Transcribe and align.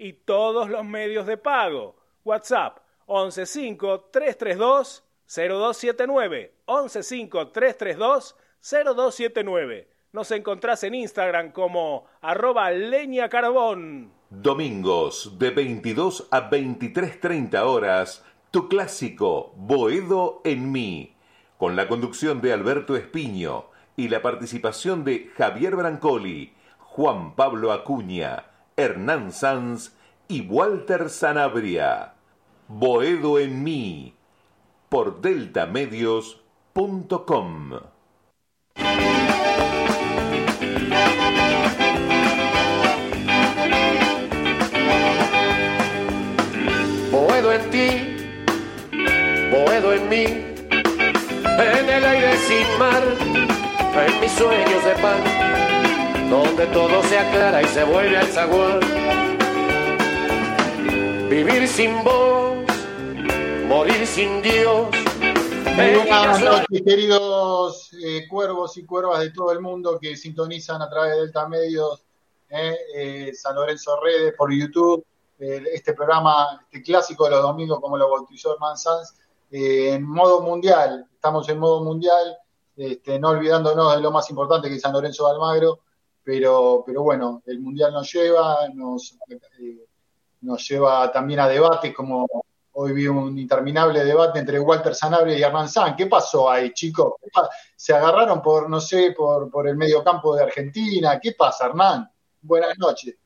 y 0.00 0.14
todos 0.14 0.70
los 0.70 0.84
medios 0.84 1.26
de 1.26 1.36
pago. 1.36 1.94
WhatsApp 2.24 2.78
115 3.06 4.04
332 4.10 5.04
0279 5.26 6.54
115 6.66 7.38
0279. 8.62 9.88
Nos 10.12 10.30
encontrás 10.32 10.82
en 10.84 10.94
Instagram 10.94 11.52
como 11.52 12.06
arroba 12.22 12.70
leña 12.70 13.28
carbón. 13.28 14.12
Domingos 14.30 15.38
de 15.38 15.50
22 15.50 16.28
a 16.30 16.50
23.30 16.50 17.60
horas, 17.62 18.24
tu 18.50 18.68
clásico 18.68 19.52
Boedo 19.56 20.40
en 20.44 20.72
mí, 20.72 21.14
con 21.58 21.76
la 21.76 21.88
conducción 21.88 22.40
de 22.40 22.52
Alberto 22.52 22.96
Espiño 22.96 23.66
y 23.96 24.08
la 24.08 24.22
participación 24.22 25.04
de 25.04 25.30
Javier 25.36 25.76
Brancoli, 25.76 26.54
Juan 26.78 27.36
Pablo 27.36 27.70
Acuña, 27.72 28.49
Hernán 28.80 29.32
Sanz 29.32 29.92
y 30.26 30.40
Walter 30.40 31.10
Sanabria. 31.10 32.14
Boedo 32.68 33.38
en 33.38 33.62
mí 33.62 34.14
por 34.88 35.20
deltamedios.com. 35.20 37.72
Boedo 47.10 47.52
en 47.52 47.70
ti, 47.70 47.90
boedo 49.50 49.92
en 49.92 50.08
mí, 50.08 50.24
en 50.24 51.88
el 51.88 52.04
aire 52.04 52.36
sin 52.38 52.78
mar, 52.78 53.02
en 54.06 54.20
mis 54.20 54.30
sueños 54.32 54.84
de 54.84 54.92
pan, 55.02 55.39
donde 56.30 56.64
todo 56.68 57.02
se 57.02 57.18
aclara 57.18 57.60
y 57.60 57.66
se 57.66 57.82
vuelve 57.82 58.16
al 58.16 58.26
zaguán. 58.28 58.78
Vivir 61.28 61.66
sin 61.66 62.04
vos, 62.04 62.64
morir 63.66 64.06
sin 64.06 64.40
Dios. 64.40 64.86
Muy 65.74 65.94
buenas 65.96 66.40
noches, 66.40 66.82
queridos 66.86 67.92
eh, 68.04 68.28
cuervos 68.28 68.76
y 68.76 68.84
cuervas 68.84 69.20
de 69.20 69.30
todo 69.30 69.50
el 69.50 69.60
mundo 69.60 69.98
que 70.00 70.16
sintonizan 70.16 70.80
a 70.80 70.88
través 70.88 71.14
de 71.14 71.20
Delta 71.22 71.48
Medios, 71.48 72.04
eh, 72.48 72.76
eh, 72.94 73.34
San 73.34 73.56
Lorenzo 73.56 74.00
Redes, 74.00 74.34
por 74.36 74.52
YouTube, 74.52 75.04
este 75.38 75.94
programa, 75.94 76.60
este 76.64 76.82
clásico 76.82 77.24
de 77.24 77.30
los 77.30 77.42
domingos, 77.42 77.80
como 77.80 77.96
lo 77.96 78.10
bautizó 78.10 78.52
Herman 78.52 78.76
Sanz, 78.76 79.14
en 79.50 80.04
modo 80.04 80.42
mundial. 80.42 81.06
Estamos 81.12 81.48
en 81.48 81.58
modo 81.58 81.82
mundial, 81.82 82.36
este, 82.76 83.18
no 83.18 83.30
olvidándonos 83.30 83.96
de 83.96 84.02
lo 84.02 84.10
más 84.10 84.28
importante 84.30 84.68
que 84.68 84.74
es 84.74 84.82
San 84.82 84.92
Lorenzo 84.92 85.24
de 85.26 85.32
Almagro, 85.32 85.80
pero, 86.22 86.82
pero 86.86 87.02
bueno, 87.02 87.42
el 87.46 87.60
mundial 87.60 87.92
nos 87.92 88.12
lleva, 88.12 88.68
nos, 88.74 89.18
nos 90.40 90.68
lleva 90.68 91.10
también 91.12 91.40
a 91.40 91.48
debates 91.48 91.94
como 91.94 92.26
Hoy 92.72 92.92
vi 92.92 93.08
un 93.08 93.36
interminable 93.36 94.04
debate 94.04 94.38
entre 94.38 94.60
Walter 94.60 94.94
Sanabria 94.94 95.36
y 95.36 95.42
Hernán 95.42 95.68
San. 95.68 95.96
¿Qué 95.96 96.06
pasó 96.06 96.48
ahí, 96.48 96.72
chicos? 96.72 97.14
¿Se 97.74 97.92
agarraron 97.92 98.40
por, 98.40 98.70
no 98.70 98.80
sé, 98.80 99.12
por, 99.16 99.50
por 99.50 99.66
el 99.66 99.76
medio 99.76 100.04
campo 100.04 100.36
de 100.36 100.44
Argentina? 100.44 101.18
¿Qué 101.20 101.32
pasa, 101.32 101.66
Hernán? 101.66 102.08
Buenas 102.40 102.78
noches. 102.78 103.16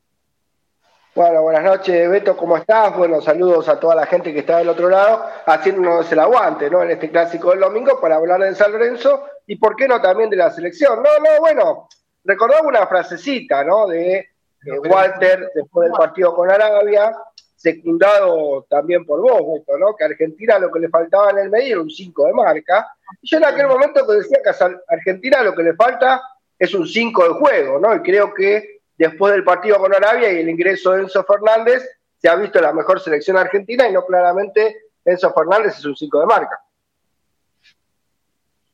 Bueno, 1.15 1.43
buenas 1.43 1.62
noches, 1.62 2.11
Beto, 2.11 2.37
¿cómo 2.37 2.56
estás? 2.56 2.97
Bueno, 2.97 3.21
saludos 3.21 3.69
a 3.69 3.78
toda 3.78 3.94
la 3.94 4.06
gente 4.06 4.32
que 4.32 4.41
está 4.41 4.59
del 4.59 4.71
otro 4.71 4.88
lado, 4.88 5.25
haciéndonos 5.47 6.11
el 6.11 6.19
aguante, 6.19 6.69
¿no? 6.69 6.82
En 6.82 6.91
este 6.91 7.11
clásico 7.11 7.50
del 7.50 7.61
domingo 7.61 8.00
para 8.00 8.16
hablar 8.16 8.41
de 8.41 8.55
San 8.56 8.72
Lorenzo 8.72 9.25
y, 9.47 9.55
¿por 9.55 9.76
qué 9.76 9.87
no, 9.87 10.00
también 10.00 10.31
de 10.31 10.37
la 10.37 10.50
selección? 10.50 11.00
No, 11.00 11.11
no, 11.21 11.38
bueno, 11.38 11.88
recordaba 12.25 12.67
una 12.67 12.87
frasecita, 12.87 13.62
¿no? 13.65 13.87
De, 13.87 14.29
de 14.62 14.79
Walter 14.79 15.51
después 15.55 15.89
del 15.89 15.97
partido 15.97 16.35
con 16.35 16.51
Arabia, 16.51 17.15
secundado 17.55 18.67
también 18.69 19.07
por 19.07 19.21
vos, 19.21 19.41
Beto, 19.55 19.79
¿no? 19.79 19.95
Que 19.97 20.05
a 20.05 20.09
Argentina 20.09 20.59
lo 20.59 20.71
que 20.71 20.81
le 20.81 20.89
faltaba 20.89 21.31
en 21.31 21.39
el 21.39 21.51
medio 21.51 21.75
era 21.75 21.83
un 21.83 21.91
5 21.91 22.27
de 22.27 22.33
marca. 22.33 22.89
Y 23.23 23.31
yo 23.31 23.39
en 23.39 23.45
aquel 23.45 23.67
momento 23.67 24.07
que 24.07 24.15
decía 24.15 24.39
que 24.43 24.51
a 24.51 24.71
Argentina 24.89 25.43
lo 25.43 25.55
que 25.55 25.62
le 25.62 25.75
falta 25.75 26.23
es 26.59 26.75
un 26.75 26.87
5 26.87 27.25
de 27.25 27.35
juego, 27.35 27.79
¿no? 27.79 27.95
Y 27.95 28.01
creo 28.01 28.33
que 28.35 28.81
después 28.97 29.33
del 29.33 29.45
partido 29.45 29.79
con 29.79 29.95
Arabia 29.95 30.33
y 30.33 30.41
el 30.41 30.49
ingreso 30.49 30.93
de 30.93 31.03
Enzo 31.03 31.25
Fernández, 31.25 31.83
se 32.19 32.29
ha 32.29 32.37
visto 32.37 32.61
la 32.61 32.73
mejor 32.73 33.01
selección 33.01 33.37
argentina 33.37 33.89
y 33.89 33.93
no 33.93 34.05
claramente 34.06 34.77
Enzo 35.05 35.33
Fernández 35.33 35.79
es 35.79 35.85
un 35.85 35.97
5 35.97 36.21
de 36.21 36.27
marca. 36.27 36.61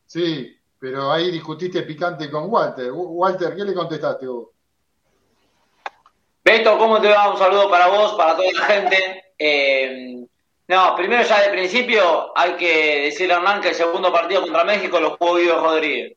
Sí, 0.07 0.60
pero 0.81 1.13
ahí 1.13 1.31
discutiste 1.31 1.83
picante 1.83 2.31
con 2.31 2.51
Walter. 2.51 2.91
Walter, 2.91 3.55
¿qué 3.55 3.65
le 3.65 3.75
contestaste 3.75 4.27
vos? 4.27 4.49
Beto, 6.43 6.79
¿cómo 6.79 6.99
te 7.03 7.11
va? 7.11 7.31
Un 7.31 7.39
saludo 7.39 7.71
para 7.71 7.89
vos, 7.89 8.15
para 8.15 8.35
toda 8.35 8.51
la 8.51 8.65
gente. 8.65 9.25
Eh, 9.39 10.25
no, 10.67 10.97
primero 10.97 11.23
ya 11.23 11.43
de 11.43 11.51
principio 11.51 12.33
hay 12.35 12.53
que 12.53 13.03
decirle 13.03 13.35
a 13.35 13.37
Hernán 13.37 13.61
que 13.61 13.69
el 13.69 13.75
segundo 13.75 14.11
partido 14.11 14.41
contra 14.41 14.65
México 14.65 14.99
lo 14.99 15.19
jugó 15.19 15.35
Guido 15.37 15.61
Rodríguez. 15.61 16.17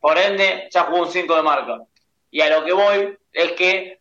Por 0.00 0.16
ende, 0.16 0.68
ya 0.70 0.84
jugó 0.84 1.02
un 1.02 1.10
5 1.10 1.34
de 1.34 1.42
marca. 1.42 1.82
Y 2.30 2.40
a 2.40 2.50
lo 2.50 2.64
que 2.64 2.72
voy 2.72 3.18
es 3.32 3.52
que 3.52 4.00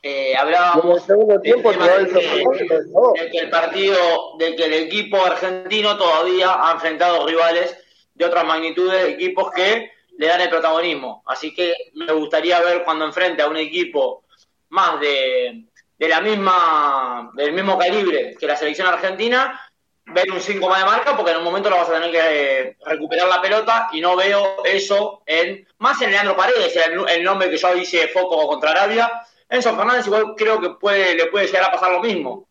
eh, 0.00 0.34
hablábamos 0.36 1.06
del 1.06 1.42
tema 1.42 1.88
de, 1.88 2.08
que, 2.08 3.22
de 3.22 3.30
que 3.30 3.38
el 3.38 3.50
partido, 3.50 3.98
de 4.38 4.54
que 4.54 4.64
el 4.64 4.74
equipo 4.74 5.24
argentino 5.24 5.96
todavía 5.96 6.68
ha 6.68 6.72
enfrentado 6.72 7.26
rivales 7.26 7.81
de 8.22 8.28
otras 8.28 8.44
magnitudes, 8.44 9.08
equipos 9.08 9.50
que 9.52 9.92
le 10.18 10.26
dan 10.26 10.40
el 10.40 10.50
protagonismo. 10.50 11.22
Así 11.26 11.54
que 11.54 11.74
me 11.94 12.12
gustaría 12.12 12.60
ver 12.60 12.84
cuando 12.84 13.04
enfrente 13.04 13.42
a 13.42 13.48
un 13.48 13.56
equipo 13.56 14.24
más 14.68 15.00
de, 15.00 15.64
de 15.98 16.08
la 16.08 16.20
misma, 16.20 17.30
del 17.34 17.52
mismo 17.52 17.78
calibre 17.78 18.36
que 18.38 18.46
la 18.46 18.56
selección 18.56 18.88
argentina, 18.88 19.60
ver 20.06 20.30
un 20.32 20.40
5 20.40 20.68
más 20.68 20.80
de 20.80 20.84
marca, 20.84 21.16
porque 21.16 21.30
en 21.30 21.38
un 21.38 21.44
momento 21.44 21.70
lo 21.70 21.76
vas 21.76 21.88
a 21.88 21.92
tener 21.92 22.10
que 22.10 22.20
eh, 22.20 22.76
recuperar 22.86 23.28
la 23.28 23.40
pelota 23.40 23.88
y 23.92 24.00
no 24.00 24.16
veo 24.16 24.64
eso 24.64 25.22
en, 25.26 25.66
más 25.78 26.00
en 26.02 26.10
Leandro 26.10 26.36
Paredes, 26.36 26.76
el, 26.76 27.22
nombre 27.22 27.50
que 27.50 27.56
yo 27.56 27.76
hice 27.76 28.08
foco 28.08 28.48
contra 28.48 28.72
Arabia. 28.72 29.12
Enzo 29.48 29.76
Fernández 29.76 30.06
igual 30.06 30.34
creo 30.36 30.60
que 30.60 30.70
puede, 30.70 31.14
le 31.14 31.26
puede 31.26 31.46
llegar 31.46 31.64
a 31.64 31.72
pasar 31.72 31.92
lo 31.92 32.00
mismo. 32.00 32.48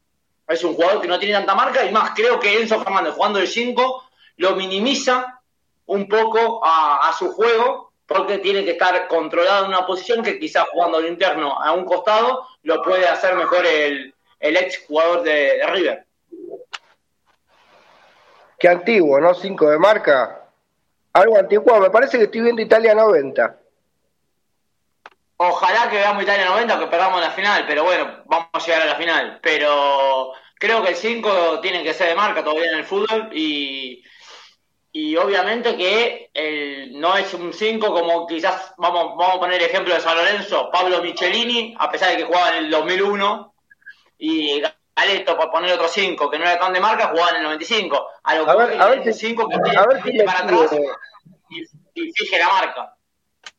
Es 0.47 0.63
un 0.63 0.73
jugador 0.73 1.01
que 1.01 1.07
no 1.07 1.19
tiene 1.19 1.33
tanta 1.33 1.55
marca 1.55 1.83
y 1.83 1.91
más 1.91 2.11
creo 2.11 2.39
que 2.39 2.61
Enzo 2.61 2.81
Fernández 2.81 3.15
jugando 3.15 3.39
el 3.39 3.47
5 3.47 4.09
lo 4.37 4.55
minimiza 4.55 5.40
un 5.91 6.07
poco 6.07 6.63
a, 6.63 7.09
a 7.09 7.13
su 7.13 7.31
juego 7.33 7.91
porque 8.05 8.39
tiene 8.39 8.63
que 8.63 8.71
estar 8.71 9.07
controlado 9.07 9.65
en 9.65 9.71
una 9.71 9.85
posición 9.85 10.23
que 10.23 10.39
quizás 10.39 10.65
jugando 10.71 10.97
al 10.97 11.07
interno 11.07 11.61
a 11.61 11.73
un 11.73 11.85
costado 11.85 12.47
lo 12.63 12.81
puede 12.81 13.07
hacer 13.07 13.35
mejor 13.35 13.65
el, 13.65 14.13
el 14.39 14.57
ex 14.57 14.85
jugador 14.87 15.23
de, 15.23 15.61
River. 15.67 16.05
Qué 18.57 18.67
antiguo, 18.67 19.19
¿no? 19.19 19.33
5 19.33 19.69
de 19.69 19.79
marca. 19.79 20.45
Algo 21.13 21.37
antiguo. 21.37 21.79
Me 21.79 21.89
parece 21.89 22.17
que 22.17 22.25
estoy 22.25 22.41
viendo 22.41 22.61
Italia 22.61 22.93
90. 22.93 23.57
Ojalá 25.37 25.89
que 25.89 25.97
veamos 25.97 26.23
Italia 26.23 26.45
90 26.45 26.75
o 26.75 26.79
que 26.79 26.87
perdamos 26.87 27.19
la 27.19 27.31
final, 27.31 27.65
pero 27.65 27.83
bueno, 27.83 28.23
vamos 28.25 28.49
a 28.53 28.59
llegar 28.59 28.81
a 28.83 28.85
la 28.85 28.95
final. 28.95 29.39
Pero 29.41 30.33
creo 30.55 30.83
que 30.83 30.89
el 30.89 30.95
5 30.95 31.59
tiene 31.61 31.83
que 31.83 31.93
ser 31.93 32.09
de 32.09 32.15
marca 32.15 32.43
todavía 32.43 32.71
en 32.71 32.79
el 32.79 32.85
fútbol 32.85 33.29
y, 33.33 34.03
y 34.93 35.15
obviamente 35.15 35.77
que 35.77 36.29
el, 36.33 36.99
no 36.99 37.15
es 37.15 37.33
un 37.33 37.53
5 37.53 37.93
como 37.93 38.27
quizás, 38.27 38.73
vamos, 38.77 39.15
vamos 39.17 39.35
a 39.37 39.39
poner 39.39 39.61
el 39.61 39.69
ejemplo 39.69 39.93
de 39.93 40.01
San 40.01 40.17
Lorenzo, 40.17 40.69
Pablo 40.71 41.01
Michelini, 41.01 41.75
a 41.79 41.89
pesar 41.89 42.09
de 42.11 42.17
que 42.17 42.23
jugaba 42.25 42.57
en 42.57 42.65
el 42.65 42.71
2001, 42.71 43.53
y 44.17 44.61
Galeto, 44.95 45.37
por 45.37 45.49
poner 45.49 45.73
otro 45.73 45.87
5, 45.87 46.29
que 46.29 46.37
no 46.37 46.45
era 46.45 46.59
tan 46.59 46.73
de 46.73 46.79
marca, 46.79 47.07
jugaba 47.07 47.29
en 47.31 47.37
el 47.37 47.43
95. 47.43 48.07
A 48.23 48.35
lo 48.35 48.45
que 48.45 48.55
ver, 48.55 48.81
a 48.81 48.87
ver 48.89 49.03
si- 49.13 49.27
5 49.27 49.47
que 49.47 49.55
a 49.55 49.61
tiene, 49.63 49.87
ver 49.87 50.03
si 50.03 50.13
me 50.17 50.23
para 50.25 50.39
atrás 50.39 50.79
y, 51.49 51.61
y 51.95 52.11
fije 52.11 52.37
la 52.39 52.47
marca. 52.49 52.95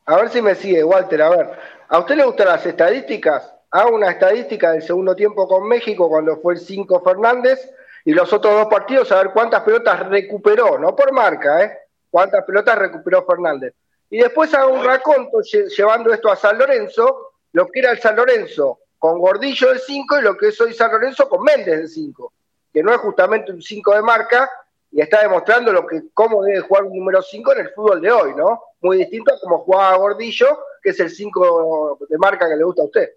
A 0.05 0.15
ver 0.17 0.29
si 0.29 0.41
me 0.41 0.55
sigue, 0.55 0.83
Walter. 0.83 1.21
A 1.21 1.29
ver, 1.29 1.59
¿a 1.89 1.99
usted 1.99 2.15
le 2.15 2.23
gustan 2.25 2.47
las 2.47 2.65
estadísticas? 2.65 3.53
Hago 3.71 3.95
una 3.95 4.11
estadística 4.11 4.71
del 4.71 4.83
segundo 4.83 5.15
tiempo 5.15 5.47
con 5.47 5.67
México 5.67 6.07
cuando 6.07 6.37
fue 6.37 6.53
el 6.53 6.59
5 6.59 7.01
Fernández 7.03 7.59
y 8.05 8.13
los 8.13 8.31
otros 8.33 8.53
dos 8.53 8.67
partidos 8.67 9.11
a 9.11 9.17
ver 9.17 9.31
cuántas 9.31 9.61
pelotas 9.63 10.07
recuperó, 10.09 10.77
no 10.77 10.95
por 10.95 11.11
marca, 11.11 11.63
¿eh? 11.63 11.77
Cuántas 12.09 12.43
pelotas 12.43 12.77
recuperó 12.77 13.25
Fernández. 13.25 13.73
Y 14.09 14.19
después 14.19 14.53
hago 14.53 14.73
un 14.73 14.83
raconto 14.83 15.39
lle- 15.39 15.67
llevando 15.69 16.13
esto 16.13 16.29
a 16.31 16.35
San 16.35 16.57
Lorenzo, 16.57 17.33
lo 17.53 17.67
que 17.67 17.79
era 17.79 17.91
el 17.91 17.99
San 17.99 18.15
Lorenzo 18.15 18.79
con 18.99 19.19
Gordillo 19.19 19.73
de 19.73 19.79
5 19.79 20.19
y 20.19 20.21
lo 20.21 20.37
que 20.37 20.49
es 20.49 20.61
hoy 20.61 20.73
San 20.73 20.91
Lorenzo 20.91 21.27
con 21.27 21.43
Méndez 21.43 21.79
de 21.79 21.87
5, 21.87 22.33
que 22.71 22.83
no 22.83 22.91
es 22.93 22.97
justamente 22.99 23.51
un 23.51 23.61
5 23.61 23.95
de 23.95 24.01
marca 24.01 24.49
y 24.91 25.01
está 25.01 25.21
demostrando 25.21 25.71
lo 25.73 25.85
que 25.87 26.03
cómo 26.13 26.43
debe 26.43 26.59
jugar 26.61 26.83
un 26.83 26.95
número 26.97 27.21
5 27.21 27.53
en 27.53 27.59
el 27.59 27.69
fútbol 27.71 27.99
de 28.01 28.11
hoy, 28.11 28.35
¿no? 28.35 28.61
Muy 28.81 28.97
distinto 28.97 29.33
a 29.33 29.39
como 29.39 29.59
jugaba 29.59 29.97
Gordillo, 29.97 30.59
que 30.81 30.91
es 30.91 30.99
el 30.99 31.09
5 31.09 31.97
de 32.07 32.17
marca 32.17 32.47
que 32.47 32.55
le 32.55 32.63
gusta 32.63 32.83
a 32.83 32.85
usted. 32.85 33.09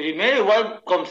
Primero, 0.00 0.38
igual 0.38 0.80
con- 0.82 1.04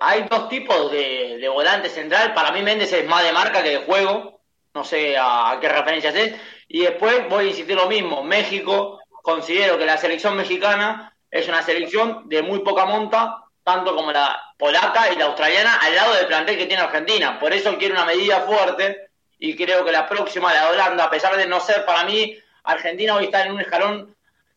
hay 0.00 0.26
dos 0.28 0.50
tipos 0.50 0.92
de, 0.92 1.48
volante 1.48 1.88
central. 1.88 2.34
Para 2.34 2.52
mí 2.52 2.60
Méndez 2.60 2.92
es 2.92 3.06
más 3.06 3.24
de 3.24 3.32
marca 3.32 3.62
que 3.62 3.70
de 3.70 3.84
juego. 3.86 4.40
No 4.74 4.84
sé 4.84 5.16
a, 5.16 5.52
a 5.52 5.60
qué 5.60 5.68
referencias 5.70 6.14
es. 6.14 6.34
Y 6.68 6.80
después 6.82 7.26
voy 7.30 7.46
a 7.46 7.48
insistir 7.48 7.74
lo 7.74 7.86
mismo. 7.88 8.22
México, 8.22 9.00
considero 9.22 9.78
que 9.78 9.86
la 9.86 9.96
selección 9.96 10.36
mexicana 10.36 11.16
es 11.30 11.48
una 11.48 11.62
selección 11.62 12.28
de 12.28 12.42
muy 12.42 12.58
poca 12.58 12.84
monta, 12.84 13.44
tanto 13.62 13.96
como 13.96 14.12
la 14.12 14.38
polaca 14.58 15.10
y 15.10 15.16
la 15.16 15.24
australiana, 15.24 15.76
al 15.76 15.94
lado 15.94 16.14
del 16.14 16.26
plantel 16.26 16.58
que 16.58 16.66
tiene 16.66 16.82
Argentina. 16.82 17.38
Por 17.38 17.54
eso 17.54 17.78
quiero 17.78 17.94
una 17.94 18.04
medida 18.04 18.42
fuerte 18.42 19.08
y 19.38 19.56
creo 19.56 19.86
que 19.86 19.92
la 19.92 20.06
próxima, 20.06 20.52
la 20.52 20.66
de 20.66 20.72
Holanda, 20.72 21.04
a 21.04 21.10
pesar 21.10 21.34
de 21.38 21.46
no 21.46 21.60
ser 21.60 21.86
para 21.86 22.04
mí, 22.04 22.36
Argentina 22.64 23.14
hoy 23.14 23.24
está 23.24 23.46
en 23.46 23.52
un 23.52 23.60
escalón 23.62 24.13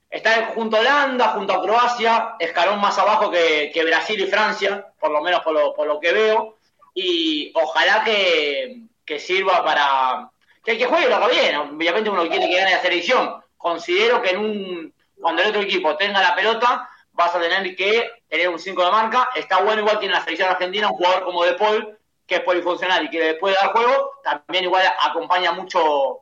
Está 0.09 0.47
junto 0.55 0.77
a 0.77 0.79
Holanda, 0.79 1.29
junto 1.29 1.53
a 1.53 1.61
Croacia, 1.61 2.35
escalón 2.39 2.79
más 2.79 2.97
abajo 2.97 3.29
que, 3.29 3.71
que 3.73 3.83
Brasil 3.83 4.19
y 4.21 4.27
Francia, 4.27 4.87
por 4.99 5.11
lo 5.11 5.21
menos 5.21 5.41
por 5.41 5.53
lo, 5.53 5.73
por 5.73 5.87
lo 5.87 5.99
que 5.99 6.13
veo. 6.13 6.55
Y 6.93 7.51
ojalá 7.53 8.03
que, 8.03 8.81
que 9.05 9.19
sirva 9.19 9.63
para. 9.63 10.29
Que 10.63 10.71
el 10.71 10.77
que 10.77 10.85
juegue 10.85 11.09
lo 11.09 11.17
haga 11.17 11.27
bien. 11.27 11.55
Obviamente 11.55 12.09
uno 12.09 12.27
quiere 12.27 12.47
que 12.47 12.57
gane 12.57 12.71
la 12.71 12.81
selección. 12.81 13.41
Considero 13.57 14.21
que 14.21 14.29
en 14.31 14.37
un 14.37 14.93
cuando 15.19 15.41
el 15.41 15.49
otro 15.49 15.61
equipo 15.61 15.95
tenga 15.97 16.21
la 16.21 16.35
pelota, 16.35 16.89
vas 17.11 17.33
a 17.33 17.39
tener 17.39 17.75
que 17.75 18.09
tener 18.27 18.49
un 18.49 18.59
5 18.59 18.85
de 18.85 18.91
marca. 18.91 19.29
Está 19.35 19.61
bueno, 19.61 19.81
igual 19.81 19.99
que 19.99 20.05
en 20.05 20.11
la 20.11 20.23
selección 20.23 20.49
argentina, 20.49 20.89
un 20.89 20.97
jugador 20.97 21.25
como 21.25 21.43
De 21.43 21.53
Paul, 21.53 21.97
que 22.25 22.35
es 22.35 22.41
polifuncional 22.41 23.05
y 23.05 23.09
que 23.09 23.19
le 23.19 23.33
puede 23.35 23.55
dar 23.59 23.71
juego, 23.71 24.11
también 24.23 24.65
igual 24.65 24.83
acompaña 25.01 25.51
mucho 25.51 26.21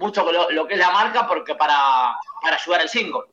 mucho 0.00 0.32
lo, 0.32 0.50
lo 0.50 0.66
que 0.66 0.74
es 0.74 0.80
la 0.80 0.90
marca 0.90 1.28
porque 1.28 1.54
para, 1.54 2.16
para 2.42 2.56
ayudar 2.56 2.80
al 2.80 2.88
5. 2.88 3.26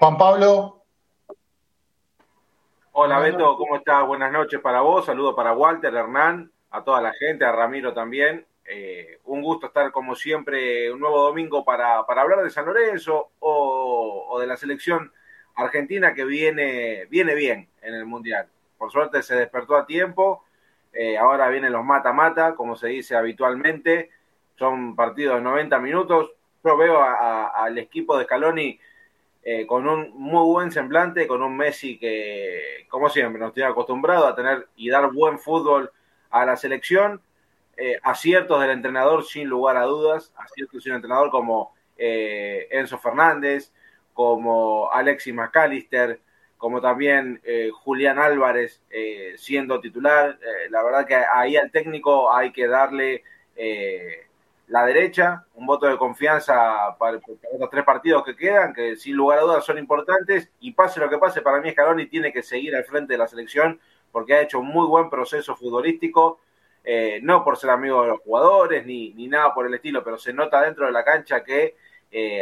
Juan 0.00 0.18
Pablo, 0.18 0.84
Hola 2.96 3.18
Beto, 3.20 3.56
¿cómo 3.56 3.76
estás? 3.76 4.06
Buenas 4.06 4.30
noches 4.30 4.60
para 4.60 4.80
vos, 4.80 5.06
saludo 5.06 5.34
para 5.34 5.52
Walter, 5.52 5.94
Hernán, 5.94 6.52
a 6.70 6.84
toda 6.84 7.00
la 7.00 7.12
gente, 7.12 7.44
a 7.44 7.52
Ramiro 7.52 7.92
también. 7.92 8.46
Eh, 8.64 9.18
un 9.24 9.42
gusto 9.42 9.66
estar 9.66 9.90
como 9.92 10.14
siempre 10.14 10.92
un 10.92 11.00
nuevo 11.00 11.22
domingo 11.22 11.64
para, 11.64 12.06
para 12.06 12.22
hablar 12.22 12.42
de 12.42 12.50
San 12.50 12.66
Lorenzo 12.66 13.30
o, 13.40 14.26
o 14.30 14.40
de 14.40 14.46
la 14.46 14.56
selección 14.56 15.12
argentina 15.56 16.14
que 16.14 16.24
viene, 16.24 17.06
viene 17.06 17.34
bien 17.34 17.68
en 17.82 17.94
el 17.94 18.04
Mundial. 18.04 18.48
Por 18.78 18.92
suerte 18.92 19.22
se 19.22 19.34
despertó 19.36 19.76
a 19.76 19.86
tiempo, 19.86 20.44
eh, 20.94 21.18
ahora 21.18 21.48
vienen 21.48 21.72
los 21.72 21.84
mata-mata, 21.84 22.54
como 22.54 22.76
se 22.76 22.88
dice 22.88 23.16
habitualmente, 23.16 24.10
son 24.56 24.94
partidos 24.94 25.36
de 25.36 25.42
90 25.42 25.78
minutos. 25.80 26.32
Yo 26.62 26.76
veo 26.76 27.02
al 27.02 27.76
equipo 27.78 28.16
de 28.16 28.24
Scaloni 28.24 28.78
eh, 29.42 29.66
con 29.66 29.86
un 29.88 30.12
muy 30.14 30.44
buen 30.44 30.70
semblante, 30.70 31.26
con 31.26 31.42
un 31.42 31.56
Messi 31.56 31.98
que, 31.98 32.86
como 32.88 33.10
siempre, 33.10 33.40
nos 33.40 33.52
tiene 33.52 33.68
acostumbrado 33.68 34.26
a 34.26 34.34
tener 34.34 34.68
y 34.76 34.88
dar 34.88 35.12
buen 35.12 35.38
fútbol 35.38 35.90
a 36.30 36.46
la 36.46 36.56
selección. 36.56 37.20
Eh, 37.76 37.98
aciertos 38.02 38.60
del 38.60 38.70
entrenador, 38.70 39.24
sin 39.24 39.48
lugar 39.48 39.76
a 39.76 39.82
dudas, 39.82 40.32
aciertos 40.36 40.84
de 40.84 40.90
un 40.90 40.96
entrenador 40.96 41.30
como 41.30 41.74
Enzo 41.96 42.98
Fernández, 42.98 43.72
como 44.12 44.90
Alexis 44.92 45.34
McAllister, 45.34 46.20
como 46.64 46.80
también 46.80 47.42
eh, 47.44 47.68
Julián 47.70 48.18
Álvarez 48.18 48.80
eh, 48.88 49.34
siendo 49.36 49.80
titular. 49.80 50.38
Eh, 50.40 50.70
la 50.70 50.82
verdad 50.82 51.06
que 51.06 51.14
ahí 51.14 51.58
al 51.58 51.70
técnico 51.70 52.32
hay 52.32 52.52
que 52.52 52.66
darle 52.66 53.22
eh, 53.54 54.28
la 54.68 54.86
derecha, 54.86 55.44
un 55.56 55.66
voto 55.66 55.86
de 55.86 55.98
confianza 55.98 56.96
para, 56.98 57.18
para 57.20 57.52
estos 57.52 57.68
tres 57.70 57.84
partidos 57.84 58.24
que 58.24 58.34
quedan, 58.34 58.72
que 58.72 58.96
sin 58.96 59.14
lugar 59.14 59.40
a 59.40 59.42
dudas 59.42 59.66
son 59.66 59.76
importantes, 59.76 60.50
y 60.58 60.72
pase 60.72 61.00
lo 61.00 61.10
que 61.10 61.18
pase, 61.18 61.42
para 61.42 61.60
mí 61.60 61.70
Scaloni 61.70 62.06
tiene 62.06 62.32
que 62.32 62.42
seguir 62.42 62.74
al 62.74 62.84
frente 62.84 63.12
de 63.12 63.18
la 63.18 63.28
selección 63.28 63.78
porque 64.10 64.32
ha 64.32 64.40
hecho 64.40 64.58
un 64.58 64.68
muy 64.68 64.86
buen 64.86 65.10
proceso 65.10 65.54
futbolístico, 65.56 66.40
eh, 66.82 67.20
no 67.22 67.44
por 67.44 67.58
ser 67.58 67.68
amigo 67.68 68.00
de 68.00 68.08
los 68.08 68.20
jugadores 68.20 68.86
ni, 68.86 69.12
ni 69.12 69.28
nada 69.28 69.52
por 69.52 69.66
el 69.66 69.74
estilo, 69.74 70.02
pero 70.02 70.16
se 70.16 70.32
nota 70.32 70.62
dentro 70.62 70.86
de 70.86 70.92
la 70.92 71.04
cancha 71.04 71.44
que 71.44 71.76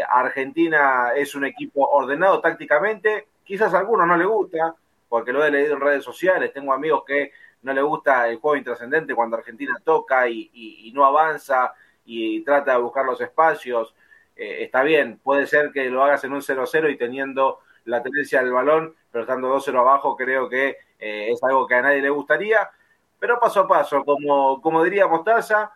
Argentina 0.09 1.13
es 1.17 1.35
un 1.35 1.47
equipo 1.47 1.89
ordenado 1.89 2.43
tácticamente, 2.43 3.27
quizás 3.45 3.75
a 3.75 3.79
algunos 3.79 4.07
no 4.07 4.17
le 4.17 4.25
gusta, 4.25 4.75
porque 5.09 5.33
lo 5.33 5.45
he 5.45 5.51
leído 5.51 5.75
en 5.75 5.81
redes 5.81 6.05
sociales, 6.05 6.53
tengo 6.53 6.73
amigos 6.73 7.05
que 7.07 7.33
no 7.63 7.73
le 7.73 7.83
gusta 7.83 8.29
el 8.29 8.39
juego 8.39 8.57
intrascendente 8.57 9.15
cuando 9.15 9.37
Argentina 9.37 9.75
toca 9.85 10.29
y, 10.29 10.91
no 10.95 11.05
avanza 11.05 11.75
y 12.05 12.43
trata 12.43 12.73
de 12.73 12.79
buscar 12.79 13.05
los 13.05 13.21
espacios. 13.21 13.95
Eh, 14.37 14.65
está 14.65 14.83
bien, 14.83 15.21
puede 15.23 15.47
ser 15.47 15.71
que 15.71 15.89
lo 15.91 16.03
hagas 16.03 16.25
en 16.25 16.33
un 16.33 16.41
0-0 16.41 16.91
y 16.91 16.97
teniendo 16.97 17.61
la 17.85 18.03
tenencia 18.03 18.43
del 18.43 18.53
balón, 18.53 18.95
pero 19.11 19.23
estando 19.23 19.55
2-0 19.55 19.79
abajo, 19.79 20.17
creo 20.17 20.49
que 20.49 20.77
eh, 20.99 21.29
es 21.31 21.43
algo 21.45 21.67
que 21.67 21.75
a 21.75 21.83
nadie 21.83 22.03
le 22.03 22.11
gustaría. 22.11 22.71
Pero 23.19 23.39
paso 23.39 23.61
a 23.61 23.69
paso, 23.69 24.05
como, 24.05 24.61
como 24.61 24.83
diría 24.83 25.07
Mostaza, 25.07 25.73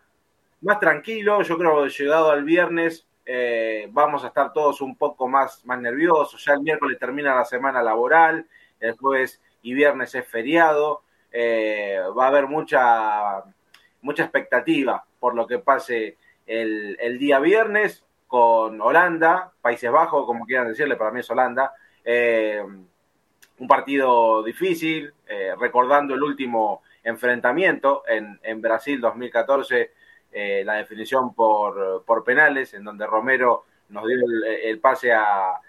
más 0.61 0.79
tranquilo. 0.79 1.41
Yo 1.43 1.57
creo 1.57 1.83
que 1.83 1.89
llegado 1.89 2.31
al 2.31 2.43
viernes 2.43 3.06
eh, 3.29 3.89
vamos 3.91 4.23
a 4.23 4.27
estar 4.27 4.53
todos 4.53 4.79
un 4.79 4.95
poco 4.95 5.27
más, 5.27 5.65
más 5.65 5.81
nerviosos. 5.81 6.43
Ya 6.45 6.53
el 6.53 6.61
miércoles 6.61 6.97
termina 6.97 7.35
la 7.35 7.43
semana 7.43 7.83
laboral, 7.83 8.47
el 8.79 8.93
jueves 8.93 9.41
y 9.61 9.73
viernes 9.73 10.15
es 10.15 10.25
feriado. 10.25 11.03
Eh, 11.29 11.99
va 12.17 12.25
a 12.25 12.27
haber 12.29 12.47
mucha, 12.47 13.43
mucha 14.01 14.23
expectativa 14.23 15.03
por 15.19 15.35
lo 15.35 15.45
que 15.45 15.59
pase 15.59 16.17
el, 16.45 17.19
día 17.19 17.39
viernes 17.39 18.05
con 18.27 18.79
Holanda, 18.79 19.51
Países 19.61 19.91
Bajos, 19.91 20.25
como 20.25 20.45
quieran 20.45 20.69
decirle, 20.69 20.95
para 20.95 21.11
mí 21.11 21.19
es 21.19 21.29
Holanda. 21.29 21.73
Eh, 22.05 22.63
un 23.59 23.67
partido 23.67 24.41
difícil, 24.41 25.13
recordando 25.59 26.13
el 26.13 26.23
último 26.23 26.83
enfrentamiento 27.03 28.03
en, 28.07 28.39
en 28.43 28.61
Brasil 28.61 29.01
2014, 29.01 29.91
eh, 30.37 30.63
la 30.63 30.73
definición 30.75 31.33
por, 31.33 32.03
por, 32.05 32.23
penales, 32.23 32.73
en 32.73 32.83
donde 32.83 33.07
Romero 33.07 33.65
nos 33.89 34.05
dio 34.05 34.17
el, 34.17 34.43
el 34.43 34.79
pase 34.79 35.11
a, 35.11 35.59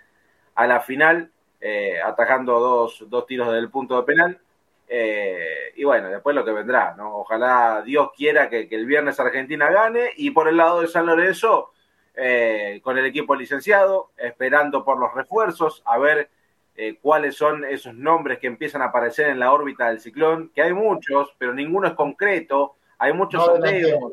a, 0.54 0.66
la 0.66 0.80
final, 0.80 1.30
eh, 1.60 2.00
atajando 2.02 2.58
dos, 2.60 3.04
dos 3.08 3.26
tiros 3.26 3.52
del 3.52 3.70
punto 3.70 3.96
de 3.96 4.02
penal. 4.02 4.40
Eh, 4.86 5.72
y 5.76 5.84
bueno, 5.84 6.08
después 6.08 6.34
lo 6.36 6.44
que 6.44 6.52
vendrá, 6.52 6.94
¿no? 6.96 7.16
Ojalá 7.16 7.82
Dios 7.82 8.10
quiera 8.16 8.50
que, 8.50 8.68
que, 8.68 8.76
el 8.76 8.86
viernes 8.86 9.18
Argentina 9.20 9.70
gane 9.70 10.10
y 10.16 10.30
por 10.30 10.48
el 10.48 10.56
lado 10.56 10.80
de 10.80 10.88
San 10.88 11.06
Lorenzo, 11.06 11.72
eh, 12.14 12.80
con 12.82 12.98
el 12.98 13.06
equipo 13.06 13.36
licenciado, 13.36 14.10
esperando 14.16 14.84
por 14.84 14.98
los 14.98 15.14
refuerzos, 15.14 15.82
a 15.86 15.98
ver 15.98 16.28
eh, 16.74 16.98
cuáles 17.00 17.36
son 17.36 17.64
esos 17.64 17.94
nombres 17.94 18.38
que 18.38 18.48
empiezan 18.48 18.82
a 18.82 18.86
aparecer 18.86 19.28
en 19.28 19.38
la 19.38 19.52
órbita 19.52 19.88
del 19.88 20.00
ciclón, 20.00 20.50
que 20.54 20.62
hay 20.62 20.72
muchos, 20.72 21.34
pero 21.38 21.54
ninguno 21.54 21.86
es 21.86 21.94
concreto, 21.94 22.76
hay 22.98 23.12
muchos 23.12 23.46
no, 23.46 23.52
sondeos, 23.52 24.00
no, 24.00 24.12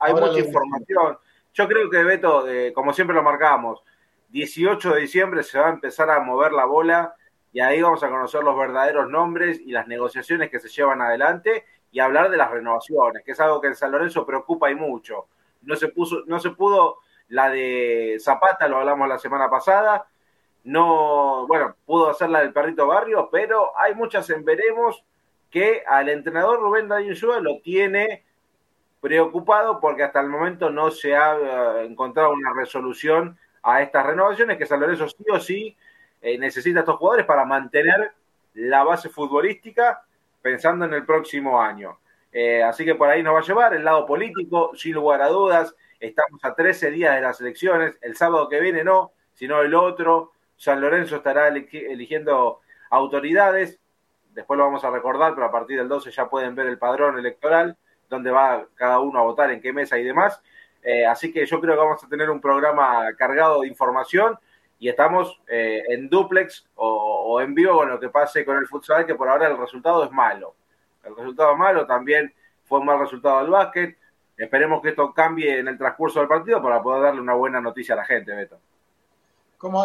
hay 0.00 0.12
Ahora 0.12 0.26
mucha 0.26 0.40
información. 0.40 1.18
Yo 1.52 1.68
creo 1.68 1.90
que 1.90 2.02
Beto, 2.02 2.48
eh, 2.48 2.72
como 2.72 2.92
siempre 2.92 3.14
lo 3.14 3.22
marcamos, 3.22 3.82
18 4.30 4.94
de 4.94 5.00
diciembre 5.00 5.42
se 5.42 5.58
va 5.58 5.66
a 5.66 5.72
empezar 5.72 6.10
a 6.10 6.20
mover 6.20 6.52
la 6.52 6.64
bola 6.64 7.14
y 7.52 7.60
ahí 7.60 7.82
vamos 7.82 8.02
a 8.02 8.08
conocer 8.08 8.42
los 8.42 8.56
verdaderos 8.56 9.10
nombres 9.10 9.60
y 9.60 9.72
las 9.72 9.86
negociaciones 9.88 10.50
que 10.50 10.60
se 10.60 10.68
llevan 10.68 11.02
adelante 11.02 11.64
y 11.90 11.98
hablar 11.98 12.30
de 12.30 12.36
las 12.36 12.50
renovaciones, 12.50 13.24
que 13.24 13.32
es 13.32 13.40
algo 13.40 13.60
que 13.60 13.68
en 13.68 13.74
San 13.74 13.90
Lorenzo 13.90 14.24
preocupa 14.24 14.70
y 14.70 14.76
mucho. 14.76 15.26
No 15.62 15.74
se, 15.76 15.88
puso, 15.88 16.22
no 16.26 16.38
se 16.38 16.50
pudo 16.50 16.98
la 17.28 17.50
de 17.50 18.16
Zapata, 18.20 18.68
lo 18.68 18.78
hablamos 18.78 19.08
la 19.08 19.18
semana 19.18 19.50
pasada, 19.50 20.06
no, 20.64 21.46
bueno, 21.46 21.74
pudo 21.84 22.10
hacer 22.10 22.30
la 22.30 22.40
del 22.40 22.52
perrito 22.52 22.86
barrio, 22.86 23.28
pero 23.30 23.76
hay 23.78 23.94
muchas 23.94 24.30
en 24.30 24.44
veremos 24.44 25.04
que 25.50 25.82
al 25.86 26.08
entrenador 26.08 26.60
Rubén 26.60 26.88
Darío 26.88 27.40
lo 27.40 27.60
tiene 27.60 28.24
preocupado 29.00 29.80
porque 29.80 30.02
hasta 30.02 30.20
el 30.20 30.28
momento 30.28 30.70
no 30.70 30.90
se 30.90 31.16
ha 31.16 31.36
eh, 31.36 31.86
encontrado 31.86 32.32
una 32.32 32.52
resolución 32.54 33.38
a 33.62 33.82
estas 33.82 34.06
renovaciones, 34.06 34.58
que 34.58 34.66
San 34.66 34.80
Lorenzo 34.80 35.08
sí 35.08 35.24
o 35.30 35.40
sí 35.40 35.76
eh, 36.20 36.38
necesita 36.38 36.80
a 36.80 36.82
estos 36.82 36.96
jugadores 36.96 37.26
para 37.26 37.44
mantener 37.44 38.12
la 38.54 38.84
base 38.84 39.08
futbolística 39.08 40.02
pensando 40.42 40.84
en 40.84 40.94
el 40.94 41.04
próximo 41.04 41.60
año. 41.60 41.98
Eh, 42.32 42.62
así 42.62 42.84
que 42.84 42.94
por 42.94 43.08
ahí 43.08 43.22
nos 43.22 43.34
va 43.34 43.40
a 43.40 43.44
llevar 43.44 43.74
el 43.74 43.84
lado 43.84 44.06
político, 44.06 44.72
sin 44.74 44.94
lugar 44.94 45.22
a 45.22 45.28
dudas. 45.28 45.74
Estamos 45.98 46.40
a 46.44 46.54
13 46.54 46.90
días 46.90 47.14
de 47.14 47.20
las 47.20 47.40
elecciones, 47.40 47.98
el 48.00 48.16
sábado 48.16 48.48
que 48.48 48.60
viene 48.60 48.84
no, 48.84 49.12
sino 49.34 49.60
el 49.60 49.74
otro. 49.74 50.32
San 50.56 50.80
Lorenzo 50.80 51.16
estará 51.16 51.48
eligiendo 51.48 52.60
autoridades, 52.90 53.78
después 54.34 54.58
lo 54.58 54.64
vamos 54.64 54.84
a 54.84 54.90
recordar, 54.90 55.34
pero 55.34 55.46
a 55.46 55.52
partir 55.52 55.78
del 55.78 55.88
12 55.88 56.10
ya 56.10 56.28
pueden 56.28 56.54
ver 56.54 56.66
el 56.66 56.78
padrón 56.78 57.18
electoral, 57.18 57.76
donde 58.10 58.30
va 58.30 58.66
cada 58.74 59.00
uno 59.00 59.20
a 59.20 59.22
votar, 59.22 59.50
en 59.50 59.62
qué 59.62 59.72
mesa 59.72 59.96
y 59.96 60.04
demás. 60.04 60.42
Eh, 60.82 61.06
así 61.06 61.32
que 61.32 61.46
yo 61.46 61.60
creo 61.60 61.74
que 61.74 61.80
vamos 61.80 62.04
a 62.04 62.08
tener 62.08 62.28
un 62.28 62.40
programa 62.40 63.14
cargado 63.16 63.62
de 63.62 63.68
información 63.68 64.38
y 64.78 64.88
estamos 64.88 65.40
eh, 65.46 65.82
en 65.88 66.08
duplex 66.08 66.66
o, 66.74 67.40
en 67.40 67.54
vivo 67.54 67.76
con 67.76 67.90
lo 67.90 68.00
que 68.00 68.08
pase 68.08 68.44
con 68.44 68.56
el 68.56 68.66
futsal, 68.66 69.06
que 69.06 69.14
por 69.14 69.28
ahora 69.28 69.46
el 69.46 69.58
resultado 69.58 70.04
es 70.04 70.10
malo. 70.10 70.54
El 71.04 71.16
resultado 71.16 71.52
es 71.52 71.58
malo, 71.58 71.86
también 71.86 72.34
fue 72.64 72.80
un 72.80 72.86
mal 72.86 72.98
resultado 72.98 73.40
del 73.40 73.50
básquet. 73.50 73.96
Esperemos 74.36 74.80
que 74.82 74.90
esto 74.90 75.12
cambie 75.12 75.58
en 75.58 75.68
el 75.68 75.76
transcurso 75.76 76.18
del 76.18 76.28
partido 76.28 76.62
para 76.62 76.82
poder 76.82 77.02
darle 77.02 77.20
una 77.20 77.34
buena 77.34 77.60
noticia 77.60 77.94
a 77.94 77.98
la 77.98 78.04
gente, 78.04 78.34
Beto. 78.34 78.58
¿Cómo, 79.58 79.84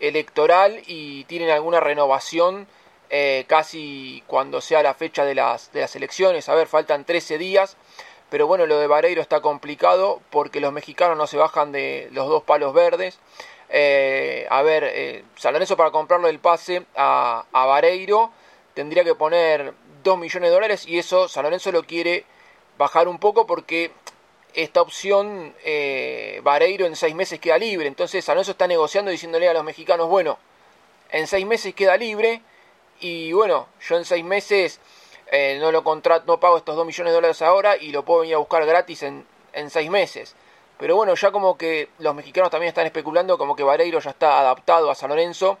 electoral 0.00 0.82
y 0.88 1.22
tienen 1.26 1.50
alguna 1.50 1.78
renovación 1.78 2.66
eh, 3.10 3.44
casi 3.46 4.24
cuando 4.26 4.60
sea 4.60 4.82
la 4.82 4.94
fecha 4.94 5.24
de 5.24 5.36
las, 5.36 5.70
de 5.70 5.82
las 5.82 5.94
elecciones. 5.94 6.48
A 6.48 6.56
ver, 6.56 6.66
faltan 6.66 7.04
13 7.04 7.38
días 7.38 7.76
pero 8.34 8.48
bueno, 8.48 8.66
lo 8.66 8.80
de 8.80 8.88
Vareiro 8.88 9.22
está 9.22 9.40
complicado 9.40 10.20
porque 10.30 10.58
los 10.58 10.72
mexicanos 10.72 11.16
no 11.16 11.28
se 11.28 11.36
bajan 11.36 11.70
de 11.70 12.08
los 12.10 12.28
dos 12.28 12.42
palos 12.42 12.74
verdes. 12.74 13.20
Eh, 13.68 14.48
a 14.50 14.60
ver, 14.62 14.82
eh, 14.92 15.24
San 15.36 15.54
para 15.76 15.92
comprarlo 15.92 16.26
el 16.26 16.40
pase 16.40 16.84
a, 16.96 17.44
a 17.52 17.66
Vareiro 17.66 18.32
tendría 18.74 19.04
que 19.04 19.14
poner 19.14 19.72
2 20.02 20.18
millones 20.18 20.50
de 20.50 20.52
dólares 20.52 20.84
y 20.84 20.98
eso 20.98 21.28
San 21.28 21.44
Lorenzo 21.44 21.70
lo 21.70 21.84
quiere 21.84 22.24
bajar 22.76 23.06
un 23.06 23.20
poco 23.20 23.46
porque 23.46 23.92
esta 24.52 24.82
opción 24.82 25.54
eh, 25.64 26.40
Vareiro 26.42 26.86
en 26.86 26.96
6 26.96 27.14
meses 27.14 27.38
queda 27.38 27.56
libre. 27.56 27.86
Entonces 27.86 28.24
San 28.24 28.34
Lorenzo 28.34 28.50
está 28.50 28.66
negociando 28.66 29.12
diciéndole 29.12 29.48
a 29.48 29.54
los 29.54 29.62
mexicanos, 29.62 30.08
bueno, 30.08 30.40
en 31.12 31.28
6 31.28 31.46
meses 31.46 31.72
queda 31.72 31.96
libre 31.96 32.42
y 32.98 33.32
bueno, 33.32 33.68
yo 33.80 33.96
en 33.96 34.04
6 34.04 34.24
meses 34.24 34.80
eh, 35.30 35.58
no 35.60 35.72
lo 35.72 35.82
contrato, 35.82 36.24
no 36.26 36.40
pago 36.40 36.56
estos 36.56 36.76
2 36.76 36.86
millones 36.86 37.12
de 37.12 37.14
dólares 37.14 37.42
ahora 37.42 37.76
y 37.76 37.90
lo 37.90 38.04
puedo 38.04 38.20
venir 38.20 38.34
a 38.34 38.38
buscar 38.38 38.64
gratis 38.66 39.02
en, 39.02 39.26
en 39.52 39.70
6 39.70 39.90
meses. 39.90 40.36
Pero 40.78 40.96
bueno, 40.96 41.14
ya 41.14 41.30
como 41.30 41.56
que 41.56 41.88
los 41.98 42.14
mexicanos 42.14 42.50
también 42.50 42.68
están 42.68 42.86
especulando 42.86 43.38
como 43.38 43.54
que 43.54 43.62
Vareiro 43.62 44.00
ya 44.00 44.10
está 44.10 44.40
adaptado 44.40 44.90
a 44.90 44.94
San 44.94 45.10
Lorenzo. 45.10 45.58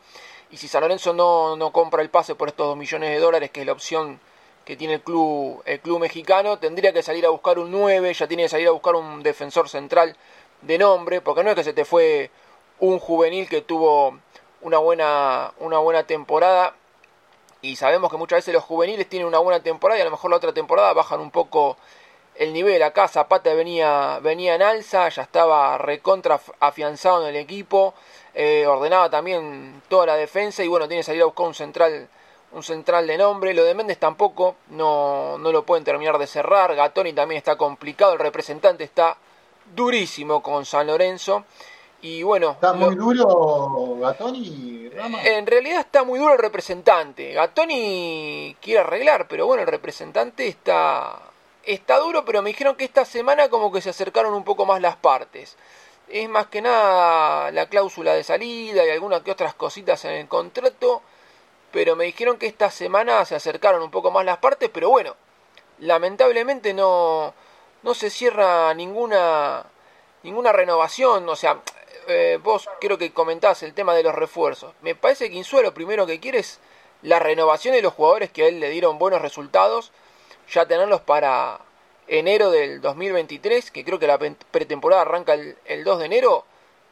Y 0.50 0.56
si 0.56 0.68
San 0.68 0.82
Lorenzo 0.82 1.12
no, 1.12 1.56
no 1.56 1.72
compra 1.72 2.02
el 2.02 2.10
pase 2.10 2.34
por 2.34 2.48
estos 2.48 2.66
2 2.66 2.76
millones 2.76 3.10
de 3.10 3.18
dólares, 3.18 3.50
que 3.50 3.60
es 3.60 3.66
la 3.66 3.72
opción 3.72 4.20
que 4.64 4.76
tiene 4.76 4.94
el 4.94 5.00
club, 5.02 5.62
el 5.66 5.80
club 5.80 6.00
mexicano, 6.00 6.58
tendría 6.58 6.92
que 6.92 7.02
salir 7.02 7.26
a 7.26 7.30
buscar 7.30 7.58
un 7.58 7.70
9, 7.70 8.12
ya 8.14 8.26
tiene 8.26 8.44
que 8.44 8.48
salir 8.48 8.68
a 8.68 8.70
buscar 8.70 8.94
un 8.94 9.22
defensor 9.22 9.68
central 9.68 10.16
de 10.62 10.78
nombre, 10.78 11.20
porque 11.20 11.44
no 11.44 11.50
es 11.50 11.56
que 11.56 11.64
se 11.64 11.72
te 11.72 11.84
fue 11.84 12.30
un 12.80 12.98
juvenil 12.98 13.48
que 13.48 13.60
tuvo 13.60 14.18
una 14.62 14.78
buena, 14.78 15.52
una 15.58 15.78
buena 15.78 16.04
temporada 16.04 16.74
y 17.64 17.76
sabemos 17.76 18.10
que 18.10 18.18
muchas 18.18 18.38
veces 18.38 18.52
los 18.52 18.62
juveniles 18.62 19.08
tienen 19.08 19.26
una 19.26 19.38
buena 19.38 19.62
temporada 19.62 19.98
y 19.98 20.02
a 20.02 20.04
lo 20.04 20.10
mejor 20.10 20.30
la 20.30 20.36
otra 20.36 20.52
temporada 20.52 20.92
bajan 20.92 21.18
un 21.20 21.30
poco 21.30 21.78
el 22.34 22.52
nivel. 22.52 22.82
Acá 22.82 23.08
Zapata 23.08 23.54
venía, 23.54 24.18
venía 24.22 24.54
en 24.54 24.62
alza, 24.62 25.08
ya 25.08 25.22
estaba 25.22 25.78
recontra 25.78 26.38
afianzado 26.60 27.22
en 27.22 27.34
el 27.34 27.36
equipo, 27.36 27.94
eh, 28.34 28.66
ordenaba 28.66 29.08
también 29.08 29.80
toda 29.88 30.04
la 30.04 30.16
defensa 30.16 30.62
y 30.62 30.68
bueno, 30.68 30.86
tiene 30.88 31.00
que 31.00 31.04
salir 31.04 31.22
a 31.22 31.24
buscar 31.24 31.46
un 31.46 31.54
central, 31.54 32.08
un 32.52 32.62
central 32.62 33.06
de 33.06 33.16
nombre. 33.16 33.54
Lo 33.54 33.64
de 33.64 33.74
Méndez 33.74 33.98
tampoco, 33.98 34.56
no, 34.68 35.38
no 35.38 35.50
lo 35.50 35.64
pueden 35.64 35.84
terminar 35.84 36.18
de 36.18 36.26
cerrar. 36.26 36.74
Gatoni 36.74 37.14
también 37.14 37.38
está 37.38 37.56
complicado, 37.56 38.12
el 38.12 38.18
representante 38.18 38.84
está 38.84 39.16
durísimo 39.74 40.42
con 40.42 40.66
San 40.66 40.86
Lorenzo. 40.86 41.44
Y 42.04 42.22
bueno. 42.22 42.50
¿Está 42.50 42.74
muy 42.74 42.94
duro 42.96 43.96
Gatoni, 43.98 44.90
En 45.24 45.46
realidad 45.46 45.80
está 45.80 46.04
muy 46.04 46.18
duro 46.18 46.34
el 46.34 46.38
representante. 46.38 47.32
Gatoni 47.32 48.54
quiere 48.60 48.80
arreglar, 48.80 49.26
pero 49.26 49.46
bueno, 49.46 49.62
el 49.62 49.68
representante 49.68 50.46
está. 50.46 51.18
Está 51.62 51.98
duro, 51.98 52.26
pero 52.26 52.42
me 52.42 52.50
dijeron 52.50 52.76
que 52.76 52.84
esta 52.84 53.06
semana 53.06 53.48
como 53.48 53.72
que 53.72 53.80
se 53.80 53.88
acercaron 53.88 54.34
un 54.34 54.44
poco 54.44 54.66
más 54.66 54.82
las 54.82 54.96
partes. 54.96 55.56
Es 56.06 56.28
más 56.28 56.48
que 56.48 56.60
nada 56.60 57.50
la 57.52 57.70
cláusula 57.70 58.12
de 58.12 58.22
salida 58.22 58.84
y 58.84 58.90
algunas 58.90 59.22
que 59.22 59.30
otras 59.30 59.54
cositas 59.54 60.04
en 60.04 60.12
el 60.12 60.28
contrato. 60.28 61.00
Pero 61.72 61.96
me 61.96 62.04
dijeron 62.04 62.36
que 62.36 62.46
esta 62.46 62.70
semana 62.70 63.24
se 63.24 63.34
acercaron 63.34 63.80
un 63.80 63.90
poco 63.90 64.10
más 64.10 64.26
las 64.26 64.36
partes, 64.36 64.68
pero 64.70 64.90
bueno, 64.90 65.16
lamentablemente 65.78 66.74
no, 66.74 67.32
no 67.82 67.94
se 67.94 68.10
cierra 68.10 68.74
ninguna, 68.74 69.64
ninguna 70.22 70.52
renovación. 70.52 71.26
O 71.30 71.34
sea, 71.36 71.62
eh, 72.08 72.38
vos 72.42 72.68
creo 72.80 72.98
que 72.98 73.12
comentás 73.12 73.62
el 73.62 73.74
tema 73.74 73.94
de 73.94 74.02
los 74.02 74.14
refuerzos. 74.14 74.74
Me 74.82 74.94
parece 74.94 75.30
que 75.30 75.36
Insúa 75.36 75.62
lo 75.62 75.74
primero 75.74 76.06
que 76.06 76.20
quiere 76.20 76.38
es 76.38 76.60
la 77.02 77.18
renovación 77.18 77.74
de 77.74 77.82
los 77.82 77.92
jugadores 77.92 78.30
que 78.30 78.44
a 78.44 78.48
él 78.48 78.60
le 78.60 78.70
dieron 78.70 78.98
buenos 78.98 79.20
resultados, 79.20 79.92
ya 80.50 80.66
tenerlos 80.66 81.02
para 81.02 81.60
enero 82.06 82.50
del 82.50 82.80
2023, 82.80 83.70
que 83.70 83.84
creo 83.84 83.98
que 83.98 84.06
la 84.06 84.18
pretemporada 84.18 85.02
arranca 85.02 85.34
el, 85.34 85.84
2 85.84 85.98
de 85.98 86.04
enero, 86.06 86.44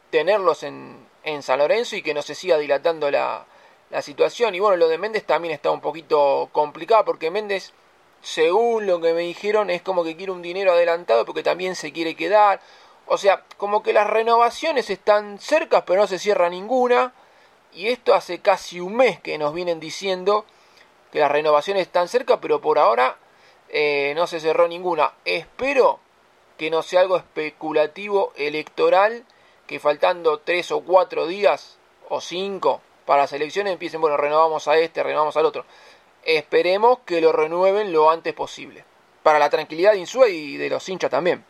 tenerlos 0.09 0.63
en, 0.63 1.07
en, 1.23 1.43
San 1.43 1.59
Lorenzo 1.59 1.95
y 1.95 2.01
que 2.01 2.13
no 2.13 2.21
se 2.21 2.35
siga 2.35 2.57
dilatando 2.57 3.09
la, 3.11 3.45
la 3.89 4.01
situación. 4.01 4.55
Y 4.55 4.59
bueno, 4.59 4.77
lo 4.77 4.87
de 4.87 4.97
Méndez 4.97 5.25
también 5.25 5.53
está 5.53 5.71
un 5.71 5.81
poquito 5.81 6.49
complicado 6.51 7.05
porque 7.05 7.31
Méndez, 7.31 7.73
según 8.21 8.85
lo 8.85 8.99
que 9.01 9.13
me 9.13 9.21
dijeron, 9.21 9.69
es 9.69 9.81
como 9.81 10.03
que 10.03 10.15
quiere 10.15 10.31
un 10.31 10.41
dinero 10.41 10.73
adelantado 10.73 11.25
porque 11.25 11.43
también 11.43 11.75
se 11.75 11.91
quiere 11.91 12.15
quedar. 12.15 12.59
O 13.07 13.17
sea, 13.17 13.43
como 13.57 13.83
que 13.83 13.93
las 13.93 14.09
renovaciones 14.09 14.89
están 14.89 15.39
cercas, 15.39 15.83
pero 15.85 16.01
no 16.01 16.07
se 16.07 16.19
cierra 16.19 16.49
ninguna. 16.49 17.13
Y 17.73 17.87
esto 17.87 18.13
hace 18.13 18.39
casi 18.39 18.79
un 18.79 18.95
mes 18.95 19.19
que 19.19 19.37
nos 19.37 19.53
vienen 19.53 19.79
diciendo 19.79 20.45
que 21.11 21.19
las 21.19 21.31
renovaciones 21.31 21.83
están 21.83 22.07
cerca, 22.07 22.39
pero 22.39 22.61
por 22.61 22.79
ahora 22.79 23.17
eh, 23.69 24.13
no 24.15 24.27
se 24.27 24.39
cerró 24.39 24.67
ninguna. 24.67 25.13
Espero 25.25 25.99
que 26.57 26.69
no 26.69 26.81
sea 26.83 27.01
algo 27.01 27.17
especulativo 27.17 28.31
electoral, 28.35 29.25
que 29.67 29.79
faltando 29.79 30.39
tres 30.39 30.71
o 30.71 30.81
cuatro 30.81 31.25
días 31.27 31.77
o 32.09 32.21
cinco 32.21 32.81
para 33.05 33.23
las 33.23 33.33
elecciones 33.33 33.73
empiecen, 33.73 34.01
bueno, 34.01 34.17
renovamos 34.17 34.67
a 34.67 34.77
este, 34.77 35.03
renovamos 35.03 35.35
al 35.37 35.45
otro. 35.45 35.65
Esperemos 36.23 36.99
que 37.05 37.21
lo 37.21 37.31
renueven 37.31 37.91
lo 37.91 38.09
antes 38.09 38.33
posible. 38.33 38.85
Para 39.23 39.39
la 39.39 39.49
tranquilidad 39.49 39.91
de 39.91 39.99
Insue 39.99 40.29
y 40.29 40.57
de 40.57 40.69
los 40.69 40.87
hinchas 40.87 41.11
también. 41.11 41.45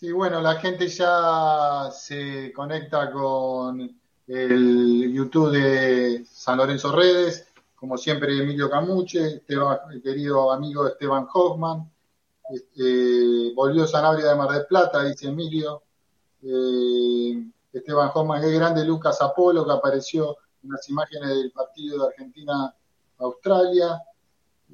Sí, 0.00 0.12
bueno, 0.12 0.40
la 0.40 0.54
gente 0.60 0.86
ya 0.86 1.90
se 1.90 2.52
conecta 2.52 3.10
con 3.10 3.80
el 4.28 5.12
YouTube 5.12 5.50
de 5.50 6.24
San 6.24 6.58
Lorenzo 6.58 6.94
Redes, 6.94 7.48
como 7.74 7.98
siempre 7.98 8.38
Emilio 8.38 8.70
Camuche, 8.70 9.42
el 9.48 10.00
querido 10.00 10.52
amigo 10.52 10.86
Esteban 10.86 11.26
Hoffman, 11.34 11.90
este, 12.48 13.52
volvió 13.56 13.88
Sanabria 13.88 14.28
de 14.28 14.36
Mar 14.36 14.50
del 14.50 14.66
Plata, 14.66 15.02
dice 15.02 15.30
Emilio, 15.30 15.82
eh, 16.44 17.50
Esteban 17.72 18.12
Hoffman, 18.14 18.44
el 18.44 18.54
grande 18.54 18.84
Lucas 18.84 19.20
Apolo, 19.20 19.66
que 19.66 19.72
apareció 19.72 20.36
en 20.62 20.70
las 20.70 20.88
imágenes 20.88 21.28
del 21.30 21.50
partido 21.50 21.98
de 21.98 22.06
Argentina-Australia, 22.06 24.00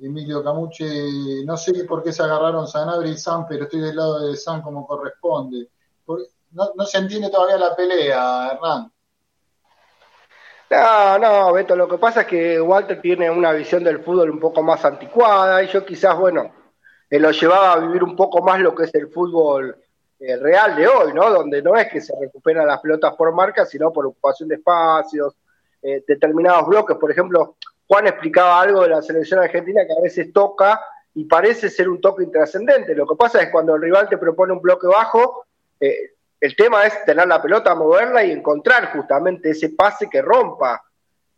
Emilio 0.01 0.43
Camuche, 0.43 1.45
no 1.45 1.57
sé 1.57 1.85
por 1.85 2.03
qué 2.03 2.13
se 2.13 2.23
agarraron 2.23 2.67
Sanabria 2.67 3.13
y 3.13 3.17
San, 3.17 3.47
pero 3.47 3.65
estoy 3.65 3.81
del 3.81 3.97
lado 3.97 4.29
de 4.29 4.37
San 4.37 4.63
como 4.63 4.87
corresponde. 4.87 5.69
No, 6.07 6.85
se 6.85 6.99
entiende 6.99 7.31
todavía 7.31 7.59
la 7.59 7.75
pelea, 7.75 8.53
Hernán. 8.53 8.93
No, 10.71 11.19
no, 11.19 11.53
Beto, 11.53 11.77
lo 11.77 11.89
que 11.89 11.99
pasa 11.99 12.23
es 12.23 12.27
que 12.27 12.61
Walter 12.61 13.01
tiene 13.01 13.31
una 13.31 13.53
visión 13.53 13.85
del 13.85 14.01
fútbol 14.01 14.31
un 14.31 14.41
poco 14.41 14.63
más 14.63 14.85
anticuada 14.85 15.63
y 15.63 15.69
yo 15.69 15.85
quizás, 15.85 16.17
bueno, 16.19 16.53
lo 17.11 17.31
llevaba 17.31 17.73
a 17.73 17.79
vivir 17.79 18.03
un 18.03 18.17
poco 18.17 18.43
más 18.43 18.61
lo 18.61 18.75
que 18.75 18.85
es 18.85 18.95
el 18.95 19.09
fútbol 19.09 19.77
eh, 20.19 20.37
real 20.37 20.77
de 20.77 20.89
hoy, 20.89 21.13
¿no? 21.13 21.31
Donde 21.31 21.63
no 21.63 21.77
es 21.77 21.89
que 21.89 22.01
se 22.01 22.15
recuperan 22.19 22.67
las 22.67 22.81
pelotas 22.81 23.15
por 23.15 23.33
marca, 23.33 23.67
sino 23.67 23.93
por 23.93 24.07
ocupación 24.07 24.49
de 24.49 24.57
espacios, 24.57 25.35
eh, 25.83 26.03
determinados 26.07 26.67
bloques. 26.67 26.97
Por 26.97 27.11
ejemplo, 27.11 27.57
Juan 27.87 28.07
explicaba 28.07 28.61
algo 28.61 28.83
de 28.83 28.89
la 28.89 29.03
selección 29.03 29.41
argentina 29.41 29.87
que 29.87 29.93
a 29.93 30.03
veces 30.03 30.33
toca 30.33 30.81
y 31.15 31.25
parece 31.25 31.71
ser 31.71 31.89
un 31.89 32.01
toque 32.01 32.25
intrascendente. 32.25 32.95
Lo 32.95 33.07
que 33.07 33.17
pasa 33.17 33.43
es 33.43 33.51
cuando 33.51 33.77
el 33.77 33.83
rival 33.83 34.09
te 34.09 34.19
propone 34.19 34.53
un 34.53 34.61
bloque 34.61 34.87
bajo, 34.87 35.47
eh, 35.81 36.15
el 36.41 36.57
tema 36.57 36.85
es 36.85 37.05
tener 37.05 37.27
la 37.27 37.41
pelota, 37.41 37.75
moverla 37.75 38.25
y 38.25 38.33
encontrar 38.33 38.93
justamente 38.93 39.51
ese 39.51 39.71
pase 39.71 40.09
que 40.11 40.21
rompa 40.21 40.83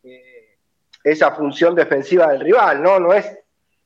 eh, 0.03 0.57
esa 1.05 1.33
función 1.33 1.75
defensiva 1.75 2.29
del 2.29 2.41
rival, 2.41 2.83
¿no? 2.83 2.99
No 2.99 3.13
es 3.13 3.27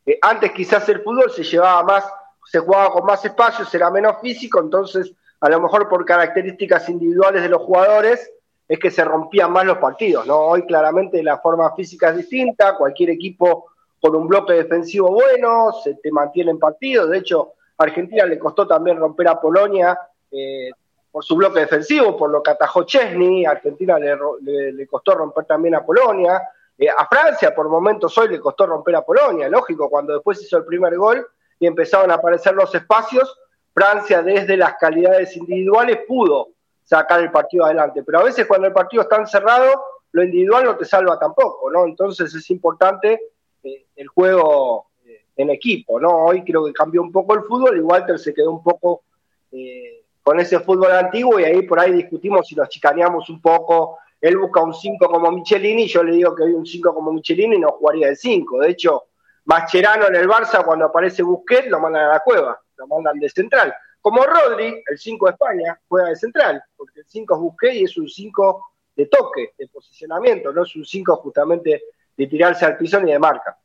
eh, 0.07 0.19
antes 0.23 0.53
quizás 0.53 0.89
el 0.89 1.03
fútbol 1.03 1.31
se 1.31 1.43
llevaba 1.43 1.83
más, 1.83 2.05
se 2.45 2.59
jugaba 2.59 2.93
con 2.93 3.05
más 3.05 3.25
espacios, 3.25 3.73
era 3.75 3.91
menos 3.91 4.21
físico, 4.21 4.61
entonces 4.61 5.13
a 5.41 5.49
lo 5.49 5.61
mejor 5.61 5.89
por 5.89 6.05
características 6.05 6.89
individuales 6.89 7.43
de 7.43 7.49
los 7.49 7.63
jugadores 7.63 8.31
es 8.71 8.79
que 8.79 8.93
se 8.93 9.05
rompían 9.05 9.51
más 9.51 9.65
los 9.65 9.79
partidos, 9.79 10.25
¿no? 10.29 10.39
Hoy 10.39 10.65
claramente 10.65 11.25
la 11.25 11.39
forma 11.39 11.75
física 11.75 12.11
es 12.11 12.19
distinta, 12.19 12.77
cualquier 12.77 13.11
equipo 13.11 13.73
con 14.01 14.15
un 14.15 14.29
bloque 14.29 14.53
defensivo 14.53 15.11
bueno 15.11 15.73
se 15.83 15.97
te 15.97 16.13
mantiene 16.13 16.53
en 16.53 16.61
partido, 16.61 17.09
de 17.09 17.19
hecho 17.19 17.55
Argentina 17.77 18.25
le 18.27 18.39
costó 18.39 18.69
también 18.69 18.97
romper 18.97 19.27
a 19.27 19.41
Polonia 19.41 19.99
eh, 20.31 20.71
por 21.11 21.25
su 21.25 21.35
bloque 21.35 21.59
defensivo, 21.59 22.17
por 22.17 22.31
lo 22.31 22.45
que 22.45 22.53
atajó 22.53 22.85
Chesney, 22.85 23.45
Argentina 23.45 23.99
le, 23.99 24.87
costó 24.87 25.17
romper 25.17 25.47
también 25.47 25.75
a 25.75 25.85
Polonia, 25.85 26.41
eh, 26.79 26.89
a 26.89 27.09
Francia 27.09 27.53
por 27.53 27.69
momentos 27.69 28.17
hoy 28.19 28.29
le 28.29 28.39
costó 28.39 28.67
romper 28.67 28.95
a 28.95 29.03
Polonia, 29.03 29.49
lógico, 29.49 29.91
cuando 29.91 30.13
después 30.13 30.41
hizo 30.41 30.59
el 30.59 30.65
primer 30.65 30.97
gol 30.97 31.27
y 31.59 31.67
empezaron 31.67 32.13
a 32.13 32.15
aparecer 32.15 32.55
los 32.55 32.73
espacios, 32.73 33.37
Francia 33.75 34.23
desde 34.23 34.57
las 34.57 34.75
calidades 34.75 35.37
individuales 35.37 35.99
pudo 36.07 36.51
sacar 36.91 37.21
el 37.21 37.31
partido 37.31 37.65
adelante. 37.65 38.03
Pero 38.03 38.19
a 38.19 38.25
veces 38.25 38.47
cuando 38.47 38.67
el 38.67 38.73
partido 38.73 39.05
está 39.05 39.17
encerrado, 39.17 39.81
lo 40.13 40.25
individual 40.25 40.65
no 40.65 40.77
te 40.77 40.85
salva 40.85 41.19
tampoco, 41.19 41.71
¿no? 41.71 41.85
Entonces 41.85 42.35
es 42.35 42.51
importante 42.51 43.21
eh, 43.63 43.87
el 43.95 44.09
juego 44.09 44.87
eh, 45.07 45.27
en 45.37 45.51
equipo, 45.51 46.01
¿no? 46.01 46.25
Hoy 46.25 46.43
creo 46.43 46.65
que 46.65 46.73
cambió 46.73 47.01
un 47.01 47.13
poco 47.13 47.35
el 47.35 47.43
fútbol 47.43 47.77
y 47.77 47.81
Walter 47.81 48.19
se 48.19 48.35
quedó 48.35 48.51
un 48.51 48.63
poco 48.65 49.05
eh, 49.53 50.05
con 50.21 50.41
ese 50.41 50.59
fútbol 50.59 50.91
antiguo 50.91 51.39
y 51.39 51.45
ahí 51.45 51.63
por 51.63 51.79
ahí 51.79 51.93
discutimos 51.93 52.49
si 52.49 52.57
nos 52.57 52.69
chicaneamos 52.69 53.31
un 53.31 53.41
poco. 53.41 53.99
Él 54.21 54.37
busca 54.37 54.61
un 54.61 54.75
5 54.75 55.07
como 55.07 55.31
Michelini, 55.31 55.87
yo 55.87 56.03
le 56.03 56.13
digo 56.13 56.35
que 56.35 56.43
hay 56.43 56.53
un 56.53 56.67
5 56.67 56.93
como 56.93 57.13
Michelini 57.13 57.57
no 57.57 57.69
jugaría 57.69 58.09
de 58.09 58.17
5. 58.17 58.63
De 58.63 58.71
hecho, 58.71 59.05
Mascherano 59.45 60.09
en 60.09 60.17
el 60.17 60.29
Barça, 60.29 60.65
cuando 60.65 60.87
aparece 60.87 61.23
Busquets, 61.23 61.69
lo 61.69 61.79
mandan 61.79 62.07
a 62.07 62.15
la 62.15 62.21
cueva, 62.21 62.61
lo 62.77 62.87
mandan 62.89 63.19
de 63.21 63.29
central. 63.29 63.73
Como 64.01 64.25
Rodri, 64.25 64.83
el 64.87 64.99
5 64.99 65.27
de 65.27 65.33
España, 65.33 65.81
juega 65.89 66.09
de 66.09 66.17
central, 66.17 66.63
porque 66.77 67.01
el 67.01 67.07
5 67.07 67.35
es 67.35 67.41
Busquets 67.41 67.75
y 67.75 67.85
es 67.85 67.97
un 67.99 68.09
5 68.09 68.67
de 68.97 69.07
toque, 69.07 69.55
de 69.59 69.69
posicionamiento, 69.69 70.53
no 70.53 70.63
es 70.63 70.75
un 70.77 70.85
5 70.85 71.17
justamente 71.17 71.83
de 72.17 72.27
tirarse 72.27 72.65
al 72.65 72.77
piso 72.77 73.01
ni 73.01 73.13
de 73.13 73.19
marca. 73.19 73.59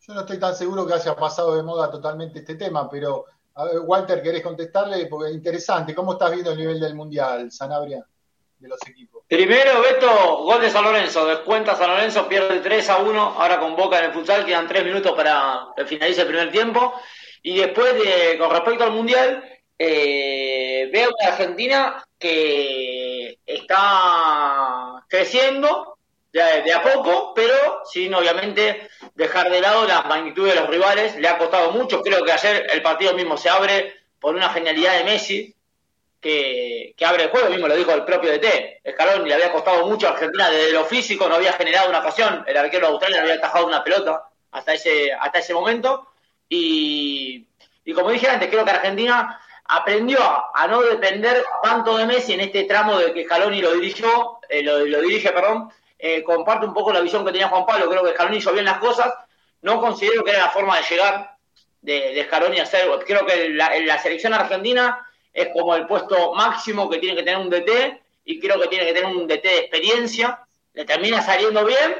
Yo 0.00 0.14
no 0.14 0.20
estoy 0.20 0.38
tan 0.38 0.54
seguro 0.54 0.86
que 0.86 0.94
haya 0.94 1.14
pasado 1.14 1.54
de 1.54 1.62
moda 1.62 1.90
totalmente 1.90 2.40
este 2.40 2.56
tema, 2.56 2.90
pero 2.90 3.26
Walter, 3.84 4.22
¿querés 4.22 4.42
contestarle? 4.42 5.06
Porque 5.06 5.30
es 5.30 5.36
interesante. 5.36 5.94
¿Cómo 5.94 6.14
estás 6.14 6.32
viendo 6.32 6.50
el 6.52 6.58
nivel 6.58 6.80
del 6.80 6.94
Mundial, 6.94 7.52
Sanabria, 7.52 8.04
de 8.58 8.68
los 8.68 8.80
equipos? 8.86 9.24
Primero, 9.28 9.80
Beto, 9.80 10.42
gol 10.44 10.60
de 10.60 10.70
San 10.70 10.84
Lorenzo. 10.84 11.26
Descuenta 11.26 11.76
San 11.76 11.90
Lorenzo, 11.90 12.26
pierde 12.26 12.60
3 12.60 12.90
a 12.90 12.98
1. 12.98 13.20
Ahora 13.20 13.60
con 13.60 13.76
Boca 13.76 13.98
en 13.98 14.06
el 14.06 14.12
futsal, 14.12 14.44
quedan 14.44 14.66
3 14.66 14.84
minutos 14.84 15.12
para 15.12 15.68
que 15.76 15.84
finalice 15.84 16.22
el 16.22 16.26
primer 16.26 16.50
tiempo. 16.50 16.94
Y 17.42 17.58
después, 17.58 17.94
de, 17.94 18.38
con 18.38 18.50
respecto 18.50 18.84
al 18.84 18.92
Mundial, 18.92 19.44
eh, 19.78 20.88
veo 20.92 21.10
una 21.18 21.28
Argentina 21.32 22.04
que 22.18 23.38
está 23.44 25.04
creciendo 25.08 25.98
de, 26.32 26.72
a 26.72 26.82
poco, 26.82 27.34
pero 27.34 27.82
sin 27.84 28.14
obviamente 28.14 28.88
dejar 29.14 29.50
de 29.50 29.60
lado 29.60 29.86
la 29.86 30.02
magnitud 30.02 30.48
de 30.48 30.54
los 30.54 30.68
rivales. 30.68 31.16
Le 31.16 31.28
ha 31.28 31.36
costado 31.36 31.72
mucho. 31.72 32.00
Creo 32.02 32.24
que 32.24 32.32
ayer 32.32 32.66
el 32.72 32.80
partido 32.80 33.14
mismo 33.14 33.36
se 33.36 33.50
abre 33.50 33.92
por 34.20 34.34
una 34.34 34.50
genialidad 34.50 34.98
de 34.98 35.04
Messi. 35.04 35.54
Que, 36.20 36.94
abre 37.04 37.24
el 37.24 37.30
juego, 37.30 37.50
mismo 37.50 37.66
lo 37.66 37.74
dijo 37.74 37.90
el 37.90 38.04
propio 38.04 38.30
DT. 38.30 38.80
Escalón 38.84 39.26
le 39.26 39.34
había 39.34 39.50
costado 39.50 39.84
mucho 39.88 40.06
a 40.06 40.12
Argentina 40.12 40.48
desde 40.48 40.72
lo 40.72 40.84
físico, 40.84 41.28
no 41.28 41.34
había 41.34 41.52
generado 41.54 41.88
una 41.88 41.98
ocasión. 41.98 42.44
El 42.46 42.56
arquero 42.56 42.86
de 42.86 42.92
Australia 42.92 43.22
había 43.22 43.34
atajado 43.34 43.66
una 43.66 43.82
pelota 43.82 44.28
hasta 44.52 44.74
ese, 44.74 45.12
hasta 45.12 45.40
ese 45.40 45.52
momento 45.52 46.11
y, 46.54 47.92
como 47.94 48.10
dije 48.10 48.28
antes, 48.28 48.50
creo 48.50 48.64
que 48.64 48.70
Argentina 48.70 49.40
aprendió 49.64 50.18
a, 50.20 50.66
no 50.68 50.82
depender 50.82 51.42
tanto 51.62 51.96
de 51.96 52.04
Messi 52.04 52.34
en 52.34 52.40
este 52.40 52.64
tramo 52.64 52.98
de 52.98 53.14
que 53.14 53.24
Scaloni 53.24 53.62
lo 53.62 53.72
dirigió, 53.72 54.38
eh, 54.48 54.62
lo, 54.62 54.84
dirige, 54.84 55.30
perdón. 55.30 55.70
Eh, 55.98 56.22
comparto 56.22 56.66
un 56.66 56.74
poco 56.74 56.92
la 56.92 57.00
visión 57.00 57.24
que 57.24 57.32
tenía 57.32 57.48
Juan 57.48 57.64
Pablo, 57.64 57.88
creo 57.88 58.04
que 58.04 58.12
Scaloni 58.12 58.36
hizo 58.36 58.52
bien 58.52 58.66
las 58.66 58.78
cosas. 58.78 59.14
No 59.62 59.80
considero 59.80 60.22
que 60.24 60.32
era 60.32 60.40
la 60.40 60.50
forma 60.50 60.76
de 60.76 60.82
llegar 60.82 61.36
de, 61.80 62.12
de 62.14 62.24
Scaloni 62.24 62.60
a 62.60 62.66
ser. 62.66 62.88
Creo 63.06 63.24
que 63.24 63.48
la, 63.50 63.78
la 63.80 63.98
selección 63.98 64.34
argentina 64.34 65.06
es 65.32 65.48
como 65.54 65.74
el 65.74 65.86
puesto 65.86 66.34
máximo 66.34 66.90
que 66.90 66.98
tiene 66.98 67.16
que 67.16 67.22
tener 67.22 67.38
un 67.38 67.48
DT 67.48 68.02
y 68.26 68.40
creo 68.40 68.60
que 68.60 68.68
tiene 68.68 68.86
que 68.86 68.92
tener 68.92 69.16
un 69.16 69.26
DT 69.26 69.42
de 69.42 69.58
experiencia. 69.58 70.40
Le 70.74 70.84
termina 70.84 71.22
saliendo 71.22 71.64
bien, 71.64 71.94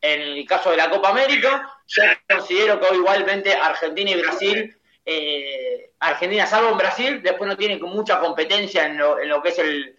en 0.00 0.20
el 0.20 0.46
caso 0.46 0.70
de 0.70 0.76
la 0.76 0.90
Copa 0.90 1.10
América, 1.10 1.68
yo 1.86 2.02
considero 2.28 2.80
que 2.80 2.94
igualmente 2.94 3.52
Argentina 3.54 4.10
y 4.10 4.20
Brasil, 4.20 4.76
eh, 5.04 5.90
Argentina 5.98 6.46
salvo 6.46 6.70
en 6.70 6.78
Brasil, 6.78 7.22
después 7.22 7.48
no 7.48 7.56
tiene 7.56 7.76
mucha 7.78 8.20
competencia 8.20 8.86
en 8.86 8.98
lo, 8.98 9.42
que 9.42 9.48
es 9.48 9.58
el, 9.58 9.96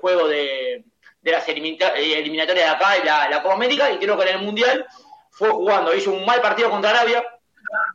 juego 0.00 0.28
de, 0.28 0.84
las 1.22 1.48
eh, 1.48 2.18
eliminatorias 2.18 2.66
de 2.66 2.70
acá 2.70 2.98
y 2.98 3.04
la, 3.04 3.42
Copa 3.42 3.54
América, 3.54 3.90
y 3.90 3.98
creo 3.98 4.16
que 4.16 4.22
en 4.22 4.36
el 4.36 4.42
Mundial 4.42 4.86
fue 5.30 5.50
jugando, 5.50 5.94
hizo 5.94 6.12
un 6.12 6.24
mal 6.24 6.40
partido 6.40 6.70
contra 6.70 6.90
Arabia, 6.90 7.24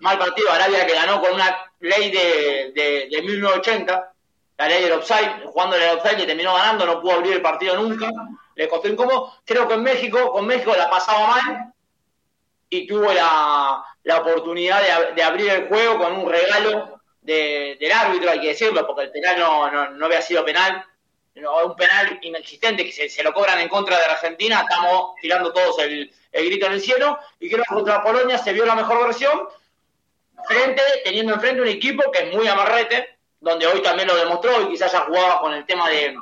mal 0.02 0.20
partido, 0.20 0.52
Arabia 0.52 0.86
que 0.86 0.94
ganó 0.94 1.22
con 1.22 1.34
una 1.34 1.58
ley 1.80 2.12
de, 2.12 2.72
de, 2.76 3.08
de 3.10 3.22
1980, 3.22 4.12
la 4.58 4.68
ley 4.68 4.84
del 4.84 4.94
offside, 4.94 5.44
jugando 5.46 5.76
en 5.76 5.84
el 5.84 5.98
offside 5.98 6.24
y 6.24 6.28
terminó 6.28 6.54
ganando, 6.56 6.86
no 6.86 7.02
pudo 7.02 7.14
abrir 7.14 7.34
el 7.34 7.42
partido 7.42 7.76
nunca, 7.76 8.10
le 8.58 8.68
costó 8.68 8.88
incómodo. 8.90 9.34
Creo 9.46 9.68
que 9.68 9.76
en 9.76 9.84
México, 9.84 10.32
con 10.32 10.46
México 10.46 10.76
la 10.76 10.90
pasaba 10.90 11.28
mal 11.28 11.74
y 12.70 12.86
tuvo 12.88 13.14
la, 13.14 13.84
oportunidad 14.20 15.14
de, 15.14 15.24
abrir 15.24 15.50
el 15.50 15.68
juego 15.68 16.00
con 16.00 16.14
un 16.14 16.30
regalo 16.30 17.00
del 17.22 17.92
árbitro, 17.92 18.32
hay 18.32 18.42
que 18.42 18.48
decirlo, 18.48 18.86
porque 18.86 19.04
el 19.04 19.12
penal 19.12 19.40
no, 19.40 19.92
no, 19.92 20.06
había 20.06 20.22
sido 20.22 20.44
penal, 20.44 20.84
un 21.36 21.76
penal 21.76 22.20
inexistente 22.24 22.84
que 22.84 23.10
se, 23.10 23.24
lo 23.24 23.32
cobran 23.32 23.60
en 23.60 23.70
contra 23.70 23.98
de 24.00 24.08
la 24.08 24.14
Argentina, 24.14 24.66
estamos 24.68 25.14
tirando 25.22 25.54
todos 25.54 25.78
el, 25.80 26.12
grito 26.32 26.66
en 26.66 26.74
el 26.74 26.82
cielo, 26.82 27.20
y 27.40 27.50
creo 27.50 27.64
que 27.68 27.76
contra 27.76 28.02
Polonia 28.02 28.38
se 28.38 28.54
vio 28.54 28.66
la 28.66 28.76
mejor 28.76 29.06
versión, 29.06 29.48
frente, 30.48 30.82
teniendo 31.04 31.34
enfrente 31.34 31.62
un 31.62 31.68
equipo 31.68 32.12
que 32.12 32.30
es 32.30 32.36
muy 32.36 32.48
amarrete, 32.48 33.18
donde 33.40 33.68
hoy 33.68 33.82
también 33.82 34.08
lo 34.08 34.16
demostró 34.16 34.62
y 34.64 34.70
quizás 34.70 34.92
ya 34.92 35.02
jugaba 35.02 35.42
con 35.42 35.54
el 35.54 35.66
tema 35.66 35.90
de, 35.90 36.16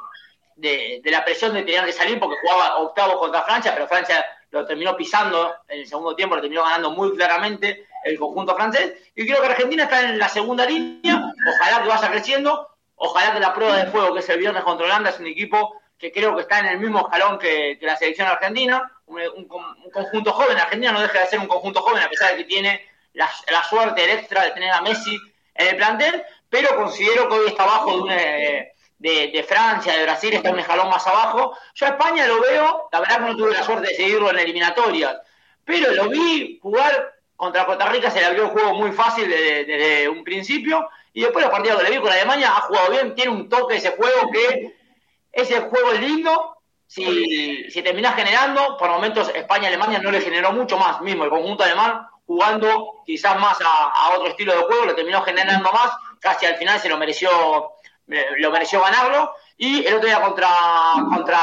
de, 0.55 1.01
la 1.05 1.23
presión 1.23 1.53
de 1.53 1.63
tener 1.63 1.85
que 1.85 1.93
salir 1.93 2.19
porque 2.19 2.37
jugaba 2.41 2.77
octavo 2.77 3.19
contra 3.19 3.43
Francia, 3.43 3.73
pero 3.73 3.87
Francia 3.87 4.25
lo 4.51 4.65
terminó 4.65 4.95
pisando 4.95 5.55
en 5.67 5.81
el 5.81 5.87
segundo 5.87 6.15
tiempo, 6.15 6.35
lo 6.35 6.41
terminó 6.41 6.63
ganando 6.63 6.91
muy 6.91 7.15
claramente 7.15 7.87
el 8.03 8.17
conjunto 8.17 8.55
francés. 8.55 8.93
Y 9.15 9.25
creo 9.25 9.41
que 9.41 9.47
Argentina 9.47 9.83
está 9.83 10.01
en 10.01 10.17
la 10.17 10.29
segunda 10.29 10.65
línea, 10.65 11.33
ojalá 11.47 11.81
que 11.81 11.89
vaya 11.89 12.11
creciendo, 12.11 12.69
ojalá 12.95 13.33
que 13.33 13.39
la 13.39 13.53
prueba 13.53 13.77
de 13.77 13.87
fuego 13.87 14.13
que 14.13 14.19
es 14.19 14.29
el 14.29 14.39
viernes 14.39 14.63
contra 14.63 14.85
Holanda 14.85 15.09
es 15.09 15.19
un 15.19 15.27
equipo 15.27 15.81
que 15.97 16.11
creo 16.11 16.35
que 16.35 16.41
está 16.41 16.59
en 16.59 16.67
el 16.67 16.79
mismo 16.79 16.99
escalón 16.99 17.39
que, 17.39 17.77
la 17.81 17.97
selección 17.97 18.27
argentina, 18.27 18.91
un, 19.05 19.47
conjunto 19.91 20.33
joven, 20.33 20.57
Argentina 20.57 20.91
no 20.91 21.01
deja 21.01 21.19
de 21.19 21.27
ser 21.27 21.39
un 21.39 21.47
conjunto 21.47 21.81
joven 21.81 22.03
a 22.03 22.09
pesar 22.09 22.31
de 22.31 22.37
que 22.37 22.43
tiene 22.45 22.81
la, 23.13 23.29
la 23.49 23.63
suerte, 23.63 24.03
el 24.03 24.11
extra 24.11 24.43
de 24.43 24.51
tener 24.51 24.71
a 24.71 24.81
Messi 24.81 25.17
en 25.53 25.67
el 25.67 25.75
plantel, 25.77 26.23
pero 26.49 26.75
considero 26.75 27.27
que 27.27 27.35
hoy 27.35 27.47
está 27.47 27.63
abajo 27.63 28.05
de, 28.05 28.74
de, 28.97 29.45
Francia, 29.47 29.93
de 29.93 30.03
Brasil, 30.03 30.33
está 30.33 30.51
un 30.51 30.59
escalón 30.59 30.89
más 30.89 31.05
abajo. 31.05 31.57
Yo 31.73 31.85
a 31.85 31.89
España 31.89 32.25
lo 32.27 32.41
veo, 32.41 32.89
la 32.91 32.99
verdad 32.99 33.17
que 33.17 33.23
no 33.23 33.37
tuve 33.37 33.53
la 33.53 33.63
suerte 33.63 33.89
de 33.89 33.95
seguirlo 33.95 34.29
en 34.29 34.39
eliminatorias, 34.39 35.17
pero 35.63 35.93
lo 35.93 36.09
vi 36.09 36.59
jugar 36.61 37.13
contra 37.35 37.65
Costa 37.65 37.89
Rica, 37.89 38.09
se 38.09 38.19
le 38.19 38.25
abrió 38.25 38.43
el 38.43 38.49
juego 38.49 38.73
muy 38.75 38.91
fácil 38.91 39.29
desde, 39.29 40.07
un 40.07 40.23
principio, 40.23 40.89
y 41.13 41.21
después 41.21 41.43
los 41.43 41.51
partidos 41.51 41.79
que 41.79 41.89
le 41.89 41.95
vi 41.95 42.01
con 42.01 42.11
Alemania 42.11 42.49
ha 42.55 42.61
jugado 42.61 42.91
bien, 42.91 43.15
tiene 43.15 43.31
un 43.31 43.49
toque 43.49 43.77
ese 43.77 43.91
juego 43.91 44.31
que 44.31 44.75
ese 45.31 45.59
juego 45.61 45.91
es 45.91 45.99
lindo, 45.99 46.57
si, 46.87 47.69
si 47.69 47.81
terminás 47.81 48.15
generando, 48.15 48.77
por 48.77 48.89
momentos 48.89 49.29
España-Alemania 49.33 49.99
no 49.99 50.11
le 50.11 50.21
generó 50.21 50.53
mucho 50.53 50.77
más, 50.77 51.01
mismo 51.01 51.25
el 51.25 51.29
conjunto 51.29 51.63
alemán 51.63 52.07
jugando 52.25 53.03
quizás 53.05 53.39
más 53.39 53.57
a, 53.61 54.09
otro 54.15 54.27
estilo 54.27 54.53
de 54.53 54.63
juego, 54.63 54.85
le 54.85 54.93
terminó 54.93 55.21
generando 55.21 55.71
más, 55.71 55.91
casi 56.19 56.45
al 56.45 56.55
final 56.55 56.79
se 56.79 56.89
lo 56.89 56.97
mereció, 56.97 57.29
lo 58.07 58.51
mereció 58.51 58.81
ganarlo, 58.81 59.33
y 59.57 59.85
el 59.85 59.95
otro 59.95 60.07
día 60.07 60.21
contra, 60.21 60.49
contra 61.13 61.37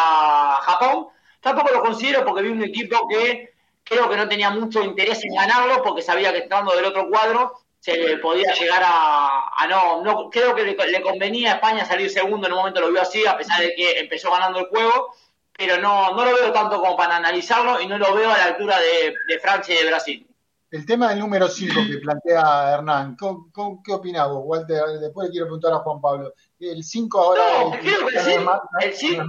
Japón, 0.62 1.08
tampoco 1.40 1.72
lo 1.72 1.82
considero 1.82 2.24
porque 2.24 2.42
vi 2.42 2.50
un 2.50 2.62
equipo 2.62 3.08
que 3.08 3.52
creo 3.84 4.08
que 4.08 4.16
no 4.16 4.28
tenía 4.28 4.50
mucho 4.50 4.82
interés 4.82 5.24
en 5.24 5.34
ganarlo, 5.34 5.82
porque 5.82 6.02
sabía 6.02 6.32
que 6.32 6.38
estando 6.38 6.74
del 6.74 6.84
otro 6.84 7.08
cuadro 7.08 7.62
se 7.82 8.16
podía 8.18 8.54
llegar 8.54 8.80
a, 8.84 9.66
no, 9.68 10.30
creo 10.30 10.54
que 10.54 10.62
le, 10.62 11.02
convenía 11.02 11.50
a 11.50 11.54
España 11.56 11.84
salir 11.84 12.08
segundo 12.10 12.46
en 12.46 12.52
un 12.52 12.60
momento 12.60 12.80
lo 12.80 12.92
vio 12.92 13.02
así, 13.02 13.26
a 13.26 13.36
pesar 13.36 13.60
de 13.60 13.74
que 13.74 13.98
empezó 13.98 14.30
ganando 14.30 14.60
el 14.60 14.66
juego, 14.66 15.12
pero 15.56 15.78
no, 15.80 16.14
no 16.14 16.24
lo 16.24 16.32
veo 16.32 16.52
tanto 16.52 16.80
como 16.80 16.96
para 16.96 17.16
analizarlo 17.16 17.80
y 17.80 17.88
no 17.88 17.98
lo 17.98 18.14
veo 18.14 18.30
a 18.30 18.38
la 18.38 18.44
altura 18.44 18.76
de, 18.78 19.38
Francia 19.40 19.74
y 19.74 19.82
de 19.82 19.90
Brasil. 19.90 20.26
El 20.70 20.86
tema 20.86 21.08
del 21.08 21.18
número 21.18 21.48
5 21.48 21.74
que 21.90 21.98
plantea 21.98 22.74
Hernán, 22.74 23.16
¿qué 23.16 23.92
opinás 23.92 24.28
vos, 24.28 24.42
Walter? 24.44 24.80
Después 25.00 25.26
le 25.26 25.32
quiero 25.32 25.46
preguntar 25.46 25.72
a 25.72 25.78
Juan 25.78 26.00
Pablo. 26.00 26.32
¿El 26.62 26.84
5 26.84 27.20
ahora 27.20 27.42
no, 27.58 27.70
creo 27.72 28.06
que 28.06 28.16
el 28.16 28.94
5, 28.94 29.24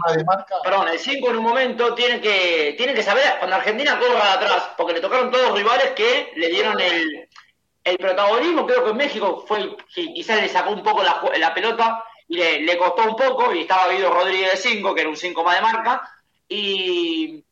perdón, 0.63 0.87
el 0.89 0.99
5 0.99 1.29
en 1.31 1.37
un 1.37 1.43
momento 1.43 1.95
tiene 1.95 2.21
que, 2.21 2.75
tiene 2.77 2.93
que 2.93 3.01
saber, 3.01 3.23
cuando 3.39 3.55
Argentina 3.55 3.99
corra 3.99 4.33
atrás, 4.33 4.69
porque 4.77 4.93
le 4.93 5.01
tocaron 5.01 5.31
todos 5.31 5.57
rivales 5.57 5.93
que 5.95 6.31
le 6.35 6.49
dieron 6.49 6.79
el, 6.79 7.27
el 7.83 7.97
protagonismo, 7.97 8.67
creo 8.67 8.83
que 8.83 8.91
en 8.91 8.97
México 8.97 9.43
fue 9.47 9.75
quizás 9.91 10.41
le 10.41 10.47
sacó 10.47 10.73
un 10.73 10.83
poco 10.83 11.01
la, 11.01 11.23
la 11.39 11.53
pelota 11.55 12.03
y 12.27 12.37
le, 12.37 12.61
le, 12.61 12.77
costó 12.77 13.09
un 13.09 13.15
poco, 13.15 13.51
y 13.51 13.61
estaba 13.61 13.91
Guido 13.91 14.13
Rodríguez 14.13 14.51
de 14.51 14.57
5, 14.57 14.93
que 14.93 15.01
era 15.01 15.09
un 15.09 15.17
5 15.17 15.43
más 15.43 15.55
de 15.55 15.61
marca, 15.61 16.07
y 16.47 17.43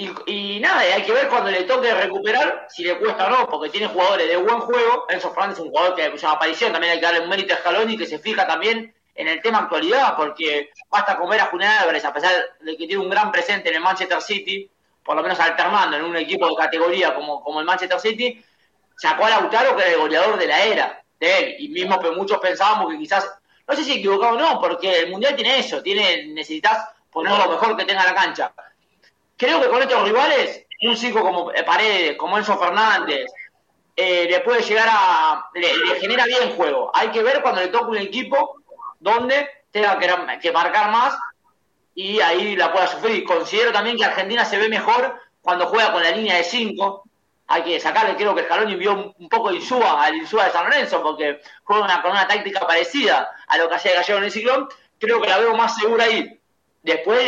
y, 0.00 0.60
nada, 0.60 0.78
hay 0.78 1.02
que 1.02 1.10
ver 1.10 1.28
cuando 1.28 1.50
le 1.50 1.64
toque 1.64 1.92
recuperar 1.92 2.68
si 2.70 2.84
le 2.84 2.96
cuesta 2.98 3.26
o 3.26 3.30
no, 3.30 3.48
porque 3.48 3.68
tiene 3.68 3.88
jugadores 3.88 4.28
de 4.28 4.36
buen 4.36 4.60
juego. 4.60 5.06
Enzo 5.08 5.30
Fernández 5.30 5.58
es 5.58 5.64
un 5.64 5.70
jugador 5.70 5.96
que 5.96 6.16
llama 6.16 6.34
aparición, 6.34 6.70
también 6.70 6.92
hay 6.92 7.00
que 7.00 7.06
darle 7.06 7.20
un 7.22 7.28
mérito 7.28 7.52
a 7.52 7.56
Scaloni 7.56 7.98
que 7.98 8.06
se 8.06 8.20
fija 8.20 8.46
también 8.46 8.94
en 9.16 9.26
el 9.26 9.42
tema 9.42 9.58
actualidad, 9.58 10.14
porque 10.16 10.70
basta 10.88 11.18
comer 11.18 11.40
a 11.40 11.46
Julián 11.46 11.78
Álvarez, 11.80 12.04
a 12.04 12.12
pesar 12.12 12.32
de 12.60 12.76
que 12.76 12.86
tiene 12.86 12.98
un 13.02 13.10
gran 13.10 13.32
presente 13.32 13.70
en 13.70 13.74
el 13.74 13.80
Manchester 13.80 14.22
City, 14.22 14.70
por 15.02 15.16
lo 15.16 15.22
menos 15.24 15.40
alternando 15.40 15.96
en 15.96 16.04
un 16.04 16.16
equipo 16.16 16.48
de 16.48 16.54
categoría 16.54 17.12
como, 17.12 17.42
como 17.42 17.58
el 17.58 17.66
Manchester 17.66 17.98
City, 17.98 18.40
sacó 18.96 19.24
a 19.24 19.30
Lautaro 19.30 19.74
que 19.74 19.82
era 19.82 19.90
el 19.90 19.98
goleador 19.98 20.38
de 20.38 20.46
la 20.46 20.62
era 20.62 21.02
de 21.18 21.38
él, 21.38 21.56
y 21.58 21.70
mismo 21.70 21.98
que 21.98 22.12
muchos 22.12 22.38
pensábamos 22.38 22.92
que 22.92 22.98
quizás, 22.98 23.28
no 23.66 23.74
sé 23.74 23.82
si 23.82 23.94
equivocado 23.94 24.36
o 24.36 24.38
no, 24.38 24.60
porque 24.60 25.00
el 25.00 25.10
Mundial 25.10 25.34
tiene 25.34 25.58
eso, 25.58 25.82
tiene 25.82 26.28
necesitas 26.28 26.88
poner 27.10 27.36
lo 27.36 27.50
mejor 27.50 27.76
que 27.76 27.84
tenga 27.84 28.04
la 28.04 28.14
cancha 28.14 28.52
Creo 29.38 29.60
que 29.62 29.68
con 29.68 29.80
estos 29.80 30.02
rivales, 30.02 30.66
un 30.82 30.96
5 30.96 31.20
como 31.20 31.52
eh, 31.52 31.62
Paredes, 31.62 32.16
como 32.16 32.36
Enzo 32.36 32.58
Fernández, 32.58 33.30
eh, 33.94 34.26
le 34.28 34.40
puede 34.40 34.62
llegar 34.62 34.88
a. 34.90 35.48
Le, 35.54 35.68
genera 36.00 36.26
bien 36.26 36.50
juego. 36.56 36.90
Hay 36.92 37.10
que 37.10 37.22
ver 37.22 37.40
cuando 37.40 37.60
le 37.60 37.68
toque 37.68 37.90
un 37.92 37.98
equipo 37.98 38.56
donde 38.98 39.48
tenga 39.70 39.96
que, 40.40 40.50
marcar 40.50 40.90
más 40.90 41.16
y 41.94 42.20
ahí 42.20 42.56
la 42.56 42.72
pueda 42.72 42.88
sufrir. 42.88 43.24
Considero 43.24 43.72
también 43.72 43.96
que 43.96 44.04
Argentina 44.04 44.44
se 44.44 44.58
ve 44.58 44.68
mejor 44.68 45.14
cuando 45.40 45.66
juega 45.66 45.92
con 45.92 46.02
la 46.02 46.10
línea 46.10 46.36
de 46.36 46.44
5. 46.44 47.04
Hay 47.46 47.62
que 47.62 47.78
sacarle, 47.78 48.16
creo 48.16 48.34
que 48.34 48.42
Scaloni 48.42 48.74
vio 48.74 49.14
un, 49.18 49.28
poco 49.28 49.52
Insúa 49.52 50.04
al 50.04 50.16
Insúa 50.16 50.46
de 50.46 50.50
San 50.50 50.64
Lorenzo, 50.64 51.00
porque 51.00 51.40
juega 51.62 52.02
con 52.02 52.10
una 52.10 52.26
táctica 52.26 52.66
parecida 52.66 53.30
a 53.46 53.56
lo 53.56 53.68
que 53.68 53.76
hacía 53.76 53.94
Gallego 53.94 54.18
en 54.18 54.24
el 54.24 54.32
ciclón. 54.32 54.68
Creo 54.98 55.20
que 55.20 55.28
la 55.28 55.38
veo 55.38 55.54
más 55.54 55.76
segura 55.76 56.04
ahí. 56.04 56.40
Después 56.82 57.20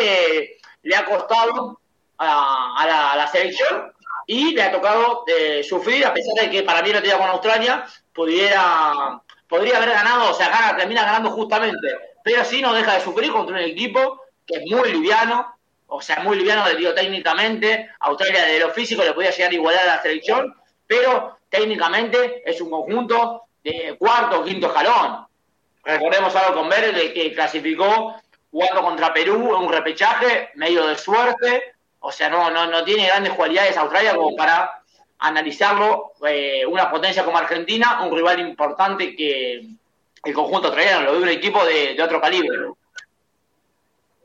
le 0.83 0.96
ha 0.96 1.05
costado 1.05 1.80
a, 2.20 3.14
la, 3.16 3.26
selección 3.28 3.92
y 4.26 4.54
le 4.54 4.62
ha 4.62 4.72
tocado 4.72 5.24
eh, 5.26 5.64
sufrir, 5.64 6.04
a 6.04 6.12
pesar 6.12 6.35
de 6.35 6.50
que 6.50 6.62
para 6.62 6.83
mí 6.83 6.92
no 6.92 7.00
tenía 7.00 7.18
con 7.18 7.28
Australia, 7.28 7.85
pudiera, 8.12 9.20
podría 9.48 9.78
haber 9.78 9.90
ganado, 9.90 10.30
o 10.30 10.35
sea, 10.35 10.48
gana, 10.48 10.76
termina 10.76 11.04
ganando 11.04 11.30
justamente, 11.30 11.88
pero 12.22 12.44
sí 12.44 12.61
no 12.61 12.72
deja 12.74 12.94
de 12.94 13.00
sufrir 13.00 13.33
contra 13.33 13.56
un 13.56 13.62
equipo 13.62 14.22
que 14.46 14.59
es 14.59 14.70
muy 14.70 14.92
liviano, 14.92 15.54
o 15.87 16.00
sea, 16.00 16.20
muy 16.20 16.37
liviano, 16.37 16.68
digo 16.70 16.94
técnicamente, 16.94 17.90
Australia 18.00 18.44
de 18.44 18.61
lo 18.61 18.70
físico 18.70 19.02
le 19.02 19.12
podía 19.12 19.30
llegar 19.30 19.50
a 19.50 19.54
igualar 19.54 19.83
a 19.88 19.96
la 19.96 20.02
selección, 20.02 20.54
pero 20.87 21.38
técnicamente 21.48 22.42
es 22.48 22.61
un 22.61 22.70
conjunto 22.70 23.44
de 23.64 23.96
cuarto 23.98 24.40
o 24.40 24.44
quinto 24.44 24.68
escalón. 24.68 25.26
Recordemos 25.83 26.35
algo 26.37 26.61
con 26.61 26.68
Verde 26.68 27.12
que 27.12 27.33
clasificó 27.33 28.14
jugando 28.50 28.83
contra 28.83 29.12
Perú 29.12 29.56
en 29.56 29.62
un 29.62 29.72
repechaje, 29.72 30.50
medio 30.54 30.87
de 30.87 30.98
suerte, 30.98 31.74
o 32.00 32.12
sea, 32.12 32.28
no, 32.28 32.50
no, 32.50 32.66
no 32.66 32.82
tiene 32.84 33.06
grandes 33.06 33.34
cualidades 33.34 33.76
Australia 33.76 34.16
como 34.16 34.34
para 34.34 34.80
analizarlo 35.20 36.12
eh, 36.26 36.64
una 36.66 36.90
potencia 36.90 37.24
como 37.24 37.38
Argentina, 37.38 38.02
un 38.04 38.14
rival 38.14 38.40
importante 38.40 39.14
que 39.14 39.76
el 40.22 40.34
conjunto 40.34 40.68
australiano, 40.68 41.04
lo 41.04 41.12
ve 41.12 41.22
un 41.22 41.28
equipo 41.28 41.64
de, 41.64 42.00
otro 42.02 42.20
calibre. 42.20 42.58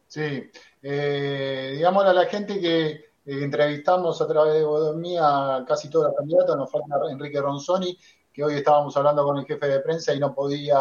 Sí, 0.07 0.49
eh, 0.81 1.71
digámosle 1.75 2.09
a 2.11 2.13
la 2.13 2.25
gente 2.25 2.59
que 2.59 2.87
eh, 2.87 3.03
entrevistamos 3.25 4.21
a 4.21 4.27
través 4.27 4.53
de 4.53 4.63
Bodomía 4.63 5.65
casi 5.67 5.89
todos 5.89 6.07
los 6.07 6.15
candidatos, 6.15 6.55
nos 6.55 6.71
falta 6.71 6.95
Enrique 7.11 7.41
Ronzoni, 7.41 7.97
que 8.31 8.43
hoy 8.43 8.55
estábamos 8.55 8.95
hablando 8.95 9.23
con 9.25 9.37
el 9.37 9.45
jefe 9.45 9.67
de 9.67 9.79
prensa 9.81 10.13
y 10.13 10.19
no 10.19 10.33
podía 10.33 10.79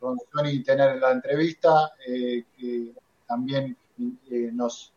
Ronzoni 0.00 0.62
tener 0.62 0.96
la 1.00 1.10
entrevista, 1.10 1.92
que 2.06 2.92
también 3.26 3.76
nos 4.52 4.93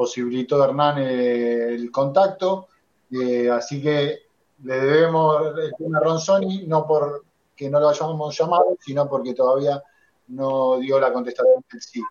posibilitó 0.00 0.64
Hernán 0.64 0.96
eh, 0.96 1.74
el 1.74 1.90
contacto, 1.92 2.68
eh, 3.12 3.50
así 3.50 3.82
que 3.82 4.20
le 4.64 4.74
debemos 4.80 5.58
el 5.58 5.74
tema 5.76 6.00
Ronzoni, 6.00 6.66
no 6.66 6.86
porque 6.86 7.68
no 7.68 7.78
lo 7.78 7.90
hayamos 7.90 8.34
llamado, 8.34 8.78
sino 8.80 9.06
porque 9.06 9.34
todavía 9.34 9.82
no 10.28 10.78
dio 10.78 10.98
la 10.98 11.12
contestación 11.12 11.62
del 11.70 11.82
sí. 11.82 12.02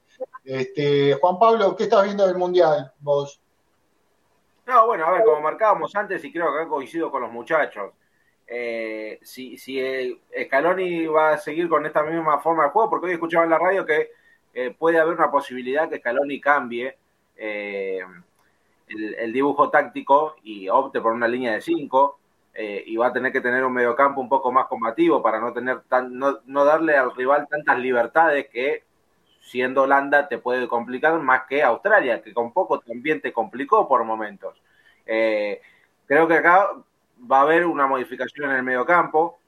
Este, 0.44 1.16
Juan 1.16 1.40
Pablo, 1.40 1.76
¿qué 1.76 1.86
estás 1.86 2.04
viendo 2.04 2.28
del 2.28 2.38
Mundial 2.38 2.94
vos? 3.00 3.42
No, 4.68 4.86
bueno, 4.86 5.08
a 5.08 5.12
ver, 5.14 5.24
como 5.24 5.42
marcábamos 5.42 5.96
antes, 5.96 6.24
y 6.24 6.32
creo 6.32 6.54
que 6.54 6.60
acá 6.60 6.70
coincido 6.70 7.10
con 7.10 7.24
los 7.24 7.32
muchachos, 7.32 7.94
eh, 8.46 9.18
si, 9.24 9.58
si 9.58 10.22
Scaloni 10.44 11.08
va 11.08 11.32
a 11.32 11.38
seguir 11.40 11.68
con 11.68 11.88
esta 11.88 12.04
misma 12.04 12.40
forma 12.40 12.66
de 12.66 12.70
juego, 12.70 12.88
porque 12.88 13.08
hoy 13.08 13.14
escuchaba 13.14 13.46
en 13.46 13.50
la 13.50 13.58
radio 13.58 13.84
que 13.84 14.12
puede 14.78 15.00
haber 15.00 15.16
una 15.16 15.32
posibilidad 15.32 15.90
que 15.90 15.98
Scaloni 15.98 16.40
cambie 16.40 16.96
eh, 17.42 18.02
el, 18.90 19.32
dibujo 19.32 19.70
táctico 19.70 20.36
y 20.44 20.68
opte 20.68 21.00
por 21.00 21.14
una 21.14 21.28
línea 21.28 21.54
de 21.54 21.62
5 21.62 22.20
eh, 22.54 22.84
y 22.86 22.98
va 22.98 23.08
a 23.08 23.14
tener 23.14 23.32
que 23.32 23.40
tener 23.40 23.64
un 23.64 23.72
mediocampo 23.72 24.20
un 24.20 24.28
poco 24.28 24.52
más 24.52 24.66
combativo 24.66 25.22
para 25.24 25.40
no 25.40 25.54
tener 25.54 25.82
tan, 25.84 26.18
no, 26.18 26.66
darle 26.66 26.98
al 26.98 27.16
rival 27.16 27.48
tantas 27.50 27.80
libertades 27.80 28.48
que 28.50 28.84
siendo 29.42 29.84
Holanda 29.84 30.28
te 30.28 30.38
puede 30.38 30.68
complicar 30.68 31.18
más 31.20 31.44
que 31.48 31.64
Australia, 31.64 32.22
que 32.22 32.34
con 32.34 32.52
poco 32.52 32.82
también 32.82 33.22
te 33.22 33.32
complicó 33.32 33.88
por 33.88 34.04
momentos. 34.04 34.62
Eh, 35.06 35.62
creo 36.06 36.28
que 36.28 36.36
acá 36.36 36.68
va 37.32 37.40
a 37.40 37.44
haber 37.44 37.66
una 37.66 37.88
modificación 37.88 38.52
en 38.52 38.58
el 38.58 38.64
mediocampo. 38.64 39.40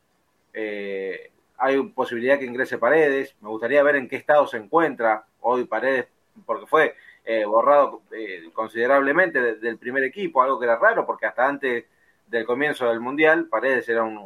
hay 1.58 1.84
posibilidad 1.94 2.40
que 2.40 2.46
ingrese 2.46 2.78
Paredes. 2.78 3.36
Me 3.42 3.50
gustaría 3.50 3.84
ver 3.84 3.98
en 3.98 4.08
qué 4.08 4.16
estado 4.16 4.48
se 4.48 4.58
encuentra 4.58 5.26
hoy 5.42 5.66
Paredes, 5.66 6.08
porque 6.46 6.66
fue 6.68 6.96
eh, 7.24 7.46
borrado 7.46 8.02
eh, 8.12 8.50
considerablemente 8.54 9.56
del 9.56 9.78
primer 9.78 10.04
equipo, 10.04 10.42
algo 10.42 10.60
que 10.60 10.66
era 10.66 10.78
raro 10.78 11.06
porque 11.06 11.28
hasta 11.28 11.48
antes 11.48 11.86
del 12.26 12.46
comienzo 12.46 12.88
del 12.88 13.00
Mundial 13.00 13.48
Paredes 13.48 13.88
era 13.90 14.04
un, 14.04 14.18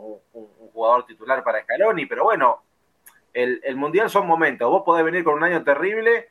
jugador 0.71 1.05
titular 1.05 1.43
para 1.43 1.63
Scaloni, 1.63 2.05
pero 2.05 2.23
bueno, 2.23 2.61
el, 3.33 3.75
Mundial 3.75 4.09
son 4.09 4.27
momentos, 4.27 4.69
vos 4.69 4.83
podés 4.85 5.03
venir 5.03 5.23
con 5.23 5.33
un 5.33 5.43
año 5.43 5.63
terrible 5.63 6.29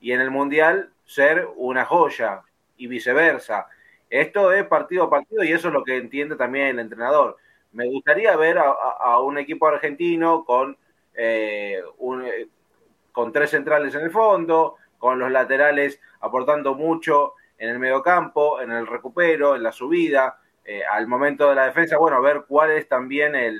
y 0.00 0.12
en 0.12 0.20
el 0.20 0.30
Mundial 0.30 0.90
ser 1.04 1.46
una 1.56 1.84
joya 1.84 2.42
y 2.76 2.86
viceversa. 2.86 3.68
Esto 4.08 4.52
es 4.52 4.64
partido 4.66 5.04
a 5.04 5.10
partido 5.10 5.44
y 5.44 5.52
eso 5.52 5.68
es 5.68 5.74
lo 5.74 5.84
que 5.84 5.96
entiende 5.96 6.34
también 6.34 6.68
el 6.68 6.78
entrenador. 6.80 7.36
Me 7.72 7.86
gustaría 7.86 8.34
ver 8.36 8.58
a, 8.58 9.20
un 9.20 9.38
equipo 9.38 9.68
argentino 9.68 10.44
con, 10.44 10.76
eh, 11.14 11.80
con 13.12 13.32
tres 13.32 13.50
centrales 13.50 13.94
en 13.94 14.02
el 14.02 14.10
fondo, 14.10 14.76
con 15.00 15.18
los 15.18 15.32
laterales 15.32 16.00
aportando 16.20 16.76
mucho 16.76 17.34
en 17.58 17.70
el 17.70 17.80
mediocampo, 17.80 18.60
en 18.60 18.70
el 18.70 18.86
recupero, 18.86 19.56
en 19.56 19.64
la 19.64 19.72
subida, 19.72 20.38
eh, 20.64 20.84
al 20.84 21.08
momento 21.08 21.48
de 21.48 21.54
la 21.56 21.64
defensa, 21.64 21.96
bueno, 21.96 22.20
ver 22.22 22.44
cuál 22.46 22.70
es 22.72 22.86
también 22.86 23.34
el, 23.34 23.58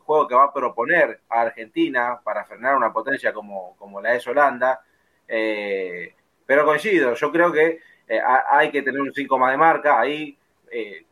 juego 0.00 0.28
que 0.28 0.34
va 0.34 0.44
a 0.44 0.52
proponer 0.52 1.20
a 1.30 1.40
Argentina 1.42 2.20
para 2.22 2.44
frenar 2.44 2.76
una 2.76 2.92
potencia 2.92 3.32
como, 3.32 3.74
como 3.78 4.02
la 4.02 4.14
es 4.14 4.26
Holanda. 4.26 4.82
Eh, 5.26 6.14
pero 6.44 6.66
coincido, 6.66 7.14
yo 7.14 7.32
creo 7.32 7.50
que 7.50 7.80
eh, 8.06 8.20
hay 8.50 8.70
que 8.70 8.82
tener 8.82 9.00
un 9.00 9.14
5 9.14 9.38
más 9.38 9.52
de 9.52 9.56
marca. 9.56 9.98
Ahí, 9.98 10.36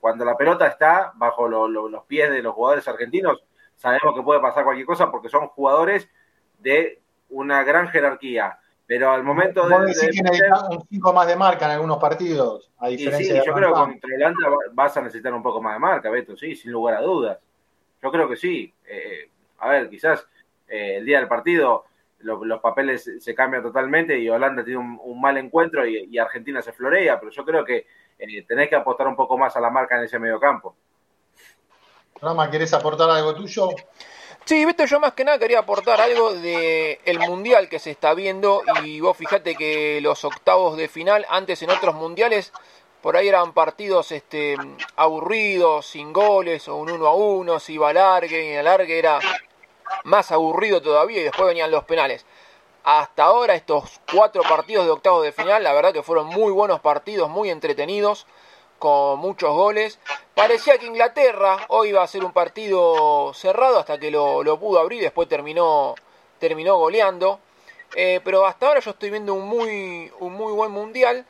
cuando 0.01 0.25
la 0.25 0.37
pelota 0.37 0.67
está 0.67 1.13
bajo 1.15 1.49
los 1.49 2.05
pies 2.05 2.31
de 2.31 2.43
los 2.43 2.53
jugadores 2.53 2.87
argentinos, 2.89 3.43
sabemos 3.77 4.15
que 4.15 4.23
puede 4.23 4.41
pasar 4.41 4.65
cualquier 4.65 4.87
cosa 4.87 5.11
porque 5.11 5.29
son 5.29 5.49
jugadores 5.49 6.11
de 6.59 7.01
una 7.31 7.63
gran 7.63 7.89
jerarquía. 7.89 8.59
Pero 8.93 9.11
al 9.11 9.25
momento 9.25 9.67
de. 9.67 9.87
Decir 9.87 10.11
que 10.11 10.23
necesitas 10.23 10.65
un 10.69 10.87
5 10.87 11.13
más 11.15 11.27
de 11.27 11.35
marca 11.35 11.65
en 11.65 11.71
algunos 11.71 11.97
partidos, 11.97 12.71
a 12.77 12.89
diferencia 12.89 13.41
sí, 13.41 13.47
yo 13.47 13.55
creo 13.55 13.69
que 13.69 13.81
contra 13.81 14.11
Holanda 14.17 14.49
vas 14.73 14.95
a 14.99 15.01
necesitar 15.01 15.33
un 15.33 15.43
poco 15.43 15.63
más 15.63 15.77
de 15.77 15.79
marca, 15.79 16.11
Beto, 16.11 16.37
sí, 16.37 16.55
sin 16.55 16.73
lugar 16.73 16.97
a 16.97 17.01
dudas. 17.01 17.39
Yo 18.03 18.13
creo 18.13 18.29
que 18.29 18.37
sí. 18.37 18.71
Eh, 18.87 19.31
a 19.61 19.71
ver, 19.71 19.89
quizás 19.89 20.27
eh, 20.69 20.97
el 20.99 21.07
día 21.07 21.21
del 21.21 21.29
partido 21.29 21.87
los 22.19 22.61
papeles 22.61 23.11
se 23.19 23.35
cambian 23.35 23.63
totalmente 23.63 24.19
y 24.19 24.29
Holanda 24.29 24.63
tiene 24.63 24.81
un, 24.81 25.19
mal 25.19 25.39
encuentro 25.39 25.87
y, 25.87 26.19
Argentina 26.19 26.61
se 26.61 26.75
florea, 26.75 27.19
pero 27.19 27.33
yo 27.33 27.47
creo 27.47 27.65
que 27.65 27.87
eh, 28.19 28.45
tenés 28.47 28.69
que 28.69 28.77
apostar 28.77 29.09
un 29.09 29.17
poco 29.17 29.39
más 29.39 29.57
a 29.57 29.61
la 29.61 29.71
marca 29.71 29.97
en 29.97 30.05
ese 30.05 30.19
medio 30.19 30.39
campo. 30.39 30.77
Rama, 32.21 32.51
¿querés 32.51 32.75
aportar 32.75 33.09
algo 33.09 33.35
tuyo? 33.35 33.71
Sí, 34.45 34.65
Beto, 34.65 34.85
yo 34.87 34.99
más 34.99 35.13
que 35.13 35.25
nada 35.25 35.39
quería 35.39 35.61
aportar 35.61 36.01
algo 36.01 36.35
de 36.35 37.01
el 37.05 37.21
mundial 37.21 37.69
que 37.69 37.79
se 37.79 37.93
está 37.93 38.13
viendo 38.13 38.63
y 38.83 38.99
vos 38.99 39.17
fijate 39.17 39.55
que 39.55 40.01
los 40.03 40.25
octavos 40.25 40.77
de 40.77 40.89
final, 40.89 41.25
antes 41.31 41.63
en 41.63 41.71
otros 41.71 41.95
mundiales, 41.95 42.53
por 43.03 43.17
ahí 43.17 43.29
eran 43.29 43.53
partidos 43.53 44.11
este, 44.11 44.57
aburridos, 44.97 45.87
sin 45.87 46.13
goles, 46.13 46.67
o 46.67 46.75
un 46.75 46.91
1 46.91 47.07
a 47.07 47.15
1, 47.15 47.61
si 47.61 47.75
iba 47.75 47.91
a 47.91 47.93
largue, 47.93 48.53
y 48.53 48.57
alargue 48.57 48.99
era 48.99 49.21
más 50.05 50.33
aburrido 50.33 50.83
todavía 50.83 51.21
y 51.21 51.25
después 51.25 51.47
venían 51.47 51.71
los 51.71 51.85
penales. 51.85 52.27
Hasta 52.83 53.23
ahora 53.23 53.55
estos 53.55 54.01
cuatro 54.13 54.43
partidos 54.43 54.87
de 54.87 54.91
octavos 54.91 55.23
de 55.23 55.31
final, 55.31 55.63
la 55.63 55.73
verdad 55.73 55.93
que 55.93 56.03
fueron 56.03 56.27
muy 56.27 56.51
buenos 56.51 56.81
partidos, 56.81 57.31
muy 57.31 57.49
entretenidos 57.49 58.27
con 58.83 59.21
muchos 59.21 59.55
goles. 59.55 60.01
Parecía 60.35 60.77
que 60.77 60.87
Inglaterra 60.87 61.67
hoy 61.69 61.91
iba 61.91 62.03
a 62.03 62.07
ser 62.09 62.25
un 62.25 62.33
partido 62.33 63.33
cerrado 63.33 63.79
hasta 63.79 63.97
que 63.97 64.11
lo, 64.11 64.59
pudo 64.59 64.81
abrir, 64.81 65.01
después 65.01 65.29
terminó, 65.29 65.95
terminó 66.41 66.79
goleando. 66.79 67.39
Eh, 67.95 68.21
pero 68.25 68.45
hasta 68.45 68.67
ahora 68.67 68.81
yo 68.81 68.91
estoy 68.91 69.11
viendo 69.11 69.35
un 69.35 69.47
muy, 69.47 70.11
un 70.19 70.33
muy 70.33 70.53
buen 70.53 70.73
mundial. 70.73 71.25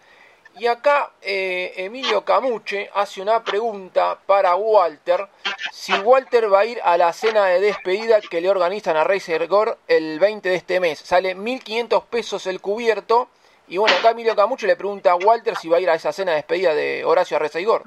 Y 0.58 0.66
acá 0.66 1.12
eh, 1.20 1.74
Emilio 1.76 2.24
Camuche 2.24 2.88
hace 2.94 3.20
una 3.20 3.44
pregunta 3.44 4.18
para 4.24 4.56
Walter. 4.56 5.28
Si 5.72 5.92
Walter 5.92 6.50
va 6.50 6.60
a 6.60 6.64
ir 6.64 6.80
a 6.82 6.96
la 6.96 7.12
cena 7.12 7.44
de 7.48 7.60
despedida 7.60 8.22
que 8.22 8.40
le 8.40 8.48
organizan 8.48 8.96
a 8.96 9.04
Racer 9.04 9.46
Gore 9.46 9.76
el 9.88 10.18
20 10.18 10.48
de 10.48 10.54
este 10.54 10.80
mes. 10.80 11.00
Sale 11.00 11.36
1.500 11.36 12.04
pesos 12.06 12.46
el 12.46 12.62
cubierto 12.62 13.28
y 13.72 13.78
bueno, 13.78 13.96
acá 13.96 14.10
Emilio 14.10 14.36
Camucho 14.36 14.66
le 14.66 14.76
pregunta 14.76 15.12
a 15.12 15.16
Walter 15.16 15.56
si 15.56 15.66
va 15.66 15.78
a 15.78 15.80
ir 15.80 15.88
a 15.88 15.94
esa 15.94 16.12
cena 16.12 16.32
de 16.32 16.36
despedida 16.36 16.74
de 16.74 17.06
Horacio 17.06 17.38
Arrezaigor. 17.38 17.84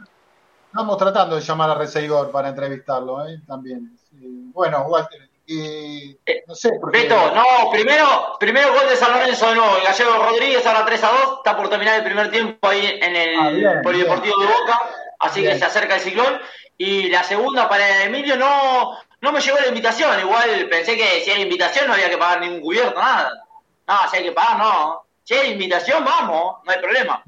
Estamos 0.66 0.98
tratando 0.98 1.36
de 1.36 1.44
llamar 1.44 1.70
a 1.70 1.74
Arrezaigor 1.74 2.32
para 2.32 2.50
entrevistarlo, 2.50 3.24
¿eh? 3.28 3.40
También. 3.46 3.96
Bueno, 4.52 4.88
Walter, 4.88 5.30
no 6.48 6.56
sé. 6.56 6.72
Beto, 6.92 7.16
no, 7.36 7.70
primero, 7.72 8.36
primero 8.40 8.74
gol 8.74 8.90
de 8.90 8.96
San 8.96 9.12
Lorenzo 9.12 9.48
de 9.48 9.56
nuevo. 9.58 9.78
El 9.78 9.84
Gallego 9.84 10.24
Rodríguez 10.24 10.66
ahora 10.66 10.86
3 10.86 11.04
a 11.04 11.08
2. 11.12 11.20
Está 11.38 11.56
por 11.56 11.70
terminar 11.70 12.00
el 12.00 12.04
primer 12.04 12.32
tiempo 12.32 12.68
ahí 12.68 13.00
en 13.00 13.16
el 13.16 13.68
ah, 13.68 13.82
Polideportivo 13.84 14.40
de 14.40 14.48
Boca. 14.48 14.82
Así 15.20 15.44
que 15.44 15.56
se 15.56 15.66
acerca 15.66 15.98
el 15.98 16.02
ciclón. 16.02 16.42
Y 16.80 17.10
la 17.10 17.22
segunda 17.24 17.70
para 17.70 18.06
Emilio 18.06 18.38
no, 18.38 18.98
no 19.22 19.32
me 19.32 19.40
llegó 19.40 19.60
la 19.60 19.68
invitación. 19.68 20.20
Igual 20.20 20.68
pensé 20.68 20.98
que 20.98 21.22
si 21.24 21.30
era 21.30 21.42
invitación 21.42 21.86
no 21.86 21.94
había 21.94 22.10
que 22.10 22.18
pagar 22.18 22.42
ningún 22.42 22.62
cubierto, 22.62 23.00
nada. 23.00 23.32
No, 23.88 23.98
si 24.10 24.18
hay 24.18 24.24
que 24.24 24.32
pagar, 24.32 24.58
no 24.58 25.05
che, 25.26 25.48
invitación, 25.48 26.06
vamos, 26.06 26.58
no 26.64 26.72
hay 26.72 26.80
problema. 26.80 27.24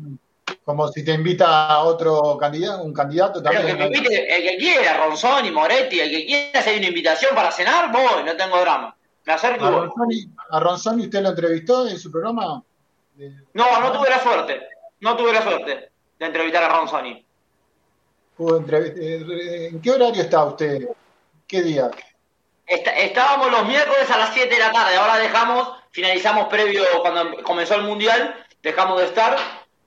Como 0.64 0.88
si 0.90 1.04
te 1.04 1.12
invita 1.12 1.68
a 1.68 1.84
otro 1.84 2.38
candidato, 2.38 2.84
un 2.84 2.94
candidato 2.94 3.42
también. 3.42 3.82
el 3.82 3.92
que 3.92 4.58
quiera, 4.58 4.98
Ronzoni, 4.98 5.52
Moretti, 5.52 6.00
el 6.00 6.10
que 6.10 6.26
quiera 6.26 6.60
hacer 6.60 6.78
una 6.78 6.88
invitación 6.88 7.36
para 7.36 7.52
cenar, 7.52 7.92
voy, 7.92 8.24
no 8.24 8.36
tengo 8.36 8.60
drama. 8.62 8.96
Me 9.26 9.34
acerco 9.34 9.66
¿A 9.66 9.72
Ronzoni, 9.72 10.30
¿A 10.52 10.60
Ronzoni 10.60 11.04
usted 11.04 11.22
lo 11.22 11.30
entrevistó 11.30 11.88
en 11.88 12.00
su 12.00 12.10
programa? 12.10 12.64
No, 13.54 13.80
no 13.82 13.92
tuve 13.92 14.10
la 14.10 14.20
suerte. 14.22 14.68
No 15.02 15.18
tuve 15.18 15.34
la 15.34 15.42
suerte 15.42 15.92
de 16.18 16.26
entrevistar 16.26 16.64
a 16.64 16.70
Ronzoni. 16.70 17.26
Eh, 18.40 19.70
¿En 19.72 19.82
qué 19.82 19.92
horario 19.92 20.22
está 20.22 20.46
usted? 20.46 20.88
¿Qué 21.48 21.62
día? 21.62 21.90
estábamos 22.68 23.50
los 23.50 23.66
miércoles 23.66 24.12
a 24.12 24.18
las 24.18 24.34
7 24.34 24.54
de 24.54 24.60
la 24.60 24.74
tarde, 24.74 24.98
ahora 24.98 25.18
dejamos 25.18 25.70
finalizamos 25.98 26.48
previo, 26.48 26.84
cuando 27.02 27.42
comenzó 27.42 27.74
el 27.74 27.82
Mundial, 27.82 28.36
dejamos 28.62 29.00
de 29.00 29.08
estar 29.08 29.36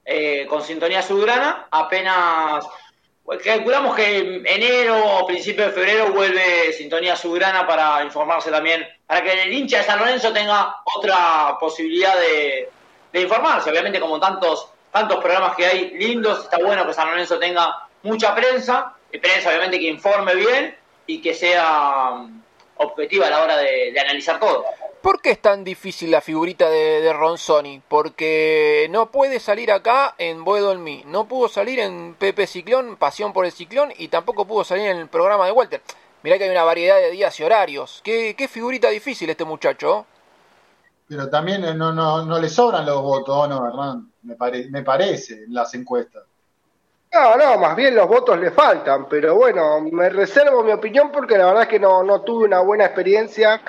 eh, 0.04 0.44
con 0.48 0.60
Sintonía 0.60 1.02
Subgrana, 1.02 1.68
apenas 1.70 2.66
pues, 3.22 3.40
calculamos 3.40 3.94
que 3.94 4.18
en 4.18 4.44
enero 4.44 4.96
o 5.18 5.24
principio 5.24 5.66
de 5.66 5.70
febrero 5.70 6.10
vuelve 6.10 6.72
Sintonía 6.72 7.14
Subgrana 7.14 7.64
para 7.64 8.02
informarse 8.02 8.50
también, 8.50 8.84
para 9.06 9.22
que 9.22 9.40
el 9.40 9.52
hincha 9.52 9.78
de 9.78 9.84
San 9.84 10.00
Lorenzo 10.00 10.32
tenga 10.32 10.78
otra 10.96 11.56
posibilidad 11.60 12.16
de, 12.18 12.68
informarse, 13.12 13.70
obviamente 13.70 14.00
como 14.00 14.18
tantos, 14.18 14.68
tantos 14.90 15.18
programas 15.18 15.54
que 15.54 15.64
hay 15.64 15.90
lindos, 15.90 16.42
está 16.42 16.58
bueno 16.58 16.84
que 16.88 16.92
San 16.92 17.08
Lorenzo 17.08 17.38
tenga 17.38 17.86
mucha 18.02 18.34
prensa, 18.34 18.96
y 19.12 19.18
prensa 19.18 19.50
obviamente 19.50 19.78
que 19.78 19.86
informe 19.86 20.34
bien 20.34 20.76
y 21.06 21.22
que 21.22 21.34
sea 21.34 22.26
objetiva 22.80 23.26
a 23.26 23.30
la 23.30 23.42
hora 23.42 23.56
de 23.56 23.98
analizar 23.98 24.38
todo. 24.40 24.64
¿Por 25.02 25.22
qué 25.22 25.30
es 25.30 25.40
tan 25.40 25.64
difícil 25.64 26.10
la 26.10 26.20
figurita 26.20 26.68
de, 26.68 27.00
de 27.00 27.12
Ronzoni? 27.14 27.80
Porque 27.88 28.86
no 28.90 29.10
puede 29.10 29.40
salir 29.40 29.72
acá 29.72 30.14
en 30.18 30.44
Boedo 30.44 30.72
en 30.72 30.84
mí, 30.84 31.02
no 31.06 31.26
pudo 31.26 31.48
salir 31.48 31.80
en 31.80 32.14
Pepe 32.18 32.46
Ciclón, 32.46 32.96
Pasión 32.96 33.32
por 33.32 33.46
el 33.46 33.52
Ciclón, 33.52 33.92
y 33.96 34.08
tampoco 34.08 34.44
pudo 34.44 34.62
salir 34.62 34.88
en 34.88 34.98
el 34.98 35.08
programa 35.08 35.46
de 35.46 35.52
Walter. 35.52 35.80
Mirá 36.22 36.36
que 36.36 36.44
hay 36.44 36.50
una 36.50 36.64
variedad 36.64 36.98
de 36.98 37.10
días 37.10 37.38
y 37.40 37.44
horarios. 37.44 38.02
Qué, 38.04 38.34
qué 38.36 38.46
figurita 38.46 38.90
difícil 38.90 39.30
este 39.30 39.44
muchacho. 39.44 40.04
Pero 41.08 41.30
también 41.30 41.64
eh, 41.64 41.74
no, 41.74 41.92
no, 41.92 42.26
no 42.26 42.38
le 42.38 42.50
sobran 42.50 42.84
los 42.84 43.00
votos, 43.00 43.48
¿no, 43.48 43.66
Hernán? 43.66 44.12
Me, 44.22 44.36
me 44.68 44.82
parece, 44.82 45.44
en 45.44 45.54
las 45.54 45.72
encuestas. 45.74 46.24
No, 47.12 47.36
no, 47.36 47.58
más 47.58 47.74
bien 47.74 47.96
los 47.96 48.06
votos 48.06 48.38
le 48.38 48.52
faltan, 48.52 49.08
pero 49.08 49.34
bueno, 49.34 49.80
me 49.80 50.08
reservo 50.10 50.62
mi 50.62 50.70
opinión 50.70 51.10
porque 51.10 51.36
la 51.36 51.46
verdad 51.46 51.62
es 51.64 51.68
que 51.68 51.80
no, 51.80 52.04
no 52.04 52.22
tuve 52.22 52.44
una 52.44 52.60
buena 52.60 52.84
experiencia 52.84 53.60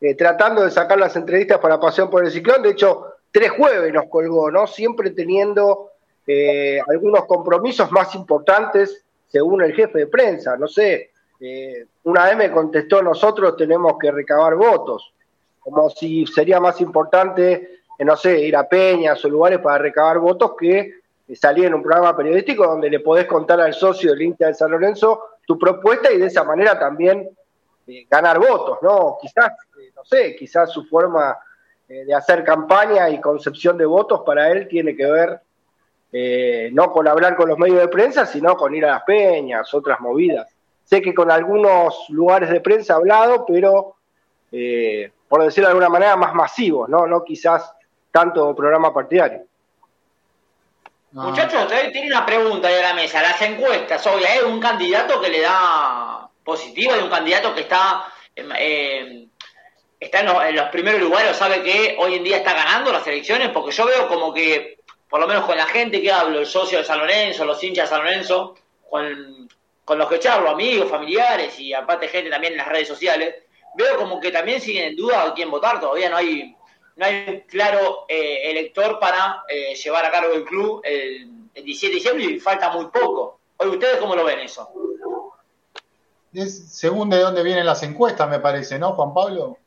eh, 0.00 0.14
tratando 0.14 0.62
de 0.62 0.70
sacar 0.70 0.98
las 0.98 1.14
entrevistas 1.14 1.58
para 1.58 1.78
Pasión 1.78 2.08
por 2.08 2.24
el 2.24 2.30
Ciclón. 2.30 2.62
De 2.62 2.70
hecho, 2.70 3.16
tres 3.30 3.50
jueves 3.50 3.92
nos 3.92 4.06
colgó, 4.08 4.50
¿no? 4.50 4.66
Siempre 4.66 5.10
teniendo 5.10 5.90
eh, 6.26 6.80
algunos 6.88 7.26
compromisos 7.26 7.92
más 7.92 8.14
importantes 8.14 9.04
según 9.26 9.62
el 9.62 9.74
jefe 9.74 9.98
de 9.98 10.06
prensa. 10.06 10.56
No 10.56 10.66
sé, 10.66 11.10
eh, 11.38 11.84
una 12.04 12.24
vez 12.24 12.36
me 12.38 12.50
contestó, 12.50 13.02
nosotros 13.02 13.58
tenemos 13.58 13.98
que 14.00 14.10
recabar 14.10 14.54
votos, 14.54 15.12
como 15.60 15.90
si 15.90 16.26
sería 16.26 16.60
más 16.60 16.80
importante, 16.80 17.80
no 17.98 18.16
sé, 18.16 18.40
ir 18.40 18.56
a 18.56 18.66
peñas 18.66 19.22
o 19.22 19.28
lugares 19.28 19.58
para 19.58 19.76
recabar 19.76 20.18
votos 20.18 20.52
que 20.58 20.94
salir 21.34 21.66
en 21.66 21.74
un 21.74 21.82
programa 21.82 22.16
periodístico 22.16 22.66
donde 22.66 22.90
le 22.90 23.00
podés 23.00 23.26
contar 23.26 23.60
al 23.60 23.74
socio 23.74 24.12
del 24.12 24.22
Inter 24.22 24.48
de 24.48 24.54
San 24.54 24.70
Lorenzo 24.70 25.22
tu 25.44 25.58
propuesta 25.58 26.12
y 26.12 26.18
de 26.18 26.26
esa 26.26 26.44
manera 26.44 26.78
también 26.78 27.28
ganar 28.08 28.38
votos, 28.38 28.78
¿no? 28.82 29.16
Quizás 29.20 29.52
no 29.94 30.04
sé, 30.04 30.36
quizás 30.36 30.70
su 30.70 30.84
forma 30.84 31.36
eh, 31.88 32.04
de 32.04 32.14
hacer 32.14 32.44
campaña 32.44 33.08
y 33.08 33.20
concepción 33.20 33.78
de 33.78 33.86
votos 33.86 34.22
para 34.26 34.50
él 34.50 34.68
tiene 34.68 34.94
que 34.94 35.06
ver 35.06 35.40
eh, 36.12 36.70
no 36.72 36.92
con 36.92 37.08
hablar 37.08 37.36
con 37.36 37.48
los 37.48 37.58
medios 37.58 37.80
de 37.80 37.88
prensa, 37.88 38.26
sino 38.26 38.56
con 38.56 38.74
ir 38.74 38.84
a 38.84 38.92
las 38.92 39.02
peñas, 39.02 39.72
otras 39.74 40.00
movidas. 40.00 40.54
Sé 40.84 41.02
que 41.02 41.14
con 41.14 41.30
algunos 41.30 42.08
lugares 42.10 42.50
de 42.50 42.60
prensa 42.60 42.94
ha 42.94 42.96
hablado, 42.96 43.44
pero 43.46 43.96
eh, 44.52 45.10
por 45.28 45.42
decirlo 45.42 45.68
de 45.68 45.72
alguna 45.72 45.88
manera, 45.88 46.16
más 46.16 46.34
masivos, 46.34 46.88
¿no? 46.88 47.06
No 47.06 47.24
quizás 47.24 47.72
tanto 48.12 48.54
programa 48.54 48.94
partidario. 48.94 49.45
Muchachos, 51.12 51.66
tiene 51.92 52.08
una 52.08 52.26
pregunta 52.26 52.68
de 52.68 52.82
la 52.82 52.94
mesa. 52.94 53.22
Las 53.22 53.40
encuestas, 53.42 54.06
hoy 54.06 54.24
¿hay 54.24 54.40
un 54.40 54.60
candidato 54.60 55.20
que 55.20 55.30
le 55.30 55.40
da 55.40 56.28
positivo? 56.44 56.92
¿Hay 56.92 57.00
un 57.00 57.10
candidato 57.10 57.54
que 57.54 57.62
está 57.62 58.12
está 59.98 60.20
en 60.20 60.56
los, 60.56 60.68
primeros 60.68 61.00
lugares, 61.00 61.36
sabe 61.36 61.62
que 61.62 61.96
hoy 61.98 62.14
en 62.14 62.24
día 62.24 62.38
está 62.38 62.54
ganando 62.54 62.92
las 62.92 63.06
elecciones, 63.06 63.50
porque 63.50 63.72
yo 63.72 63.86
veo 63.86 64.08
como 64.08 64.32
que, 64.32 64.78
por 65.08 65.20
lo 65.20 65.26
menos 65.26 65.44
con 65.44 65.56
la 65.56 65.66
gente 65.66 66.02
que 66.02 66.12
hablo, 66.12 66.38
el 66.38 66.46
socio 66.46 66.78
de 66.78 66.84
San 66.84 66.98
Lorenzo, 66.98 67.44
los 67.44 67.62
hinchas 67.62 67.88
de 67.88 67.96
San 67.96 68.04
Lorenzo, 68.04 68.54
con, 68.88 69.48
los 69.98 70.08
que 70.08 70.18
charlo, 70.18 70.50
amigos, 70.50 70.90
familiares 70.90 71.58
y 71.60 71.72
aparte 71.72 72.08
gente 72.08 72.28
también 72.28 72.54
en 72.54 72.58
las 72.58 72.68
redes 72.68 72.88
sociales, 72.88 73.34
veo 73.74 73.96
como 73.96 74.20
que 74.20 74.32
también 74.32 74.60
siguen 74.60 74.88
en 74.88 74.96
duda 74.96 75.22
a 75.22 75.34
quién 75.34 75.50
votar, 75.50 75.80
todavía 75.80 76.10
no 76.10 76.16
hay, 76.16 76.55
no 76.96 77.04
hay 77.04 77.26
un 77.28 77.40
claro 77.40 78.06
eh, 78.08 78.50
elector 78.50 78.98
para 78.98 79.44
eh, 79.48 79.74
llevar 79.74 80.04
a 80.04 80.10
cargo 80.10 80.32
el 80.32 80.44
club 80.44 80.80
el, 80.82 81.30
el 81.54 81.64
17 81.64 81.88
de 81.88 81.94
diciembre 81.94 82.24
y 82.24 82.40
falta 82.40 82.72
muy 82.72 82.86
poco. 82.86 83.40
Hoy 83.58 83.68
ustedes 83.68 83.98
cómo 83.98 84.14
lo 84.14 84.24
ven 84.24 84.40
eso. 84.40 84.68
Es 86.32 86.68
según 86.68 87.08
de 87.08 87.18
dónde 87.18 87.42
vienen 87.42 87.64
las 87.64 87.82
encuestas, 87.82 88.28
me 88.28 88.40
parece, 88.40 88.78
¿no, 88.78 88.92
Juan 88.92 89.14
Pablo? 89.14 89.58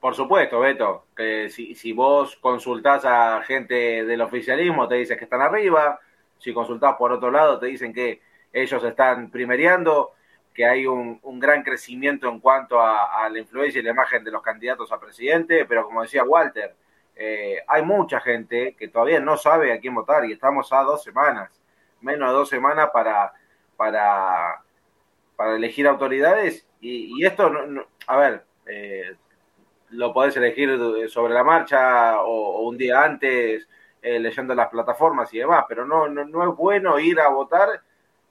Por 0.00 0.14
supuesto, 0.14 0.60
Beto, 0.60 1.06
que 1.16 1.48
si, 1.48 1.74
si 1.74 1.92
vos 1.92 2.36
consultás 2.40 3.04
a 3.04 3.42
gente 3.42 4.04
del 4.04 4.20
oficialismo, 4.20 4.88
te 4.88 4.96
dicen 4.96 5.16
que 5.16 5.24
están 5.24 5.40
arriba, 5.40 6.00
si 6.38 6.52
consultás 6.52 6.96
por 6.96 7.12
otro 7.12 7.30
lado, 7.30 7.58
te 7.58 7.66
dicen 7.66 7.92
que 7.92 8.20
ellos 8.52 8.82
están 8.82 9.30
primereando, 9.30 10.12
que 10.54 10.66
hay 10.66 10.86
un, 10.86 11.18
un 11.22 11.38
gran 11.40 11.62
crecimiento 11.62 12.28
en 12.28 12.40
cuanto 12.40 12.80
a, 12.80 13.24
a, 13.24 13.28
la 13.28 13.38
influencia 13.38 13.80
y 13.80 13.82
la 13.82 13.90
imagen 13.90 14.22
de 14.22 14.30
los 14.30 14.42
candidatos 14.42 14.92
a 14.92 15.00
presidente, 15.00 15.64
pero 15.64 15.84
como 15.84 16.02
decía 16.02 16.24
Walter, 16.24 16.74
eh, 17.16 17.58
hay 17.66 17.82
mucha 17.82 18.20
gente 18.20 18.74
que 18.78 18.88
todavía 18.88 19.20
no 19.20 19.36
sabe 19.36 19.72
a 19.72 19.80
quién 19.80 19.94
votar 19.94 20.24
y 20.24 20.32
estamos 20.32 20.72
a 20.72 20.82
dos 20.82 21.02
semanas, 21.02 21.50
menos 22.00 22.28
de 22.28 22.34
dos 22.34 22.48
semanas 22.48 22.90
para, 22.92 23.32
para, 23.76 24.62
para 25.36 25.56
elegir 25.56 25.86
autoridades 25.86 26.66
y, 26.80 27.24
esto, 27.24 27.48
no, 27.48 27.86
a 28.08 28.16
ver, 28.16 28.44
eh, 28.66 29.14
lo 29.90 30.12
podés 30.12 30.36
elegir 30.36 30.70
sobre 31.08 31.32
la 31.32 31.44
marcha 31.44 32.20
o, 32.22 32.56
o 32.56 32.68
un 32.68 32.76
día 32.76 33.02
antes 33.04 33.68
eh, 34.00 34.18
leyendo 34.18 34.54
las 34.54 34.68
plataformas 34.68 35.32
y 35.32 35.38
demás, 35.38 35.64
pero 35.68 35.86
no, 35.86 36.08
no, 36.08 36.24
no 36.24 36.50
es 36.50 36.56
bueno 36.56 36.98
ir 36.98 37.20
a 37.20 37.28
votar 37.28 37.82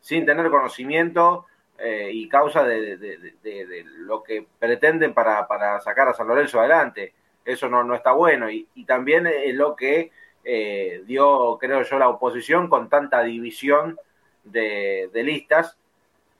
sin 0.02 0.26
tener 0.26 0.50
conocimiento 0.50 1.46
eh, 1.84 2.12
y 2.14 2.30
causa 2.30 2.64
de, 2.64 2.98
de, 2.98 3.18
de, 3.18 3.66
de, 3.66 3.84
lo 3.84 4.22
que 4.22 4.46
pretenden 4.60 5.16
para, 5.16 5.48
para, 5.48 5.82
sacar 5.82 6.08
a 6.08 6.14
San 6.14 6.28
Lorenzo 6.28 6.60
adelante. 6.60 7.14
Eso 7.44 7.70
no, 7.70 7.84
no 7.84 7.96
está 7.96 8.12
bueno 8.12 8.52
y, 8.52 8.68
y, 8.76 8.86
también 8.86 9.26
es 9.26 9.56
lo 9.56 9.76
que 9.76 10.12
eh, 10.44 11.02
dio, 11.06 11.58
creo 11.60 11.82
yo, 11.84 11.98
la 11.98 12.10
oposición 12.10 12.70
con 12.70 12.88
tanta 12.88 13.22
división 13.24 14.00
de, 14.44 15.10
listas, 15.14 15.76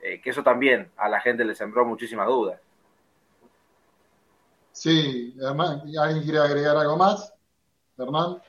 eh, 0.02 0.22
que 0.22 0.32
eso 0.32 0.44
también 0.44 0.92
a 0.98 1.10
la 1.10 1.20
gente 1.20 1.44
le 1.44 1.56
sembró 1.56 1.86
muchísimas 1.86 2.28
dudas. 2.28 2.60
Sí, 4.72 5.36
además, 5.44 5.82
¿alguien 6.00 6.24
quiere 6.24 6.40
agregar 6.40 6.78
algo 6.78 6.98
más? 6.98 7.34
Hernán. 7.98 8.42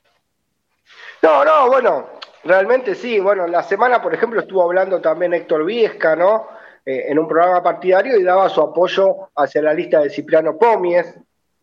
No, 1.22 1.44
no, 1.44 1.66
bueno, 1.68 2.08
realmente 2.44 2.94
sí. 2.94 3.18
Bueno, 3.18 3.46
la 3.46 3.62
semana, 3.62 4.00
por 4.00 4.14
ejemplo, 4.14 4.40
estuvo 4.40 4.62
hablando 4.62 5.00
también 5.00 5.34
Héctor 5.34 5.64
Viesca, 5.64 6.16
¿no? 6.16 6.46
Eh, 6.84 7.04
en 7.10 7.18
un 7.18 7.28
programa 7.28 7.62
partidario 7.62 8.18
y 8.18 8.24
daba 8.24 8.48
su 8.48 8.60
apoyo 8.60 9.28
hacia 9.36 9.62
la 9.62 9.72
lista 9.72 10.00
de 10.00 10.10
Cipriano 10.10 10.58
Pomies. 10.58 11.14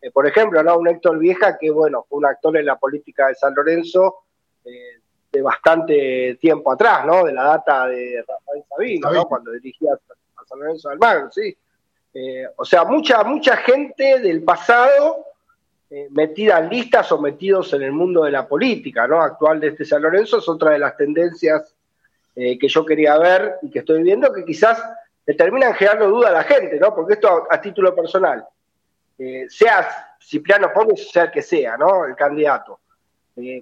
Eh, 0.02 0.12
por 0.12 0.26
ejemplo, 0.26 0.64
¿no? 0.64 0.78
Un 0.78 0.88
Héctor 0.88 1.20
Vieja 1.20 1.58
que, 1.58 1.70
bueno, 1.72 2.06
fue 2.08 2.20
un 2.20 2.26
actor 2.26 2.56
en 2.56 2.66
la 2.66 2.78
política 2.78 3.28
de 3.28 3.36
San 3.36 3.54
Lorenzo 3.54 4.20
eh, 4.64 5.02
de 5.30 5.42
bastante 5.42 6.38
tiempo 6.40 6.72
atrás, 6.72 7.06
¿no? 7.06 7.26
De 7.26 7.34
la 7.34 7.44
data 7.44 7.88
de 7.88 8.24
Rafael 8.26 8.64
Sabino, 8.70 9.12
¿no? 9.12 9.26
Cuando 9.26 9.52
dirigía 9.52 9.92
a 9.94 10.46
San 10.46 10.60
Lorenzo 10.60 10.88
de 10.88 10.94
Almagro, 10.94 11.30
sí. 11.32 11.56
O 12.56 12.66
sea, 12.66 12.86
mucha, 12.86 13.24
mucha 13.24 13.58
gente 13.58 14.20
del 14.20 14.44
pasado 14.44 15.26
metida 16.10 16.60
en 16.60 16.70
listas 16.70 17.12
o 17.12 17.20
metidos 17.20 17.72
en 17.74 17.84
el 17.84 17.92
mundo 17.92 18.24
de 18.24 18.32
la 18.32 18.48
política, 18.48 19.08
¿no? 19.08 19.22
Actual 19.22 19.60
de 19.60 19.68
este 19.68 19.86
San 19.86 20.02
Lorenzo 20.02 20.40
es 20.40 20.50
otra 20.50 20.72
de 20.72 20.80
las 20.80 20.98
tendencias 20.98 21.76
que 22.34 22.68
yo 22.68 22.86
quería 22.86 23.18
ver 23.18 23.58
y 23.62 23.70
que 23.70 23.80
estoy 23.80 24.02
viendo 24.02 24.34
que 24.34 24.44
quizás 24.44 24.82
le 25.30 25.36
terminan 25.36 25.76
generando 25.76 26.10
duda 26.10 26.30
a 26.30 26.32
la 26.32 26.44
gente, 26.44 26.80
¿no? 26.80 26.96
Porque 26.96 27.14
esto 27.14 27.46
a, 27.48 27.62
título 27.62 27.94
personal, 27.94 28.44
eh, 29.20 29.46
sea 29.48 30.18
Cipriano 30.20 30.74
Pómez, 30.74 31.12
sea 31.12 31.26
el 31.26 31.32
que 31.32 31.44
sea, 31.44 31.78
¿no? 31.78 32.04
El 32.06 32.16
candidato. 32.16 32.80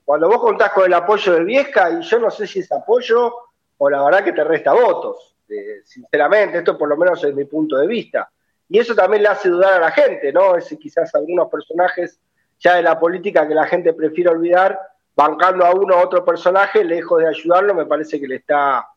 cuando 0.06 0.30
vos 0.30 0.40
contás 0.40 0.72
con 0.72 0.86
el 0.86 0.94
apoyo 0.94 1.34
de 1.34 1.44
Viesca, 1.44 1.90
y 1.92 2.04
yo 2.04 2.20
no 2.20 2.32
sé 2.32 2.48
si 2.48 2.60
es 2.60 2.72
apoyo 2.72 3.34
o 3.80 3.90
la 3.90 4.02
verdad 4.02 4.24
que 4.24 4.32
te 4.32 4.46
resta 4.46 4.72
votos, 4.72 5.36
sinceramente, 5.84 6.60
esto 6.60 6.78
por 6.78 6.88
lo 6.88 6.96
menos 6.96 7.22
es 7.26 7.36
mi 7.36 7.44
punto 7.44 7.76
de 7.76 7.86
vista 7.86 8.32
y 8.70 8.80
eso 8.80 8.96
también 8.96 9.24
le 9.24 9.28
hace 9.28 9.50
dudar 9.50 9.74
a 9.74 9.80
la 9.80 9.92
gente, 9.92 10.32
¿no? 10.32 10.56
Es 10.56 10.74
quizás 10.80 11.14
algunos 11.16 11.50
personajes 11.50 12.18
ya 12.60 12.78
de 12.78 12.82
la 12.82 12.98
política 12.98 13.46
que 13.46 13.54
la 13.54 13.68
gente 13.68 13.92
prefiere 13.92 14.30
olvidar, 14.30 14.80
bancando 15.18 15.66
a 15.66 15.74
uno 15.74 15.98
u 15.98 16.00
otro 16.00 16.24
personaje, 16.24 16.86
lejos 16.86 17.20
de 17.20 17.28
ayudarlo, 17.28 17.76
me 17.76 17.86
parece 17.86 18.22
que 18.22 18.28
le 18.30 18.36
está 18.36 18.88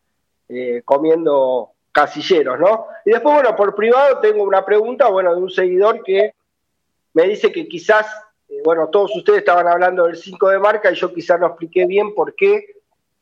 eh, 0.48 0.82
comiendo 0.84 1.72
casilleros, 1.92 2.58
¿no? 2.58 2.86
Y 3.04 3.10
después, 3.10 3.34
bueno, 3.34 3.56
por 3.56 3.74
privado 3.74 4.18
tengo 4.18 4.42
una 4.44 4.64
pregunta, 4.64 5.08
bueno, 5.08 5.34
de 5.34 5.40
un 5.40 5.50
seguidor 5.50 6.02
que 6.02 6.34
me 7.14 7.24
dice 7.24 7.50
que 7.50 7.66
quizás, 7.66 8.06
eh, 8.48 8.60
bueno, 8.64 8.88
todos 8.88 9.14
ustedes 9.16 9.40
estaban 9.40 9.66
hablando 9.66 10.06
del 10.06 10.16
5 10.16 10.48
de 10.48 10.58
marca 10.58 10.90
y 10.90 10.94
yo 10.94 11.12
quizás 11.12 11.40
no 11.40 11.48
expliqué 11.48 11.86
bien 11.86 12.14
por 12.14 12.34
qué, 12.34 12.76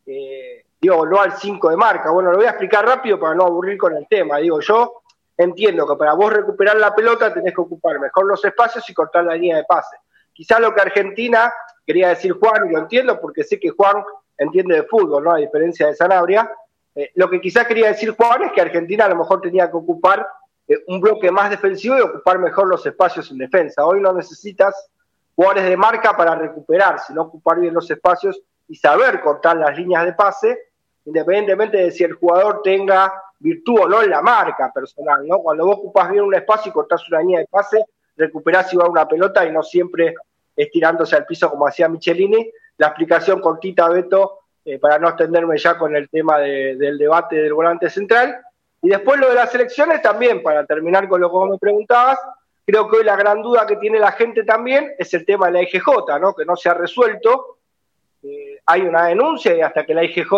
eh, 0.07 0.65
digo, 0.81 1.07
no 1.07 1.21
al 1.21 1.33
5 1.33 1.71
de 1.71 1.77
marca. 1.77 2.11
Bueno, 2.11 2.31
lo 2.31 2.39
voy 2.39 2.47
a 2.47 2.51
explicar 2.51 2.85
rápido 2.85 3.19
para 3.19 3.35
no 3.35 3.45
aburrir 3.45 3.79
con 3.79 3.97
el 3.97 4.07
tema. 4.07 4.39
Digo, 4.39 4.61
yo 4.61 5.03
entiendo 5.37 5.87
que 5.87 5.97
para 5.97 6.15
vos 6.15 6.33
recuperar 6.33 6.77
la 6.77 6.95
pelota 6.95 7.33
tenés 7.33 7.55
que 7.55 7.61
ocupar 7.61 7.99
mejor 7.99 8.27
los 8.27 8.45
espacios 8.45 8.89
y 8.91 8.95
cortar 8.95 9.25
la 9.25 9.35
línea 9.35 9.57
de 9.57 9.65
pase. 9.65 9.97
Quizá 10.33 10.61
lo 10.61 10.75
que 10.75 10.81
Argentina, 10.81 11.53
quería 11.87 12.11
decir 12.11 12.33
Juan, 12.33 12.69
y 12.69 12.73
lo 12.73 12.81
entiendo 12.81 13.19
porque 13.21 13.45
sé 13.45 13.59
que 13.59 13.71
Juan 13.71 14.05
entiende 14.37 14.77
de 14.77 14.83
fútbol, 14.85 15.25
¿no? 15.25 15.33
A 15.33 15.39
diferencia 15.39 15.87
de 15.87 15.97
Sanabria, 15.97 16.51
eh, 16.99 17.13
lo 17.15 17.31
que 17.31 17.41
quizás 17.41 17.65
quería 17.69 17.89
decir 17.89 18.11
Juan 18.11 18.43
es 18.43 18.53
que 18.53 18.61
Argentina 18.61 19.05
a 19.05 19.09
lo 19.09 19.15
mejor 19.15 19.41
tenía 19.41 19.71
que 19.71 19.77
ocupar 19.77 20.27
eh, 20.67 20.79
un 20.89 21.01
bloque 21.01 21.31
más 21.31 21.49
defensivo 21.49 21.97
y 21.97 22.01
ocupar 22.01 22.41
mejor 22.41 22.67
los 22.67 22.85
espacios 22.85 23.31
en 23.31 23.39
defensa. 23.39 23.87
Hoy 23.87 24.01
no 24.01 24.13
necesitas 24.13 24.75
jugadores 25.37 25.67
de 25.67 25.77
marca 25.77 26.17
para 26.17 26.35
recuperar, 26.35 26.99
sino 26.99 27.23
ocupar 27.23 27.61
bien 27.61 27.73
los 27.73 27.89
espacios 27.89 28.43
y 28.67 28.75
saber 28.75 29.21
cortar 29.21 29.59
las 29.59 29.79
líneas 29.79 30.07
de 30.07 30.13
pase, 30.13 30.59
independientemente 31.05 31.77
de 31.77 31.93
si 31.93 32.03
el 32.03 32.15
jugador 32.15 32.63
tenga 32.65 33.13
virtud 33.39 33.83
o 33.83 33.89
no 33.89 34.03
en 34.03 34.11
la 34.11 34.21
marca 34.21 34.73
personal, 34.73 35.25
¿no? 35.25 35.39
Cuando 35.39 35.67
vos 35.67 35.77
ocupás 35.77 36.11
bien 36.11 36.25
un 36.25 36.35
espacio 36.35 36.71
y 36.71 36.73
cortás 36.73 37.09
una 37.09 37.21
línea 37.21 37.39
de 37.39 37.47
pase, 37.47 37.85
recuperás 38.17 38.73
igual 38.73 38.91
una 38.91 39.07
pelota 39.07 39.47
y 39.47 39.53
no 39.53 39.63
siempre 39.63 40.17
estirándose 40.57 41.15
al 41.15 41.27
piso 41.27 41.49
como 41.49 41.69
hacía 41.69 41.89
Michelini. 41.89 42.51
La 42.77 42.89
explicación 42.89 43.41
cortita, 43.41 43.89
Beto, 43.89 44.38
eh, 44.69 44.79
para 44.79 44.99
no 44.99 45.09
extenderme 45.09 45.57
ya 45.57 45.79
con 45.79 45.97
el 45.97 46.11
tema 46.11 46.39
de, 46.39 46.77
del 46.77 46.99
debate 46.99 47.37
del 47.37 47.55
volante 47.55 47.89
central. 47.89 48.39
Y 48.83 48.91
después 48.91 49.19
lo 49.19 49.31
de 49.31 49.35
las 49.35 49.55
elecciones 49.55 50.03
también, 50.03 50.43
para 50.43 50.67
terminar 50.67 51.09
con 51.09 51.23
lo 51.23 51.31
que 51.31 51.37
vos 51.37 51.49
me 51.49 51.57
preguntabas, 51.57 52.19
creo 52.67 52.87
que 52.87 52.99
hoy 52.99 53.05
la 53.05 53.17
gran 53.17 53.41
duda 53.41 53.67
que 53.67 53.77
tiene 53.77 53.99
la 53.99 54.13
gente 54.13 54.45
también 54.45 54.93
es 54.99 55.15
el 55.15 55.25
tema 55.25 55.47
de 55.47 55.53
la 55.53 55.63
IGJ, 55.63 55.87
¿no? 56.21 56.35
Que 56.35 56.45
no 56.45 56.55
se 56.55 56.69
ha 56.69 56.75
resuelto. 56.75 57.57
Eh, 58.23 58.59
hay 58.67 58.83
una 58.83 59.07
denuncia 59.07 59.57
y 59.57 59.63
hasta 59.63 59.87
que 59.87 59.95
la 59.95 60.05
IGJ 60.05 60.31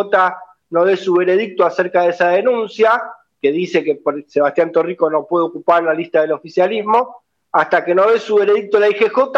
no 0.70 0.84
dé 0.84 0.96
su 0.96 1.14
veredicto 1.14 1.66
acerca 1.66 2.02
de 2.02 2.10
esa 2.10 2.28
denuncia, 2.28 3.02
que 3.42 3.50
dice 3.50 3.82
que 3.82 4.00
Sebastián 4.28 4.70
Torrico 4.70 5.10
no 5.10 5.26
puede 5.26 5.46
ocupar 5.46 5.82
la 5.82 5.92
lista 5.92 6.20
del 6.20 6.30
oficialismo, 6.30 7.24
hasta 7.50 7.84
que 7.84 7.96
no 7.96 8.08
dé 8.08 8.20
su 8.20 8.36
veredicto 8.36 8.78
la 8.78 8.90
IGJ, 8.90 9.32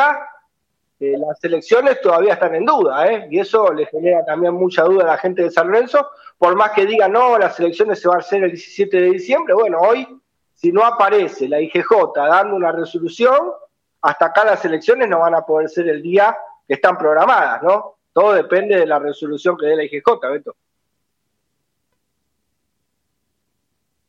eh, 1.02 1.18
las 1.18 1.42
elecciones 1.42 2.00
todavía 2.00 2.34
están 2.34 2.54
en 2.54 2.64
duda, 2.64 3.10
¿eh? 3.10 3.26
y 3.30 3.40
eso 3.40 3.72
le 3.72 3.86
genera 3.86 4.24
también 4.24 4.54
mucha 4.54 4.84
duda 4.84 5.02
a 5.02 5.06
la 5.08 5.18
gente 5.18 5.42
de 5.42 5.50
San 5.50 5.66
Lorenzo, 5.66 6.08
por 6.38 6.54
más 6.54 6.70
que 6.70 6.86
digan, 6.86 7.12
no, 7.12 7.36
las 7.38 7.58
elecciones 7.58 8.00
se 8.00 8.08
van 8.08 8.18
a 8.18 8.20
hacer 8.20 8.44
el 8.44 8.50
17 8.50 9.00
de 9.00 9.10
diciembre, 9.10 9.54
bueno, 9.54 9.80
hoy, 9.80 10.06
si 10.54 10.70
no 10.70 10.84
aparece 10.84 11.48
la 11.48 11.60
IGJ 11.60 12.12
dando 12.14 12.54
una 12.54 12.70
resolución, 12.70 13.50
hasta 14.00 14.26
acá 14.26 14.44
las 14.44 14.64
elecciones 14.64 15.08
no 15.08 15.18
van 15.18 15.34
a 15.34 15.42
poder 15.44 15.68
ser 15.68 15.88
el 15.88 16.02
día 16.02 16.36
que 16.66 16.74
están 16.74 16.96
programadas, 16.96 17.62
¿no? 17.62 17.96
Todo 18.12 18.34
depende 18.34 18.76
de 18.76 18.86
la 18.86 18.98
resolución 18.98 19.56
que 19.56 19.66
dé 19.66 19.76
la 19.76 19.84
IGJ, 19.84 20.20
Beto. 20.30 20.54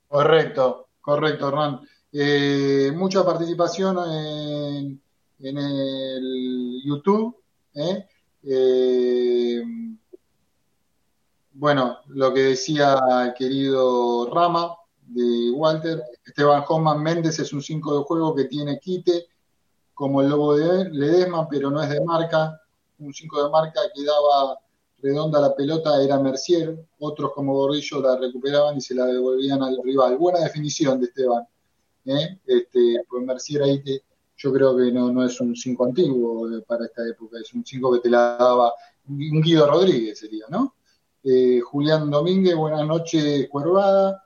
Correcto, 0.08 0.90
correcto, 1.02 1.48
Hernán. 1.48 1.82
Eh, 2.12 2.92
mucha 2.94 3.26
participación 3.26 3.98
en, 3.98 5.02
en 5.44 5.58
el 5.58 6.82
YouTube. 6.84 7.36
¿eh? 7.76 8.08
Eh, 8.44 9.64
bueno, 11.54 11.98
lo 12.08 12.34
que 12.34 12.42
decía 12.42 12.98
el 13.26 13.34
querido 13.34 14.30
Rama 14.34 14.76
de 15.06 15.52
Walter, 15.52 16.02
Esteban 16.26 16.64
Hoffman 16.68 17.04
Méndez 17.04 17.40
es 17.40 17.52
un 17.54 17.62
5 17.62 18.00
de 18.00 18.04
juego 18.06 18.34
que 18.34 18.46
tiene 18.46 18.80
quite, 18.80 19.28
como 19.94 20.22
el 20.22 20.30
logo 20.30 20.56
de 20.56 20.90
Ledesma, 20.90 21.48
pero 21.48 21.70
no 21.70 21.82
es 21.82 21.90
de 21.90 22.02
marca. 22.02 22.60
Un 23.00 23.14
5 23.14 23.44
de 23.44 23.50
marca 23.50 23.82
que 23.94 24.04
daba 24.04 24.58
redonda 25.02 25.42
la 25.42 25.54
pelota 25.54 26.02
era 26.02 26.18
Mercier, 26.18 26.88
otros 27.00 27.34
como 27.34 27.54
Gordillo 27.54 28.00
la 28.02 28.16
recuperaban 28.16 28.78
y 28.78 28.82
se 28.82 28.96
la 28.96 29.06
devolvían 29.06 29.62
al 29.62 29.78
rival. 29.84 30.18
Buena 30.18 30.40
definición 30.40 31.02
de 31.02 31.08
Esteban. 31.08 31.46
¿eh? 32.06 32.40
Este, 32.48 33.04
pues 33.10 33.26
Mercier 33.26 33.64
ahí 33.64 33.84
te, 33.84 34.02
yo 34.44 34.52
creo 34.52 34.76
que 34.76 34.92
no, 34.92 35.10
no 35.10 35.24
es 35.24 35.40
un 35.40 35.56
5 35.56 35.86
antiguo 35.86 36.52
eh, 36.52 36.62
para 36.68 36.86
esta 36.86 37.08
época, 37.08 37.38
es 37.42 37.54
un 37.54 37.66
5 37.66 37.94
que 37.94 38.00
te 38.00 38.10
la 38.10 38.36
daba 38.38 38.74
un 39.08 39.42
Guido 39.42 39.66
Rodríguez 39.68 40.20
sería, 40.20 40.46
¿no? 40.50 40.76
Eh, 41.24 41.62
Julián 41.62 42.12
Domínguez, 42.12 42.56
buenas 42.56 42.86
noches, 42.86 43.48
Cuervada. 43.50 44.22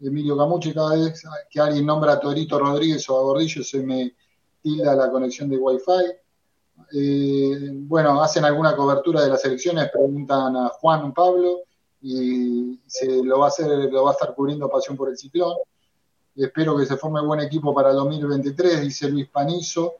Emilio 0.00 0.36
Camuche, 0.36 0.72
cada 0.72 0.94
vez 0.94 1.24
que 1.50 1.58
alguien 1.58 1.84
nombra 1.84 2.12
a 2.12 2.20
Torito 2.20 2.56
Rodríguez 2.56 3.10
o 3.10 3.18
a 3.18 3.22
Gordillo 3.22 3.64
se 3.64 3.82
me 3.82 4.14
tilda 4.62 4.94
la 4.94 5.10
conexión 5.10 5.48
de 5.48 5.56
Wi-Fi. 5.56 6.96
Eh, 6.96 7.70
bueno, 7.72 8.22
hacen 8.22 8.44
alguna 8.44 8.76
cobertura 8.76 9.22
de 9.22 9.30
las 9.30 9.44
elecciones, 9.44 9.90
preguntan 9.90 10.56
a 10.56 10.68
Juan 10.68 11.12
Pablo. 11.12 11.62
y 12.00 12.78
se 12.86 13.24
lo 13.24 13.40
va 13.40 13.46
a 13.46 13.48
hacer, 13.48 13.66
lo 13.66 14.04
va 14.04 14.10
a 14.10 14.12
estar 14.12 14.32
cubriendo 14.36 14.70
Pasión 14.70 14.96
por 14.96 15.08
el 15.08 15.18
Ciclón. 15.18 15.56
Espero 16.38 16.76
que 16.76 16.86
se 16.86 16.96
forme 16.96 17.20
buen 17.20 17.40
equipo 17.40 17.74
para 17.74 17.90
el 17.90 17.96
2023, 17.96 18.82
dice 18.82 19.10
Luis 19.10 19.28
Panizo. 19.28 19.94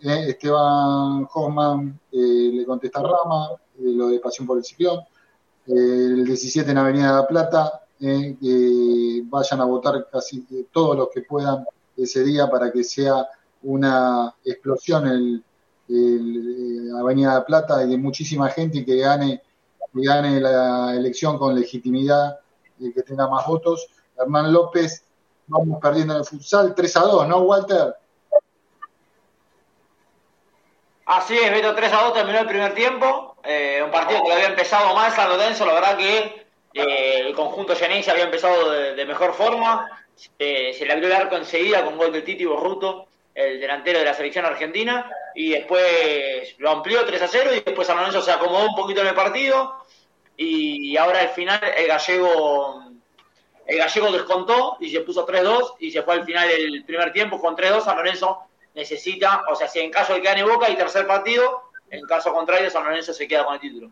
Eh, 0.00 0.30
Esteban 0.30 1.28
Hoffman 1.30 2.00
eh, 2.10 2.50
le 2.54 2.64
contesta 2.64 3.02
Rama, 3.02 3.50
eh, 3.78 3.82
lo 3.82 4.08
de 4.08 4.18
Pasión 4.18 4.46
por 4.46 4.56
el 4.56 4.64
Ciclón. 4.64 5.00
el 5.66 6.24
17 6.24 6.70
en 6.70 6.78
Avenida 6.78 7.08
de 7.08 7.12
la 7.12 7.26
Plata, 7.26 7.82
vayan 8.00 9.60
a 9.60 9.64
votar 9.66 10.08
casi 10.10 10.46
todos 10.72 10.96
los 10.96 11.08
que 11.12 11.20
puedan 11.20 11.66
ese 11.98 12.24
día 12.24 12.50
para 12.50 12.72
que 12.72 12.82
sea 12.82 13.26
una 13.62 14.34
explosión 14.46 15.06
el, 15.06 15.44
el 15.90 16.96
Avenida 16.98 17.28
de 17.28 17.38
la 17.40 17.44
Plata 17.44 17.84
y 17.84 17.90
de 17.90 17.98
muchísima 17.98 18.48
gente 18.48 18.78
y 18.78 18.84
que 18.86 18.96
gane, 18.96 19.42
gane 19.92 20.40
la 20.40 20.96
elección 20.96 21.36
con 21.36 21.54
legitimidad 21.54 22.38
y 22.78 22.90
que 22.90 23.02
tenga 23.02 23.28
más 23.28 23.46
votos. 23.46 23.86
Hernán 24.16 24.50
López, 24.50 25.04
vamos 25.52 25.80
perdiendo 25.80 26.14
en 26.14 26.20
el 26.20 26.26
futsal 26.26 26.74
3 26.74 26.96
a 26.96 27.00
2, 27.00 27.28
¿no, 27.28 27.38
Walter? 27.38 27.94
Así 31.04 31.36
es, 31.36 31.50
Beto, 31.50 31.74
3 31.74 31.92
a 31.92 32.02
2 32.04 32.14
terminó 32.14 32.38
el 32.40 32.46
primer 32.46 32.74
tiempo. 32.74 33.36
Eh, 33.44 33.82
un 33.84 33.90
partido 33.90 34.22
que 34.24 34.32
había 34.32 34.46
empezado 34.46 34.94
mal 34.94 35.12
San 35.12 35.28
Lorenzo, 35.28 35.66
la 35.66 35.74
verdad 35.74 35.96
que 35.96 36.46
eh, 36.74 37.24
el 37.26 37.34
conjunto 37.34 37.76
Genense 37.76 38.10
había 38.10 38.24
empezado 38.24 38.70
de, 38.70 39.04
mejor 39.04 39.34
forma. 39.34 39.88
Eh, 40.38 40.74
se 40.78 40.86
le 40.86 40.92
abrió 40.92 41.08
el 41.08 41.14
arco 41.14 41.36
enseguida 41.36 41.84
con 41.84 41.98
gol 41.98 42.12
de 42.12 42.22
Titi 42.22 42.44
Borruto, 42.44 43.08
el 43.34 43.60
delantero 43.60 43.98
de 43.98 44.04
la 44.04 44.14
selección 44.14 44.46
argentina. 44.46 45.10
Y 45.34 45.50
después 45.50 46.54
lo 46.58 46.70
amplió 46.70 47.04
3 47.04 47.20
a 47.20 47.28
0 47.28 47.50
y 47.56 47.60
después 47.60 47.86
San 47.86 47.98
Lorenzo 47.98 48.22
se 48.22 48.32
acomodó 48.32 48.66
un 48.68 48.76
poquito 48.76 49.02
en 49.02 49.08
el 49.08 49.14
partido. 49.14 49.74
Y 50.36 50.96
ahora 50.96 51.20
al 51.20 51.28
final 51.28 51.60
el 51.76 51.88
gallego 51.88 52.81
el 53.66 53.78
gallego 53.78 54.10
descontó 54.10 54.76
y 54.80 54.90
se 54.90 55.00
puso 55.00 55.26
3-2 55.26 55.76
y 55.78 55.90
se 55.90 56.02
fue 56.02 56.14
al 56.14 56.24
final 56.24 56.48
del 56.48 56.84
primer 56.84 57.12
tiempo 57.12 57.40
con 57.40 57.56
3-2. 57.56 57.84
San 57.84 57.96
Lorenzo 57.96 58.38
necesita, 58.74 59.44
o 59.50 59.54
sea, 59.54 59.68
si 59.68 59.80
en 59.80 59.90
caso 59.90 60.14
de 60.14 60.20
que 60.20 60.28
gane 60.28 60.44
Boca 60.44 60.68
y 60.68 60.76
tercer 60.76 61.06
partido, 61.06 61.62
en 61.90 62.04
caso 62.06 62.32
contrario, 62.32 62.70
San 62.70 62.84
Lorenzo 62.84 63.12
se 63.12 63.28
queda 63.28 63.44
con 63.44 63.54
el 63.54 63.60
título. 63.60 63.90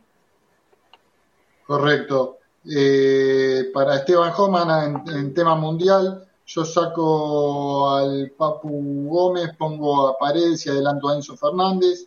Correcto. 1.66 2.38
Eh, 2.68 3.70
para 3.72 3.96
Esteban 3.96 4.32
Homan 4.36 5.04
en, 5.06 5.32
tema 5.32 5.54
mundial, 5.54 6.26
yo 6.46 6.64
saco 6.64 7.94
al 7.94 8.32
Papu 8.36 9.08
Gómez, 9.08 9.50
pongo 9.56 10.08
a 10.08 10.18
Paredes 10.18 10.66
y 10.66 10.70
adelanto 10.70 11.08
a 11.08 11.14
Enzo 11.14 11.36
Fernández. 11.36 12.06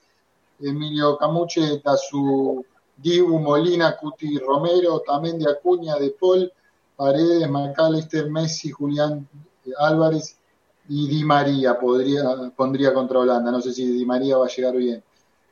Emilio 0.60 1.18
Camuche, 1.18 1.82
su 2.10 2.66
Dibu, 2.98 3.40
Molina, 3.40 3.98
Cuti 3.98 4.38
Romero, 4.38 5.00
también 5.02 5.40
de 5.40 5.52
Acuña, 5.52 5.96
de 5.96 6.12
Paul, 6.12 6.52
Paredes, 7.04 7.50
McAllister, 7.50 8.30
Messi, 8.30 8.72
Julián 8.72 9.28
Álvarez 9.78 10.38
y 10.88 11.10
Di 11.10 11.26
María 11.26 11.78
podría, 11.78 12.24
pondría 12.56 12.94
contra 12.94 13.20
Holanda. 13.20 13.52
No 13.52 13.62
sé 13.62 13.74
si 13.74 13.86
Di 13.86 14.06
María 14.06 14.38
va 14.38 14.46
a 14.46 14.50
llegar 14.50 14.78
bien. 14.78 15.04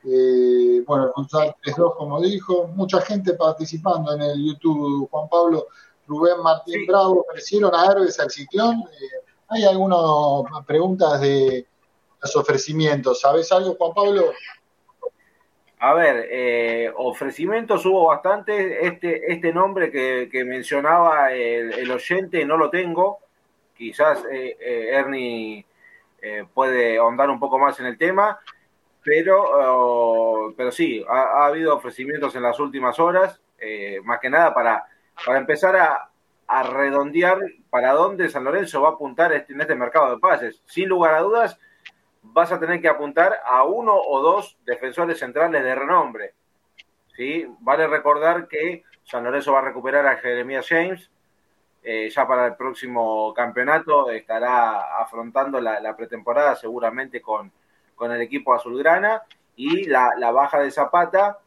Eh, 0.06 0.82
bueno, 0.88 1.08
el 1.08 1.12
Futsal 1.14 1.54
3-2, 1.62 1.97
como 1.97 2.22
dijo, 2.22 2.70
mucha 2.74 3.02
gente 3.02 3.34
participando 3.34 4.14
en 4.14 4.22
el 4.22 4.45
YouTube. 4.45 5.10
Juan 5.12 5.28
Pablo, 5.28 5.68
Rubén 6.08 6.41
Martín 6.41 6.86
Bravo, 6.88 7.26
ofrecieron 7.30 7.76
a 7.76 7.86
Herbes 7.86 8.18
al 8.22 8.32
ciclón. 8.32 8.78
Eh, 8.80 9.26
hay 9.49 9.66
algunas 9.66 10.66
preguntas 10.66 11.20
de 11.20 11.68
los 12.22 12.36
ofrecimientos. 12.38 13.20
¿Sabes 13.20 13.52
algo, 13.52 13.76
Juan 13.78 13.93
Pablo? 13.93 14.32
A 15.84 15.96
ver, 15.96 16.28
eh, 16.30 16.94
ofrecimientos 16.96 17.84
hubo 17.88 18.06
bastante. 18.06 18.86
Este, 18.86 19.34
este 19.34 19.52
nombre 19.52 19.90
que, 19.90 20.44
mencionaba 20.46 21.32
el, 21.34 21.90
oyente 21.90 22.46
no 22.46 22.56
lo 22.56 22.70
tengo. 22.70 23.18
Quizás 23.76 24.24
eh, 24.32 24.58
eh, 24.60 24.90
Ernie 24.92 25.66
puede 26.54 27.00
ahondar 27.00 27.32
un 27.32 27.40
poco 27.40 27.58
más 27.58 27.80
en 27.80 27.88
el 27.88 27.98
tema. 27.98 28.40
Pero, 29.04 29.44
oh, 29.44 30.54
pero 30.56 30.72
sí, 30.72 31.04
ha, 31.10 31.48
habido 31.48 31.76
ofrecimientos 31.76 32.36
en 32.36 32.44
las 32.44 32.60
últimas 32.60 33.00
horas, 33.00 33.42
más 34.04 34.20
que 34.20 34.30
nada 34.30 34.54
para, 34.54 34.86
para 35.26 35.40
empezar 35.40 35.76
a, 35.78 36.12
a 36.46 36.62
redondear 36.62 37.40
para 37.72 37.94
dónde 37.94 38.30
San 38.30 38.44
Lorenzo 38.44 38.84
va 38.84 38.90
a 38.90 38.92
apuntar 38.92 39.34
este, 39.34 39.54
en 39.54 39.62
este 39.62 39.74
mercado 39.74 40.12
de 40.12 40.20
pases. 40.20 40.62
Sin 40.68 40.90
lugar 40.90 41.16
a 41.16 41.22
dudas, 41.22 41.58
vas 42.22 42.52
a 42.52 42.60
tener 42.60 42.82
que 42.82 42.88
apuntar 42.88 43.40
a 43.46 43.64
uno 43.64 43.96
o 43.96 44.22
dos 44.22 44.58
defensores 44.66 45.20
centrales 45.20 45.64
de 45.64 45.76
renombre. 45.76 46.34
¿sí? 47.16 47.48
Vale 47.60 47.88
recordar 47.88 48.48
que 48.48 48.84
San 49.04 49.24
Lorenzo 49.24 49.54
va 49.54 49.60
a 49.60 49.64
recuperar 49.64 50.06
a 50.08 50.18
Jeremías 50.18 50.68
James. 50.68 51.10
Eh, 51.84 52.10
ya 52.10 52.28
para 52.28 52.46
el 52.46 52.56
próximo 52.56 53.34
campeonato 53.34 54.12
estará 54.12 55.00
afrontando 55.02 55.60
la, 55.60 55.96
pretemporada 55.96 56.56
seguramente 56.56 57.22
con, 57.22 57.52
con, 57.96 58.12
el 58.12 58.22
equipo 58.22 58.54
azulgrana 58.54 59.24
y 59.56 59.86
la, 59.86 60.12
la 60.16 60.30
baja 60.30 60.60
de 60.60 60.70
Zapata 60.70 61.40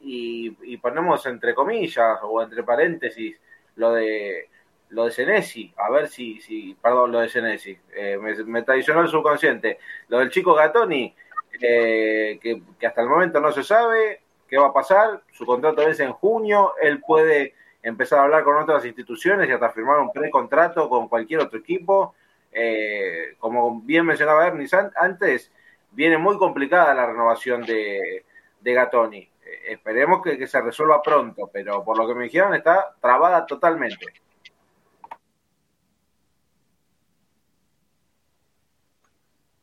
y, 0.00 0.56
y 0.62 0.78
ponemos 0.78 1.24
entre 1.26 1.54
comillas 1.54 2.18
o 2.22 2.42
entre 2.42 2.64
paréntesis 2.64 3.38
lo 3.76 3.92
de 3.92 4.48
lo 4.90 5.04
de 5.04 5.10
Senesi, 5.10 5.72
a 5.76 5.90
ver 5.90 6.08
si, 6.08 6.40
si 6.40 6.76
perdón, 6.80 7.12
lo 7.12 7.20
de 7.20 7.28
Senesi, 7.28 7.78
eh, 7.94 8.18
me, 8.18 8.62
traicionó 8.62 9.02
el 9.02 9.08
subconsciente. 9.08 9.78
Lo 10.08 10.18
del 10.18 10.30
chico 10.30 10.54
Gatoni, 10.54 11.14
eh, 11.60 12.38
que, 12.40 12.62
hasta 12.86 13.02
el 13.02 13.08
momento 13.08 13.40
no 13.40 13.52
se 13.52 13.62
sabe 13.62 14.22
qué 14.48 14.58
va 14.58 14.68
a 14.68 14.72
pasar, 14.72 15.22
su 15.32 15.44
contrato 15.44 15.82
es 15.82 16.00
en 16.00 16.12
junio, 16.12 16.74
él 16.80 17.00
puede 17.00 17.54
empezar 17.82 18.20
a 18.20 18.22
hablar 18.22 18.44
con 18.44 18.56
otras 18.56 18.84
instituciones 18.84 19.48
y 19.48 19.52
hasta 19.52 19.70
firmar 19.70 19.98
un 19.98 20.12
precontrato 20.12 20.88
con 20.88 21.08
cualquier 21.08 21.40
otro 21.40 21.58
equipo. 21.58 22.14
Eh, 22.50 23.36
como 23.38 23.80
bien 23.82 24.06
mencionaba 24.06 24.46
Ernie 24.46 24.68
antes, 24.96 25.52
viene 25.90 26.16
muy 26.16 26.38
complicada 26.38 26.94
la 26.94 27.06
renovación 27.06 27.62
de, 27.66 28.24
de 28.60 28.72
Gatoni. 28.72 29.28
esperemos 29.68 30.22
que 30.22 30.46
se 30.46 30.60
resuelva 30.62 31.02
pronto, 31.02 31.50
pero 31.52 31.84
por 31.84 31.98
lo 31.98 32.08
que 32.08 32.14
me 32.14 32.24
dijeron 32.24 32.54
está 32.54 32.94
trabada 33.00 33.44
totalmente. 33.44 34.06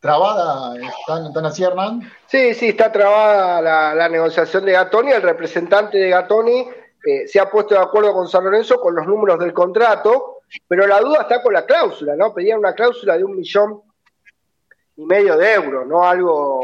Trabada, 0.05 0.75
¿están, 0.77 1.45
así, 1.47 1.63
Hernán? 1.63 2.01
Sí, 2.27 2.53
sí, 2.53 2.69
está 2.69 2.91
trabada 2.91 3.95
la, 3.95 4.07
negociación 4.07 4.63
de 4.63 4.73
Gatoni. 4.73 5.11
El 5.11 5.23
representante 5.23 5.97
de 5.97 6.09
Gatoni 6.09 6.67
eh, 7.07 7.27
se 7.27 7.39
ha 7.39 7.49
puesto 7.49 7.73
de 7.73 7.81
acuerdo 7.81 8.13
con 8.13 8.27
San 8.27 8.43
Lorenzo 8.43 8.79
con 8.79 8.93
los 8.93 9.07
números 9.07 9.39
del 9.39 9.51
contrato, 9.51 10.41
pero 10.67 10.85
la 10.85 10.99
duda 10.99 11.23
está 11.23 11.41
con 11.41 11.53
la 11.53 11.65
cláusula, 11.65 12.15
¿no? 12.15 12.35
Pedían 12.35 12.59
una 12.59 12.73
cláusula 12.73 13.17
de 13.17 13.23
un 13.23 13.35
millón 13.35 13.81
y 14.95 15.05
medio 15.05 15.37
de 15.37 15.53
euros, 15.53 15.87
no 15.87 16.03
algo 16.03 16.61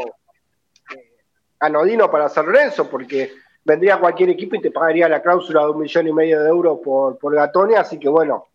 eh, 0.94 1.14
anodino 1.58 2.08
para 2.08 2.28
San 2.28 2.46
Lorenzo, 2.46 2.88
porque 2.88 3.32
vendría 3.64 3.98
cualquier 3.98 4.30
equipo 4.30 4.54
y 4.54 4.60
te 4.60 4.70
pagaría 4.70 5.08
la 5.08 5.20
cláusula 5.20 5.62
de 5.62 5.70
un 5.70 5.80
millón 5.80 6.06
y 6.06 6.12
medio 6.12 6.40
de 6.40 6.48
euros 6.48 6.78
por, 6.84 7.18
por 7.18 7.34
Gatoni, 7.34 7.74
así 7.74 7.98
que 7.98 8.08
bueno, 8.08 8.46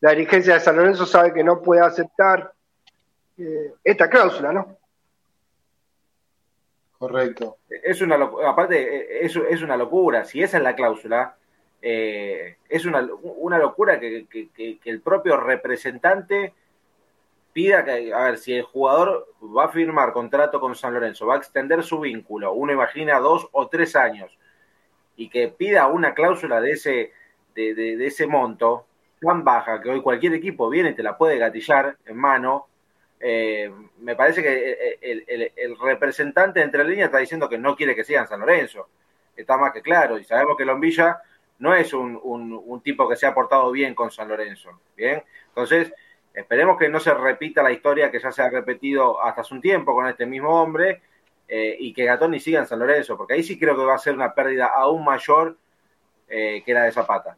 la 0.00 0.12
dirigencia 0.12 0.54
de 0.54 0.60
San 0.60 0.76
Lorenzo 0.76 1.04
sabe 1.04 1.34
que 1.34 1.44
no 1.44 1.60
puede 1.60 1.82
aceptar 1.82 2.53
eh, 3.38 3.74
esta 3.82 4.08
cláusula, 4.08 4.52
¿no? 4.52 4.78
Correcto. 6.98 7.58
Es 7.68 8.00
una 8.00 8.14
aparte, 8.46 8.80
eh, 8.80 9.26
es, 9.26 9.36
es 9.36 9.62
una 9.62 9.76
locura. 9.76 10.24
Si 10.24 10.42
esa 10.42 10.58
es 10.58 10.62
la 10.62 10.74
cláusula, 10.74 11.36
eh, 11.82 12.56
es 12.68 12.86
una, 12.86 13.06
una 13.22 13.58
locura 13.58 14.00
que, 14.00 14.26
el 14.84 15.00
propio 15.02 15.36
representante 15.36 16.54
pida 17.52 17.84
que, 17.84 18.12
a 18.12 18.24
ver, 18.24 18.38
si 18.38 18.54
el 18.54 18.62
jugador 18.62 19.28
va 19.42 19.66
a 19.66 19.68
firmar 19.68 20.12
contrato 20.12 20.60
con 20.60 20.74
San 20.74 20.94
Lorenzo, 20.94 21.26
va 21.26 21.34
a 21.34 21.38
extender 21.38 21.82
su 21.82 22.00
vínculo, 22.00 22.52
uno 22.52 22.72
imagina 22.72 23.20
dos 23.20 23.48
o 23.52 23.68
tres 23.68 23.94
años, 23.94 24.36
y 25.14 25.28
que 25.28 25.48
pida 25.48 25.86
una 25.86 26.14
cláusula 26.14 26.60
de 26.60 26.72
ese, 26.72 27.12
de, 27.54 27.74
de 27.74 28.06
ese 28.06 28.26
monto 28.26 28.86
tan 29.20 29.44
baja 29.44 29.80
que 29.80 29.90
hoy 29.90 30.02
cualquier 30.02 30.34
equipo 30.34 30.68
viene 30.68 30.90
y 30.90 30.94
te 30.94 31.02
la 31.02 31.16
puede 31.16 31.38
gatillar 31.38 31.96
en 32.06 32.16
mano, 32.16 32.66
eh, 33.20 33.72
me 33.98 34.16
parece 34.16 34.42
que 34.42 34.98
el, 35.00 35.78
representante 35.78 36.60
entre 36.60 36.84
líneas 36.84 37.06
está 37.06 37.18
diciendo 37.18 37.48
que 37.48 37.58
no 37.58 37.76
quiere 37.76 37.94
que 37.94 38.04
sigan 38.04 38.28
San 38.28 38.40
Lorenzo. 38.40 38.88
Está 39.36 39.56
más 39.56 39.72
que 39.72 39.82
claro. 39.82 40.18
Y 40.18 40.24
sabemos 40.24 40.56
que 40.56 40.64
Lombilla 40.64 41.20
no 41.58 41.74
es 41.74 41.92
un, 41.92 42.80
tipo 42.82 43.08
que 43.08 43.16
se 43.16 43.26
ha 43.26 43.34
portado 43.34 43.70
bien 43.70 43.94
con 43.94 44.10
San 44.10 44.28
Lorenzo. 44.28 44.80
Bien. 44.96 45.22
Entonces, 45.48 45.92
esperemos 46.32 46.78
que 46.78 46.88
no 46.88 47.00
se 47.00 47.14
repita 47.14 47.62
la 47.62 47.72
historia 47.72 48.10
que 48.10 48.20
ya 48.20 48.32
se 48.32 48.42
ha 48.42 48.50
repetido 48.50 49.22
hasta 49.22 49.42
hace 49.42 49.54
un 49.54 49.60
tiempo 49.60 49.94
con 49.94 50.06
este 50.06 50.26
mismo 50.26 50.60
hombre 50.60 51.00
eh, 51.48 51.76
y 51.78 51.92
que 51.92 52.04
Gatoni 52.04 52.40
siga 52.40 52.60
en 52.60 52.66
San 52.66 52.78
Lorenzo, 52.78 53.16
porque 53.16 53.34
ahí 53.34 53.42
sí 53.42 53.58
creo 53.58 53.76
que 53.76 53.84
va 53.84 53.94
a 53.94 53.98
ser 53.98 54.14
una 54.14 54.34
pérdida 54.34 54.66
aún 54.66 55.04
mayor 55.04 55.56
eh, 56.28 56.62
que 56.64 56.74
la 56.74 56.84
de 56.84 56.92
Zapata. 56.92 57.36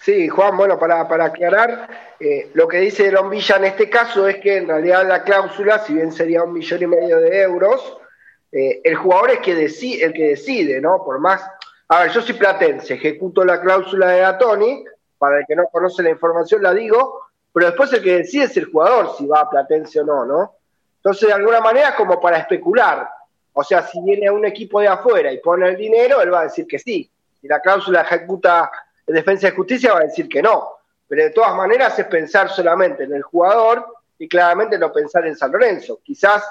Sí, 0.00 0.28
Juan, 0.28 0.56
bueno, 0.56 0.78
para, 0.78 1.00
aclarar, 1.00 1.88
eh, 2.20 2.50
lo 2.54 2.68
que 2.68 2.78
dice 2.78 3.10
Lombilla 3.10 3.56
en 3.56 3.64
este 3.64 3.90
caso 3.90 4.28
es 4.28 4.36
que 4.36 4.58
en 4.58 4.68
realidad 4.68 5.06
la 5.06 5.24
cláusula, 5.24 5.80
si 5.80 5.94
bien 5.94 6.12
sería 6.12 6.44
un 6.44 6.52
millón 6.52 6.82
y 6.82 6.86
medio 6.86 7.18
de 7.18 7.42
euros, 7.42 7.98
eh, 8.52 8.80
el 8.84 8.94
jugador 8.96 9.32
es 9.32 9.38
que 9.40 9.54
decide, 9.54 10.04
el 10.04 10.12
que 10.12 10.28
decide, 10.28 10.80
¿no? 10.80 11.04
Por 11.04 11.18
más, 11.18 11.42
A 11.88 12.02
ver, 12.02 12.10
yo 12.10 12.20
soy 12.20 12.34
platense, 12.34 12.94
ejecuto 12.94 13.44
la 13.44 13.60
cláusula 13.60 14.08
de 14.10 14.20
Gatoni, 14.20 14.84
para 15.18 15.38
el 15.38 15.46
que 15.46 15.56
no 15.56 15.66
conoce 15.72 16.02
la 16.02 16.10
información 16.10 16.62
la 16.62 16.72
digo, 16.72 17.22
pero 17.52 17.66
después 17.66 17.92
el 17.92 18.02
que 18.02 18.18
decide 18.18 18.44
es 18.44 18.56
el 18.56 18.66
jugador 18.66 19.16
si 19.16 19.26
va 19.26 19.40
a 19.40 19.50
Platense 19.50 20.00
o 20.00 20.04
no, 20.04 20.24
¿no? 20.24 20.54
Entonces, 20.96 21.28
de 21.28 21.34
alguna 21.34 21.60
manera, 21.60 21.94
como 21.96 22.20
para 22.20 22.38
especular. 22.38 23.08
O 23.52 23.64
sea, 23.64 23.82
si 23.82 24.00
viene 24.02 24.30
un 24.30 24.44
equipo 24.44 24.80
de 24.80 24.88
afuera 24.88 25.32
y 25.32 25.38
pone 25.38 25.68
el 25.68 25.76
dinero, 25.76 26.20
él 26.20 26.32
va 26.32 26.40
a 26.40 26.44
decir 26.44 26.66
que 26.66 26.78
sí. 26.78 27.10
Si 27.40 27.48
la 27.48 27.60
cláusula 27.60 28.02
ejecuta 28.02 28.70
en 29.08 29.14
Defensa 29.14 29.48
de 29.48 29.56
Justicia, 29.56 29.94
va 29.94 30.00
a 30.00 30.04
decir 30.04 30.28
que 30.28 30.42
no. 30.42 30.68
Pero 31.08 31.24
de 31.24 31.30
todas 31.30 31.56
maneras 31.56 31.98
es 31.98 32.06
pensar 32.06 32.50
solamente 32.50 33.04
en 33.04 33.14
el 33.14 33.22
jugador 33.22 33.86
y 34.18 34.28
claramente 34.28 34.78
no 34.78 34.92
pensar 34.92 35.26
en 35.26 35.34
San 35.34 35.50
Lorenzo. 35.50 36.00
Quizás 36.04 36.44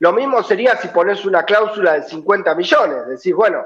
lo 0.00 0.12
mismo 0.12 0.42
sería 0.42 0.76
si 0.76 0.88
pones 0.88 1.24
una 1.24 1.44
cláusula 1.44 1.94
de 1.94 2.02
50 2.02 2.54
millones. 2.54 3.06
Decís, 3.06 3.34
bueno, 3.34 3.64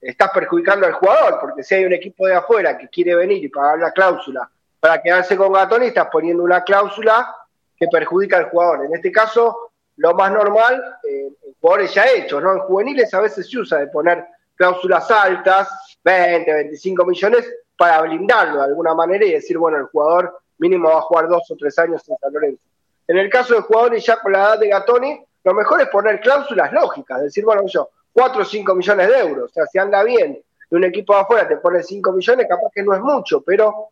estás 0.00 0.30
perjudicando 0.30 0.86
al 0.86 0.92
jugador, 0.92 1.38
porque 1.40 1.62
si 1.64 1.74
hay 1.74 1.84
un 1.84 1.92
equipo 1.92 2.26
de 2.26 2.34
afuera 2.34 2.78
que 2.78 2.88
quiere 2.88 3.14
venir 3.16 3.44
y 3.44 3.48
pagar 3.48 3.78
la 3.78 3.92
cláusula 3.92 4.48
para 4.78 5.02
quedarse 5.02 5.36
con 5.36 5.52
Gatoni, 5.52 5.86
estás 5.86 6.08
poniendo 6.10 6.42
una 6.42 6.62
cláusula 6.62 7.34
que 7.76 7.88
perjudica 7.88 8.38
al 8.38 8.50
jugador. 8.50 8.86
En 8.86 8.94
este 8.94 9.10
caso, 9.10 9.72
lo 9.96 10.14
más 10.14 10.30
normal, 10.32 10.98
eh, 11.06 11.28
jugadores 11.60 11.92
ya 11.92 12.06
hechos, 12.06 12.42
¿no? 12.42 12.52
En 12.52 12.60
juveniles 12.60 13.12
a 13.12 13.20
veces 13.20 13.50
se 13.50 13.58
usa 13.58 13.78
de 13.78 13.88
poner 13.88 14.24
cláusulas 14.54 15.10
altas, 15.10 15.89
20, 16.04 16.52
25 16.52 17.04
millones, 17.04 17.48
para 17.76 18.02
blindarlo 18.02 18.58
de 18.58 18.64
alguna 18.64 18.94
manera 18.94 19.24
y 19.24 19.32
decir, 19.32 19.56
bueno, 19.58 19.78
el 19.78 19.84
jugador 19.84 20.38
mínimo 20.58 20.90
va 20.90 20.98
a 20.98 21.02
jugar 21.02 21.28
dos 21.28 21.50
o 21.50 21.56
tres 21.56 21.78
años 21.78 22.06
en 22.08 22.16
San 22.18 22.32
Lorenzo. 22.32 22.64
En 23.08 23.18
el 23.18 23.30
caso 23.30 23.54
de 23.54 23.62
jugadores 23.62 24.04
ya 24.04 24.18
con 24.20 24.32
la 24.32 24.40
edad 24.40 24.58
de 24.58 24.68
Gatoni, 24.68 25.24
lo 25.42 25.54
mejor 25.54 25.80
es 25.80 25.88
poner 25.88 26.20
cláusulas 26.20 26.72
lógicas, 26.72 27.22
decir, 27.22 27.44
bueno, 27.44 27.62
yo, 27.66 27.88
4 28.12 28.42
o 28.42 28.44
5 28.44 28.74
millones 28.74 29.08
de 29.08 29.18
euros. 29.18 29.50
O 29.50 29.52
sea, 29.52 29.66
si 29.66 29.78
anda 29.78 30.02
bien 30.02 30.42
de 30.70 30.76
un 30.76 30.84
equipo 30.84 31.14
de 31.14 31.20
afuera 31.20 31.48
te 31.48 31.56
pone 31.56 31.82
5 31.82 32.12
millones, 32.12 32.46
capaz 32.48 32.70
que 32.72 32.82
no 32.82 32.94
es 32.94 33.00
mucho, 33.00 33.40
pero 33.42 33.88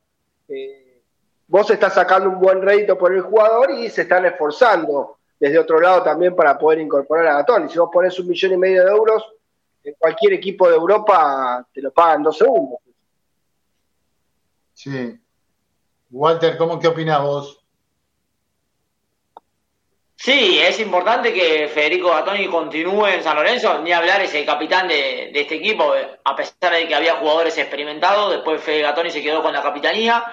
eh, 0.49 1.01
vos 1.47 1.71
estás 1.71 1.95
sacando 1.95 2.29
un 2.29 2.39
buen 2.39 2.63
rédito 2.63 2.97
por 2.97 3.13
el 3.13 3.23
jugador 3.23 3.71
y 3.73 3.89
se 3.89 4.03
están 4.03 4.27
esforzando 4.27 5.17
desde 5.41 5.59
otro 5.59 5.81
lado 5.81 6.03
también 6.03 6.35
para 6.35 6.59
poder 6.59 6.81
incorporar 6.81 7.27
a 7.27 7.35
Gatón. 7.39 7.67
Y 7.67 7.69
si 7.71 7.79
vos 7.79 7.91
pones 7.93 8.19
un 8.19 8.29
millón 8.29 8.53
y 8.53 8.57
medio 8.57 8.85
de 8.85 8.91
euros, 8.91 9.25
en 9.89 9.95
cualquier 9.99 10.35
equipo 10.35 10.69
de 10.69 10.77
Europa 10.77 11.67
te 11.73 11.81
lo 11.81 11.93
pagan 11.93 12.23
dos 12.23 12.39
segundos. 12.39 12.81
Sí. 14.75 15.19
Walter, 16.11 16.57
¿cómo 16.57 16.79
qué 16.79 16.89
opinas 16.89 17.23
vos? 17.23 17.65
Sí, 20.15 20.59
es 20.59 20.81
importante 20.81 21.33
que 21.33 21.69
Federico 21.69 22.11
Gatoni 22.11 22.49
continúe 22.49 23.07
en 23.07 23.23
San 23.23 23.37
Lorenzo, 23.37 23.79
ni 23.81 23.93
hablar 23.93 24.21
es 24.21 24.35
el 24.35 24.45
capitán 24.45 24.89
de, 24.89 25.31
este 25.33 25.55
equipo, 25.57 25.93
a 26.25 26.37
pesar 26.37 26.73
de 26.73 26.89
que 26.89 26.95
había 26.95 27.17
jugadores 27.17 27.57
experimentados, 27.57 28.33
después 28.33 28.61
Fede 28.61 28.83
Gatoni 28.83 29.11
se 29.11 29.23
quedó 29.23 29.43
con 29.43 29.53
la 29.53 29.63
capitanía, 29.63 30.25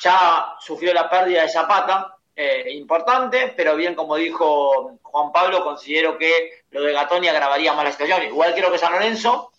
ya 0.00 0.54
sufrió 0.60 0.94
la 0.94 1.10
pérdida 1.10 1.42
de 1.42 1.48
Zapata, 1.48 2.16
eh, 2.36 2.72
importante, 2.72 3.52
pero 3.56 3.76
bien 3.76 3.94
como 3.94 4.16
dijo 4.16 4.98
Juan 5.02 5.32
Pablo, 5.32 5.62
considero 5.62 6.18
que 6.18 6.64
lo 6.70 6.82
de 6.82 6.92
Gatoni 6.92 7.28
agravaría 7.28 7.72
más 7.72 7.84
la 7.84 7.92
situación. 7.92 8.22
Igual 8.24 8.54
creo 8.54 8.70
que 8.72 8.78
San 8.78 8.92
Lorenzo 8.92 9.52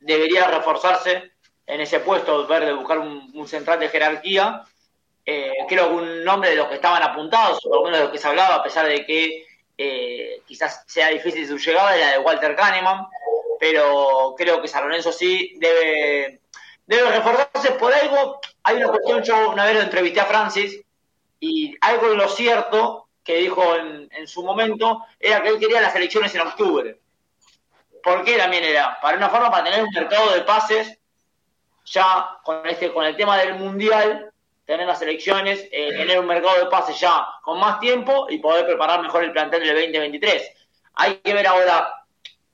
debería 0.00 0.46
reforzarse 0.46 1.32
en 1.66 1.80
ese 1.80 2.00
puesto, 2.00 2.46
ver 2.46 2.64
de 2.64 2.72
buscar 2.72 2.98
un 2.98 3.46
central 3.46 3.78
de 3.78 3.88
jerarquía 3.88 4.64
eh, 5.32 5.52
creo 5.68 5.88
que 5.88 5.94
un 5.94 6.24
nombre 6.24 6.50
de 6.50 6.56
los 6.56 6.66
que 6.68 6.76
estaban 6.76 7.02
apuntados, 7.02 7.60
o 7.64 7.88
de 7.88 8.00
los 8.00 8.10
que 8.10 8.18
se 8.18 8.26
hablaba, 8.26 8.56
a 8.56 8.62
pesar 8.62 8.86
de 8.86 9.04
que 9.04 9.46
eh, 9.76 10.42
quizás 10.46 10.82
sea 10.86 11.08
difícil 11.08 11.46
su 11.46 11.58
llegada, 11.58 11.96
era 11.96 12.12
de 12.12 12.18
Walter 12.18 12.56
Kahneman, 12.56 13.06
pero 13.58 14.34
creo 14.36 14.60
que 14.60 14.68
San 14.68 14.84
Lorenzo 14.84 15.12
sí 15.12 15.54
debe, 15.58 16.40
debe 16.86 17.10
reforzarse 17.10 17.72
por 17.72 17.92
algo. 17.92 18.40
Hay 18.62 18.76
una 18.76 18.88
cuestión, 18.88 19.22
yo 19.22 19.50
una 19.50 19.66
vez 19.66 19.74
lo 19.74 19.82
entrevisté 19.82 20.20
a 20.20 20.26
Francis, 20.26 20.80
y 21.40 21.76
algo 21.80 22.10
de 22.10 22.16
lo 22.16 22.28
cierto 22.28 23.08
que 23.24 23.36
dijo 23.36 23.74
en, 23.76 24.08
en 24.12 24.28
su 24.28 24.44
momento 24.44 25.04
era 25.18 25.42
que 25.42 25.48
él 25.48 25.58
quería 25.58 25.80
las 25.80 25.94
elecciones 25.96 26.34
en 26.34 26.42
octubre. 26.42 27.00
¿Por 28.02 28.24
qué 28.24 28.36
también 28.36 28.64
era? 28.64 28.98
Para 29.00 29.16
una 29.16 29.28
forma, 29.28 29.50
para 29.50 29.64
tener 29.64 29.82
un 29.82 29.90
mercado 29.92 30.32
de 30.32 30.42
pases 30.42 30.98
ya 31.84 32.38
con 32.44 32.66
este 32.66 32.92
con 32.92 33.04
el 33.04 33.16
tema 33.16 33.38
del 33.38 33.54
mundial 33.54 34.30
tener 34.70 34.86
las 34.86 35.02
elecciones, 35.02 35.66
eh, 35.72 35.90
tener 35.96 36.20
un 36.20 36.26
mercado 36.26 36.64
de 36.64 36.70
pases 36.70 37.00
ya 37.00 37.26
con 37.42 37.58
más 37.58 37.80
tiempo 37.80 38.28
y 38.30 38.38
poder 38.38 38.64
preparar 38.66 39.02
mejor 39.02 39.24
el 39.24 39.32
plantel 39.32 39.64
del 39.64 39.74
2023. 39.74 40.48
Hay 40.94 41.16
que 41.16 41.34
ver 41.34 41.44
ahora 41.48 41.92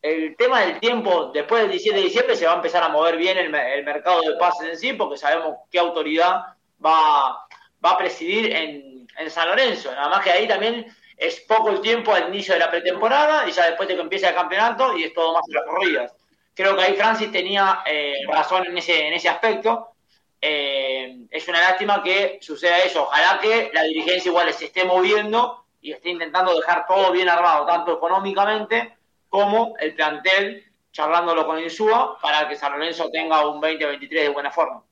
el 0.00 0.34
tema 0.34 0.60
del 0.60 0.80
tiempo, 0.80 1.30
después 1.34 1.60
del 1.60 1.72
17 1.72 1.98
de 1.98 2.04
diciembre 2.04 2.34
se 2.34 2.46
va 2.46 2.52
a 2.52 2.56
empezar 2.56 2.82
a 2.82 2.88
mover 2.88 3.18
bien 3.18 3.36
el, 3.36 3.50
mercado 3.50 4.22
de 4.22 4.36
pases 4.38 4.66
en 4.66 4.78
sí, 4.78 4.94
porque 4.94 5.18
sabemos 5.18 5.56
qué 5.70 5.78
autoridad 5.78 6.40
va, 6.82 7.46
va 7.86 7.92
a 7.92 7.98
presidir 7.98 8.52
en, 8.52 8.96
San 9.30 9.48
Lorenzo. 9.48 9.90
Nada 9.92 10.10
más 10.10 10.22
que 10.22 10.30
ahí 10.30 10.46
también 10.46 10.94
es 11.16 11.40
poco 11.40 11.70
el 11.70 11.80
tiempo 11.80 12.12
al 12.12 12.28
inicio 12.28 12.52
de 12.52 12.60
la 12.60 12.70
pretemporada 12.70 13.48
y 13.48 13.52
ya 13.52 13.64
después 13.64 13.88
de 13.88 13.94
que 13.94 14.02
empiece 14.02 14.28
el 14.28 14.34
campeonato 14.34 14.96
y 14.96 15.04
es 15.04 15.14
todo 15.14 15.32
más 15.32 15.42
las 15.48 15.64
corridas. 15.64 16.12
Creo 16.54 16.76
que 16.76 16.82
ahí 16.82 16.94
Francis 16.94 17.32
tenía 17.32 17.80
eh, 17.86 18.16
razón 18.28 18.66
en 18.66 18.76
ese, 18.76 19.08
en 19.08 19.28
aspecto 19.28 19.96
eh, 20.40 21.26
es 21.30 21.48
una 21.48 21.60
lástima 21.60 22.02
que 22.02 22.38
suceda 22.40 22.78
eso. 22.78 23.04
Ojalá 23.04 23.40
que 23.40 23.70
la 23.72 23.82
dirigencia 23.84 24.28
igual 24.28 24.52
se 24.52 24.66
esté 24.66 24.84
moviendo 24.84 25.64
y 25.80 25.92
esté 25.92 26.10
intentando 26.10 26.54
dejar 26.54 26.86
todo 26.86 27.12
bien 27.12 27.28
armado, 27.28 27.66
tanto 27.66 27.94
económicamente 27.94 28.96
como 29.28 29.74
el 29.78 29.94
plantel, 29.94 30.64
charlándolo 30.92 31.46
con 31.46 31.58
Insúa, 31.58 32.18
para 32.20 32.48
que 32.48 32.56
San 32.56 32.72
Lorenzo 32.72 33.10
tenga 33.10 33.46
un 33.48 33.60
2023 33.60 34.24
de 34.24 34.28
buena 34.28 34.50
forma. 34.50 34.82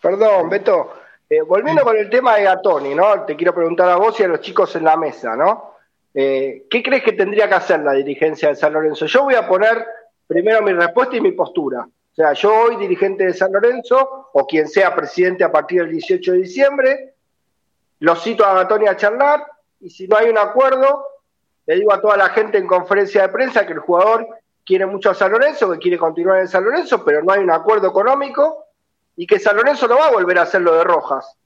Perdón, 0.00 0.48
Beto. 0.48 1.05
Eh, 1.28 1.40
volviendo 1.42 1.82
con 1.82 1.96
el 1.96 2.08
tema 2.08 2.36
de 2.36 2.44
Gatoni, 2.44 2.94
¿no? 2.94 3.24
Te 3.24 3.34
quiero 3.34 3.52
preguntar 3.52 3.88
a 3.88 3.96
vos 3.96 4.18
y 4.20 4.22
a 4.22 4.28
los 4.28 4.40
chicos 4.40 4.76
en 4.76 4.84
la 4.84 4.96
mesa, 4.96 5.34
¿no? 5.34 5.74
Eh, 6.14 6.66
¿Qué 6.70 6.82
crees 6.82 7.02
que 7.02 7.12
tendría 7.12 7.48
que 7.48 7.54
hacer 7.54 7.80
la 7.80 7.92
dirigencia 7.92 8.48
de 8.48 8.54
San 8.54 8.72
Lorenzo? 8.72 9.06
Yo 9.06 9.24
voy 9.24 9.34
a 9.34 9.46
poner 9.46 9.84
primero 10.26 10.62
mi 10.62 10.72
respuesta 10.72 11.16
y 11.16 11.20
mi 11.20 11.32
postura. 11.32 11.80
O 11.82 12.14
sea, 12.14 12.32
yo 12.32 12.54
hoy, 12.54 12.76
dirigente 12.76 13.26
de 13.26 13.34
San 13.34 13.52
Lorenzo, 13.52 14.30
o 14.32 14.46
quien 14.46 14.68
sea 14.68 14.94
presidente 14.94 15.42
a 15.42 15.50
partir 15.50 15.82
del 15.82 15.90
18 15.90 16.32
de 16.32 16.38
diciembre, 16.38 17.14
lo 17.98 18.14
cito 18.14 18.44
a 18.44 18.54
Gatoni 18.54 18.86
a 18.86 18.96
charlar, 18.96 19.44
y 19.80 19.90
si 19.90 20.06
no 20.06 20.16
hay 20.16 20.30
un 20.30 20.38
acuerdo, 20.38 21.04
le 21.66 21.74
digo 21.74 21.92
a 21.92 22.00
toda 22.00 22.16
la 22.16 22.28
gente 22.28 22.56
en 22.56 22.66
conferencia 22.66 23.22
de 23.22 23.28
prensa 23.28 23.66
que 23.66 23.72
el 23.72 23.80
jugador 23.80 24.28
quiere 24.64 24.86
mucho 24.86 25.10
a 25.10 25.14
San 25.14 25.32
Lorenzo, 25.32 25.70
que 25.72 25.78
quiere 25.78 25.98
continuar 25.98 26.40
en 26.40 26.48
San 26.48 26.64
Lorenzo, 26.64 27.04
pero 27.04 27.22
no 27.22 27.32
hay 27.32 27.40
un 27.40 27.50
acuerdo 27.50 27.88
económico, 27.88 28.65
y 29.16 29.26
que 29.26 29.38
San 29.38 29.56
Lorenzo 29.56 29.88
no 29.88 29.98
va 29.98 30.08
a 30.08 30.12
volver 30.12 30.38
a 30.38 30.42
hacer 30.42 30.60
lo 30.60 30.74
de 30.74 30.84
Rojas. 30.84 31.36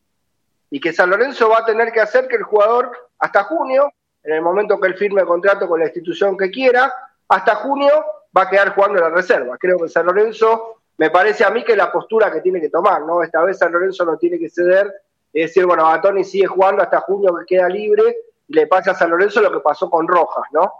Y 0.70 0.80
que 0.80 0.92
San 0.92 1.10
Lorenzo 1.10 1.48
va 1.48 1.60
a 1.60 1.64
tener 1.64 1.92
que 1.92 2.00
hacer 2.00 2.28
que 2.28 2.36
el 2.36 2.42
jugador, 2.42 2.90
hasta 3.18 3.44
junio, 3.44 3.92
en 4.22 4.34
el 4.34 4.42
momento 4.42 4.78
que 4.78 4.88
él 4.88 4.94
firme 4.94 5.22
el 5.22 5.26
contrato 5.26 5.68
con 5.68 5.80
la 5.80 5.86
institución 5.86 6.36
que 6.36 6.50
quiera, 6.50 6.92
hasta 7.28 7.54
junio 7.56 8.04
va 8.36 8.42
a 8.42 8.50
quedar 8.50 8.74
jugando 8.74 8.98
en 8.98 9.04
la 9.04 9.10
reserva. 9.10 9.56
Creo 9.58 9.78
que 9.78 9.88
San 9.88 10.06
Lorenzo, 10.06 10.82
me 10.98 11.10
parece 11.10 11.44
a 11.44 11.50
mí 11.50 11.64
que 11.64 11.72
es 11.72 11.78
la 11.78 11.90
postura 11.90 12.30
que 12.30 12.40
tiene 12.40 12.60
que 12.60 12.68
tomar, 12.68 13.02
¿no? 13.02 13.22
Esta 13.22 13.42
vez 13.42 13.58
San 13.58 13.72
Lorenzo 13.72 14.04
no 14.04 14.16
tiene 14.18 14.38
que 14.38 14.50
ceder 14.50 14.92
y 15.32 15.42
decir, 15.42 15.64
bueno, 15.64 15.84
Batoni 15.84 16.24
sigue 16.24 16.46
jugando 16.46 16.82
hasta 16.82 17.00
junio 17.00 17.34
que 17.36 17.54
queda 17.54 17.68
libre 17.68 18.16
y 18.48 18.54
le 18.54 18.66
pasa 18.66 18.90
a 18.92 18.94
San 18.94 19.10
Lorenzo 19.10 19.40
lo 19.40 19.52
que 19.52 19.60
pasó 19.60 19.88
con 19.88 20.06
Rojas, 20.06 20.44
¿no? 20.52 20.72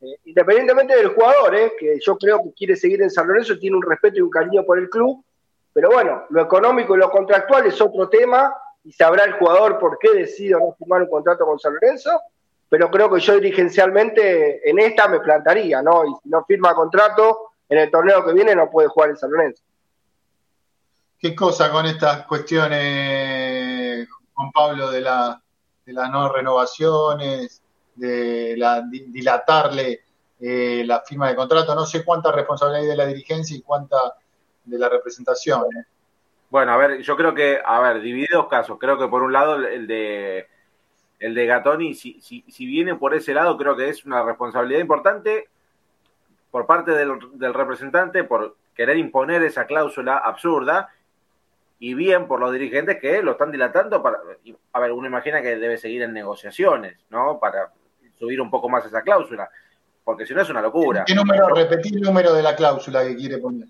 Eh, 0.00 0.18
independientemente 0.24 0.96
del 0.96 1.08
jugador, 1.08 1.54
¿eh? 1.54 1.72
que 1.78 1.98
yo 2.00 2.18
creo 2.18 2.42
que 2.42 2.52
quiere 2.52 2.74
seguir 2.74 3.02
en 3.02 3.10
San 3.10 3.28
Lorenzo, 3.28 3.58
tiene 3.58 3.76
un 3.76 3.82
respeto 3.82 4.18
y 4.18 4.22
un 4.22 4.30
cariño 4.30 4.64
por 4.64 4.78
el 4.78 4.90
club, 4.90 5.24
pero 5.72 5.90
bueno, 5.90 6.24
lo 6.30 6.42
económico 6.42 6.94
y 6.94 6.98
lo 6.98 7.10
contractual 7.10 7.66
es 7.66 7.80
otro 7.80 8.08
tema 8.08 8.54
y 8.84 8.92
sabrá 8.92 9.24
el 9.24 9.34
jugador 9.34 9.78
por 9.78 9.98
qué 9.98 10.12
decide 10.12 10.52
no 10.52 10.74
firmar 10.78 11.02
un 11.02 11.10
contrato 11.10 11.46
con 11.46 11.58
San 11.58 11.74
Lorenzo 11.74 12.20
pero 12.72 12.90
creo 12.90 13.12
que 13.12 13.20
yo 13.20 13.34
dirigencialmente 13.34 14.66
en 14.66 14.78
esta 14.78 15.06
me 15.06 15.20
plantaría, 15.20 15.82
¿no? 15.82 16.06
Y 16.06 16.14
si 16.22 16.30
no 16.30 16.42
firma 16.46 16.74
contrato, 16.74 17.50
en 17.68 17.76
el 17.76 17.90
torneo 17.90 18.24
que 18.24 18.32
viene 18.32 18.54
no 18.54 18.70
puede 18.70 18.88
jugar 18.88 19.10
en 19.10 19.18
San 19.18 19.30
Lorenzo. 19.30 19.62
¿Qué 21.18 21.34
cosa 21.34 21.70
con 21.70 21.84
estas 21.84 22.24
cuestiones, 22.24 24.08
Juan 24.32 24.52
Pablo, 24.52 24.90
de, 24.90 25.02
la, 25.02 25.38
de 25.84 25.92
las 25.92 26.10
no 26.10 26.32
renovaciones, 26.32 27.60
de 27.94 28.54
la, 28.56 28.82
dilatarle 28.90 30.00
eh, 30.40 30.82
la 30.86 31.02
firma 31.02 31.28
de 31.28 31.36
contrato? 31.36 31.74
No 31.74 31.84
sé 31.84 32.02
cuánta 32.02 32.32
responsabilidad 32.32 32.84
hay 32.84 32.88
de 32.88 32.96
la 32.96 33.04
dirigencia 33.04 33.54
y 33.54 33.60
cuánta 33.60 33.98
de 34.64 34.78
la 34.78 34.88
representación. 34.88 35.62
¿eh? 35.76 35.84
Bueno, 36.50 36.72
a 36.72 36.76
ver, 36.76 37.00
yo 37.02 37.16
creo 37.16 37.34
que, 37.34 37.60
a 37.64 37.80
ver, 37.80 38.00
divididos 38.00 38.48
casos. 38.48 38.78
Creo 38.78 38.98
que 38.98 39.08
por 39.08 39.22
un 39.22 39.32
lado 39.32 39.56
el 39.56 39.86
de 39.86 40.46
el 41.18 41.36
de 41.36 41.46
Gatoni, 41.46 41.94
si, 41.94 42.20
si, 42.20 42.44
si, 42.48 42.66
viene 42.66 42.96
por 42.96 43.14
ese 43.14 43.32
lado, 43.32 43.56
creo 43.56 43.76
que 43.76 43.88
es 43.88 44.04
una 44.04 44.24
responsabilidad 44.24 44.80
importante 44.80 45.48
por 46.52 46.66
parte 46.66 46.92
del, 46.92 47.54
representante 47.54 48.22
por 48.22 48.56
querer 48.74 48.98
imponer 48.98 49.42
esa 49.42 49.64
cláusula 49.64 50.18
absurda 50.18 50.90
y 51.80 51.94
bien 51.94 52.28
por 52.28 52.38
los 52.38 52.52
dirigentes 52.52 53.00
que 53.00 53.22
lo 53.22 53.32
están 53.32 53.50
dilatando 53.50 54.02
para 54.02 54.18
a 54.72 54.80
ver 54.80 54.92
uno 54.92 55.08
imagina 55.08 55.42
que 55.42 55.56
debe 55.56 55.78
seguir 55.78 56.02
en 56.02 56.12
negociaciones 56.12 56.98
no 57.10 57.40
para 57.40 57.72
subir 58.18 58.40
un 58.40 58.50
poco 58.50 58.68
más 58.68 58.84
esa 58.84 59.02
cláusula 59.02 59.50
porque 60.04 60.26
si 60.26 60.34
no 60.34 60.42
es 60.42 60.50
una 60.50 60.62
locura 60.62 61.04
¿Qué 61.06 61.14
número 61.14 61.48
repetir 61.48 61.96
el 61.96 62.02
número 62.02 62.34
de 62.34 62.42
la 62.42 62.54
cláusula 62.54 63.02
que 63.02 63.16
quiere 63.16 63.38
poner 63.38 63.68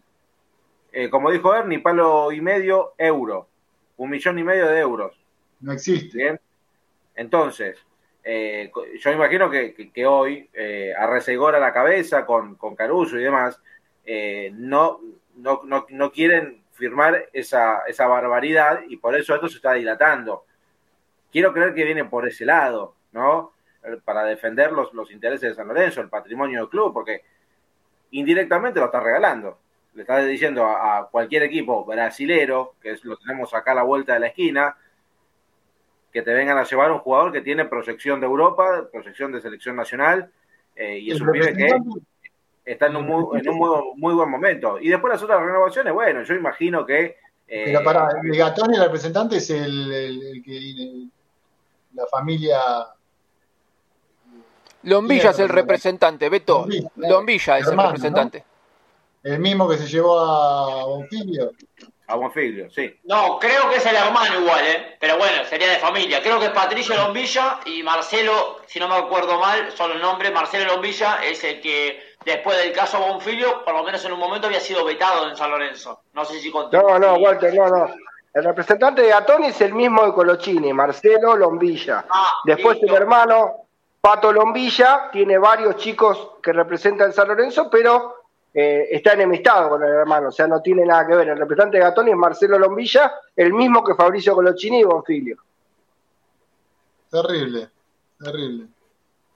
eh, 0.92 1.10
como 1.10 1.30
dijo 1.30 1.54
Ernie, 1.54 1.80
palo 1.80 2.30
y 2.32 2.40
medio 2.40 2.94
euro, 2.98 3.48
un 3.96 4.10
millón 4.10 4.38
y 4.38 4.44
medio 4.44 4.68
de 4.68 4.78
euros. 4.78 5.16
No 5.60 5.72
existe. 5.72 6.18
Bien. 6.18 6.40
Entonces, 7.14 7.78
eh, 8.24 8.70
yo 9.00 9.10
imagino 9.10 9.50
que, 9.50 9.74
que, 9.74 10.06
hoy, 10.06 10.48
eh, 10.52 10.92
a 10.96 11.06
Resegor 11.06 11.54
a 11.54 11.60
la 11.60 11.72
cabeza, 11.72 12.24
con, 12.24 12.54
con 12.54 12.76
Caruso 12.76 13.18
y 13.18 13.24
demás, 13.24 13.60
eh, 14.04 14.50
no, 14.54 15.00
no, 15.36 15.62
no, 15.64 15.86
no, 15.88 16.12
quieren 16.12 16.62
firmar 16.72 17.28
esa, 17.32 17.82
esa 17.86 18.06
barbaridad 18.06 18.80
y 18.88 18.96
por 18.96 19.16
eso 19.16 19.34
esto 19.34 19.48
se 19.48 19.56
está 19.56 19.72
dilatando. 19.72 20.44
Quiero 21.30 21.52
creer 21.52 21.74
que 21.74 21.84
viene 21.84 22.04
por 22.04 22.28
ese 22.28 22.44
lado, 22.44 22.94
¿no? 23.12 23.52
Para 24.04 24.24
defender 24.24 24.70
los, 24.72 24.92
los 24.94 25.10
intereses 25.10 25.50
de 25.50 25.54
San 25.54 25.68
Lorenzo, 25.68 26.00
el 26.00 26.08
patrimonio 26.08 26.60
del 26.60 26.68
club, 26.68 26.92
porque 26.92 27.22
indirectamente 28.12 28.78
lo 28.78 28.86
está 28.86 29.00
regalando. 29.00 29.58
Le 29.94 30.02
está 30.02 30.18
diciendo 30.24 30.64
a, 30.64 30.98
a 30.98 31.06
cualquier 31.06 31.42
equipo 31.42 31.84
brasilero, 31.84 32.74
que 32.80 32.92
es, 32.92 33.04
lo 33.04 33.16
tenemos 33.16 33.52
acá 33.54 33.72
a 33.72 33.76
la 33.76 33.82
vuelta 33.82 34.14
de 34.14 34.20
la 34.20 34.28
esquina, 34.28 34.76
que 36.12 36.22
te 36.22 36.32
vengan 36.32 36.58
a 36.58 36.64
llevar 36.64 36.92
un 36.92 36.98
jugador 36.98 37.32
que 37.32 37.40
tiene 37.40 37.64
proyección 37.64 38.20
de 38.20 38.26
Europa, 38.26 38.86
proyección 38.92 39.32
de 39.32 39.40
selección 39.40 39.76
nacional, 39.76 40.30
eh, 40.76 40.98
y 40.98 41.10
es 41.10 41.20
un 41.20 41.32
pibe 41.32 41.54
que 41.54 41.78
está 42.64 42.86
en 42.86 42.96
un, 42.96 43.06
muy, 43.06 43.40
en 43.40 43.48
un 43.48 43.56
muy, 43.56 43.80
muy, 43.96 44.14
buen 44.14 44.30
momento. 44.30 44.78
Y 44.78 44.88
después 44.88 45.12
las 45.12 45.22
otras 45.22 45.40
renovaciones, 45.42 45.92
bueno, 45.92 46.22
yo 46.22 46.34
imagino 46.34 46.84
que... 46.84 47.16
Eh, 47.48 47.64
Pero 47.66 47.82
para, 47.82 48.08
el 48.22 48.36
Gatón 48.36 48.72
y 48.72 48.76
el 48.76 48.84
representante 48.84 49.36
es 49.36 49.50
el, 49.50 49.92
el, 49.92 50.22
el 50.22 50.42
que... 50.42 50.56
El, 50.56 51.10
la 51.94 52.06
familia... 52.06 52.58
Lombilla 54.84 55.30
es 55.30 55.38
el 55.38 55.48
representante, 55.48 56.28
Beto. 56.28 56.60
Lombilla, 56.60 56.90
Lombilla 56.96 57.58
es 57.58 57.68
hermano, 57.68 57.90
el 57.90 57.94
representante. 57.94 58.38
¿no? 58.38 58.51
El 59.22 59.38
mismo 59.38 59.68
que 59.68 59.76
se 59.78 59.86
llevó 59.86 60.18
a 60.18 60.84
Bonfilio. 60.84 61.52
A 62.08 62.16
Bonfiglio, 62.16 62.68
sí. 62.70 62.94
No, 63.04 63.38
creo 63.38 63.70
que 63.70 63.76
es 63.76 63.86
el 63.86 63.94
hermano 63.96 64.40
igual, 64.40 64.64
¿eh? 64.66 64.96
Pero 65.00 65.16
bueno, 65.16 65.44
sería 65.48 65.70
de 65.70 65.78
familia. 65.78 66.20
Creo 66.22 66.38
que 66.38 66.46
es 66.46 66.50
Patricio 66.50 66.94
Lombilla 66.96 67.60
y 67.64 67.82
Marcelo, 67.82 68.58
si 68.66 68.78
no 68.80 68.88
me 68.88 68.96
acuerdo 68.96 69.38
mal, 69.38 69.70
son 69.72 69.92
el 69.92 70.00
nombre, 70.00 70.30
Marcelo 70.30 70.72
Lombilla 70.72 71.24
es 71.24 71.42
el 71.44 71.60
que 71.60 72.02
después 72.24 72.58
del 72.58 72.72
caso 72.72 72.98
Bonfiglio, 72.98 73.64
por 73.64 73.74
lo 73.74 73.82
menos 73.84 74.04
en 74.04 74.12
un 74.12 74.18
momento 74.18 74.48
había 74.48 74.60
sido 74.60 74.84
vetado 74.84 75.28
en 75.28 75.36
San 75.36 75.50
Lorenzo. 75.50 76.02
No 76.12 76.24
sé 76.24 76.38
si 76.40 76.50
continúa. 76.50 76.98
No, 76.98 76.98
no, 76.98 77.14
Walter, 77.14 77.54
no, 77.54 77.68
no. 77.68 77.94
El 78.34 78.44
representante 78.44 79.02
de 79.02 79.08
Gatoni 79.08 79.46
es 79.48 79.60
el 79.60 79.72
mismo 79.74 80.04
de 80.04 80.12
Colochini, 80.12 80.72
Marcelo 80.72 81.36
Lombilla. 81.36 82.04
Ah, 82.10 82.30
Después 82.44 82.78
listo. 82.78 82.94
el 82.94 83.02
hermano 83.02 83.66
Pato 84.00 84.32
Lombilla 84.32 85.10
tiene 85.12 85.38
varios 85.38 85.76
chicos 85.76 86.32
que 86.42 86.52
representan 86.52 87.12
San 87.12 87.28
Lorenzo, 87.28 87.70
pero 87.70 88.21
eh, 88.54 88.88
está 88.90 89.14
enemistado 89.14 89.70
con 89.70 89.82
el 89.82 89.90
hermano, 89.90 90.28
o 90.28 90.32
sea, 90.32 90.46
no 90.46 90.60
tiene 90.60 90.84
nada 90.84 91.06
que 91.06 91.16
ver. 91.16 91.28
El 91.28 91.38
representante 91.38 91.78
de 91.78 91.84
Gatoni 91.84 92.10
es 92.10 92.16
Marcelo 92.16 92.58
Lombilla, 92.58 93.12
el 93.34 93.52
mismo 93.52 93.82
que 93.82 93.94
Fabricio 93.94 94.34
Colochini 94.34 94.80
y 94.80 94.84
Bonfilio. 94.84 95.36
Terrible, 97.10 97.70
terrible. 98.18 98.68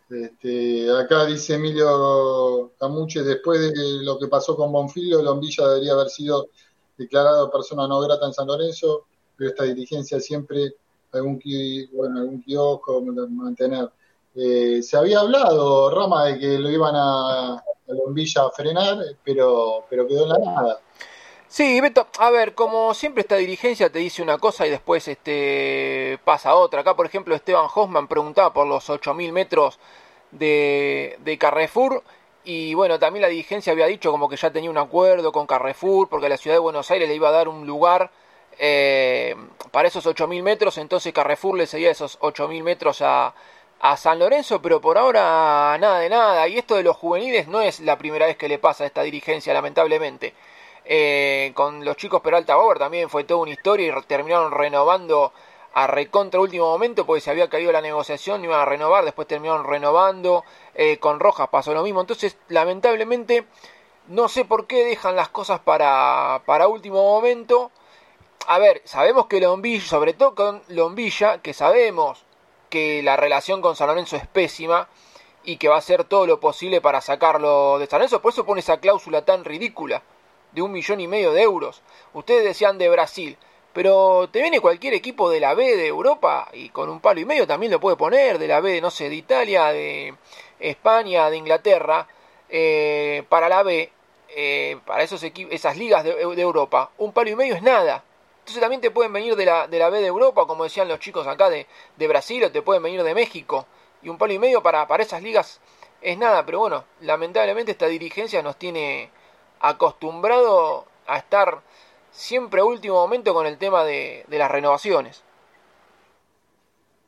Este, 0.08 0.88
acá 0.92 1.26
dice 1.26 1.54
Emilio 1.54 2.72
Camuche, 2.78 3.22
después 3.22 3.60
de 3.60 4.04
lo 4.04 4.18
que 4.18 4.28
pasó 4.28 4.56
con 4.56 4.70
Bonfilio, 4.70 5.22
Lombilla 5.22 5.66
debería 5.68 5.94
haber 5.94 6.08
sido 6.08 6.48
declarado 6.96 7.50
persona 7.50 7.88
no 7.88 8.00
grata 8.00 8.26
en 8.26 8.32
San 8.32 8.46
Lorenzo, 8.46 9.06
pero 9.36 9.50
esta 9.50 9.64
dirigencia 9.64 10.20
siempre 10.20 10.74
algún, 11.12 11.40
bueno, 11.92 12.20
algún 12.20 12.42
kiosco 12.42 13.00
mantener. 13.02 13.90
Eh, 14.36 14.82
se 14.82 14.96
había 14.96 15.20
hablado, 15.20 15.90
Rama, 15.90 16.26
de 16.26 16.38
que 16.38 16.58
lo 16.58 16.70
iban 16.70 16.94
a, 16.94 17.54
a 17.54 17.62
Lombilla 17.88 18.42
a 18.42 18.50
frenar, 18.50 18.98
pero, 19.24 19.84
pero 19.88 20.06
quedó 20.06 20.24
en 20.24 20.28
la 20.28 20.38
nada. 20.38 20.80
Sí, 21.48 21.80
Beto, 21.80 22.08
a 22.18 22.30
ver, 22.30 22.54
como 22.54 22.92
siempre 22.92 23.22
esta 23.22 23.36
dirigencia 23.36 23.90
te 23.90 24.00
dice 24.00 24.22
una 24.22 24.36
cosa 24.36 24.66
y 24.66 24.70
después 24.70 25.06
este 25.08 26.18
pasa 26.24 26.54
otra. 26.54 26.80
Acá, 26.80 26.94
por 26.96 27.06
ejemplo, 27.06 27.34
Esteban 27.34 27.68
Hoffman 27.74 28.08
preguntaba 28.08 28.52
por 28.52 28.66
los 28.66 28.90
8.000 28.90 29.32
metros 29.32 29.78
de, 30.32 31.16
de 31.20 31.38
Carrefour 31.38 32.02
y 32.44 32.74
bueno, 32.74 32.98
también 32.98 33.22
la 33.22 33.28
dirigencia 33.28 33.72
había 33.72 33.86
dicho 33.86 34.10
como 34.10 34.28
que 34.28 34.36
ya 34.36 34.52
tenía 34.52 34.70
un 34.70 34.78
acuerdo 34.78 35.32
con 35.32 35.46
Carrefour 35.46 36.08
porque 36.08 36.28
la 36.28 36.36
ciudad 36.36 36.56
de 36.56 36.60
Buenos 36.60 36.90
Aires 36.90 37.08
le 37.08 37.14
iba 37.14 37.28
a 37.28 37.32
dar 37.32 37.48
un 37.48 37.66
lugar 37.66 38.10
eh, 38.58 39.34
para 39.70 39.88
esos 39.88 40.06
8.000 40.06 40.42
metros, 40.42 40.78
entonces 40.78 41.12
Carrefour 41.12 41.56
le 41.56 41.66
seguía 41.66 41.90
esos 41.90 42.18
8.000 42.20 42.62
metros 42.62 43.02
a, 43.02 43.34
a 43.80 43.96
San 43.96 44.18
Lorenzo, 44.18 44.60
pero 44.62 44.80
por 44.80 44.98
ahora 44.98 45.76
nada 45.78 46.00
de 46.00 46.08
nada. 46.08 46.48
Y 46.48 46.58
esto 46.58 46.76
de 46.76 46.82
los 46.82 46.96
juveniles 46.96 47.48
no 47.48 47.60
es 47.60 47.80
la 47.80 47.98
primera 47.98 48.26
vez 48.26 48.36
que 48.36 48.48
le 48.48 48.58
pasa 48.58 48.84
a 48.84 48.86
esta 48.86 49.02
dirigencia, 49.02 49.54
lamentablemente. 49.54 50.34
Eh, 50.84 51.52
con 51.54 51.84
los 51.84 51.96
chicos 51.96 52.20
Peralta 52.20 52.54
Bauer 52.56 52.78
también 52.78 53.10
fue 53.10 53.24
toda 53.24 53.40
una 53.40 53.50
historia 53.50 53.88
y 53.88 54.02
terminaron 54.02 54.52
renovando 54.52 55.32
a 55.74 55.86
recontra 55.88 56.40
último 56.40 56.66
momento 56.70 57.04
porque 57.04 57.20
se 57.20 57.30
había 57.30 57.48
caído 57.50 57.72
la 57.72 57.80
negociación, 57.82 58.44
iban 58.44 58.60
a 58.60 58.64
renovar, 58.64 59.04
después 59.04 59.28
terminaron 59.28 59.66
renovando. 59.66 60.44
Eh, 60.74 60.98
con 60.98 61.20
Rojas 61.20 61.48
pasó 61.48 61.74
lo 61.74 61.82
mismo. 61.82 62.00
Entonces, 62.00 62.36
lamentablemente, 62.48 63.46
no 64.08 64.28
sé 64.28 64.44
por 64.44 64.66
qué 64.66 64.84
dejan 64.84 65.16
las 65.16 65.28
cosas 65.28 65.60
para, 65.60 66.42
para 66.46 66.68
último 66.68 67.02
momento. 67.02 67.70
A 68.46 68.58
ver, 68.58 68.80
sabemos 68.84 69.26
que 69.26 69.40
Lombilla, 69.40 69.84
sobre 69.84 70.14
todo 70.14 70.34
con 70.34 70.62
Lombilla, 70.68 71.38
que 71.42 71.52
sabemos 71.52 72.25
que 72.68 73.02
la 73.02 73.16
relación 73.16 73.60
con 73.60 73.76
San 73.76 73.88
Lorenzo 73.88 74.16
es 74.16 74.26
pésima 74.26 74.88
y 75.44 75.56
que 75.56 75.68
va 75.68 75.76
a 75.76 75.78
hacer 75.78 76.04
todo 76.04 76.26
lo 76.26 76.40
posible 76.40 76.80
para 76.80 77.00
sacarlo 77.00 77.78
de 77.78 77.86
San 77.86 77.98
Lorenzo. 78.00 78.20
Por 78.20 78.32
eso 78.32 78.44
pone 78.44 78.60
esa 78.60 78.78
cláusula 78.78 79.24
tan 79.24 79.44
ridícula 79.44 80.02
de 80.52 80.62
un 80.62 80.72
millón 80.72 81.00
y 81.00 81.06
medio 81.06 81.32
de 81.32 81.42
euros. 81.42 81.82
Ustedes 82.14 82.44
decían 82.44 82.78
de 82.78 82.88
Brasil, 82.88 83.36
pero 83.72 84.28
te 84.32 84.40
viene 84.40 84.60
cualquier 84.60 84.94
equipo 84.94 85.30
de 85.30 85.38
la 85.38 85.54
B 85.54 85.76
de 85.76 85.86
Europa 85.86 86.48
y 86.52 86.70
con 86.70 86.88
un 86.88 87.00
palo 87.00 87.20
y 87.20 87.24
medio 87.24 87.46
también 87.46 87.70
lo 87.70 87.78
puede 87.78 87.96
poner, 87.96 88.38
de 88.38 88.48
la 88.48 88.60
B, 88.60 88.80
no 88.80 88.90
sé, 88.90 89.08
de 89.08 89.16
Italia, 89.16 89.66
de 89.66 90.14
España, 90.58 91.28
de 91.28 91.36
Inglaterra, 91.36 92.08
eh, 92.48 93.24
para 93.28 93.48
la 93.48 93.62
B, 93.62 93.92
eh, 94.34 94.78
para 94.86 95.02
esos 95.02 95.22
esas 95.22 95.76
ligas 95.76 96.04
de, 96.04 96.14
de 96.14 96.42
Europa, 96.42 96.90
un 96.98 97.12
palo 97.12 97.30
y 97.30 97.36
medio 97.36 97.54
es 97.54 97.62
nada. 97.62 98.02
Entonces 98.46 98.60
también 98.60 98.80
te 98.80 98.92
pueden 98.92 99.12
venir 99.12 99.34
de 99.34 99.44
la, 99.44 99.66
de 99.66 99.76
la 99.76 99.90
B 99.90 100.00
de 100.00 100.06
Europa, 100.06 100.46
como 100.46 100.62
decían 100.62 100.86
los 100.86 101.00
chicos 101.00 101.26
acá 101.26 101.50
de, 101.50 101.66
de 101.96 102.06
Brasil, 102.06 102.44
o 102.44 102.52
te 102.52 102.62
pueden 102.62 102.80
venir 102.80 103.02
de 103.02 103.12
México. 103.12 103.66
Y 104.02 104.08
un 104.08 104.18
palo 104.18 104.34
y 104.34 104.38
medio 104.38 104.62
para, 104.62 104.86
para 104.86 105.02
esas 105.02 105.20
ligas 105.20 105.60
es 106.00 106.16
nada, 106.16 106.46
pero 106.46 106.60
bueno, 106.60 106.84
lamentablemente 107.00 107.72
esta 107.72 107.86
dirigencia 107.86 108.42
nos 108.42 108.56
tiene 108.56 109.10
acostumbrado 109.58 110.84
a 111.08 111.18
estar 111.18 111.60
siempre 112.12 112.60
a 112.60 112.64
último 112.64 112.94
momento 112.94 113.34
con 113.34 113.48
el 113.48 113.58
tema 113.58 113.82
de, 113.82 114.24
de 114.28 114.38
las 114.38 114.48
renovaciones. 114.48 115.24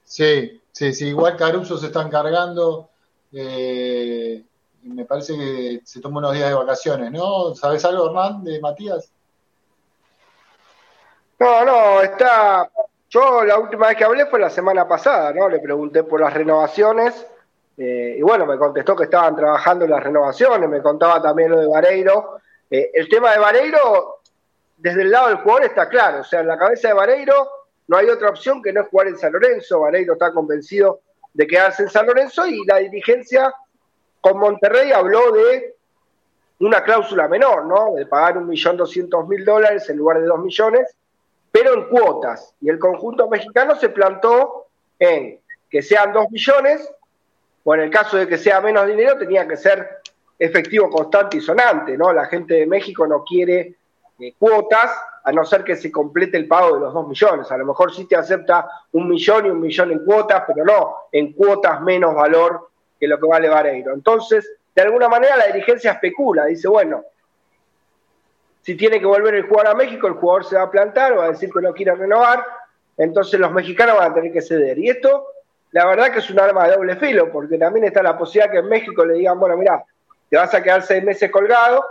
Sí, 0.04 0.62
sí, 0.72 0.92
sí, 0.92 1.08
igual 1.08 1.36
Caruso 1.36 1.76
se 1.78 1.86
está 1.86 2.02
encargando. 2.02 2.90
Eh, 3.32 4.44
me 4.82 5.04
parece 5.04 5.36
que 5.36 5.80
se 5.84 6.00
toma 6.00 6.18
unos 6.18 6.34
días 6.34 6.48
de 6.48 6.54
vacaciones, 6.54 7.12
¿no? 7.12 7.54
¿Sabes 7.54 7.84
algo, 7.84 8.06
Hernán, 8.06 8.42
de 8.44 8.60
Matías? 8.60 9.12
No, 11.38 11.64
no, 11.64 12.00
está. 12.02 12.68
Yo 13.10 13.44
la 13.44 13.58
última 13.58 13.88
vez 13.88 13.96
que 13.96 14.04
hablé 14.04 14.26
fue 14.26 14.38
la 14.38 14.50
semana 14.50 14.86
pasada, 14.86 15.32
¿no? 15.32 15.48
Le 15.48 15.60
pregunté 15.60 16.02
por 16.02 16.20
las 16.20 16.34
renovaciones 16.34 17.26
eh, 17.76 18.16
y 18.18 18.22
bueno, 18.22 18.44
me 18.44 18.58
contestó 18.58 18.96
que 18.96 19.04
estaban 19.04 19.36
trabajando 19.36 19.84
en 19.84 19.92
las 19.92 20.02
renovaciones, 20.02 20.68
me 20.68 20.82
contaba 20.82 21.22
también 21.22 21.52
lo 21.52 21.60
de 21.60 21.68
Vareiro. 21.68 22.40
Eh, 22.68 22.90
el 22.92 23.08
tema 23.08 23.32
de 23.32 23.38
Vareiro, 23.38 24.20
desde 24.76 25.02
el 25.02 25.12
lado 25.12 25.28
del 25.28 25.36
jugador 25.38 25.64
está 25.64 25.88
claro, 25.88 26.20
o 26.20 26.24
sea, 26.24 26.40
en 26.40 26.48
la 26.48 26.58
cabeza 26.58 26.88
de 26.88 26.94
Vareiro 26.94 27.48
no 27.86 27.96
hay 27.96 28.10
otra 28.10 28.30
opción 28.30 28.60
que 28.60 28.72
no 28.72 28.84
jugar 28.84 29.06
en 29.06 29.16
San 29.16 29.32
Lorenzo. 29.32 29.80
Vareiro 29.80 30.14
está 30.14 30.32
convencido 30.32 31.00
de 31.32 31.46
quedarse 31.46 31.84
en 31.84 31.88
San 31.88 32.04
Lorenzo 32.04 32.46
y 32.46 32.66
la 32.66 32.78
dirigencia 32.78 33.54
con 34.20 34.38
Monterrey 34.38 34.90
habló 34.90 35.30
de 35.30 35.76
una 36.58 36.82
cláusula 36.82 37.28
menor, 37.28 37.64
¿no? 37.64 37.94
De 37.94 38.06
pagar 38.06 38.36
un 38.38 38.48
millón 38.48 38.76
doscientos 38.76 39.26
mil 39.28 39.44
dólares 39.44 39.88
en 39.88 39.98
lugar 39.98 40.20
de 40.20 40.26
dos 40.26 40.40
millones 40.40 40.96
pero 41.58 41.74
en 41.74 41.88
cuotas. 41.88 42.54
Y 42.60 42.68
el 42.68 42.78
conjunto 42.78 43.28
mexicano 43.28 43.74
se 43.74 43.88
plantó 43.88 44.66
en 44.98 45.40
que 45.68 45.82
sean 45.82 46.12
dos 46.12 46.30
millones, 46.30 46.88
o 47.64 47.74
en 47.74 47.80
el 47.80 47.90
caso 47.90 48.16
de 48.16 48.28
que 48.28 48.38
sea 48.38 48.60
menos 48.60 48.86
dinero, 48.86 49.18
tenía 49.18 49.46
que 49.46 49.56
ser 49.56 49.98
efectivo 50.38 50.88
constante 50.88 51.38
y 51.38 51.40
sonante, 51.40 51.98
¿no? 51.98 52.12
La 52.12 52.26
gente 52.26 52.54
de 52.54 52.66
México 52.66 53.06
no 53.08 53.24
quiere 53.24 53.74
eh, 54.20 54.34
cuotas, 54.38 54.90
a 55.24 55.32
no 55.32 55.44
ser 55.44 55.64
que 55.64 55.74
se 55.74 55.90
complete 55.90 56.36
el 56.36 56.46
pago 56.46 56.76
de 56.76 56.80
los 56.80 56.94
dos 56.94 57.08
millones. 57.08 57.50
A 57.50 57.58
lo 57.58 57.66
mejor 57.66 57.92
sí 57.92 58.06
te 58.06 58.14
acepta 58.14 58.68
un 58.92 59.08
millón 59.08 59.46
y 59.46 59.50
un 59.50 59.60
millón 59.60 59.90
en 59.90 60.04
cuotas, 60.04 60.44
pero 60.46 60.64
no 60.64 60.94
en 61.10 61.32
cuotas 61.32 61.80
menos 61.80 62.14
valor 62.14 62.70
que 63.00 63.08
lo 63.08 63.18
que 63.18 63.26
vale 63.26 63.48
Vareiro. 63.48 63.92
Entonces, 63.94 64.48
de 64.74 64.82
alguna 64.82 65.08
manera 65.08 65.36
la 65.36 65.48
dirigencia 65.48 65.92
especula, 65.92 66.44
dice, 66.44 66.68
bueno, 66.68 67.04
si 68.68 68.76
tiene 68.76 69.00
que 69.00 69.06
volver 69.06 69.34
el 69.34 69.44
jugador 69.44 69.68
a 69.68 69.74
México, 69.74 70.06
el 70.08 70.12
jugador 70.12 70.44
se 70.44 70.54
va 70.54 70.64
a 70.64 70.70
plantar, 70.70 71.16
va 71.16 71.24
a 71.24 71.30
decir 71.30 71.50
que 71.50 71.62
no 71.62 71.72
quiere 71.72 71.94
renovar, 71.94 72.44
entonces 72.98 73.40
los 73.40 73.50
mexicanos 73.50 73.96
van 73.96 74.12
a 74.12 74.14
tener 74.14 74.30
que 74.30 74.42
ceder. 74.42 74.78
Y 74.78 74.90
esto, 74.90 75.26
la 75.70 75.86
verdad 75.86 76.12
que 76.12 76.18
es 76.18 76.28
un 76.28 76.38
arma 76.38 76.68
de 76.68 76.76
doble 76.76 76.96
filo, 76.96 77.32
porque 77.32 77.56
también 77.56 77.86
está 77.86 78.02
la 78.02 78.18
posibilidad 78.18 78.52
que 78.52 78.58
en 78.58 78.68
México 78.68 79.06
le 79.06 79.14
digan, 79.14 79.40
bueno, 79.40 79.56
mira, 79.56 79.82
te 80.28 80.36
vas 80.36 80.52
a 80.52 80.62
quedar 80.62 80.82
seis 80.82 81.02
meses 81.02 81.30
colgado, 81.30 81.82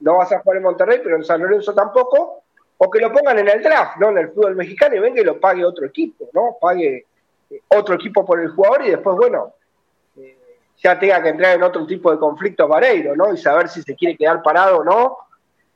no 0.00 0.18
vas 0.18 0.30
a 0.30 0.40
jugar 0.40 0.58
en 0.58 0.64
Monterrey, 0.64 1.00
pero 1.02 1.16
en 1.16 1.24
San 1.24 1.40
Lorenzo 1.40 1.72
tampoco, 1.72 2.42
o 2.76 2.90
que 2.90 3.00
lo 3.00 3.10
pongan 3.10 3.38
en 3.38 3.48
el 3.48 3.62
draft, 3.62 3.96
¿no? 3.96 4.10
En 4.10 4.18
el 4.18 4.28
fútbol 4.28 4.54
mexicano 4.54 4.96
y 4.96 4.98
venga 4.98 5.22
y 5.22 5.24
lo 5.24 5.40
pague 5.40 5.64
otro 5.64 5.86
equipo, 5.86 6.28
¿no? 6.34 6.58
Pague 6.60 7.06
eh, 7.48 7.62
otro 7.68 7.94
equipo 7.94 8.26
por 8.26 8.38
el 8.38 8.50
jugador 8.50 8.84
y 8.84 8.90
después, 8.90 9.16
bueno, 9.16 9.54
eh, 10.18 10.36
ya 10.76 10.98
tenga 10.98 11.22
que 11.22 11.30
entrar 11.30 11.56
en 11.56 11.62
otro 11.62 11.86
tipo 11.86 12.12
de 12.12 12.18
conflicto 12.18 12.68
Vareiro, 12.68 13.16
¿no? 13.16 13.32
Y 13.32 13.38
saber 13.38 13.70
si 13.70 13.80
se 13.80 13.96
quiere 13.96 14.14
quedar 14.14 14.42
parado 14.42 14.80
o 14.80 14.84
no, 14.84 15.16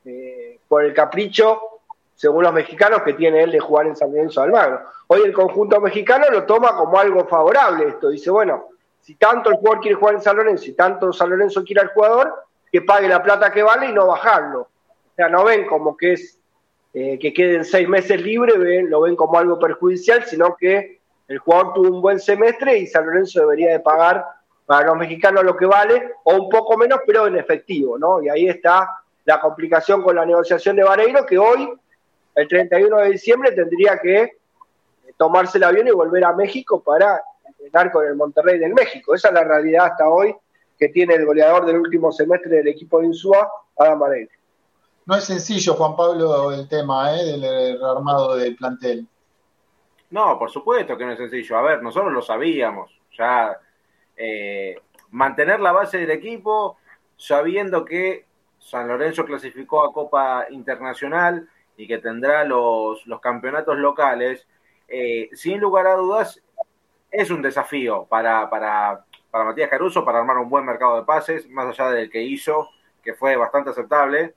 eh, 0.05 0.59
por 0.67 0.83
el 0.83 0.93
capricho, 0.93 1.59
según 2.15 2.43
los 2.43 2.53
mexicanos, 2.53 3.03
que 3.03 3.13
tiene 3.13 3.43
él 3.43 3.51
de 3.51 3.59
jugar 3.59 3.87
en 3.87 3.95
San 3.95 4.11
Lorenzo 4.11 4.41
de 4.41 4.47
Almagro. 4.47 4.81
Hoy 5.07 5.21
el 5.25 5.33
conjunto 5.33 5.79
mexicano 5.81 6.25
lo 6.29 6.43
toma 6.45 6.75
como 6.75 6.97
algo 6.97 7.25
favorable 7.25 7.87
esto, 7.87 8.09
dice, 8.09 8.29
bueno, 8.31 8.69
si 9.01 9.15
tanto 9.15 9.49
el 9.49 9.57
jugador 9.57 9.81
quiere 9.81 9.95
jugar 9.95 10.15
en 10.15 10.21
San 10.21 10.37
Lorenzo 10.37 10.65
y 10.65 10.73
tanto 10.73 11.11
San 11.11 11.29
Lorenzo 11.29 11.63
quiere 11.63 11.81
al 11.81 11.89
jugador, 11.89 12.33
que 12.71 12.81
pague 12.81 13.07
la 13.07 13.21
plata 13.21 13.51
que 13.51 13.61
vale 13.61 13.87
y 13.87 13.93
no 13.93 14.07
bajarlo. 14.07 14.61
O 14.61 15.15
sea, 15.15 15.29
no 15.29 15.43
ven 15.43 15.67
como 15.67 15.95
que 15.95 16.13
es 16.13 16.39
eh, 16.93 17.19
que 17.19 17.33
queden 17.33 17.65
seis 17.65 17.87
meses 17.87 18.21
libres, 18.21 18.57
ven, 18.57 18.89
lo 18.89 19.01
ven 19.01 19.15
como 19.15 19.37
algo 19.37 19.59
perjudicial, 19.59 20.23
sino 20.25 20.55
que 20.55 21.01
el 21.27 21.39
jugador 21.39 21.73
tuvo 21.73 21.95
un 21.95 22.01
buen 22.01 22.19
semestre 22.19 22.77
y 22.77 22.87
San 22.87 23.05
Lorenzo 23.05 23.41
debería 23.41 23.71
de 23.71 23.79
pagar 23.79 24.25
para 24.65 24.87
los 24.87 24.97
mexicanos 24.97 25.43
lo 25.43 25.57
que 25.57 25.65
vale, 25.65 26.11
o 26.23 26.35
un 26.35 26.49
poco 26.49 26.77
menos, 26.77 26.99
pero 27.05 27.27
en 27.27 27.35
efectivo, 27.35 27.97
¿no? 27.97 28.23
Y 28.23 28.29
ahí 28.29 28.47
está 28.47 29.02
la 29.25 29.39
complicación 29.39 30.01
con 30.01 30.15
la 30.15 30.25
negociación 30.25 30.75
de 30.75 30.83
Vareiro, 30.83 31.25
que 31.25 31.37
hoy, 31.37 31.69
el 32.35 32.47
31 32.47 32.97
de 32.97 33.09
diciembre, 33.09 33.51
tendría 33.51 33.97
que 33.97 34.21
eh, 34.21 34.31
tomarse 35.17 35.57
el 35.57 35.63
avión 35.63 35.87
y 35.87 35.91
volver 35.91 36.25
a 36.25 36.33
México 36.33 36.81
para 36.81 37.21
entrenar 37.47 37.91
con 37.91 38.05
el 38.05 38.15
Monterrey 38.15 38.59
del 38.59 38.73
México. 38.73 39.15
Esa 39.15 39.29
es 39.29 39.33
la 39.33 39.43
realidad 39.43 39.85
hasta 39.85 40.09
hoy 40.09 40.35
que 40.77 40.89
tiene 40.89 41.15
el 41.15 41.25
goleador 41.25 41.65
del 41.65 41.77
último 41.77 42.11
semestre 42.11 42.57
del 42.57 42.67
equipo 42.67 42.99
de 42.99 43.07
Insúa, 43.07 43.49
Adam 43.77 43.99
Vareiro. 43.99 44.31
No 45.05 45.15
es 45.15 45.25
sencillo, 45.25 45.73
Juan 45.73 45.95
Pablo, 45.95 46.51
el 46.51 46.67
tema 46.67 47.15
¿eh? 47.15 47.23
del 47.23 47.83
armado 47.83 48.35
del 48.35 48.55
plantel. 48.55 49.07
No, 50.09 50.37
por 50.37 50.49
supuesto 50.49 50.97
que 50.97 51.05
no 51.05 51.11
es 51.11 51.17
sencillo. 51.17 51.57
A 51.57 51.61
ver, 51.61 51.81
nosotros 51.81 52.13
lo 52.13 52.21
sabíamos. 52.21 52.91
Ya 53.17 53.57
eh, 54.15 54.75
mantener 55.11 55.59
la 55.59 55.71
base 55.71 55.97
del 55.97 56.11
equipo 56.11 56.77
sabiendo 57.17 57.83
que 57.83 58.25
San 58.63 58.87
Lorenzo 58.87 59.25
clasificó 59.25 59.83
a 59.83 59.91
Copa 59.91 60.47
Internacional 60.49 61.47
y 61.75 61.85
que 61.85 61.97
tendrá 61.97 62.45
los, 62.45 63.05
los 63.05 63.19
campeonatos 63.19 63.77
locales, 63.77 64.47
eh, 64.87 65.29
sin 65.33 65.59
lugar 65.59 65.85
a 65.87 65.95
dudas, 65.95 66.41
es 67.11 67.29
un 67.29 67.41
desafío 67.41 68.05
para, 68.05 68.49
para, 68.49 69.05
para 69.29 69.43
Matías 69.43 69.69
Caruso 69.69 70.05
para 70.05 70.19
armar 70.19 70.37
un 70.37 70.49
buen 70.49 70.65
mercado 70.65 70.95
de 70.95 71.03
pases, 71.03 71.49
más 71.49 71.67
allá 71.67 71.91
del 71.91 72.09
que 72.09 72.23
hizo, 72.23 72.69
que 73.03 73.13
fue 73.13 73.35
bastante 73.35 73.71
aceptable 73.71 74.33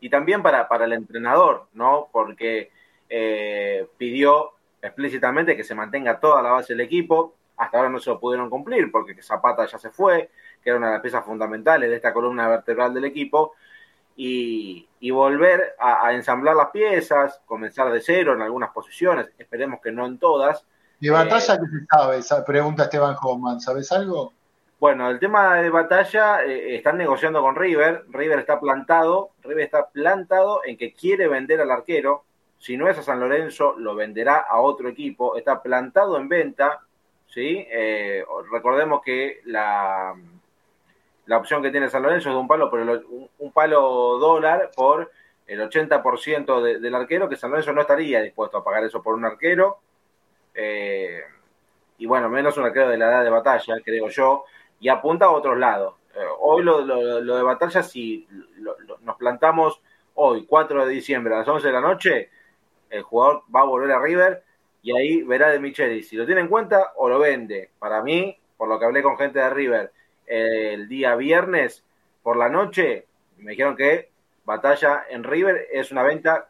y 0.00 0.08
también 0.08 0.42
para, 0.42 0.66
para 0.66 0.86
el 0.86 0.94
entrenador, 0.94 1.68
¿no? 1.74 2.08
Porque 2.10 2.70
eh, 3.08 3.86
pidió 3.98 4.52
explícitamente 4.80 5.56
que 5.56 5.64
se 5.64 5.74
mantenga 5.74 6.20
toda 6.20 6.42
la 6.42 6.52
base 6.52 6.72
del 6.72 6.80
equipo. 6.80 7.34
Hasta 7.56 7.78
ahora 7.78 7.90
no 7.90 7.98
se 7.98 8.10
lo 8.10 8.18
pudieron 8.18 8.50
cumplir 8.50 8.90
porque 8.90 9.20
Zapata 9.22 9.66
ya 9.66 9.78
se 9.78 9.90
fue, 9.90 10.30
que 10.66 10.70
era 10.70 10.78
una 10.78 10.88
de 10.88 10.92
las 10.94 11.02
piezas 11.02 11.24
fundamentales 11.24 11.88
de 11.88 11.94
esta 11.94 12.12
columna 12.12 12.48
vertebral 12.48 12.92
del 12.92 13.04
equipo. 13.04 13.52
Y, 14.16 14.88
y 14.98 15.10
volver 15.12 15.76
a, 15.78 16.08
a, 16.08 16.12
ensamblar 16.12 16.56
las 16.56 16.70
piezas, 16.70 17.40
comenzar 17.46 17.92
de 17.92 18.00
cero 18.00 18.32
en 18.32 18.42
algunas 18.42 18.70
posiciones, 18.70 19.28
esperemos 19.38 19.78
que 19.80 19.92
no 19.92 20.06
en 20.06 20.18
todas. 20.18 20.66
¿De 20.98 21.10
batalla 21.10 21.54
eh, 21.54 21.58
qué 21.60 21.78
se 21.78 21.86
sabe? 21.88 22.16
Esa 22.16 22.44
pregunta 22.44 22.84
Esteban 22.84 23.14
Hoffman, 23.22 23.60
¿sabes 23.60 23.92
algo? 23.92 24.32
Bueno, 24.80 25.08
el 25.08 25.20
tema 25.20 25.60
de 25.60 25.70
batalla, 25.70 26.42
eh, 26.42 26.74
están 26.74 26.98
negociando 26.98 27.40
con 27.42 27.54
River. 27.54 28.06
River 28.08 28.40
está 28.40 28.58
plantado, 28.58 29.30
River 29.44 29.66
está 29.66 29.88
plantado 29.88 30.62
en 30.64 30.76
que 30.76 30.92
quiere 30.92 31.28
vender 31.28 31.60
al 31.60 31.70
arquero. 31.70 32.24
Si 32.58 32.76
no 32.76 32.88
es 32.88 32.98
a 32.98 33.04
San 33.04 33.20
Lorenzo, 33.20 33.76
lo 33.78 33.94
venderá 33.94 34.38
a 34.38 34.58
otro 34.58 34.88
equipo. 34.88 35.36
Está 35.36 35.62
plantado 35.62 36.16
en 36.16 36.28
venta, 36.28 36.80
¿sí? 37.28 37.64
Eh, 37.70 38.24
recordemos 38.50 39.02
que 39.04 39.40
la, 39.44 40.14
la 41.26 41.38
opción 41.38 41.62
que 41.62 41.70
tiene 41.70 41.88
San 41.88 42.02
Lorenzo 42.02 42.28
es 42.30 42.34
de 42.34 42.40
un 42.40 42.48
palo, 42.48 42.70
por 42.70 42.80
el, 42.80 43.04
un, 43.38 43.52
palo 43.52 44.18
dólar 44.18 44.70
por 44.74 45.10
el 45.46 45.60
80% 45.60 46.62
de, 46.62 46.78
del 46.78 46.94
arquero, 46.94 47.28
que 47.28 47.36
San 47.36 47.50
Lorenzo 47.50 47.72
no 47.72 47.82
estaría 47.82 48.22
dispuesto 48.22 48.58
a 48.58 48.64
pagar 48.64 48.84
eso 48.84 49.02
por 49.02 49.14
un 49.14 49.24
arquero. 49.24 49.78
Eh, 50.54 51.20
y 51.98 52.06
bueno, 52.06 52.28
menos 52.28 52.56
un 52.56 52.64
arquero 52.64 52.88
de 52.88 52.98
la 52.98 53.08
edad 53.08 53.24
de 53.24 53.30
batalla, 53.30 53.76
creo 53.84 54.08
yo 54.08 54.44
y 54.80 54.88
apunta 54.88 55.26
a 55.26 55.30
otros 55.30 55.58
lados. 55.58 55.94
Eh, 56.14 56.20
hoy 56.40 56.62
lo, 56.62 56.80
lo, 56.80 57.20
lo, 57.20 57.36
de 57.36 57.42
batalla, 57.42 57.82
si 57.82 58.26
lo, 58.58 58.76
nos 59.00 59.16
plantamos 59.16 59.80
hoy, 60.14 60.46
4 60.46 60.86
de 60.86 60.92
diciembre, 60.92 61.34
a 61.34 61.38
las 61.38 61.48
11 61.48 61.66
de 61.66 61.72
la 61.72 61.80
noche, 61.80 62.30
el 62.90 63.02
jugador 63.02 63.42
va 63.54 63.60
a 63.60 63.64
volver 63.64 63.90
a 63.92 64.00
River 64.00 64.42
y 64.82 64.96
ahí 64.96 65.22
verá 65.22 65.50
de 65.50 65.58
Micheli 65.58 66.02
si 66.02 66.16
lo 66.16 66.24
tiene 66.24 66.40
en 66.40 66.48
cuenta 66.48 66.92
o 66.96 67.08
lo 67.08 67.18
vende. 67.18 67.70
Para 67.78 68.02
mí, 68.02 68.38
por 68.56 68.68
lo 68.68 68.78
que 68.78 68.84
hablé 68.84 69.02
con 69.02 69.18
gente 69.18 69.38
de 69.38 69.50
River 69.50 69.92
el 70.26 70.88
día 70.88 71.14
viernes 71.16 71.84
por 72.22 72.36
la 72.36 72.48
noche, 72.48 73.06
me 73.38 73.52
dijeron 73.52 73.76
que 73.76 74.10
batalla 74.44 75.04
en 75.08 75.24
River 75.24 75.68
es 75.72 75.90
una 75.92 76.02
venta 76.02 76.48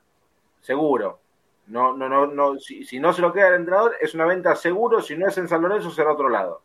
seguro. 0.61 1.20
No, 1.66 1.97
no, 1.97 2.09
no, 2.09 2.27
no, 2.27 2.59
si, 2.59 2.85
si 2.85 3.01
no 3.01 3.12
se 3.12 3.20
lo 3.20 3.33
queda 3.33 3.49
el 3.49 3.55
entrenador, 3.57 3.97
es 4.01 4.14
una 4.14 4.27
venta 4.27 4.55
seguro, 4.55 5.01
si 5.01 5.16
no 5.16 5.29
es 5.29 5.37
en 5.39 5.49
San 5.49 5.62
Lorenzo, 5.62 5.91
será 5.91 6.12
otro 6.12 6.29
lado. 6.29 6.62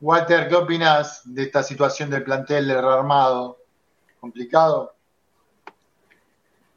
Walter, 0.00 0.48
¿qué 0.48 0.54
opinas 0.54 1.22
de 1.24 1.42
esta 1.42 1.62
situación 1.62 2.08
del 2.08 2.22
plantel 2.22 2.68
rearmado? 2.68 3.58
¿Complicado? 4.20 4.94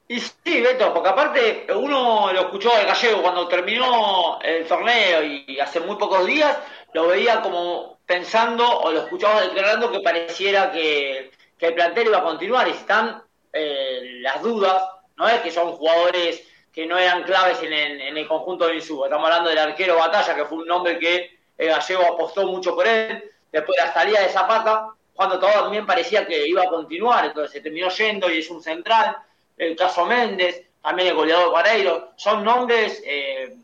Y 0.08 0.20
sí, 0.20 0.62
Beto, 0.62 0.94
porque 0.94 1.10
aparte 1.10 1.68
uno 1.74 2.34
lo 2.34 2.42
escuchó 2.42 2.76
al 2.76 2.86
gallego 2.86 3.22
cuando 3.22 3.48
terminó 3.48 4.42
el 4.42 4.68
torneo 4.68 5.24
y 5.24 5.60
hace 5.60 5.80
muy 5.80 5.96
pocos 5.98 6.26
días 6.26 6.58
lo 6.94 7.08
veía 7.08 7.42
como 7.42 7.91
pensando 8.12 8.68
o 8.68 8.92
lo 8.92 9.04
escuchaba 9.04 9.40
declarando 9.40 9.90
que 9.90 10.02
pareciera 10.02 10.70
que, 10.70 11.32
el 11.60 11.74
plantel 11.74 12.08
iba 12.08 12.18
a 12.18 12.24
continuar. 12.24 12.68
Están 12.68 13.24
eh, 13.54 14.20
las 14.20 14.42
dudas, 14.42 14.84
no 15.16 15.30
es 15.30 15.40
que 15.40 15.50
son 15.50 15.72
jugadores 15.74 16.46
que 16.74 16.86
no 16.86 16.98
eran 16.98 17.24
claves 17.24 17.64
en 17.64 17.72
el, 17.72 18.02
en 18.02 18.18
el 18.18 18.28
conjunto 18.28 18.68
de 18.68 18.76
Insúa, 18.76 19.08
estamos 19.08 19.30
hablando 19.30 19.50
del 19.50 19.60
arquero 19.60 19.96
Batalla, 19.96 20.36
que 20.36 20.46
fue 20.46 20.58
un 20.58 20.68
nombre 20.68 21.00
que 21.00 21.40
el 21.58 21.68
gallego 21.70 22.04
apostó 22.04 22.48
mucho 22.48 22.76
por 22.76 22.86
él, 22.86 23.24
después 23.50 23.78
de 23.78 23.86
la 23.86 23.94
salida 23.94 24.22
de 24.22 24.30
Zapata, 24.30 24.88
cuando 25.14 25.40
todo 25.40 25.52
también 25.52 25.86
parecía 25.86 26.26
que 26.26 26.48
iba 26.48 26.64
a 26.64 26.68
continuar, 26.68 27.26
entonces 27.26 27.52
se 27.52 27.62
terminó 27.62 27.90
yendo 27.90 28.30
y 28.30 28.40
es 28.40 28.50
un 28.50 28.62
central, 28.62 29.18
el 29.58 29.76
caso 29.76 30.06
Méndez, 30.06 30.66
también 30.82 31.10
el 31.10 31.16
goleador 31.16 31.52
Guareiro, 31.52 32.12
son 32.16 32.44
nombres, 32.44 33.02
eh, 33.06 33.56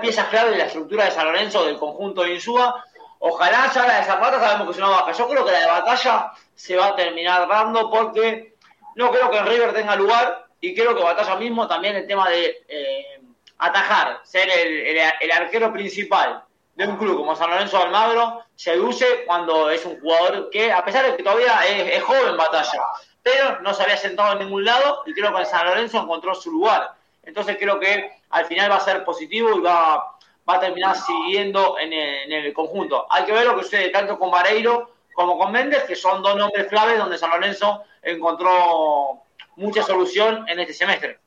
piezas 0.00 0.28
clave 0.28 0.50
de 0.50 0.58
la 0.58 0.64
estructura 0.64 1.04
de 1.04 1.10
San 1.10 1.26
Lorenzo 1.26 1.64
del 1.64 1.78
conjunto 1.78 2.22
de 2.22 2.34
Insúa, 2.34 2.84
ojalá 3.18 3.70
ya 3.72 3.86
la 3.86 3.98
de 3.98 4.04
Zapata 4.04 4.40
sabemos 4.40 4.66
que 4.66 4.72
es 4.72 4.78
una 4.78 4.88
baja, 4.88 5.12
yo 5.12 5.28
creo 5.28 5.44
que 5.44 5.52
la 5.52 5.60
de 5.60 5.66
batalla 5.66 6.32
se 6.54 6.76
va 6.76 6.86
a 6.86 6.96
terminar 6.96 7.48
dando 7.48 7.90
porque 7.90 8.54
no 8.94 9.10
creo 9.10 9.30
que 9.30 9.38
en 9.38 9.46
River 9.46 9.72
tenga 9.72 9.96
lugar 9.96 10.46
y 10.60 10.74
creo 10.74 10.94
que 10.94 11.02
batalla 11.02 11.36
mismo 11.36 11.66
también 11.66 11.96
el 11.96 12.06
tema 12.06 12.28
de 12.28 12.64
eh, 12.68 13.20
atajar, 13.58 14.20
ser 14.24 14.48
el, 14.50 15.30
arquero 15.30 15.72
principal 15.72 16.42
de 16.74 16.86
un 16.86 16.96
club 16.96 17.16
como 17.16 17.34
San 17.34 17.50
Lorenzo 17.50 17.82
Almagro 17.82 18.44
seduce 18.54 19.24
cuando 19.26 19.70
es 19.70 19.84
un 19.84 20.00
jugador 20.00 20.48
que, 20.50 20.72
a 20.72 20.84
pesar 20.84 21.04
de 21.04 21.16
que 21.16 21.22
todavía 21.22 21.60
es, 21.66 21.96
es, 21.96 22.02
joven 22.02 22.36
batalla, 22.36 22.82
pero 23.22 23.60
no 23.60 23.74
se 23.74 23.82
había 23.82 23.96
sentado 23.96 24.32
en 24.32 24.40
ningún 24.40 24.64
lado 24.64 25.02
y 25.06 25.12
creo 25.12 25.32
que 25.32 25.40
en 25.40 25.46
San 25.46 25.66
Lorenzo 25.66 26.00
encontró 26.00 26.34
su 26.34 26.50
lugar. 26.52 26.92
Entonces 27.24 27.56
creo 27.58 27.78
que 27.78 28.10
al 28.30 28.46
final 28.46 28.70
va 28.70 28.76
a 28.76 28.80
ser 28.80 29.04
positivo 29.04 29.50
y 29.56 29.60
va, 29.60 30.17
va 30.48 30.56
a 30.56 30.60
terminar 30.60 30.96
siguiendo 30.96 31.78
en 31.78 31.92
el, 31.92 32.32
en 32.32 32.44
el, 32.46 32.52
conjunto. 32.52 33.06
Hay 33.10 33.24
que 33.24 33.32
ver 33.32 33.46
lo 33.46 33.56
que 33.56 33.64
sucede 33.64 33.90
tanto 33.90 34.18
con 34.18 34.30
Vareiro 34.30 34.90
como 35.14 35.36
con 35.36 35.52
Méndez, 35.52 35.84
que 35.84 35.96
son 35.96 36.22
dos 36.22 36.36
nombres 36.36 36.68
claves 36.68 36.98
donde 36.98 37.18
San 37.18 37.30
Lorenzo 37.30 37.82
encontró 38.02 39.22
mucha 39.56 39.82
solución 39.82 40.48
en 40.48 40.60
este 40.60 40.72
semestre. 40.72 41.18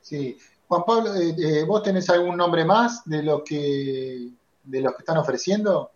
Sí, 0.00 0.36
Juan 0.68 0.84
Pablo, 0.84 1.14
eh, 1.14 1.34
eh, 1.38 1.64
¿vos 1.64 1.82
tenés 1.82 2.08
algún 2.10 2.36
nombre 2.36 2.64
más 2.64 3.08
de 3.08 3.22
los 3.22 3.42
que 3.42 4.28
de 4.64 4.80
los 4.80 4.92
que 4.92 4.98
están 4.98 5.18
ofreciendo? 5.18 5.90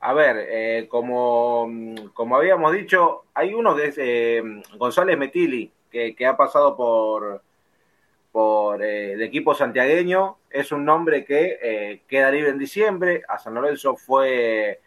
A 0.00 0.12
ver, 0.12 0.36
eh, 0.50 0.86
como, 0.88 1.66
como 2.12 2.36
habíamos 2.36 2.72
dicho, 2.72 3.24
hay 3.32 3.54
uno 3.54 3.74
que 3.74 3.86
es 3.86 3.94
eh, 3.96 4.42
González 4.76 5.16
Metili, 5.16 5.72
que, 5.90 6.14
que, 6.14 6.26
ha 6.26 6.36
pasado 6.36 6.76
por, 6.76 7.40
por 8.34 8.82
el 8.82 9.22
equipo 9.22 9.54
santiagueño. 9.54 10.38
Es 10.50 10.72
un 10.72 10.84
nombre 10.84 11.24
que 11.24 12.02
queda 12.08 12.32
libre 12.32 12.50
en 12.50 12.58
diciembre. 12.58 13.22
A 13.28 13.38
San 13.38 13.54
Lorenzo 13.54 13.94
fue 13.94 14.80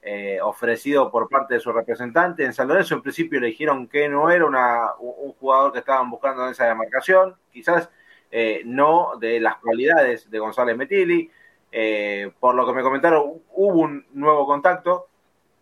eh, 0.00 0.38
ofrecido 0.42 1.10
por 1.10 1.28
parte 1.28 1.52
de 1.52 1.60
su 1.60 1.70
representante. 1.70 2.44
En 2.46 2.54
San 2.54 2.66
Lorenzo 2.66 2.94
en 2.94 3.02
principio 3.02 3.40
le 3.40 3.48
dijeron 3.48 3.88
que 3.88 4.08
no 4.08 4.30
era 4.30 4.46
una, 4.46 4.94
un 4.98 5.32
jugador 5.32 5.72
que 5.72 5.80
estaban 5.80 6.10
buscando 6.10 6.44
en 6.44 6.52
esa 6.52 6.66
demarcación, 6.66 7.36
quizás 7.50 7.90
eh, 8.30 8.62
no 8.64 9.12
de 9.18 9.38
las 9.38 9.56
cualidades 9.56 10.30
de 10.30 10.38
González 10.38 10.74
Metili. 10.74 11.30
Eh, 11.72 12.30
por 12.40 12.54
lo 12.54 12.66
que 12.66 12.72
me 12.72 12.82
comentaron, 12.82 13.42
hubo 13.52 13.80
un 13.80 14.06
nuevo 14.12 14.46
contacto, 14.46 15.08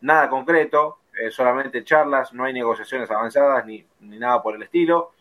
nada 0.01 0.28
concreto. 0.28 0.99
eh, 1.20 1.30
solamente 1.30 1.84
charlas, 1.84 2.32
no 2.32 2.45
hay 2.45 2.53
negociaciones 2.53 3.11
avanzadas 3.11 3.66
ni, 3.66 3.84
ni 4.01 4.18
nada 4.18 4.43
por 4.43 4.55
el 4.55 4.62
estilo. 4.62 5.12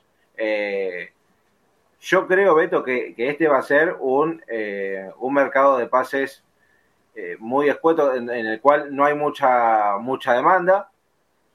Yo 2.02 2.28
creo, 2.28 2.56
Beto, 2.56 2.84
que, 2.84 3.14
este 3.16 3.48
va 3.48 3.60
a 3.60 3.64
ser 3.64 3.96
un, 4.00 4.44
eh, 4.48 5.12
un 5.20 5.34
mercado 5.34 5.78
de 5.78 5.86
pases 5.86 6.44
eh, 7.14 7.38
muy 7.40 7.70
escueto 7.70 8.16
en, 8.16 8.28
el 8.30 8.60
cual 8.60 8.96
no 8.96 9.06
hay 9.06 9.14
mucha, 9.14 9.98
mucha 10.00 10.34
demanda 10.34 10.90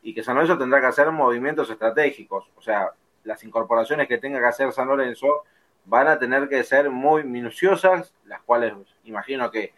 y 0.03 0.15
que 0.15 0.23
San 0.23 0.37
Lorenzo 0.37 0.57
tendrá 0.57 0.81
que 0.81 0.87
hacer 0.87 1.11
movimientos 1.11 1.69
estratégicos. 1.69 2.49
O 2.57 2.63
sea, 2.63 2.93
las 3.25 3.43
incorporaciones 3.43 4.07
que 4.07 4.19
tenga 4.19 4.39
que 4.39 4.47
hacer 4.47 4.73
San 4.73 4.87
Lorenzo 4.87 5.43
van 5.85 6.07
a 6.07 6.19
tener 6.19 6.49
que 6.49 6.63
ser 6.63 6.91
muy 6.91 7.25
minuciosas, 7.25 8.15
las 8.25 8.41
cuales 8.43 8.73
imagino 9.03 9.51
que, 9.51 9.73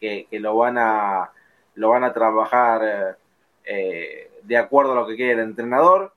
que, 0.00 0.28
que 0.30 0.38
lo 0.38 0.56
van 0.56 0.78
a 0.78 1.32
lo 1.74 1.88
van 1.88 2.04
a 2.04 2.12
trabajar 2.12 3.16
eh, 3.64 4.30
de 4.42 4.56
acuerdo 4.56 4.92
a 4.92 4.94
lo 4.94 5.06
que 5.06 5.16
quiere 5.16 5.32
el 5.32 5.40
entrenador, 5.40 6.12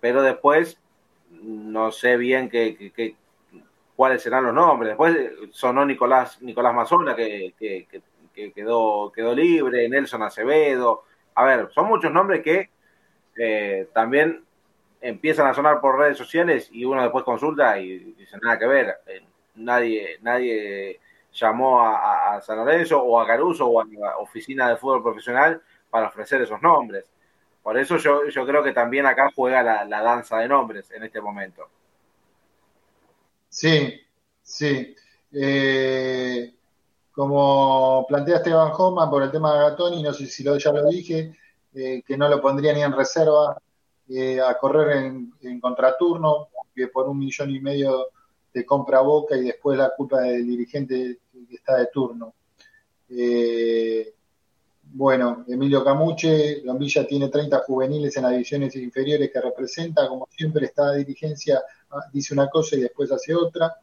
pero 0.00 0.22
después 0.22 0.78
no 1.30 1.90
sé 1.92 2.16
bien 2.16 2.48
qué, 2.48 2.92
qué, 2.94 3.16
cuáles 3.96 4.22
serán 4.22 4.44
los 4.44 4.54
nombres. 4.54 4.90
Después 4.90 5.32
sonó 5.50 5.84
Nicolás, 5.84 6.40
Nicolás 6.42 6.74
Mazzola, 6.74 7.16
que, 7.16 7.54
que, 7.58 7.88
que, 8.32 8.52
quedó, 8.52 9.10
quedó 9.12 9.34
libre, 9.34 9.88
Nelson 9.88 10.22
Acevedo. 10.22 11.04
A 11.34 11.44
ver, 11.44 11.68
son 11.72 11.88
muchos 11.88 12.12
nombres 12.12 12.42
que 12.42 12.70
eh, 13.36 13.88
también 13.92 14.44
empiezan 15.00 15.46
a 15.46 15.54
sonar 15.54 15.80
por 15.80 15.98
redes 15.98 16.18
sociales 16.18 16.68
y 16.72 16.84
uno 16.84 17.02
después 17.02 17.24
consulta 17.24 17.78
y 17.78 17.98
dice 18.14 18.36
nada 18.42 18.58
que 18.58 18.66
ver. 18.66 18.96
Eh, 19.06 19.22
nadie, 19.56 20.18
nadie 20.22 21.00
llamó 21.32 21.80
a, 21.80 22.36
a, 22.36 22.40
San 22.40 22.58
Lorenzo 22.58 23.02
o 23.02 23.20
a 23.20 23.26
Caruso 23.26 23.66
o 23.66 23.80
a 23.80 23.84
la 23.84 24.18
oficina 24.18 24.68
de 24.68 24.76
fútbol 24.76 25.02
profesional 25.02 25.62
para 25.90 26.08
ofrecer 26.08 26.42
esos 26.42 26.60
nombres. 26.62 27.10
Por 27.68 27.76
eso 27.76 27.98
yo, 27.98 28.26
yo 28.30 28.46
creo 28.46 28.64
que 28.64 28.72
también 28.72 29.04
acá 29.04 29.30
juega 29.36 29.62
la, 29.62 29.84
la 29.84 30.00
danza 30.00 30.38
de 30.38 30.48
nombres 30.48 30.90
en 30.90 31.02
este 31.02 31.20
momento. 31.20 31.68
Sí, 33.46 34.00
sí. 34.40 34.96
Eh, 35.30 36.54
como 37.12 38.06
plantea 38.08 38.36
Esteban 38.36 38.72
Homan 38.74 39.10
por 39.10 39.22
el 39.22 39.30
tema 39.30 39.52
de 39.52 39.68
Gatoni, 39.68 40.02
no 40.02 40.14
sé 40.14 40.24
si 40.28 40.42
ya 40.42 40.72
lo 40.72 40.88
dije, 40.88 41.36
eh, 41.74 42.02
que 42.06 42.16
no 42.16 42.26
lo 42.30 42.40
pondría 42.40 42.72
ni 42.72 42.80
en 42.80 42.96
reserva 42.96 43.60
eh, 44.08 44.40
a 44.40 44.56
correr 44.56 45.04
en, 45.04 45.34
en, 45.42 45.60
contraturno, 45.60 46.48
que 46.74 46.88
por 46.88 47.06
un 47.06 47.18
millón 47.18 47.50
y 47.50 47.60
medio 47.60 48.06
te 48.50 48.64
compra 48.64 49.02
Boca 49.02 49.36
y 49.36 49.42
después 49.42 49.76
la 49.76 49.92
culpa 49.94 50.22
del 50.22 50.46
dirigente 50.46 51.18
que 51.46 51.54
está 51.54 51.76
de 51.76 51.88
turno. 51.88 52.32
Eh, 53.10 54.14
bueno, 54.92 55.44
Emilio 55.46 55.84
Camuche, 55.84 56.62
Lombilla 56.64 57.06
tiene 57.06 57.28
30 57.28 57.58
juveniles 57.66 58.16
en 58.16 58.22
las 58.22 58.32
divisiones 58.32 58.74
inferiores 58.76 59.30
que 59.32 59.40
representa, 59.40 60.08
como 60.08 60.26
siempre 60.30 60.66
está 60.66 60.92
dirigencia, 60.92 61.62
dice 62.12 62.34
una 62.34 62.48
cosa 62.48 62.76
y 62.76 62.80
después 62.80 63.10
hace 63.12 63.34
otra. 63.34 63.76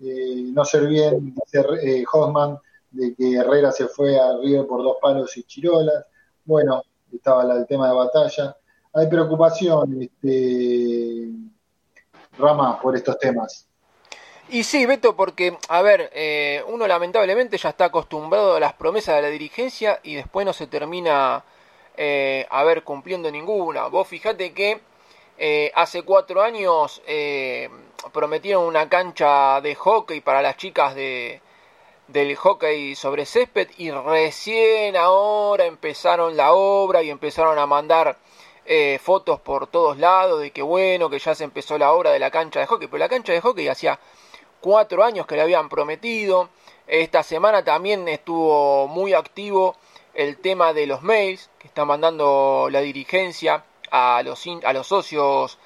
Eh, 0.00 0.44
no 0.52 0.64
ser 0.64 0.86
bien, 0.86 1.34
dice 1.34 1.64
eh, 1.82 2.04
Hoffman, 2.12 2.58
de 2.90 3.14
que 3.14 3.34
Herrera 3.34 3.72
se 3.72 3.88
fue 3.88 4.18
a 4.18 4.36
River 4.38 4.66
por 4.66 4.82
dos 4.82 4.96
palos 5.00 5.36
y 5.36 5.42
chirolas. 5.44 6.04
Bueno, 6.44 6.82
estaba 7.12 7.42
el 7.54 7.66
tema 7.66 7.88
de 7.88 7.94
batalla. 7.94 8.56
Hay 8.94 9.08
preocupación, 9.08 10.02
este, 10.02 11.30
Rama, 12.38 12.80
por 12.80 12.96
estos 12.96 13.18
temas. 13.18 13.67
Y 14.50 14.64
sí, 14.64 14.86
Beto, 14.86 15.14
porque, 15.14 15.58
a 15.68 15.82
ver, 15.82 16.10
eh, 16.14 16.62
uno 16.68 16.86
lamentablemente 16.86 17.58
ya 17.58 17.68
está 17.68 17.86
acostumbrado 17.86 18.56
a 18.56 18.60
las 18.60 18.72
promesas 18.72 19.16
de 19.16 19.22
la 19.22 19.28
dirigencia 19.28 20.00
y 20.02 20.14
después 20.14 20.46
no 20.46 20.54
se 20.54 20.66
termina 20.66 21.44
eh, 21.96 22.46
a 22.48 22.64
ver 22.64 22.82
cumpliendo 22.82 23.30
ninguna. 23.30 23.88
Vos 23.88 24.08
fijate 24.08 24.54
que 24.54 24.80
eh, 25.36 25.70
hace 25.74 26.02
cuatro 26.02 26.42
años 26.42 27.02
eh, 27.06 27.68
prometieron 28.12 28.64
una 28.64 28.88
cancha 28.88 29.60
de 29.60 29.74
hockey 29.74 30.20
para 30.20 30.40
las 30.42 30.56
chicas 30.56 30.94
de, 30.94 31.40
del 32.08 32.34
hockey 32.34 32.94
sobre 32.94 33.26
césped 33.26 33.68
y 33.76 33.90
recién 33.90 34.96
ahora 34.96 35.66
empezaron 35.66 36.36
la 36.36 36.52
obra 36.54 37.02
y 37.02 37.10
empezaron 37.10 37.58
a 37.58 37.66
mandar 37.66 38.16
eh, 38.66 38.98
fotos 39.02 39.40
por 39.40 39.66
todos 39.66 39.98
lados 39.98 40.40
de 40.40 40.50
que 40.50 40.62
bueno, 40.62 41.08
que 41.10 41.18
ya 41.18 41.34
se 41.34 41.44
empezó 41.44 41.78
la 41.78 41.92
obra 41.92 42.10
de 42.10 42.18
la 42.18 42.30
cancha 42.30 42.60
de 42.60 42.66
hockey, 42.66 42.88
pero 42.88 42.98
la 42.98 43.08
cancha 43.08 43.32
de 43.32 43.40
hockey 43.40 43.68
hacía 43.68 43.98
cuatro 44.60 45.04
años 45.04 45.26
que 45.26 45.36
le 45.36 45.42
habían 45.42 45.68
prometido. 45.68 46.48
Esta 46.86 47.22
semana 47.22 47.64
también 47.64 48.08
estuvo 48.08 48.88
muy 48.88 49.14
activo 49.14 49.76
el 50.14 50.38
tema 50.38 50.72
de 50.72 50.86
los 50.86 51.02
mails 51.02 51.50
que 51.58 51.68
está 51.68 51.84
mandando 51.84 52.68
la 52.70 52.80
dirigencia 52.80 53.64
a 53.90 54.22
los, 54.24 54.44
a 54.64 54.72
los 54.72 54.86
socios 54.86 55.58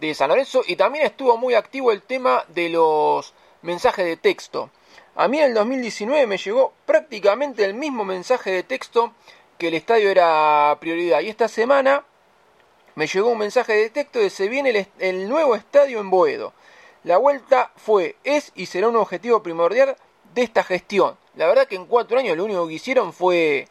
de 0.00 0.14
San 0.14 0.30
Lorenzo 0.30 0.62
y 0.66 0.76
también 0.76 1.06
estuvo 1.06 1.36
muy 1.36 1.54
activo 1.54 1.92
el 1.92 2.02
tema 2.02 2.44
de 2.48 2.70
los 2.70 3.34
mensajes 3.62 4.04
de 4.04 4.16
texto. 4.16 4.70
A 5.14 5.28
mí 5.28 5.38
en 5.38 5.44
el 5.44 5.54
2019 5.54 6.26
me 6.26 6.38
llegó 6.38 6.72
prácticamente 6.86 7.64
el 7.64 7.74
mismo 7.74 8.04
mensaje 8.04 8.50
de 8.50 8.62
texto 8.62 9.12
que 9.58 9.68
el 9.68 9.74
estadio 9.74 10.10
era 10.10 10.76
prioridad 10.80 11.20
y 11.20 11.28
esta 11.28 11.48
semana 11.48 12.04
me 12.94 13.06
llegó 13.06 13.28
un 13.28 13.38
mensaje 13.38 13.74
de 13.74 13.90
texto 13.90 14.18
de 14.18 14.30
se 14.30 14.48
viene 14.48 14.70
el, 14.70 14.86
el 14.98 15.28
nuevo 15.28 15.54
estadio 15.54 16.00
en 16.00 16.10
Boedo. 16.10 16.52
La 17.02 17.16
vuelta 17.16 17.72
fue, 17.76 18.16
es 18.24 18.52
y 18.54 18.66
será 18.66 18.88
un 18.88 18.96
objetivo 18.96 19.42
primordial 19.42 19.96
de 20.34 20.42
esta 20.42 20.62
gestión. 20.62 21.16
La 21.34 21.46
verdad 21.46 21.66
que 21.66 21.76
en 21.76 21.86
cuatro 21.86 22.18
años 22.18 22.36
lo 22.36 22.44
único 22.44 22.68
que 22.68 22.74
hicieron 22.74 23.14
fue 23.14 23.68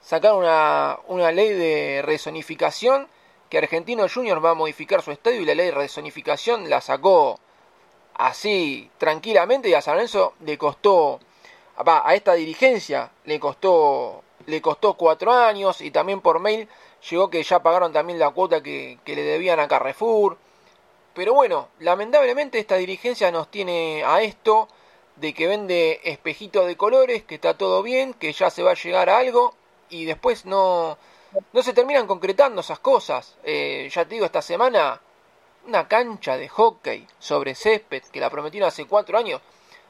sacar 0.00 0.34
una, 0.34 0.98
una 1.06 1.30
ley 1.30 1.50
de 1.50 2.00
rezonificación 2.02 3.06
que 3.50 3.58
Argentino 3.58 4.06
Junior 4.08 4.42
va 4.42 4.50
a 4.50 4.54
modificar 4.54 5.02
su 5.02 5.10
estadio 5.10 5.42
y 5.42 5.44
la 5.44 5.54
ley 5.54 5.66
de 5.66 5.72
rezonificación 5.72 6.70
la 6.70 6.80
sacó 6.80 7.38
así 8.14 8.90
tranquilamente 8.96 9.68
y 9.68 9.74
a 9.74 9.82
San 9.82 9.94
Lorenzo 9.94 10.34
le 10.40 10.56
costó 10.56 11.20
va, 11.86 12.08
a 12.08 12.14
esta 12.14 12.34
dirigencia 12.34 13.10
le 13.24 13.38
costó 13.40 14.22
le 14.46 14.62
costó 14.62 14.94
cuatro 14.94 15.32
años 15.32 15.80
y 15.80 15.90
también 15.90 16.20
por 16.20 16.38
mail 16.38 16.68
llegó 17.10 17.28
que 17.28 17.42
ya 17.42 17.62
pagaron 17.62 17.92
también 17.92 18.18
la 18.18 18.30
cuota 18.30 18.62
que 18.62 18.98
le 19.04 19.22
debían 19.22 19.60
a 19.60 19.68
Carrefour 19.68 20.38
pero 21.20 21.34
bueno, 21.34 21.68
lamentablemente 21.80 22.58
esta 22.58 22.76
dirigencia 22.76 23.30
nos 23.30 23.50
tiene 23.50 24.02
a 24.06 24.22
esto 24.22 24.68
de 25.16 25.34
que 25.34 25.48
vende 25.48 26.00
espejitos 26.02 26.66
de 26.66 26.78
colores, 26.78 27.24
que 27.24 27.34
está 27.34 27.58
todo 27.58 27.82
bien, 27.82 28.14
que 28.14 28.32
ya 28.32 28.48
se 28.48 28.62
va 28.62 28.70
a 28.70 28.74
llegar 28.74 29.10
a 29.10 29.18
algo 29.18 29.54
y 29.90 30.06
después 30.06 30.46
no, 30.46 30.96
no 31.52 31.62
se 31.62 31.74
terminan 31.74 32.06
concretando 32.06 32.62
esas 32.62 32.78
cosas. 32.78 33.36
Eh, 33.44 33.90
ya 33.92 34.06
te 34.06 34.14
digo, 34.14 34.24
esta 34.24 34.40
semana 34.40 34.98
una 35.66 35.86
cancha 35.88 36.38
de 36.38 36.48
hockey 36.48 37.06
sobre 37.18 37.54
césped 37.54 38.04
que 38.04 38.18
la 38.18 38.30
prometieron 38.30 38.68
hace 38.68 38.86
cuatro 38.86 39.18
años, 39.18 39.42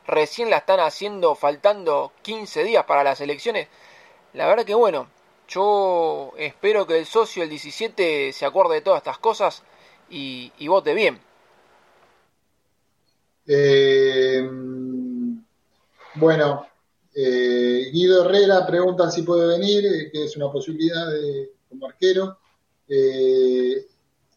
recién 0.08 0.50
la 0.50 0.56
están 0.56 0.80
haciendo 0.80 1.36
faltando 1.36 2.10
15 2.22 2.64
días 2.64 2.86
para 2.86 3.04
las 3.04 3.20
elecciones. 3.20 3.68
La 4.32 4.48
verdad 4.48 4.64
que 4.64 4.74
bueno, 4.74 5.06
yo 5.46 6.32
espero 6.38 6.88
que 6.88 6.98
el 6.98 7.06
socio 7.06 7.44
el 7.44 7.50
17 7.50 8.32
se 8.32 8.46
acuerde 8.46 8.74
de 8.74 8.80
todas 8.80 8.98
estas 8.98 9.18
cosas 9.18 9.62
y, 10.10 10.52
y 10.58 10.68
vote 10.68 10.94
bien. 10.94 11.20
Eh, 13.46 14.48
bueno, 16.14 16.66
eh, 17.14 17.90
Guido 17.92 18.24
Herrera 18.24 18.66
preguntan 18.66 19.10
si 19.10 19.22
puede 19.22 19.46
venir, 19.46 19.84
eh, 19.86 20.10
que 20.12 20.24
es 20.24 20.36
una 20.36 20.50
posibilidad 20.50 21.10
de, 21.10 21.52
como 21.68 21.86
arquero. 21.86 22.38
Eh, 22.88 23.86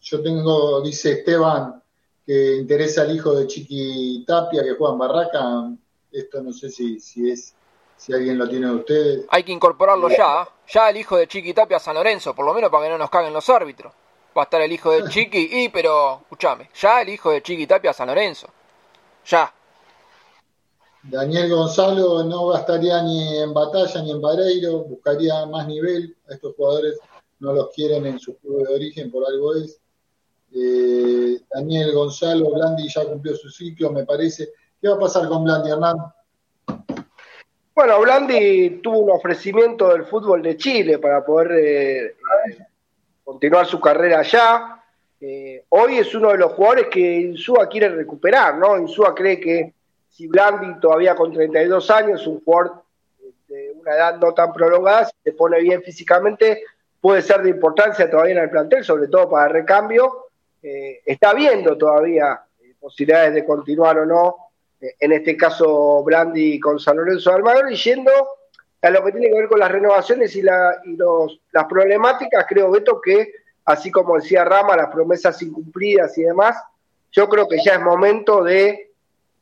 yo 0.02 0.22
tengo, 0.22 0.80
dice 0.80 1.12
Esteban, 1.12 1.82
que 2.26 2.56
interesa 2.56 3.02
al 3.02 3.14
hijo 3.14 3.34
de 3.34 3.46
Chiqui 3.46 4.24
Tapia, 4.26 4.62
que 4.62 4.74
juega 4.74 4.94
en 4.94 4.98
Barraca. 4.98 5.70
Esto 6.10 6.42
no 6.42 6.52
sé 6.52 6.70
si, 6.70 7.00
si 7.00 7.30
es 7.30 7.54
si 7.96 8.12
alguien 8.12 8.38
lo 8.38 8.48
tiene 8.48 8.66
de 8.66 8.74
ustedes. 8.74 9.26
Hay 9.28 9.44
que 9.44 9.52
incorporarlo 9.52 10.08
ya, 10.08 10.48
ya 10.68 10.90
el 10.90 10.96
hijo 10.96 11.16
de 11.16 11.28
Chiqui 11.28 11.54
Tapia 11.54 11.76
a 11.76 11.80
San 11.80 11.94
Lorenzo, 11.94 12.34
por 12.34 12.44
lo 12.44 12.52
menos 12.52 12.70
para 12.70 12.84
que 12.84 12.90
no 12.90 12.98
nos 12.98 13.10
caguen 13.10 13.32
los 13.32 13.48
árbitros 13.48 13.92
va 14.36 14.42
a 14.42 14.44
estar 14.44 14.60
el 14.60 14.72
hijo 14.72 14.90
de 14.90 15.08
Chiqui, 15.08 15.48
y 15.50 15.68
pero, 15.68 16.20
escúchame, 16.22 16.70
ya 16.74 17.02
el 17.02 17.08
hijo 17.10 17.30
de 17.30 17.42
Chiqui 17.42 17.66
Tapia 17.66 17.92
San 17.92 18.08
Lorenzo. 18.08 18.48
Ya. 19.26 19.52
Daniel 21.04 21.50
Gonzalo 21.50 22.24
no 22.24 22.48
gastaría 22.48 23.02
ni 23.02 23.38
en 23.38 23.52
batalla 23.52 24.02
ni 24.02 24.10
en 24.10 24.20
Vareiro, 24.20 24.84
buscaría 24.84 25.44
más 25.46 25.66
nivel. 25.66 26.16
A 26.28 26.34
estos 26.34 26.54
jugadores 26.56 26.98
no 27.40 27.52
los 27.52 27.70
quieren 27.74 28.06
en 28.06 28.18
su 28.18 28.36
club 28.38 28.66
de 28.66 28.74
origen, 28.74 29.10
por 29.10 29.24
algo 29.26 29.54
es. 29.54 29.80
Eh, 30.54 31.40
Daniel 31.52 31.92
Gonzalo, 31.92 32.50
Blandi 32.50 32.88
ya 32.88 33.04
cumplió 33.04 33.36
su 33.36 33.50
ciclo, 33.50 33.90
me 33.90 34.04
parece. 34.04 34.50
¿Qué 34.80 34.88
va 34.88 34.94
a 34.94 35.00
pasar 35.00 35.28
con 35.28 35.44
Blandi, 35.44 35.70
Hernán? 35.70 35.96
Bueno, 37.74 38.00
Blandi 38.00 38.80
tuvo 38.82 39.00
un 39.00 39.10
ofrecimiento 39.10 39.88
del 39.88 40.04
fútbol 40.04 40.42
de 40.42 40.56
Chile 40.56 40.98
para 40.98 41.24
poder 41.24 41.52
eh, 41.52 42.04
eh, 42.06 42.66
continuar 43.24 43.66
su 43.66 43.80
carrera 43.80 44.20
allá. 44.20 44.82
Eh, 45.20 45.64
hoy 45.70 45.98
es 45.98 46.14
uno 46.14 46.30
de 46.30 46.38
los 46.38 46.52
jugadores 46.52 46.86
que 46.88 47.20
Insúa 47.20 47.68
quiere 47.68 47.88
recuperar, 47.88 48.58
¿no? 48.58 48.78
Insúa 48.78 49.14
cree 49.14 49.40
que 49.40 49.72
si 50.10 50.28
Blandi 50.28 50.78
todavía 50.80 51.16
con 51.16 51.32
32 51.32 51.90
años, 51.90 52.26
un 52.26 52.44
jugador 52.44 52.82
de 53.48 53.72
una 53.74 53.92
edad 53.92 54.18
no 54.18 54.32
tan 54.34 54.52
prolongada, 54.52 55.06
si 55.06 55.14
se 55.24 55.32
pone 55.32 55.60
bien 55.60 55.82
físicamente, 55.82 56.62
puede 57.00 57.22
ser 57.22 57.42
de 57.42 57.50
importancia 57.50 58.10
todavía 58.10 58.34
en 58.34 58.42
el 58.42 58.50
plantel, 58.50 58.84
sobre 58.84 59.08
todo 59.08 59.30
para 59.30 59.48
recambio. 59.48 60.26
Eh, 60.62 61.00
está 61.04 61.32
viendo 61.34 61.76
todavía 61.76 62.40
eh, 62.62 62.74
posibilidades 62.78 63.34
de 63.34 63.44
continuar 63.44 63.98
o 63.98 64.06
no, 64.06 64.36
en 64.80 65.12
este 65.12 65.34
caso 65.34 66.02
Blandi 66.04 66.60
con 66.60 66.78
San 66.78 66.98
Lorenzo 66.98 67.30
de 67.30 67.36
Almagro, 67.36 67.70
y 67.70 67.76
yendo 67.76 68.12
a 68.84 68.90
lo 68.90 69.04
que 69.04 69.12
tiene 69.12 69.28
que 69.28 69.34
ver 69.40 69.48
con 69.48 69.60
las 69.60 69.70
renovaciones 69.70 70.34
y, 70.36 70.42
la, 70.42 70.80
y 70.84 70.96
los, 70.96 71.40
las 71.52 71.64
problemáticas, 71.64 72.44
creo, 72.48 72.70
Beto, 72.70 73.00
que 73.00 73.32
así 73.64 73.90
como 73.90 74.16
decía 74.16 74.44
Rama, 74.44 74.76
las 74.76 74.90
promesas 74.90 75.40
incumplidas 75.42 76.16
y 76.18 76.22
demás, 76.22 76.56
yo 77.10 77.28
creo 77.28 77.48
que 77.48 77.62
ya 77.64 77.74
es 77.74 77.80
momento 77.80 78.42
de 78.42 78.92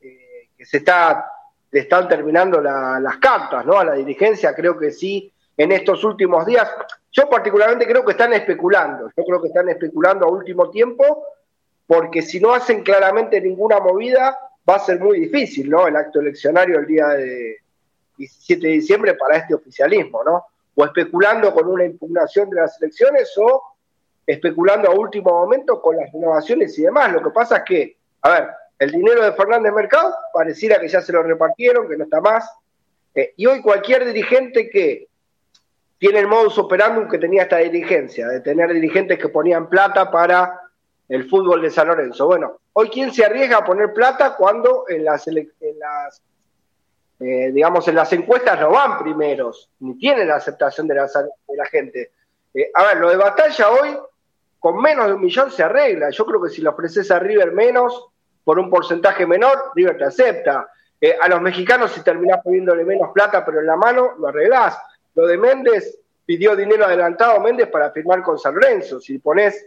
que 0.01 0.65
se 0.65 0.79
está 0.79 1.27
están 1.73 2.07
terminando 2.09 2.61
las 2.61 3.17
cartas, 3.17 3.65
¿no? 3.65 3.79
A 3.79 3.85
la 3.85 3.95
dirigencia, 3.95 4.55
creo 4.55 4.79
que 4.79 4.91
sí, 4.91 5.33
en 5.57 5.73
estos 5.73 6.05
últimos 6.05 6.45
días. 6.45 6.71
Yo 7.11 7.29
particularmente 7.29 7.87
creo 7.87 8.05
que 8.05 8.13
están 8.13 8.33
especulando, 8.33 9.11
yo 9.17 9.25
creo 9.25 9.41
que 9.41 9.49
están 9.49 9.69
especulando 9.69 10.27
a 10.27 10.31
último 10.31 10.71
tiempo, 10.71 11.25
porque 11.87 12.23
si 12.23 12.41
no 12.41 12.53
hacen 12.53 12.83
claramente 12.83 13.41
ninguna 13.41 13.81
movida, 13.81 14.39
va 14.69 14.77
a 14.77 14.81
ser 14.81 15.01
muy 15.01 15.21
difícil, 15.21 15.71
¿no? 15.71 15.87
El 15.89 15.97
acto 15.97 16.21
eleccionario 16.21 16.79
el 16.79 16.87
día 16.87 17.09
de 17.09 17.62
17 18.27 18.67
de 18.67 18.73
diciembre 18.75 19.15
para 19.15 19.39
este 19.39 19.55
oficialismo, 19.55 20.23
¿no? 20.25 20.47
O 20.75 20.85
especulando 20.85 21.53
con 21.53 21.69
una 21.69 21.85
impugnación 21.85 22.49
de 22.51 22.61
las 22.61 22.81
elecciones 22.81 23.33
o 23.39 23.63
especulando 24.27 24.91
a 24.91 24.95
último 24.95 25.31
momento 25.31 25.81
con 25.83 25.97
las 25.97 26.13
renovaciones 26.13 26.79
y 26.79 26.83
demás. 26.83 27.13
Lo 27.13 27.23
que 27.23 27.31
pasa 27.31 27.59
es 27.59 27.63
que, 27.65 27.97
a 28.23 28.31
ver, 28.31 28.49
el 28.79 28.91
dinero 28.91 29.25
de 29.25 29.33
Fernández 29.33 29.73
Mercado 29.73 30.15
pareciera 30.33 30.81
que 30.81 30.89
ya 30.89 31.01
se 31.01 31.13
lo 31.13 31.23
repartieron, 31.23 31.89
que 31.89 31.97
no 31.97 32.05
está 32.05 32.21
más. 32.21 32.49
Eh, 33.15 33.35
y 33.37 33.47
hoy 33.47 33.61
cualquier 33.61 34.05
dirigente 34.05 34.71
que 34.71 35.09
tiene 35.99 36.19
el 36.19 36.27
modus 36.27 36.59
operandum 36.59 37.09
que 37.09 37.19
tenía 37.19 37.43
esta 37.43 37.59
dirigencia, 37.59 38.27
de 38.29 38.41
tener 38.41 38.73
dirigentes 38.73 39.19
que 39.19 39.29
ponían 39.29 39.69
plata 39.69 40.11
para 40.11 40.61
el 41.09 41.29
fútbol 41.29 41.63
de 41.63 41.71
San 41.71 41.89
Lorenzo. 41.89 42.27
Bueno, 42.27 42.59
hoy 42.73 42.89
quién 42.89 43.13
se 43.13 43.25
arriesga 43.25 43.59
a 43.59 43.65
poner 43.65 43.93
plata 43.93 44.35
cuando 44.37 44.85
en 44.89 45.05
las, 45.05 45.29
eh, 47.23 47.53
digamos, 47.53 47.87
en 47.89 47.95
las 47.95 48.13
encuestas 48.13 48.59
no 48.61 48.71
van 48.71 48.99
primeros, 48.99 49.71
ni 49.81 49.97
tienen 49.97 50.29
la 50.29 50.37
aceptación 50.37 50.89
de 50.89 50.95
la, 50.95 51.07
de 51.07 51.57
la 51.57 51.67
gente. 51.67 52.11
Eh, 52.53 52.71
a 52.75 52.85
ver, 52.85 52.97
lo 52.97 53.11
de 53.11 53.17
batalla 53.17 53.71
hoy, 53.71 53.97
con 54.59 54.81
menos 54.81 55.07
de 55.07 55.13
un 55.15 55.21
millón 55.21 55.51
se 55.51 55.63
arregla. 55.63 56.11
Yo 56.11 56.27
creo 56.27 56.43
que 56.43 56.51
si 56.51 56.63
le 56.63 56.69
ofreces 56.69 57.11
a 57.11 57.19
River 57.19 57.53
menos, 57.53 58.09
por 58.45 58.59
un 58.59 58.69
porcentaje 58.69 59.27
menor, 59.27 59.71
River 59.75 59.99
te 59.99 60.05
acepta. 60.05 60.69
Eh, 61.01 61.17
a 61.21 61.29
los 61.29 61.41
mexicanos, 61.41 61.93
si 61.93 62.03
terminás 62.03 62.41
poniéndole 62.43 62.85
menos 62.85 63.11
plata, 63.13 63.45
pero 63.45 63.61
en 63.61 63.67
la 63.67 63.77
mano, 63.77 64.13
lo 64.19 64.29
arreglás. 64.29 64.79
Lo 65.15 65.27
de 65.27 65.39
Méndez, 65.39 65.99
pidió 66.25 66.57
dinero 66.57 66.85
adelantado 66.85 67.41
Méndez 67.41 67.69
para 67.69 67.91
firmar 67.91 68.23
con 68.23 68.39
San 68.39 68.55
Lorenzo. 68.55 69.01
Si 69.01 69.19
pones 69.19 69.67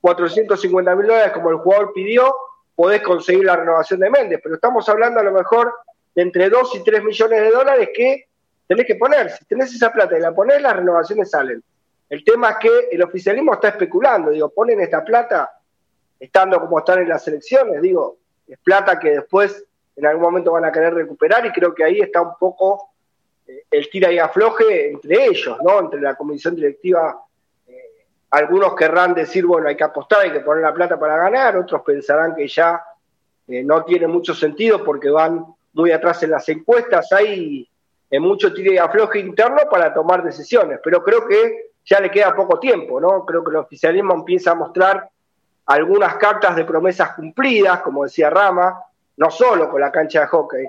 450 0.00 0.96
mil 0.96 1.06
dólares 1.06 1.32
como 1.32 1.50
el 1.50 1.56
jugador 1.56 1.92
pidió, 1.94 2.34
podés 2.74 3.02
conseguir 3.02 3.44
la 3.44 3.56
renovación 3.56 4.00
de 4.00 4.10
Méndez. 4.10 4.40
Pero 4.42 4.56
estamos 4.56 4.88
hablando 4.88 5.20
a 5.20 5.22
lo 5.22 5.32
mejor 5.32 5.72
de 6.14 6.22
entre 6.22 6.48
2 6.48 6.74
y 6.76 6.84
3 6.84 7.04
millones 7.04 7.40
de 7.40 7.50
dólares 7.50 7.90
que 7.94 8.28
tenés 8.66 8.86
que 8.86 8.96
poner. 8.96 9.30
Si 9.30 9.44
tenés 9.44 9.74
esa 9.74 9.92
plata 9.92 10.16
y 10.16 10.20
la 10.20 10.34
ponés, 10.34 10.60
las 10.62 10.76
renovaciones 10.76 11.30
salen. 11.30 11.62
El 12.08 12.24
tema 12.24 12.50
es 12.50 12.56
que 12.58 12.88
el 12.90 13.02
oficialismo 13.02 13.54
está 13.54 13.68
especulando. 13.68 14.30
Digo, 14.30 14.50
ponen 14.50 14.80
esta 14.80 15.04
plata 15.04 15.52
estando 16.18 16.60
como 16.60 16.78
están 16.78 17.00
en 17.00 17.08
las 17.08 17.26
elecciones, 17.26 17.80
digo, 17.80 18.18
es 18.46 18.58
plata 18.58 18.98
que 18.98 19.10
después 19.10 19.64
en 19.96 20.06
algún 20.06 20.22
momento 20.22 20.52
van 20.52 20.66
a 20.66 20.72
querer 20.72 20.94
recuperar 20.94 21.46
y 21.46 21.50
creo 21.50 21.74
que 21.74 21.84
ahí 21.84 22.00
está 22.00 22.20
un 22.20 22.36
poco 22.38 22.90
eh, 23.46 23.64
el 23.70 23.88
tira 23.88 24.12
y 24.12 24.18
afloje 24.18 24.90
entre 24.90 25.24
ellos, 25.26 25.56
¿no? 25.62 25.80
Entre 25.80 26.00
la 26.00 26.14
comisión 26.14 26.54
directiva. 26.54 27.22
Eh, 27.66 28.06
algunos 28.30 28.74
querrán 28.74 29.14
decir, 29.14 29.46
bueno, 29.46 29.68
hay 29.68 29.76
que 29.76 29.84
apostar, 29.84 30.20
hay 30.20 30.32
que 30.32 30.40
poner 30.40 30.62
la 30.62 30.74
plata 30.74 30.98
para 30.98 31.16
ganar, 31.16 31.56
otros 31.56 31.82
pensarán 31.82 32.34
que 32.34 32.46
ya 32.48 32.82
eh, 33.48 33.62
no 33.62 33.84
tiene 33.84 34.06
mucho 34.06 34.34
sentido 34.34 34.84
porque 34.84 35.10
van 35.10 35.46
muy 35.72 35.92
atrás 35.92 36.22
en 36.22 36.30
las 36.30 36.48
encuestas, 36.48 37.12
hay 37.12 37.68
mucho 38.12 38.52
tira 38.52 38.72
y 38.72 38.78
afloje 38.78 39.20
interno 39.20 39.62
para 39.70 39.94
tomar 39.94 40.22
decisiones, 40.22 40.80
pero 40.82 41.02
creo 41.02 41.26
que 41.26 41.70
ya 41.84 42.00
le 42.00 42.10
queda 42.10 42.34
poco 42.34 42.58
tiempo, 42.58 43.00
¿no? 43.00 43.24
Creo 43.24 43.42
que 43.44 43.50
el 43.50 43.56
oficialismo 43.56 44.14
empieza 44.14 44.50
a 44.50 44.54
mostrar 44.54 45.08
algunas 45.66 46.16
cartas 46.16 46.56
de 46.56 46.64
promesas 46.64 47.14
cumplidas, 47.14 47.80
como 47.82 48.04
decía 48.04 48.30
Rama, 48.30 48.82
no 49.16 49.30
solo 49.30 49.70
con 49.70 49.80
la 49.80 49.92
cancha 49.92 50.20
de 50.22 50.26
hockey, 50.26 50.66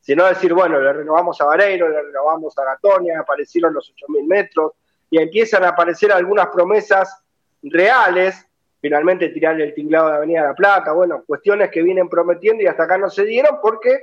sino 0.00 0.24
decir, 0.26 0.52
bueno, 0.52 0.80
le 0.80 0.92
renovamos 0.92 1.40
a 1.40 1.44
Vareiro, 1.44 1.88
le 1.88 2.02
renovamos 2.02 2.58
a 2.58 2.64
Gatonia, 2.64 3.20
aparecieron 3.20 3.72
los 3.74 3.92
8.000 3.94 4.26
metros, 4.26 4.72
y 5.10 5.18
empiezan 5.18 5.64
a 5.64 5.68
aparecer 5.68 6.12
algunas 6.12 6.46
promesas 6.48 7.22
reales, 7.62 8.46
finalmente 8.80 9.28
tirarle 9.28 9.64
el 9.64 9.74
tinglado 9.74 10.08
de 10.08 10.16
Avenida 10.16 10.44
La 10.44 10.54
Plata, 10.54 10.92
bueno, 10.92 11.22
cuestiones 11.26 11.70
que 11.70 11.82
vienen 11.82 12.08
prometiendo 12.08 12.62
y 12.62 12.66
hasta 12.66 12.84
acá 12.84 12.96
no 12.96 13.10
se 13.10 13.24
dieron 13.24 13.58
porque 13.60 14.00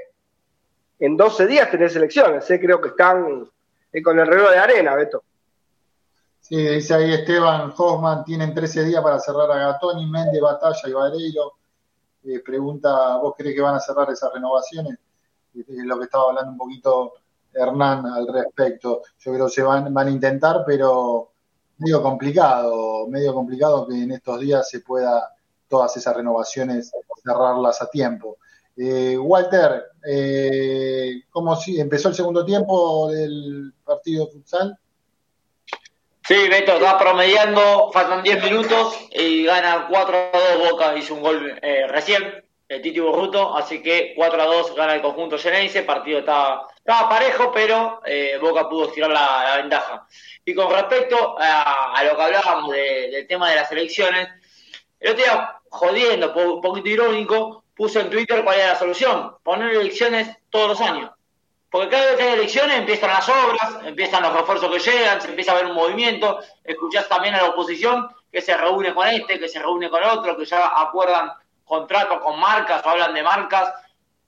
en 1.00 1.18
12 1.18 1.48
días 1.48 1.70
tenés 1.70 1.96
elecciones, 1.96 2.50
¿eh? 2.50 2.60
creo 2.60 2.82
que 2.82 2.90
están 2.90 3.50
eh, 3.92 4.02
con 4.02 4.20
el 4.20 4.28
reloj 4.28 4.52
de 4.52 4.58
arena, 4.58 4.96
Beto. 4.96 5.24
Sí, 6.42 6.56
dice 6.56 6.94
ahí 6.94 7.14
Esteban 7.14 7.74
Hoffman, 7.76 8.24
tienen 8.24 8.54
13 8.54 8.86
días 8.86 9.04
para 9.04 9.20
cerrar 9.20 9.52
a 9.52 9.58
Gatoni, 9.58 10.06
Méndez, 10.06 10.42
Batalla 10.42 10.82
y 10.88 10.94
Vareiro. 10.94 11.54
Eh, 12.24 12.40
pregunta, 12.40 13.18
¿vos 13.18 13.34
crees 13.38 13.56
que 13.56 13.62
van 13.62 13.76
a 13.76 13.80
cerrar 13.80 14.10
esas 14.12 14.34
renovaciones? 14.34 14.98
Es 15.54 15.66
lo 15.68 15.98
que 15.98 16.06
estaba 16.06 16.30
hablando 16.30 16.52
un 16.52 16.58
poquito 16.58 17.14
Hernán 17.54 18.06
al 18.06 18.28
respecto. 18.28 19.02
Yo 19.20 19.34
creo 19.34 19.46
que 19.48 19.52
se 19.52 19.64
van, 19.64 19.94
van 19.94 20.08
a 20.08 20.12
intentar, 20.12 20.64
pero 20.66 21.32
medio 21.80 22.02
complicado, 22.02 23.08
medio 23.08 23.34
complicado 23.34 23.88
que 23.88 24.04
en 24.04 24.12
estos 24.12 24.40
días 24.40 24.70
se 24.70 24.80
pueda 24.82 25.34
todas 25.68 25.96
esas 25.98 26.16
renovaciones 26.16 26.92
cerrarlas 27.24 27.82
a 27.82 27.90
tiempo. 27.90 28.38
Eh, 28.80 29.18
Walter, 29.18 29.86
eh, 30.08 31.24
¿cómo 31.32 31.56
si, 31.56 31.80
empezó 31.80 32.10
el 32.10 32.16
segundo 32.16 32.46
tiempo 32.46 33.10
del 33.10 33.74
partido 33.84 34.28
futsal? 34.28 34.78
Sí, 36.28 36.48
Beto, 36.50 36.74
está 36.74 36.98
promediando, 37.00 37.90
faltan 37.92 38.22
10 38.22 38.44
minutos 38.44 39.00
y 39.12 39.46
gana 39.46 39.88
4 39.90 40.18
a 40.34 40.58
2 40.58 40.72
Boca, 40.72 40.96
hizo 40.98 41.16
un 41.16 41.22
gol 41.22 41.58
eh, 41.62 41.88
recién, 41.88 42.44
el 42.68 42.82
Titi 42.82 43.00
Burruto, 43.00 43.56
así 43.56 43.82
que 43.82 44.14
4 44.16 44.42
a 44.42 44.46
2 44.46 44.76
gana 44.76 44.96
el 44.96 45.02
conjunto 45.02 45.38
Geneise, 45.38 45.84
partido 45.84 46.20
estaba, 46.20 46.68
estaba 46.76 47.10
parejo, 47.10 47.52
pero 47.52 48.02
eh, 48.06 48.38
Boca 48.40 48.68
pudo 48.68 48.90
estirar 48.90 49.10
la, 49.10 49.56
ventaja. 49.56 50.06
Y 50.44 50.54
con 50.54 50.70
respecto 50.70 51.38
a, 51.40 52.04
lo 52.04 52.16
que 52.16 52.22
hablábamos 52.22 52.72
del 52.74 53.26
tema 53.26 53.50
de 53.50 53.56
las 53.56 53.72
elecciones, 53.72 54.28
el 55.00 55.12
otro 55.14 55.24
día, 55.24 55.60
jodiendo, 55.70 56.34
un 56.34 56.62
poquito 56.62 56.90
irónico, 56.90 57.64
puso 57.78 58.00
en 58.00 58.10
Twitter 58.10 58.44
cuál 58.44 58.60
era 58.60 58.74
la 58.74 58.80
solución, 58.80 59.36
poner 59.44 59.72
elecciones 59.72 60.36
todos 60.50 60.70
los 60.70 60.82
años. 60.82 61.12
Porque 61.70 61.90
cada 61.90 62.06
vez 62.08 62.16
que 62.16 62.24
hay 62.24 62.34
elecciones 62.34 62.78
empiezan 62.78 63.10
las 63.10 63.28
obras, 63.30 63.86
empiezan 63.86 64.24
los 64.24 64.34
refuerzos 64.34 64.72
que 64.72 64.92
llegan, 64.92 65.22
se 65.22 65.30
empieza 65.30 65.52
a 65.52 65.56
ver 65.56 65.66
un 65.66 65.76
movimiento, 65.76 66.40
escuchás 66.64 67.08
también 67.08 67.36
a 67.36 67.42
la 67.42 67.50
oposición 67.50 68.08
que 68.32 68.42
se 68.42 68.56
reúne 68.56 68.94
con 68.94 69.08
este, 69.08 69.40
que 69.40 69.50
se 69.50 69.60
reúne 69.60 69.90
con 69.90 70.04
otro, 70.04 70.38
que 70.38 70.46
ya 70.46 70.74
acuerdan 70.82 71.32
contratos 71.66 72.20
con 72.20 72.40
marcas 72.40 72.84
o 72.86 72.90
hablan 72.90 73.14
de 73.14 73.22
marcas 73.22 73.74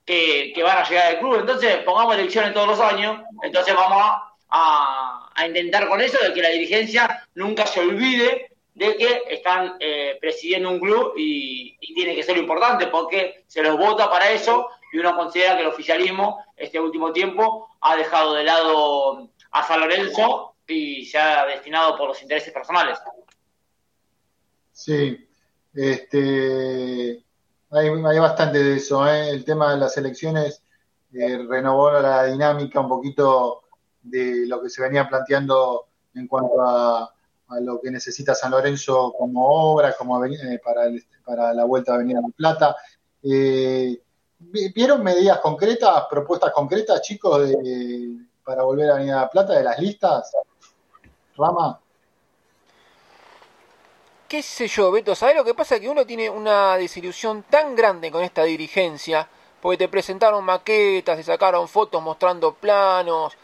que, 0.04 0.52
van 0.62 0.78
a 0.78 0.88
llegar 0.88 1.06
al 1.06 1.18
club. 1.18 1.40
Entonces, 1.40 1.78
pongamos 1.78 2.14
elecciones 2.14 2.52
todos 2.52 2.68
los 2.68 2.80
años, 2.80 3.20
entonces 3.42 3.74
vamos 3.74 4.02
a, 4.50 5.30
a, 5.34 5.46
intentar 5.46 5.88
con 5.88 6.00
eso 6.00 6.18
de 6.22 6.32
que 6.34 6.42
la 6.42 6.50
dirigencia 6.50 7.26
nunca 7.34 7.66
se 7.66 7.80
olvide 7.80 8.49
de 8.74 8.96
que 8.96 9.22
están 9.28 9.76
eh, 9.80 10.16
presidiendo 10.20 10.70
un 10.70 10.80
club 10.80 11.14
y, 11.16 11.76
tiene 11.94 12.14
que 12.14 12.22
ser 12.22 12.36
lo 12.36 12.42
importante 12.42 12.86
porque 12.86 13.44
se 13.46 13.62
los 13.62 13.76
vota 13.76 14.08
para 14.08 14.30
eso 14.30 14.68
y 14.92 14.98
uno 14.98 15.14
considera 15.14 15.54
que 15.54 15.62
el 15.62 15.68
oficialismo 15.68 16.42
este 16.56 16.80
último 16.80 17.12
tiempo 17.12 17.68
ha 17.80 17.96
dejado 17.96 18.34
de 18.34 18.44
lado 18.44 19.28
a 19.50 19.62
San 19.66 19.80
Lorenzo 19.80 20.54
y 20.66 21.04
se 21.04 21.18
ha 21.18 21.44
destinado 21.46 21.98
por 21.98 22.08
los 22.08 22.22
intereses 22.22 22.52
personales. 22.54 22.98
Sí, 24.72 25.28
este, 25.74 27.22
hay, 27.70 28.18
bastante 28.18 28.62
de 28.62 28.76
eso. 28.76 29.06
¿eh? 29.06 29.30
El 29.30 29.44
tema 29.44 29.72
de 29.72 29.78
las 29.78 29.96
elecciones 29.98 30.62
eh, 31.12 31.44
renovó 31.48 31.90
la 31.90 32.24
dinámica 32.24 32.80
un 32.80 32.88
poquito 32.88 33.64
de 34.02 34.46
lo 34.46 34.62
que 34.62 34.70
se 34.70 34.80
venía 34.80 35.08
planteando 35.08 35.88
en 36.14 36.26
cuanto 36.26 36.62
a, 36.62 37.12
lo 37.58 37.80
que 37.80 37.90
necesita 37.90 38.34
San 38.34 38.52
Lorenzo 38.52 39.12
como 39.16 39.46
obra, 39.72 39.96
como 39.96 40.24
eh, 40.24 40.60
para, 40.62 40.82
para 41.24 41.52
la 41.52 41.64
vuelta 41.64 41.92
a 41.92 41.94
Avenida 41.96 42.20
La 42.20 42.28
Plata. 42.28 42.76
Eh, 43.22 44.00
¿Vieron 44.38 45.02
medidas 45.02 45.40
concretas, 45.40 46.04
propuestas 46.08 46.52
concretas, 46.52 47.02
chicos, 47.02 47.48
de, 47.48 48.16
para 48.44 48.62
volver 48.62 48.90
a 48.90 48.94
Avenida 48.94 49.20
La 49.22 49.30
Plata 49.30 49.54
de 49.54 49.64
las 49.64 49.78
listas? 49.78 50.32
Rama. 51.36 51.80
¿Qué 54.28 54.42
sé 54.42 54.68
yo, 54.68 54.92
Beto? 54.92 55.14
¿Sabes 55.16 55.34
lo 55.34 55.44
que 55.44 55.54
pasa? 55.54 55.80
Que 55.80 55.88
uno 55.88 56.06
tiene 56.06 56.30
una 56.30 56.76
desilusión 56.76 57.42
tan 57.50 57.74
grande 57.74 58.12
con 58.12 58.22
esta 58.22 58.44
dirigencia, 58.44 59.28
porque 59.60 59.76
te 59.76 59.88
presentaron 59.88 60.44
maquetas, 60.44 61.16
te 61.16 61.24
sacaron 61.24 61.66
fotos 61.66 62.00
mostrando 62.00 62.54
planos, 62.54 63.36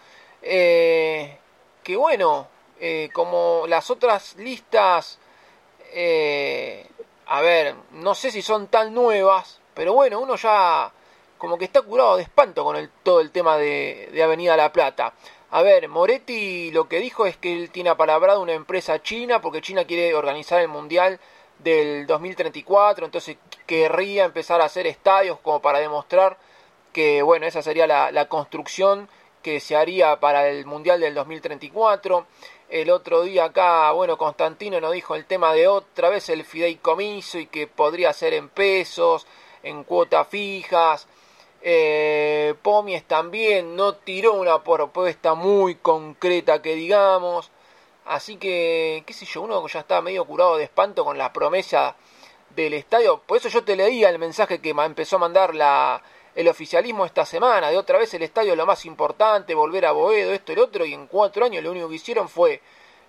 eh, 0.43 1.39
que 1.83 1.97
bueno, 1.97 2.47
eh, 2.81 3.11
como 3.12 3.64
las 3.66 3.91
otras 3.91 4.37
listas, 4.37 5.18
eh, 5.93 6.87
a 7.27 7.41
ver, 7.41 7.74
no 7.93 8.14
sé 8.14 8.31
si 8.31 8.43
son 8.43 8.68
tan 8.68 8.95
nuevas, 8.95 9.61
pero 9.74 9.95
bueno, 9.95 10.20
uno 10.20 10.37
ya 10.37 10.93
como 11.39 11.59
que 11.59 11.66
está 11.66 11.83
curado 11.83 12.16
de 12.16 12.22
espanto 12.22 12.64
con 12.64 12.77
el, 12.77 12.91
todo 13.03 13.20
el 13.20 13.31
tema 13.31 13.57
de, 13.57 14.09
de 14.12 14.22
Avenida 14.22 14.57
La 14.57 14.72
Plata. 14.72 15.12
A 15.51 15.62
ver, 15.62 15.89
Moretti 15.89 16.70
lo 16.70 16.89
que 16.89 16.99
dijo 16.99 17.27
es 17.27 17.37
que 17.37 17.53
él 17.53 17.70
tiene 17.70 17.91
apalabrado 17.91 18.43
una 18.43 18.53
empresa 18.53 19.03
china 19.03 19.41
porque 19.41 19.62
China 19.62 19.85
quiere 19.85 20.14
organizar 20.14 20.61
el 20.61 20.68
Mundial 20.68 21.20
del 21.59 22.07
2034, 22.07 23.07
entonces 23.07 23.37
querría 23.66 24.24
empezar 24.24 24.61
a 24.61 24.66
hacer 24.66 24.87
estadios 24.87 25.39
como 25.41 25.62
para 25.62 25.79
demostrar 25.79 26.37
que, 26.93 27.22
bueno, 27.22 27.47
esa 27.47 27.62
sería 27.62 27.87
la, 27.87 28.11
la 28.11 28.29
construcción 28.29 29.09
que 29.43 29.61
se 29.61 29.77
haría 29.77 30.18
para 30.18 30.49
el 30.49 30.66
Mundial 30.66 31.01
del 31.01 31.14
2034. 31.14 32.27
El 32.69 32.91
otro 32.91 33.23
día 33.23 33.45
acá, 33.45 33.93
bueno, 33.93 34.19
Constantino 34.19 34.81
nos 34.81 34.93
dijo 34.93 35.14
el 35.14 35.25
tema 35.25 35.53
de 35.53 35.69
otra 35.69 36.09
vez 36.09 36.29
el 36.31 36.45
fideicomiso 36.45 37.39
y 37.39 37.47
que 37.47 37.69
podría 37.69 38.12
ser 38.12 38.35
en 38.35 38.49
pesos, 38.49 39.27
en 39.62 39.85
cuotas 39.85 40.27
fijas. 40.27 41.07
Eh, 41.62 42.55
Pomies 42.62 43.05
también 43.05 43.77
no 43.77 43.95
tiró 43.95 44.35
una 44.35 44.64
propuesta 44.64 45.35
muy 45.35 45.77
concreta 45.77 46.61
que 46.61 46.75
digamos. 46.75 47.51
Así 48.05 48.37
que, 48.37 49.05
qué 49.07 49.12
sé 49.12 49.27
yo, 49.27 49.43
uno 49.43 49.67
ya 49.69 49.81
está 49.81 50.01
medio 50.01 50.25
curado 50.25 50.57
de 50.57 50.64
espanto 50.64 51.05
con 51.05 51.19
la 51.19 51.33
promesa 51.33 51.97
del 52.55 52.75
estadio. 52.75 53.21
Por 53.27 53.39
eso 53.39 53.49
yo 53.49 53.64
te 53.64 53.77
leía 53.77 54.11
el 54.11 54.19
mensaje 54.19 54.61
que 54.61 54.71
empezó 54.71 55.17
a 55.17 55.21
mandar 55.21 55.55
la, 55.55 56.03
el 56.37 56.49
oficialismo 56.49 57.07
esta 57.07 57.24
semana. 57.24 57.70
De 57.70 57.78
otra 57.78 57.99
vez 57.99 58.12
el 58.14 58.22
estadio 58.22 58.53
es 58.53 58.59
lo 58.59 58.66
más 58.66 58.84
importante, 58.84 59.55
volver 59.55 59.87
a 59.87 59.93
Boedo, 59.93 60.32
esto 60.32 60.53
y 60.53 60.59
otro. 60.59 60.84
Y 60.84 60.93
en 60.93 61.07
cuatro 61.07 61.47
años 61.47 61.64
lo 61.64 61.70
único 61.70 61.89
que 61.89 61.95
hicieron 61.97 62.28
fue 62.28 62.61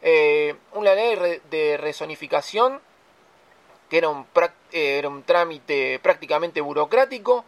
eh, 0.01 0.55
una 0.73 0.95
ley 0.95 1.41
de 1.51 1.78
rezonificación, 1.78 2.80
que 3.89 3.97
era 3.97 4.07
un, 4.07 4.25
eh, 4.71 4.97
era 4.97 5.09
un 5.09 5.23
trámite 5.23 5.99
prácticamente 5.99 6.61
burocrático. 6.61 7.43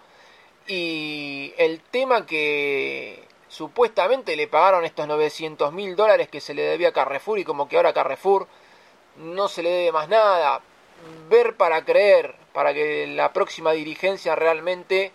Y 0.68 1.54
el 1.58 1.80
tema 1.80 2.26
que 2.26 3.24
supuestamente 3.48 4.36
le 4.36 4.48
pagaron 4.48 4.84
estos 4.84 5.08
900 5.08 5.72
mil 5.72 5.96
dólares 5.96 6.28
que 6.28 6.42
se 6.42 6.54
le 6.54 6.62
debía 6.64 6.90
a 6.90 6.94
Carrefour 6.94 7.40
y 7.40 7.46
como 7.46 7.70
que 7.70 7.78
ahora 7.78 7.94
Carrefour 7.94 8.48
no 9.16 9.48
se 9.48 9.64
le 9.64 9.70
debe 9.70 9.92
más 9.94 10.10
nada. 10.10 10.62
Ver 11.30 11.56
para 11.56 11.86
creer, 11.86 12.36
para 12.52 12.74
que 12.74 13.08
la 13.08 13.32
próxima 13.32 13.72
dirigencia 13.72 14.36
realmente 14.36 15.14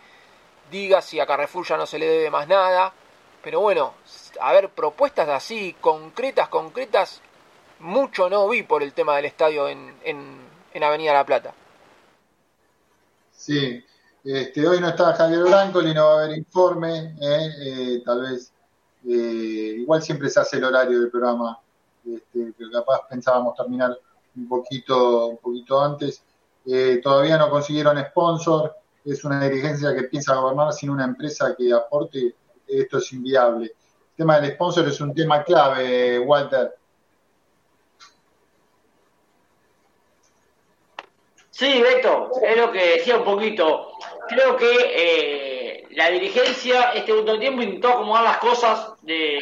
diga 0.70 1.02
si 1.02 1.20
a 1.20 1.26
Carrefour 1.26 1.66
ya 1.66 1.76
no 1.76 1.86
se 1.86 1.98
le 1.98 2.06
debe 2.06 2.30
más 2.30 2.48
nada. 2.48 2.92
Pero 3.42 3.60
bueno, 3.60 3.94
a 4.40 4.52
ver, 4.52 4.70
propuestas 4.70 5.28
así, 5.28 5.76
concretas, 5.80 6.48
concretas, 6.48 7.20
mucho 7.80 8.30
no 8.30 8.48
vi 8.48 8.62
por 8.62 8.82
el 8.82 8.94
tema 8.94 9.16
del 9.16 9.26
estadio 9.26 9.68
en, 9.68 9.94
en, 10.02 10.38
en 10.72 10.82
Avenida 10.82 11.12
La 11.12 11.26
Plata. 11.26 11.52
Sí, 13.36 13.84
este, 14.24 14.66
hoy 14.66 14.80
no 14.80 14.88
está 14.88 15.12
Javier 15.12 15.42
Blanco, 15.42 15.82
y 15.82 15.92
no 15.92 16.06
va 16.06 16.12
a 16.12 16.24
haber 16.24 16.38
informe, 16.38 17.14
eh, 17.20 17.50
eh, 17.60 18.02
tal 18.02 18.22
vez, 18.22 18.50
eh, 19.06 19.76
igual 19.80 20.02
siempre 20.02 20.30
se 20.30 20.40
hace 20.40 20.56
el 20.56 20.64
horario 20.64 20.98
del 20.98 21.10
programa, 21.10 21.58
este, 22.06 22.54
pero 22.56 22.70
capaz 22.70 23.06
pensábamos 23.10 23.54
terminar 23.54 23.98
un 24.34 24.48
poquito, 24.48 25.26
un 25.26 25.36
poquito 25.36 25.78
antes. 25.78 26.22
todavía 27.02 27.36
no 27.36 27.50
consiguieron 27.50 28.02
sponsor, 28.06 28.74
es 29.04 29.24
una 29.24 29.40
dirigencia 29.48 29.94
que 29.94 30.04
piensa 30.04 30.34
gobernar 30.34 30.72
sin 30.72 30.90
una 30.90 31.04
empresa 31.04 31.54
que 31.56 31.72
aporte, 31.72 32.34
esto 32.66 32.98
es 32.98 33.12
inviable. 33.12 33.66
El 33.66 34.16
tema 34.16 34.40
del 34.40 34.52
sponsor 34.52 34.88
es 34.88 35.00
un 35.00 35.14
tema 35.14 35.42
clave, 35.42 36.18
Walter. 36.20 36.74
Sí, 41.50 41.80
Beto, 41.80 42.30
es 42.42 42.56
lo 42.56 42.72
que 42.72 42.96
decía 42.96 43.16
un 43.16 43.24
poquito 43.24 43.94
creo 44.28 44.56
que 44.56 44.74
eh, 44.94 45.84
la 45.90 46.10
dirigencia 46.10 46.92
este 46.92 47.12
último 47.12 47.38
tiempo 47.38 47.62
intentó 47.62 47.90
acomodar 47.90 48.24
las 48.24 48.38
cosas 48.38 48.92
de, 49.02 49.40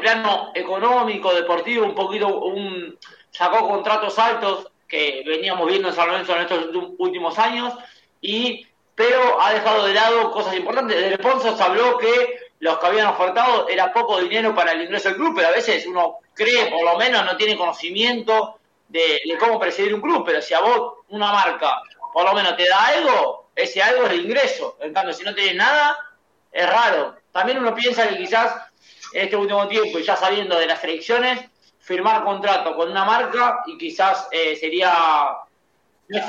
plano 0.00 0.50
económico, 0.54 1.34
deportivo, 1.34 1.84
un 1.84 1.94
poquito, 1.94 2.40
un, 2.44 2.98
sacó 3.30 3.68
contratos 3.68 4.18
altos 4.18 4.68
que 4.88 5.22
veníamos 5.26 5.66
viendo 5.66 5.88
en 5.88 5.94
San 5.94 6.08
Lorenzo 6.08 6.34
en 6.36 6.42
estos 6.42 6.68
últimos 6.98 7.38
años, 7.38 7.74
y 8.20 8.66
pero 8.94 9.40
ha 9.40 9.52
dejado 9.52 9.84
de 9.84 9.94
lado 9.94 10.30
cosas 10.30 10.54
importantes. 10.54 10.96
Desde 10.96 11.18
Ponzo 11.18 11.56
se 11.56 11.62
habló 11.62 11.98
que 11.98 12.38
los 12.60 12.78
que 12.78 12.86
habían 12.86 13.08
ofertado 13.08 13.68
era 13.68 13.92
poco 13.92 14.20
dinero 14.20 14.54
para 14.54 14.72
el 14.72 14.82
ingreso 14.82 15.08
del 15.08 15.18
club, 15.18 15.34
pero 15.36 15.48
a 15.48 15.52
veces 15.52 15.86
uno 15.86 16.18
cree, 16.32 16.70
por 16.70 16.84
lo 16.84 16.96
menos, 16.96 17.24
no 17.24 17.36
tiene 17.36 17.56
conocimiento 17.56 18.58
de, 18.88 19.20
de 19.24 19.38
cómo 19.38 19.58
presidir 19.58 19.94
un 19.94 20.00
club, 20.00 20.24
pero 20.24 20.40
si 20.40 20.54
a 20.54 20.60
vos 20.60 20.98
una 21.08 21.32
marca 21.32 21.82
por 22.14 22.24
lo 22.24 22.32
menos 22.32 22.56
te 22.56 22.68
da 22.68 22.86
algo, 22.86 23.50
ese 23.56 23.82
algo 23.82 24.06
es 24.06 24.12
el 24.12 24.24
ingreso. 24.24 24.76
En 24.80 24.94
cambio, 24.94 25.12
si 25.12 25.24
no 25.24 25.34
tienes 25.34 25.56
nada, 25.56 25.98
es 26.52 26.64
raro. 26.64 27.16
También 27.32 27.58
uno 27.58 27.74
piensa 27.74 28.08
que 28.08 28.16
quizás 28.16 28.54
en 29.12 29.24
este 29.24 29.36
último 29.36 29.66
tiempo, 29.66 29.98
y 29.98 30.04
ya 30.04 30.14
sabiendo 30.14 30.56
de 30.56 30.66
las 30.66 30.82
elecciones, 30.84 31.40
firmar 31.80 32.22
contrato 32.22 32.76
con 32.76 32.88
una 32.88 33.04
marca 33.04 33.64
y 33.66 33.76
quizás 33.76 34.28
eh, 34.30 34.54
sería 34.54 35.26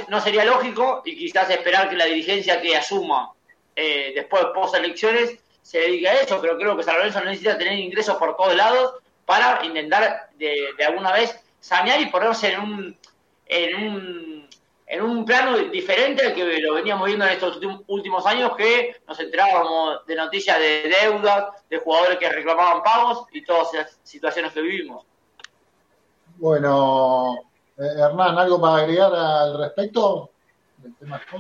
no 0.08 0.22
sería 0.22 0.46
lógico 0.46 1.02
y 1.06 1.18
quizás 1.18 1.50
esperar 1.50 1.90
que 1.90 1.96
la 1.96 2.06
dirigencia 2.06 2.62
que 2.62 2.76
asuma 2.76 3.32
eh, 3.76 4.14
después 4.16 4.46
post 4.54 4.76
elecciones 4.76 5.38
se 5.62 5.80
dedique 5.80 6.08
a 6.08 6.22
eso, 6.22 6.40
pero 6.42 6.58
creo 6.58 6.78
que 6.78 6.84
San 6.84 6.96
Lorenzo 6.96 7.22
necesita 7.22 7.58
tener 7.58 7.74
ingresos 7.74 8.16
por 8.18 8.38
todos 8.38 8.56
lados 8.56 8.94
para 9.26 9.66
intentar 9.66 10.30
de, 10.38 10.68
alguna 10.86 11.12
vez 11.12 11.38
sanear 11.60 12.00
y 12.00 12.06
ponerse 12.06 12.54
en 12.54 12.60
un 12.62 12.98
en 13.48 13.76
un 13.76 14.50
en 14.88 15.02
un 15.02 15.26
plano 15.26 15.58
diferente 15.58 16.24
al 16.24 16.36
que 16.36 16.60
lo 16.60 16.76
veníamos 16.76 17.08
viendo 17.08 17.26
en 17.26 17.32
estos 17.32 17.60
últimos 17.88 18.24
años, 18.28 18.56
que 18.56 18.96
nos 19.08 19.20
enterábamos 19.20 20.06
de 20.06 20.16
noticias 20.16 20.60
de 20.60 20.94
deudas, 21.02 21.46
de 21.68 21.80
jugadores 21.80 22.20
que 22.20 22.30
reclamaban 22.30 22.84
pagos 22.84 23.26
y 23.32 23.44
todas 23.44 23.74
esas 23.74 24.00
situaciones 24.04 24.54
que 24.54 24.62
vivimos. 24.62 25.04
Bueno, 26.38 27.36
Hernán, 27.78 28.38
¿algo 28.38 28.62
para 28.62 28.84
agregar 28.84 29.14
al 29.14 29.60
respecto? 29.60 30.32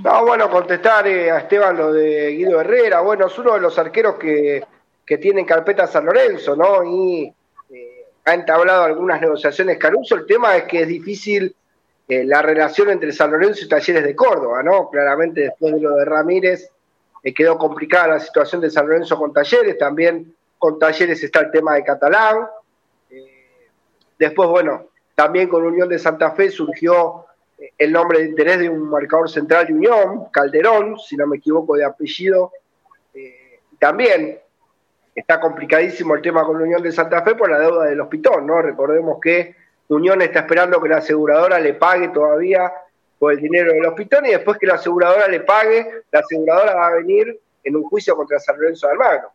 No, 0.04 0.26
bueno, 0.26 0.50
contestar 0.50 1.08
eh, 1.08 1.32
a 1.32 1.40
Esteban 1.40 1.78
lo 1.78 1.94
de 1.94 2.32
Guido 2.32 2.60
Herrera. 2.60 3.02
Bueno, 3.02 3.28
es 3.28 3.38
uno 3.38 3.54
de 3.54 3.62
los 3.62 3.78
arqueros 3.78 4.16
que, 4.16 4.66
que 5.06 5.18
tiene 5.18 5.46
carpeta 5.46 5.88
San 5.88 6.06
Lorenzo, 6.06 6.56
¿no? 6.56 6.84
Y 6.84 7.34
eh, 7.72 8.06
ha 8.26 8.34
entablado 8.34 8.84
algunas 8.84 9.22
negociaciones 9.22 9.78
Caruso. 9.78 10.16
El 10.16 10.26
tema 10.26 10.58
es 10.58 10.64
que 10.64 10.82
es 10.82 10.88
difícil 10.88 11.56
eh, 12.08 12.24
la 12.24 12.42
relación 12.42 12.92
entre 12.92 13.12
San 13.12 13.32
Lorenzo 13.32 13.66
y 13.66 13.68
Talleres 13.68 14.04
de 14.04 14.16
Córdoba, 14.16 14.62
¿no? 14.62 14.90
Claramente 14.92 15.42
después 15.42 15.74
de 15.74 15.82
lo 15.82 15.96
de 15.96 16.06
Ramírez 16.06 16.70
eh, 17.24 17.34
quedó 17.34 17.58
complicada 17.58 18.10
la 18.10 18.20
situación 18.20 18.62
de 18.62 18.70
San 18.70 18.88
Lorenzo 18.88 19.18
con 19.18 19.34
Talleres, 19.34 19.76
también 19.78 20.36
con 20.60 20.78
Talleres 20.78 21.24
está 21.24 21.40
el 21.40 21.52
tema 21.52 21.74
de 21.74 21.84
Catalán. 21.84 22.48
Eh, 23.10 23.70
después, 24.20 24.48
bueno, 24.50 24.90
también 25.16 25.48
con 25.48 25.64
Unión 25.64 25.90
de 25.90 25.98
Santa 25.98 26.32
Fe 26.32 26.52
surgió 26.52 27.26
el 27.78 27.92
nombre 27.92 28.20
de 28.20 28.26
interés 28.26 28.60
de 28.60 28.70
un 28.70 28.90
marcador 28.90 29.30
central 29.30 29.68
de 29.68 29.74
Unión, 29.74 30.26
Calderón, 30.32 31.00
si 31.00 31.16
no 31.16 31.26
me 31.26 31.38
equivoco 31.38 31.76
de 31.76 31.86
apellido. 31.86 32.52
también 33.80 34.40
está 35.16 35.40
complicadísimo 35.40 36.16
el 36.16 36.22
tema 36.22 36.44
con 36.44 36.62
Unión 36.62 36.82
de 36.84 36.92
Santa 36.92 37.24
Fe 37.24 37.36
por 37.36 37.50
la 37.50 37.60
deuda 37.60 37.86
del 37.86 38.02
Hospital, 38.02 38.46
¿no? 38.46 38.62
Recordemos 38.62 39.20
que 39.22 39.56
Unión 39.88 40.22
está 40.22 40.40
esperando 40.40 40.82
que 40.82 40.90
la 40.90 40.98
aseguradora 40.98 41.60
le 41.60 41.76
pague 41.76 42.10
todavía 42.10 42.72
por 43.18 43.32
el 43.32 43.40
dinero 43.40 43.72
del 43.72 43.86
hospital 43.86 44.28
y 44.28 44.32
después 44.32 44.58
que 44.58 44.68
la 44.68 44.76
aseguradora 44.76 45.28
le 45.28 45.42
pague, 45.42 46.04
la 46.12 46.20
aseguradora 46.20 46.76
va 46.76 46.88
a 46.88 46.96
venir 46.96 47.40
en 47.64 47.76
un 47.76 47.84
juicio 47.84 48.16
contra 48.16 48.40
San 48.40 48.60
Lorenzo 48.60 48.88
de 48.88 48.94
Almagro. 48.94 49.30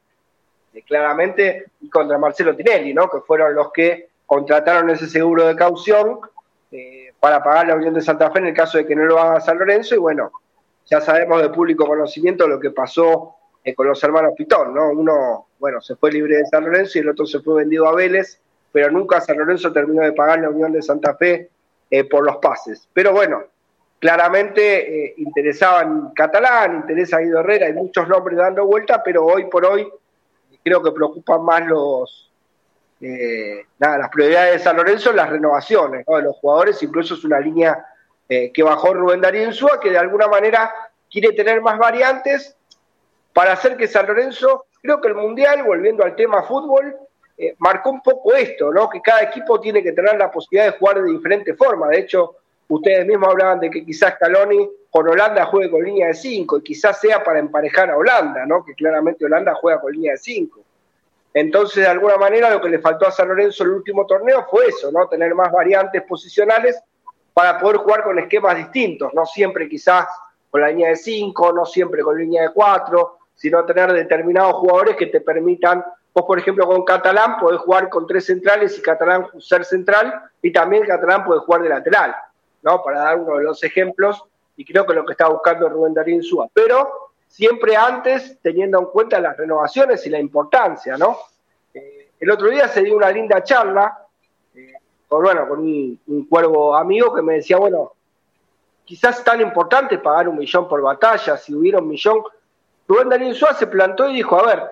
Y 0.74 0.82
claramente, 0.82 1.66
y 1.80 1.88
contra 1.88 2.18
Marcelo 2.18 2.54
Tinelli, 2.54 2.92
¿no? 2.92 3.08
que 3.08 3.20
fueron 3.20 3.54
los 3.54 3.72
que 3.72 4.09
contrataron 4.30 4.88
ese 4.90 5.08
seguro 5.08 5.48
de 5.48 5.56
caución 5.56 6.20
eh, 6.70 7.12
para 7.18 7.42
pagar 7.42 7.66
la 7.66 7.74
Unión 7.74 7.94
de 7.94 8.00
Santa 8.00 8.30
Fe 8.30 8.38
en 8.38 8.46
el 8.46 8.54
caso 8.54 8.78
de 8.78 8.86
que 8.86 8.94
no 8.94 9.04
lo 9.04 9.18
haga 9.18 9.40
San 9.40 9.58
Lorenzo. 9.58 9.96
Y 9.96 9.98
bueno, 9.98 10.30
ya 10.86 11.00
sabemos 11.00 11.42
de 11.42 11.48
público 11.48 11.84
conocimiento 11.84 12.46
lo 12.46 12.60
que 12.60 12.70
pasó 12.70 13.34
eh, 13.64 13.74
con 13.74 13.88
los 13.88 14.00
hermanos 14.04 14.34
Pitón, 14.36 14.72
¿no? 14.72 14.90
Uno, 14.90 15.48
bueno, 15.58 15.80
se 15.80 15.96
fue 15.96 16.12
libre 16.12 16.36
de 16.36 16.46
San 16.46 16.62
Lorenzo 16.62 16.96
y 16.96 17.00
el 17.00 17.08
otro 17.08 17.26
se 17.26 17.40
fue 17.40 17.56
vendido 17.56 17.88
a 17.88 17.94
Vélez 17.96 18.40
pero 18.70 18.88
nunca 18.92 19.20
San 19.20 19.36
Lorenzo 19.36 19.72
terminó 19.72 20.02
de 20.02 20.12
pagar 20.12 20.38
la 20.38 20.50
Unión 20.50 20.70
de 20.70 20.80
Santa 20.80 21.16
Fe 21.16 21.50
eh, 21.90 22.04
por 22.04 22.24
los 22.24 22.36
pases. 22.36 22.88
Pero 22.92 23.12
bueno, 23.12 23.42
claramente 23.98 25.12
interesaban 25.16 26.12
Catalán, 26.14 26.76
interesa 26.82 27.18
Guido 27.18 27.40
Herrera, 27.40 27.66
hay 27.66 27.72
muchos 27.72 28.06
nombres 28.06 28.38
dando 28.38 28.64
vuelta, 28.64 29.02
pero 29.02 29.26
hoy 29.26 29.46
por 29.46 29.64
hoy 29.64 29.88
creo 30.62 30.80
que 30.84 30.92
preocupan 30.92 31.44
más 31.44 31.66
los 31.66 32.29
eh, 33.00 33.66
nada, 33.78 33.98
las 33.98 34.08
prioridades 34.10 34.52
de 34.54 34.58
San 34.58 34.76
Lorenzo, 34.76 35.12
las 35.12 35.30
renovaciones 35.30 36.04
de 36.06 36.22
los 36.22 36.36
jugadores, 36.36 36.82
incluso 36.82 37.14
es 37.14 37.24
una 37.24 37.40
línea 37.40 37.84
que 38.28 38.62
bajó 38.62 38.94
Rubén 38.94 39.20
Darío 39.20 39.42
Insúa, 39.42 39.80
que 39.80 39.90
de 39.90 39.98
alguna 39.98 40.28
manera 40.28 40.72
quiere 41.10 41.32
tener 41.32 41.60
más 41.60 41.76
variantes 41.78 42.56
para 43.32 43.52
hacer 43.52 43.76
que 43.76 43.86
San 43.86 44.06
Lorenzo, 44.06 44.66
creo 44.82 45.00
que 45.00 45.08
el 45.08 45.14
Mundial, 45.14 45.62
volviendo 45.62 46.04
al 46.04 46.14
tema 46.14 46.42
fútbol, 46.42 46.96
eh, 47.36 47.54
marcó 47.58 47.90
un 47.90 48.02
poco 48.02 48.34
esto, 48.34 48.72
¿no? 48.72 48.88
Que 48.90 49.00
cada 49.00 49.22
equipo 49.22 49.60
tiene 49.60 49.82
que 49.82 49.92
tener 49.92 50.16
la 50.18 50.30
posibilidad 50.30 50.72
de 50.72 50.78
jugar 50.78 51.02
de 51.02 51.10
diferente 51.10 51.54
forma. 51.54 51.88
De 51.88 52.00
hecho, 52.00 52.36
ustedes 52.68 53.06
mismos 53.06 53.30
hablaban 53.30 53.60
de 53.60 53.70
que 53.70 53.84
quizás 53.84 54.14
Scaloni 54.14 54.68
con 54.90 55.08
Holanda 55.08 55.46
juegue 55.46 55.70
con 55.70 55.82
línea 55.82 56.08
de 56.08 56.14
5 56.14 56.58
y 56.58 56.62
quizás 56.62 57.00
sea 57.00 57.22
para 57.24 57.38
emparejar 57.38 57.90
a 57.90 57.96
Holanda, 57.96 58.44
¿no? 58.46 58.64
Que 58.64 58.74
claramente 58.74 59.24
Holanda 59.24 59.54
juega 59.54 59.80
con 59.80 59.92
línea 59.92 60.12
de 60.12 60.18
5. 60.18 60.60
Entonces, 61.32 61.84
de 61.84 61.90
alguna 61.90 62.16
manera, 62.16 62.50
lo 62.50 62.60
que 62.60 62.68
le 62.68 62.80
faltó 62.80 63.06
a 63.06 63.12
San 63.12 63.28
Lorenzo 63.28 63.62
en 63.62 63.70
el 63.70 63.76
último 63.76 64.04
torneo 64.06 64.46
fue 64.50 64.66
eso, 64.66 64.90
¿no? 64.90 65.06
Tener 65.08 65.34
más 65.34 65.52
variantes 65.52 66.02
posicionales 66.02 66.82
para 67.32 67.58
poder 67.58 67.76
jugar 67.78 68.02
con 68.02 68.18
esquemas 68.18 68.56
distintos, 68.56 69.14
no 69.14 69.24
siempre 69.24 69.68
quizás 69.68 70.06
con 70.50 70.60
la 70.60 70.68
línea 70.68 70.88
de 70.88 70.96
5, 70.96 71.52
no 71.52 71.64
siempre 71.64 72.02
con 72.02 72.18
línea 72.18 72.42
de 72.42 72.52
4, 72.52 73.18
sino 73.34 73.64
tener 73.64 73.92
determinados 73.92 74.54
jugadores 74.54 74.96
que 74.96 75.06
te 75.06 75.20
permitan, 75.20 75.84
vos 76.12 76.24
por 76.26 76.38
ejemplo 76.38 76.66
con 76.66 76.84
Catalán 76.84 77.38
podés 77.38 77.60
jugar 77.60 77.88
con 77.88 78.06
tres 78.06 78.26
centrales 78.26 78.76
y 78.76 78.82
Catalán 78.82 79.28
ser 79.38 79.64
central, 79.64 80.22
y 80.42 80.52
también 80.52 80.84
Catalán 80.84 81.24
puede 81.24 81.40
jugar 81.40 81.62
de 81.62 81.68
lateral, 81.68 82.14
¿no? 82.62 82.82
Para 82.82 83.00
dar 83.00 83.18
uno 83.18 83.36
de 83.36 83.44
los 83.44 83.62
ejemplos, 83.62 84.24
y 84.56 84.64
creo 84.64 84.84
que 84.84 84.92
lo 84.92 85.06
que 85.06 85.12
está 85.12 85.28
buscando 85.28 85.68
Rubén 85.68 85.94
Darín 85.94 86.22
Súa. 86.22 86.48
Pero 86.52 87.09
siempre 87.30 87.76
antes 87.76 88.38
teniendo 88.42 88.80
en 88.80 88.86
cuenta 88.86 89.20
las 89.20 89.36
renovaciones 89.36 90.04
y 90.04 90.10
la 90.10 90.18
importancia, 90.18 90.98
¿no? 90.98 91.16
Eh, 91.72 92.10
el 92.18 92.30
otro 92.30 92.48
día 92.48 92.66
se 92.66 92.82
dio 92.82 92.96
una 92.96 93.10
linda 93.10 93.42
charla 93.44 94.04
eh, 94.54 94.72
con, 95.08 95.22
bueno, 95.22 95.48
con 95.48 95.60
un, 95.60 96.26
cuervo 96.28 96.74
amigo 96.74 97.14
que 97.14 97.22
me 97.22 97.34
decía, 97.34 97.56
bueno, 97.56 97.92
quizás 98.84 99.22
tan 99.22 99.40
importante 99.40 99.98
pagar 99.98 100.28
un 100.28 100.38
millón 100.38 100.68
por 100.68 100.82
batalla, 100.82 101.36
si 101.36 101.54
hubiera 101.54 101.78
un 101.78 101.88
millón. 101.88 102.20
Rubén 102.88 103.08
Darín 103.08 103.34
Suárez 103.34 103.58
se 103.58 103.68
plantó 103.68 104.08
y 104.08 104.16
dijo, 104.16 104.36
a 104.36 104.46
ver, 104.46 104.64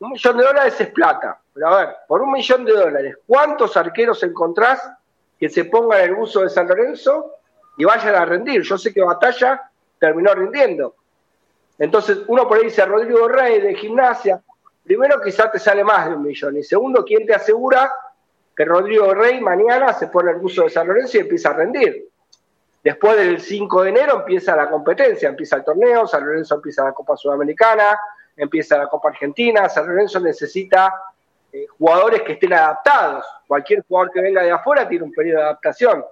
un 0.00 0.10
millón 0.10 0.36
de 0.36 0.44
dólares 0.44 0.78
es 0.78 0.88
plata, 0.90 1.40
pero 1.54 1.68
a 1.68 1.76
ver, 1.78 1.96
por 2.06 2.20
un 2.20 2.32
millón 2.32 2.66
de 2.66 2.72
dólares, 2.72 3.16
¿cuántos 3.26 3.74
arqueros 3.78 4.22
encontrás 4.22 4.86
que 5.38 5.48
se 5.48 5.64
pongan 5.64 6.02
el 6.02 6.12
uso 6.12 6.42
de 6.42 6.50
San 6.50 6.68
Lorenzo 6.68 7.36
y 7.78 7.84
vayan 7.84 8.14
a 8.16 8.26
rendir? 8.26 8.60
Yo 8.60 8.76
sé 8.76 8.92
que 8.92 9.00
Batalla 9.00 9.70
terminó 9.98 10.34
rindiendo, 10.34 10.94
entonces, 11.80 12.18
uno 12.26 12.46
por 12.46 12.58
ahí 12.58 12.64
dice, 12.64 12.84
Rodrigo 12.84 13.26
Rey 13.26 13.58
de 13.58 13.74
gimnasia, 13.74 14.42
primero 14.84 15.18
quizás 15.22 15.50
te 15.50 15.58
sale 15.58 15.82
más 15.82 16.10
de 16.10 16.14
un 16.14 16.22
millón, 16.22 16.58
y 16.58 16.62
segundo, 16.62 17.02
¿quién 17.06 17.26
te 17.26 17.34
asegura 17.34 17.90
que 18.54 18.66
Rodrigo 18.66 19.14
Rey 19.14 19.40
mañana 19.40 19.94
se 19.94 20.08
pone 20.08 20.30
el 20.32 20.36
uso 20.44 20.64
de 20.64 20.70
San 20.70 20.86
Lorenzo 20.86 21.16
y 21.16 21.20
empieza 21.20 21.48
a 21.48 21.54
rendir? 21.54 22.06
Después 22.84 23.16
del 23.16 23.40
5 23.40 23.82
de 23.82 23.88
enero 23.88 24.16
empieza 24.16 24.54
la 24.54 24.68
competencia, 24.68 25.30
empieza 25.30 25.56
el 25.56 25.64
torneo, 25.64 26.06
San 26.06 26.26
Lorenzo 26.26 26.56
empieza 26.56 26.84
la 26.84 26.92
Copa 26.92 27.16
Sudamericana, 27.16 27.98
empieza 28.36 28.76
la 28.76 28.86
Copa 28.86 29.08
Argentina, 29.08 29.66
San 29.70 29.86
Lorenzo 29.86 30.20
necesita 30.20 30.92
eh, 31.50 31.66
jugadores 31.78 32.20
que 32.22 32.32
estén 32.32 32.52
adaptados. 32.52 33.24
Cualquier 33.46 33.84
jugador 33.88 34.12
que 34.12 34.20
venga 34.20 34.42
de 34.42 34.50
afuera 34.50 34.86
tiene 34.86 35.04
un 35.04 35.12
periodo 35.12 35.38
de 35.38 35.44
adaptación. 35.44 36.04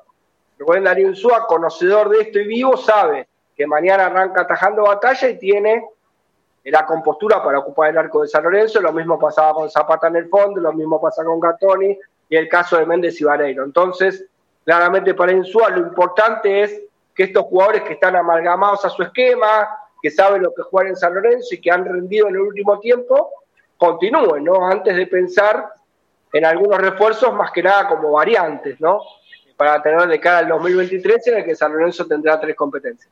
Rubén 0.58 0.84
Darío 0.84 1.08
Insúa, 1.08 1.46
conocedor 1.46 2.08
de 2.08 2.22
esto 2.22 2.38
y 2.38 2.46
vivo, 2.46 2.74
sabe 2.78 3.28
que 3.58 3.66
mañana 3.66 4.06
arranca 4.06 4.42
atajando 4.42 4.84
batalla 4.84 5.28
y 5.28 5.36
tiene 5.36 5.84
la 6.62 6.86
compostura 6.86 7.42
para 7.42 7.58
ocupar 7.58 7.90
el 7.90 7.98
arco 7.98 8.22
de 8.22 8.28
San 8.28 8.44
Lorenzo. 8.44 8.80
Lo 8.80 8.92
mismo 8.92 9.18
pasaba 9.18 9.52
con 9.52 9.68
Zapata 9.68 10.06
en 10.06 10.14
el 10.14 10.28
fondo, 10.28 10.60
lo 10.60 10.72
mismo 10.72 11.00
pasa 11.00 11.24
con 11.24 11.40
Gatoni 11.40 11.98
y 12.28 12.36
el 12.36 12.48
caso 12.48 12.76
de 12.76 12.86
Méndez 12.86 13.20
y 13.20 13.24
Vareiro. 13.24 13.64
Entonces, 13.64 14.24
claramente 14.64 15.12
para 15.12 15.32
Insúa 15.32 15.70
lo 15.70 15.78
importante 15.78 16.62
es 16.62 16.82
que 17.12 17.24
estos 17.24 17.46
jugadores 17.46 17.82
que 17.82 17.94
están 17.94 18.14
amalgamados 18.14 18.84
a 18.84 18.90
su 18.90 19.02
esquema, 19.02 19.68
que 20.00 20.10
saben 20.10 20.42
lo 20.42 20.54
que 20.54 20.62
jugar 20.62 20.86
en 20.86 20.94
San 20.94 21.12
Lorenzo 21.14 21.52
y 21.52 21.60
que 21.60 21.72
han 21.72 21.84
rendido 21.84 22.28
en 22.28 22.36
el 22.36 22.42
último 22.42 22.78
tiempo, 22.78 23.32
continúen, 23.76 24.44
¿no? 24.44 24.64
Antes 24.68 24.94
de 24.94 25.08
pensar 25.08 25.72
en 26.32 26.44
algunos 26.44 26.78
refuerzos, 26.78 27.34
más 27.34 27.50
que 27.50 27.64
nada 27.64 27.88
como 27.88 28.12
variantes, 28.12 28.80
¿no? 28.80 29.00
Para 29.56 29.82
tener 29.82 30.06
de 30.06 30.20
cara 30.20 30.38
al 30.38 30.48
2023 30.48 31.26
en 31.26 31.38
el 31.38 31.44
que 31.44 31.56
San 31.56 31.72
Lorenzo 31.72 32.06
tendrá 32.06 32.38
tres 32.38 32.54
competencias. 32.54 33.10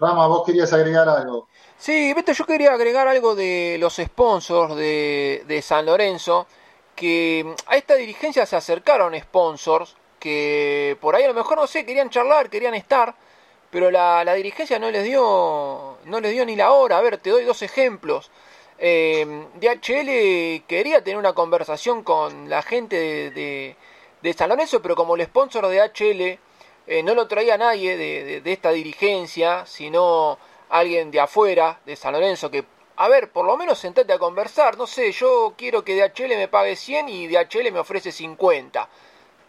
Rama, 0.00 0.26
vos 0.28 0.44
querías 0.46 0.72
agregar 0.72 1.08
algo. 1.08 1.48
Sí, 1.76 2.12
Beto, 2.14 2.32
yo 2.32 2.46
quería 2.46 2.72
agregar 2.72 3.08
algo 3.08 3.34
de 3.34 3.76
los 3.80 3.96
sponsors 3.96 4.76
de, 4.76 5.60
San 5.62 5.86
Lorenzo, 5.86 6.46
que 6.94 7.54
a 7.66 7.76
esta 7.76 7.94
dirigencia 7.94 8.46
se 8.46 8.56
acercaron 8.56 9.18
sponsors 9.18 9.96
que 10.18 10.96
por 11.00 11.14
ahí 11.14 11.22
a 11.22 11.28
lo 11.28 11.34
mejor 11.34 11.58
no 11.58 11.66
sé, 11.66 11.86
querían 11.86 12.10
charlar, 12.10 12.50
querían 12.50 12.74
estar, 12.74 13.14
pero 13.70 13.90
la, 13.90 14.34
dirigencia 14.34 14.78
no 14.78 14.90
les 14.90 15.04
dio 15.04 15.98
no 16.04 16.20
les 16.20 16.32
dio 16.32 16.44
ni 16.44 16.56
la 16.56 16.72
hora. 16.72 16.98
A 16.98 17.00
ver, 17.00 17.18
te 17.18 17.30
doy 17.30 17.44
dos 17.44 17.62
ejemplos. 17.62 18.30
Eh, 18.78 19.46
DHL 19.60 20.66
quería 20.66 21.02
tener 21.02 21.18
una 21.18 21.32
conversación 21.32 22.02
con 22.04 22.48
la 22.48 22.62
gente 22.62 22.96
de, 22.96 23.30
de, 23.30 23.76
de 24.22 24.32
San 24.32 24.48
Lorenzo, 24.48 24.80
pero 24.82 24.96
como 24.96 25.16
el 25.16 25.24
sponsor 25.24 25.68
de 25.68 25.78
DHL 25.78 26.47
eh, 26.90 27.02
no 27.02 27.14
lo 27.14 27.28
traía 27.28 27.58
nadie 27.58 27.98
de, 27.98 28.42
esta 28.50 28.70
dirigencia, 28.70 29.66
sino 29.66 30.38
alguien 30.70 31.10
de 31.10 31.20
afuera, 31.20 31.80
de 31.84 31.96
San 31.96 32.14
Lorenzo, 32.14 32.50
que, 32.50 32.64
a 32.96 33.08
ver, 33.08 33.30
por 33.30 33.44
lo 33.44 33.58
menos 33.58 33.78
sentate 33.78 34.10
a 34.14 34.18
conversar, 34.18 34.78
no 34.78 34.86
sé, 34.86 35.12
yo 35.12 35.52
quiero 35.58 35.84
que 35.84 35.94
DHL 35.94 36.34
me 36.36 36.48
pague 36.48 36.76
100 36.76 37.10
y 37.10 37.28
DHL 37.28 37.70
me 37.72 37.80
ofrece 37.80 38.10
50. 38.10 38.88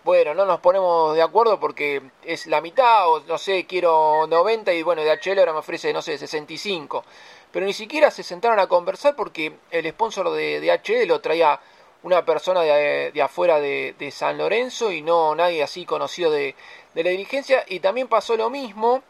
Bueno, 0.03 0.33
no 0.33 0.45
nos 0.45 0.59
ponemos 0.59 1.15
de 1.15 1.21
acuerdo 1.21 1.61
porque 1.61 2.01
es 2.23 2.45
la 2.47 2.59
mitad, 2.59 3.09
o 3.09 3.21
no 3.21 3.37
sé, 3.37 3.65
quiero 3.65 4.27
90 4.27 4.73
y 4.73 4.83
bueno, 4.83 5.01
DHL 5.01 5.39
ahora 5.39 5.53
me 5.53 5.59
ofrece, 5.59 5.93
no 5.93 6.01
sé, 6.01 6.17
65. 6.17 7.05
Pero 7.53 7.65
ni 7.65 7.73
siquiera 7.73 8.11
se 8.11 8.23
sentaron 8.23 8.59
a 8.59 8.67
conversar 8.67 9.15
porque 9.15 9.53
el 9.71 9.89
sponsor 9.91 10.29
de 10.31 10.59
DHL 10.59 11.07
lo 11.07 11.21
traía 11.21 11.57
una 12.03 12.23
persona 12.23 12.61
de, 12.61 13.21
afuera 13.21 13.59
de, 13.59 13.95
de, 13.97 14.11
San 14.11 14.37
Lorenzo 14.37 14.91
y 14.91 15.01
no 15.01 15.35
nadie 15.35 15.63
así 15.63 15.85
conocido 15.85 16.31
de, 16.31 16.55
de 16.93 17.03
la 17.03 17.09
dirigencia 17.09 17.63
y 17.67 17.79
también 17.79 18.07
pasó 18.07 18.35
lo 18.35 18.49
mismo 18.49 19.03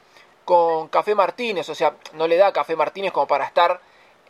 con 0.46 0.88
Café 0.88 1.16
Martínez, 1.16 1.70
o 1.70 1.76
sea, 1.76 1.96
no 2.14 2.28
le 2.28 2.38
da 2.38 2.52
Café 2.52 2.76
Martínez 2.76 3.12
como 3.12 3.28
para 3.28 3.46
estar 3.46 3.80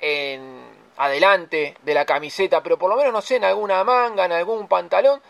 en 0.02 0.68
adelante 0.98 1.76
de 1.84 1.94
la 1.94 2.06
camiseta, 2.06 2.62
pero 2.62 2.78
por 2.78 2.90
lo 2.90 2.98
menos 2.98 3.14
no 3.14 3.22
sé, 3.22 3.38
en 3.38 3.46
alguna 3.46 3.84
manga, 3.84 4.26
en 4.26 4.34
algún 4.34 4.68
pantalón, 4.68 5.22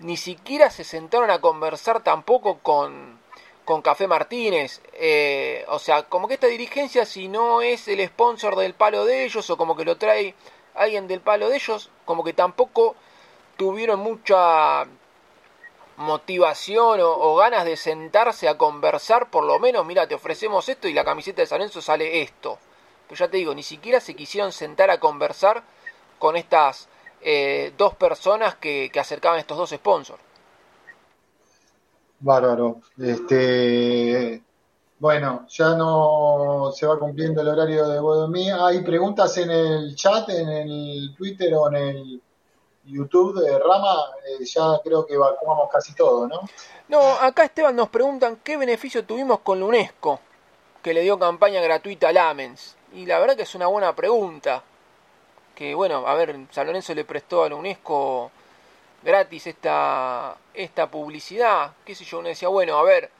ni 0.00 0.16
siquiera 0.16 0.70
se 0.70 0.84
sentaron 0.84 1.30
a 1.30 1.40
conversar 1.40 2.02
tampoco 2.02 2.58
con, 2.58 3.18
con 3.64 3.80
Café 3.80 4.06
Martínez, 4.06 4.82
eh, 4.92 5.64
o 5.68 5.78
sea, 5.78 6.02
como 6.02 6.28
que 6.28 6.34
esta 6.34 6.48
dirigencia 6.48 7.06
si 7.06 7.28
no 7.28 7.62
es 7.62 7.88
el 7.88 8.06
sponsor 8.06 8.56
del 8.56 8.74
palo 8.74 9.06
de 9.06 9.24
ellos 9.24 9.48
o 9.48 9.56
como 9.56 9.74
que 9.74 9.86
lo 9.86 9.96
trae 9.96 10.34
alguien 10.74 11.08
del 11.08 11.20
palo 11.20 11.48
de 11.48 11.56
ellos, 11.56 11.90
como 12.04 12.22
que 12.24 12.34
tampoco 12.34 12.94
tuvieron 13.56 14.00
mucha 14.00 14.86
motivación 15.96 17.00
o, 17.02 17.36
ganas 17.36 17.64
de 17.64 17.76
sentarse 17.76 18.48
a 18.48 18.58
conversar, 18.58 19.30
por 19.30 19.44
lo 19.44 19.58
menos, 19.58 19.84
mira, 19.86 20.06
te 20.06 20.14
ofrecemos 20.14 20.68
esto 20.68 20.88
y 20.88 20.92
la 20.92 21.04
camiseta 21.04 21.42
de 21.42 21.46
San 21.46 21.58
Lorenzo 21.58 21.80
sale 21.80 22.22
esto. 22.22 22.58
Pero 23.08 23.18
ya 23.18 23.28
te 23.28 23.36
digo, 23.38 23.54
ni 23.54 23.62
siquiera 23.62 24.00
se 24.00 24.14
quisieron 24.14 24.52
sentar 24.52 24.90
a 24.90 25.00
conversar 25.00 25.62
con 26.18 26.36
estas 26.36 26.88
eh, 27.20 27.72
dos 27.78 27.94
personas 27.94 28.56
que, 28.56 28.90
acercaban 28.98 29.38
estos 29.38 29.56
dos 29.56 29.70
sponsors. 29.70 30.20
Bárbaro. 32.18 32.80
Este, 32.98 34.42
bueno, 34.98 35.46
ya 35.48 35.74
no 35.76 36.72
se 36.74 36.86
va 36.86 36.98
cumpliendo 36.98 37.42
el 37.42 37.48
horario 37.48 37.86
de 37.88 38.00
Bodomí. 38.00 38.50
Hay 38.50 38.82
preguntas 38.82 39.36
en 39.38 39.50
el 39.50 39.94
chat, 39.94 40.28
en 40.30 40.48
el 40.48 41.14
Twitter 41.16 41.54
o 41.54 41.68
en 41.68 41.74
el 41.74 42.22
YouTube 42.86 43.40
de 43.40 43.58
Rama, 43.58 43.96
eh, 44.26 44.44
ya 44.44 44.80
creo 44.82 45.04
que 45.06 45.14
evacuamos 45.14 45.68
casi 45.70 45.94
todo, 45.94 46.26
¿no? 46.26 46.40
No, 46.88 47.00
acá 47.00 47.44
Esteban 47.44 47.74
nos 47.74 47.88
preguntan 47.88 48.40
qué 48.44 48.56
beneficio 48.56 49.04
tuvimos 49.04 49.40
con 49.40 49.58
la 49.58 49.66
UNESCO, 49.66 50.20
que 50.82 50.94
le 50.94 51.02
dio 51.02 51.18
campaña 51.18 51.60
gratuita 51.60 52.08
a 52.08 52.12
Lamens. 52.12 52.76
Y 52.92 53.06
la 53.06 53.18
verdad 53.18 53.36
que 53.36 53.42
es 53.42 53.54
una 53.54 53.66
buena 53.66 53.94
pregunta. 53.94 54.62
Que 55.54 55.74
bueno, 55.74 56.06
a 56.06 56.14
ver, 56.14 56.36
San 56.50 56.66
Lorenzo 56.66 56.94
le 56.94 57.04
prestó 57.04 57.42
a 57.42 57.48
la 57.48 57.56
UNESCO 57.56 58.30
gratis 59.02 59.48
esta, 59.48 60.36
esta 60.54 60.90
publicidad. 60.90 61.72
Qué 61.84 61.94
sé 61.94 62.04
yo, 62.04 62.20
uno 62.20 62.28
decía, 62.28 62.48
bueno, 62.48 62.78
a 62.78 62.82
ver, 62.84 63.10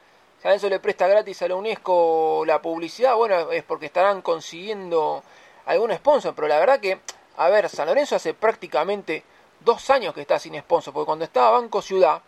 San 0.42 0.50
Lorenzo 0.50 0.68
le 0.68 0.80
presta 0.80 1.08
gratis 1.08 1.42
a 1.42 1.48
la 1.48 1.56
UNESCO 1.56 2.44
la 2.46 2.62
publicidad. 2.62 3.16
Bueno, 3.16 3.50
es 3.50 3.64
porque 3.64 3.86
estarán 3.86 4.22
consiguiendo 4.22 5.22
algún 5.64 5.92
sponsor. 5.94 6.34
Pero 6.34 6.46
la 6.46 6.58
verdad 6.60 6.78
que, 6.78 7.00
a 7.36 7.48
ver, 7.48 7.68
San 7.68 7.88
Lorenzo 7.88 8.16
hace 8.16 8.34
prácticamente 8.34 9.24
dos 9.66 9.90
años 9.90 10.14
que 10.14 10.22
está 10.22 10.38
sin 10.38 10.58
sponsor, 10.58 10.94
porque 10.94 11.06
cuando 11.06 11.24
estaba 11.26 11.50
Banco 11.50 11.82
Ciudad, 11.82 12.22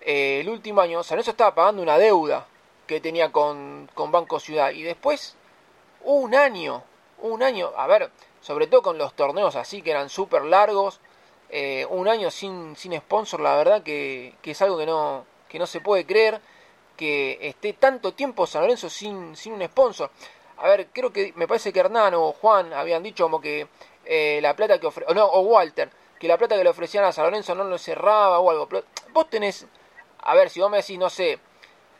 eh, 0.00 0.40
el 0.40 0.48
último 0.48 0.80
año, 0.80 1.02
San 1.04 1.16
Lorenzo 1.16 1.30
estaba 1.32 1.54
pagando 1.54 1.82
una 1.82 1.98
deuda 1.98 2.46
que 2.86 3.00
tenía 3.00 3.30
con, 3.30 3.88
Banco 3.94 4.40
Ciudad. 4.40 4.70
Y 4.72 4.82
después, 4.82 5.36
un 6.00 6.34
año, 6.34 6.82
un 7.18 7.42
año, 7.42 7.70
a 7.76 7.86
ver, 7.86 8.10
sobre 8.40 8.66
todo 8.66 8.82
con 8.82 8.98
los 8.98 9.14
torneos 9.14 9.54
así 9.54 9.82
que 9.82 9.90
eran 9.92 10.08
súper 10.08 10.44
largos, 10.44 10.98
eh, 11.50 11.86
un 11.90 12.08
año 12.08 12.30
sin, 12.30 12.74
sin 12.74 12.96
sponsor, 12.98 13.40
la 13.40 13.54
verdad 13.54 13.82
que, 13.82 14.34
que, 14.40 14.52
es 14.52 14.62
algo 14.62 14.78
que 14.78 14.86
no, 14.86 15.26
que 15.48 15.58
no 15.58 15.66
se 15.66 15.80
puede 15.80 16.06
creer, 16.06 16.40
que 16.96 17.38
esté 17.42 17.74
tanto 17.74 18.14
tiempo 18.14 18.46
San 18.46 18.62
Lorenzo 18.62 18.88
sin, 18.88 19.36
sin 19.36 19.52
un 19.52 19.62
sponsor. 19.66 20.10
A 20.56 20.68
ver, 20.68 20.88
creo 20.90 21.12
que 21.12 21.34
me 21.36 21.46
parece 21.46 21.72
que 21.72 21.80
Hernán 21.80 22.14
o 22.14 22.32
Juan 22.32 22.72
habían 22.72 23.02
dicho 23.02 23.24
como 23.24 23.40
que 23.40 23.68
eh, 24.06 24.40
la 24.40 24.56
plata 24.56 24.80
que 24.80 24.86
ofrece, 24.86 25.12
no, 25.14 25.26
o 25.26 25.40
Walter, 25.42 25.90
que 26.22 26.28
la 26.28 26.38
plata 26.38 26.56
que 26.56 26.62
le 26.62 26.70
ofrecían 26.70 27.02
a 27.02 27.10
San 27.10 27.24
Lorenzo 27.24 27.52
no 27.56 27.64
lo 27.64 27.76
cerraba 27.78 28.38
o 28.38 28.48
algo. 28.48 28.68
Pero 28.68 28.84
vos 29.12 29.28
tenés, 29.28 29.66
a 30.20 30.36
ver, 30.36 30.50
si 30.50 30.60
vos 30.60 30.70
me 30.70 30.76
decís, 30.76 30.96
no 30.96 31.10
sé, 31.10 31.40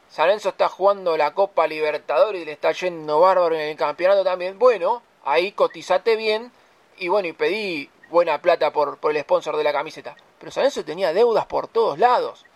San 0.09 0.27
Lorenzo 0.27 0.51
está 0.51 0.69
jugando 0.69 1.17
la 1.17 1.35
Copa 1.35 1.67
Libertadores 1.67 2.41
y 2.41 2.45
le 2.45 2.53
está 2.53 2.71
yendo 2.71 3.19
bárbaro 3.19 3.57
en 3.57 3.63
el 3.63 3.77
campeonato 3.77 4.23
también, 4.23 4.61
bueno, 4.61 5.03
ahí 5.25 5.51
cotizate 5.51 6.15
bien 6.15 6.53
y 6.99 7.09
bueno, 7.09 7.27
y 7.27 7.33
pedí 7.33 7.91
buena 8.11 8.41
plata 8.41 8.73
por, 8.73 8.99
por 8.99 9.11
el 9.11 9.21
sponsor 9.23 9.57
de 9.57 9.65
la 9.65 9.73
camiseta. 9.73 10.15
Pero 10.39 10.53
San 10.53 10.63
Lorenzo 10.63 10.85
tenía 10.85 11.13
deudas 11.13 11.47
por 11.47 11.67
todos 11.67 11.99
lados 11.99 12.47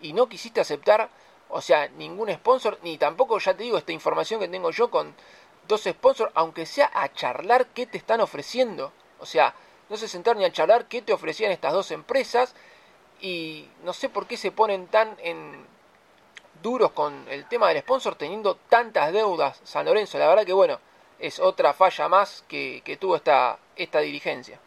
y 0.00 0.12
no 0.12 0.28
quisiste 0.28 0.60
aceptar, 0.60 1.10
o 1.48 1.60
sea, 1.60 1.88
ningún 1.88 2.32
sponsor, 2.32 2.78
ni 2.84 2.98
tampoco, 2.98 3.40
ya 3.40 3.52
te 3.56 3.64
digo, 3.64 3.78
esta 3.78 3.90
información 3.90 4.38
que 4.38 4.46
tengo 4.46 4.70
yo 4.70 4.92
con 4.92 5.12
dos 5.66 5.82
sponsors, 5.82 6.30
aunque 6.36 6.66
sea 6.66 6.88
a 6.94 7.12
charlar 7.12 7.66
qué 7.74 7.84
te 7.84 7.98
están 7.98 8.20
ofreciendo. 8.20 8.92
O 9.18 9.26
sea, 9.26 9.56
no 9.88 9.96
se 9.96 10.08
sentaron 10.08 10.40
ni 10.40 10.44
a 10.44 10.52
charlar 10.52 10.86
qué 10.86 11.02
te 11.02 11.12
ofrecían 11.12 11.52
estas 11.52 11.72
dos 11.72 11.90
empresas 11.90 12.54
y 13.20 13.68
no 13.84 13.92
sé 13.92 14.08
por 14.08 14.26
qué 14.26 14.36
se 14.36 14.52
ponen 14.52 14.86
tan 14.88 15.16
en 15.22 15.64
duros 16.62 16.92
con 16.92 17.26
el 17.28 17.46
tema 17.46 17.68
del 17.68 17.80
sponsor 17.80 18.14
teniendo 18.16 18.56
tantas 18.68 19.12
deudas 19.12 19.60
San 19.64 19.86
Lorenzo. 19.86 20.18
La 20.18 20.28
verdad 20.28 20.44
que 20.44 20.52
bueno, 20.52 20.78
es 21.18 21.38
otra 21.40 21.72
falla 21.72 22.08
más 22.08 22.44
que, 22.48 22.98
tuvo 23.00 23.16
esta, 23.16 23.58
esta 23.76 24.00
dirigencia. 24.00 24.58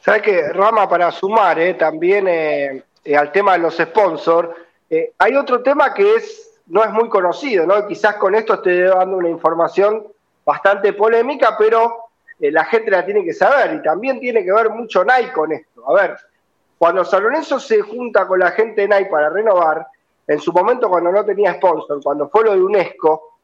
¿Sabes 0.00 0.22
qué, 0.22 0.52
Rama, 0.52 0.88
para 0.88 1.10
sumar 1.12 1.58
eh, 1.58 1.74
también 1.74 2.26
eh, 2.26 2.82
eh, 3.04 3.16
al 3.16 3.30
tema 3.32 3.52
de 3.52 3.58
los 3.58 3.76
sponsors, 3.76 4.50
hay 5.18 5.36
otro 5.36 5.62
tema 5.62 5.94
que 5.94 6.16
es 6.16 6.50
no 6.66 6.82
es 6.82 6.90
muy 6.90 7.08
conocido, 7.08 7.66
¿no? 7.66 7.86
Quizás 7.86 8.16
con 8.16 8.34
esto 8.34 8.54
estoy 8.54 8.82
dando 8.82 9.16
una 9.16 9.28
información 9.28 10.06
bastante 10.44 10.92
polémica, 10.92 11.56
pero 11.58 11.99
la 12.40 12.64
gente 12.64 12.90
la 12.90 13.04
tiene 13.04 13.24
que 13.24 13.34
saber 13.34 13.74
y 13.74 13.82
también 13.82 14.18
tiene 14.18 14.44
que 14.44 14.52
ver 14.52 14.70
mucho 14.70 15.04
Nike 15.04 15.32
con 15.32 15.52
esto. 15.52 15.88
A 15.88 15.92
ver, 15.92 16.16
cuando 16.78 17.04
San 17.04 17.22
Lorenzo 17.22 17.60
se 17.60 17.82
junta 17.82 18.26
con 18.26 18.38
la 18.38 18.52
gente 18.52 18.82
de 18.82 18.88
Nike 18.88 19.10
para 19.10 19.28
renovar, 19.28 19.86
en 20.26 20.40
su 20.40 20.52
momento 20.52 20.88
cuando 20.88 21.12
no 21.12 21.24
tenía 21.24 21.54
sponsor, 21.54 22.00
cuando 22.02 22.28
fue 22.28 22.44
lo 22.44 22.52
de 22.54 22.62
UNESCO, 22.62 23.34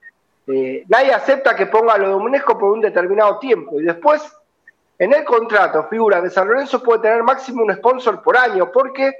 eh, 0.46 0.84
nadie 0.88 1.12
acepta 1.12 1.54
que 1.54 1.66
ponga 1.66 1.98
lo 1.98 2.08
de 2.08 2.14
UNESCO 2.14 2.56
por 2.56 2.72
un 2.72 2.80
determinado 2.80 3.38
tiempo 3.38 3.80
y 3.80 3.84
después 3.84 4.22
en 4.98 5.12
el 5.12 5.24
contrato 5.24 5.88
figura 5.88 6.22
que 6.22 6.30
San 6.30 6.48
Lorenzo 6.48 6.82
puede 6.82 7.02
tener 7.02 7.22
máximo 7.22 7.64
un 7.64 7.74
sponsor 7.74 8.22
por 8.22 8.36
año, 8.36 8.70
porque 8.72 9.12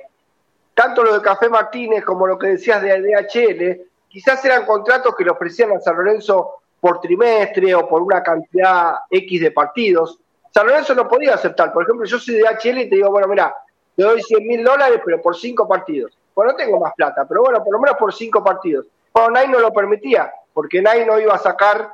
tanto 0.72 1.02
lo 1.02 1.14
de 1.14 1.22
Café 1.22 1.48
Martínez 1.48 2.04
como 2.04 2.26
lo 2.26 2.38
que 2.38 2.48
decías 2.48 2.80
de 2.80 3.00
DHL, 3.00 3.86
quizás 4.08 4.44
eran 4.44 4.64
contratos 4.64 5.14
que 5.14 5.24
le 5.24 5.30
ofrecían 5.30 5.72
a 5.72 5.80
San 5.80 5.96
Lorenzo 5.96 6.62
por 6.80 7.00
trimestre 7.00 7.74
o 7.74 7.88
por 7.88 8.02
una 8.02 8.22
cantidad 8.22 8.94
X 9.10 9.40
de 9.40 9.50
partidos. 9.50 10.18
San 10.52 10.66
Lorenzo 10.66 10.94
no 10.94 11.08
podía 11.08 11.34
aceptar. 11.34 11.72
Por 11.72 11.82
ejemplo, 11.82 12.06
yo 12.06 12.18
soy 12.18 12.36
de 12.36 12.44
HL 12.44 12.78
y 12.78 12.88
te 12.88 12.96
digo, 12.96 13.10
bueno, 13.10 13.28
mira, 13.28 13.54
te 13.94 14.02
doy 14.02 14.22
100 14.22 14.46
mil 14.46 14.64
dólares, 14.64 15.00
pero 15.04 15.20
por 15.20 15.36
cinco 15.36 15.66
partidos. 15.66 16.16
Bueno, 16.34 16.52
no 16.52 16.56
tengo 16.56 16.78
más 16.78 16.92
plata, 16.94 17.26
pero 17.26 17.42
bueno, 17.42 17.64
por 17.64 17.72
lo 17.72 17.80
menos 17.80 17.96
por 17.96 18.12
cinco 18.12 18.44
partidos. 18.44 18.86
Bueno, 19.12 19.30
Nike 19.30 19.48
no 19.48 19.58
lo 19.58 19.72
permitía, 19.72 20.30
porque 20.52 20.82
Nike 20.82 21.06
no 21.06 21.18
iba 21.18 21.34
a 21.34 21.38
sacar 21.38 21.90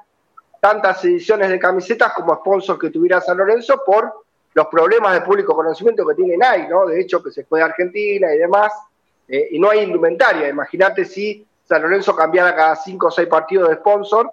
tantas 0.61 1.05
ediciones 1.05 1.49
de 1.49 1.59
camisetas 1.59 2.13
como 2.13 2.35
sponsor 2.35 2.79
que 2.79 2.91
tuviera 2.91 3.21
San 3.21 3.39
Lorenzo 3.39 3.83
por 3.85 4.25
los 4.55 4.67
problemas 4.67 5.15
de 5.15 5.23
público 5.23 5.55
conocimiento 5.55 6.07
que 6.07 6.15
tiene 6.15 6.37
Nike, 6.37 6.69
¿no? 6.69 6.87
De 6.87 7.01
hecho, 7.01 7.23
que 7.23 7.31
se 7.31 7.45
fue 7.45 7.61
de 7.61 7.67
Argentina 7.67 8.35
y 8.35 8.39
demás, 8.39 8.73
eh, 9.29 9.49
y 9.53 9.59
no 9.59 9.71
hay 9.71 9.81
indumentaria. 9.81 10.49
Imagínate 10.49 11.05
si 11.05 11.47
San 11.65 11.83
Lorenzo 11.83 12.15
cambiara 12.15 12.55
cada 12.55 12.77
cinco 12.77 13.07
o 13.07 13.11
seis 13.11 13.29
partidos 13.29 13.69
de 13.69 13.77
sponsor, 13.77 14.31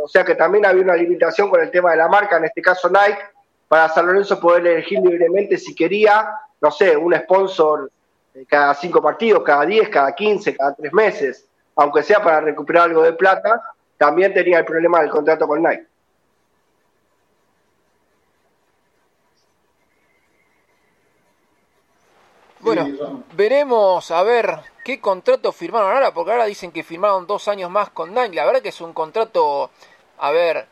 o 0.00 0.08
sea 0.08 0.24
que 0.24 0.34
también 0.34 0.64
había 0.64 0.82
una 0.82 0.96
limitación 0.96 1.50
con 1.50 1.60
el 1.60 1.70
tema 1.70 1.90
de 1.90 1.98
la 1.98 2.08
marca, 2.08 2.36
en 2.36 2.44
este 2.44 2.62
caso 2.62 2.88
Nike, 2.88 3.20
para 3.68 3.88
San 3.88 4.06
Lorenzo 4.06 4.40
poder 4.40 4.66
elegir 4.66 5.00
libremente 5.00 5.58
si 5.58 5.74
quería, 5.74 6.28
no 6.60 6.70
sé, 6.70 6.96
un 6.96 7.14
sponsor 7.14 7.90
cada 8.48 8.74
cinco 8.74 9.02
partidos, 9.02 9.42
cada 9.42 9.66
diez, 9.66 9.88
cada 9.88 10.14
quince, 10.14 10.56
cada 10.56 10.74
tres 10.74 10.92
meses, 10.92 11.46
aunque 11.76 12.02
sea 12.02 12.22
para 12.22 12.40
recuperar 12.40 12.84
algo 12.84 13.02
de 13.02 13.12
plata, 13.12 13.62
también 13.96 14.32
tenía 14.32 14.58
el 14.58 14.64
problema 14.64 15.00
del 15.00 15.10
contrato 15.10 15.46
con 15.46 15.62
Nike. 15.62 15.86
Bueno, 22.60 23.24
veremos 23.34 24.10
a 24.12 24.22
ver 24.22 24.71
qué 24.84 25.00
contrato 25.00 25.52
firmaron 25.52 25.92
ahora, 25.92 26.12
porque 26.12 26.32
ahora 26.32 26.44
dicen 26.46 26.72
que 26.72 26.82
firmaron 26.82 27.26
dos 27.26 27.48
años 27.48 27.70
más 27.70 27.90
con 27.90 28.14
Nike. 28.14 28.34
La 28.34 28.44
verdad 28.44 28.62
que 28.62 28.70
es 28.70 28.80
un 28.80 28.92
contrato, 28.92 29.70
a 30.18 30.30
ver, 30.30 30.66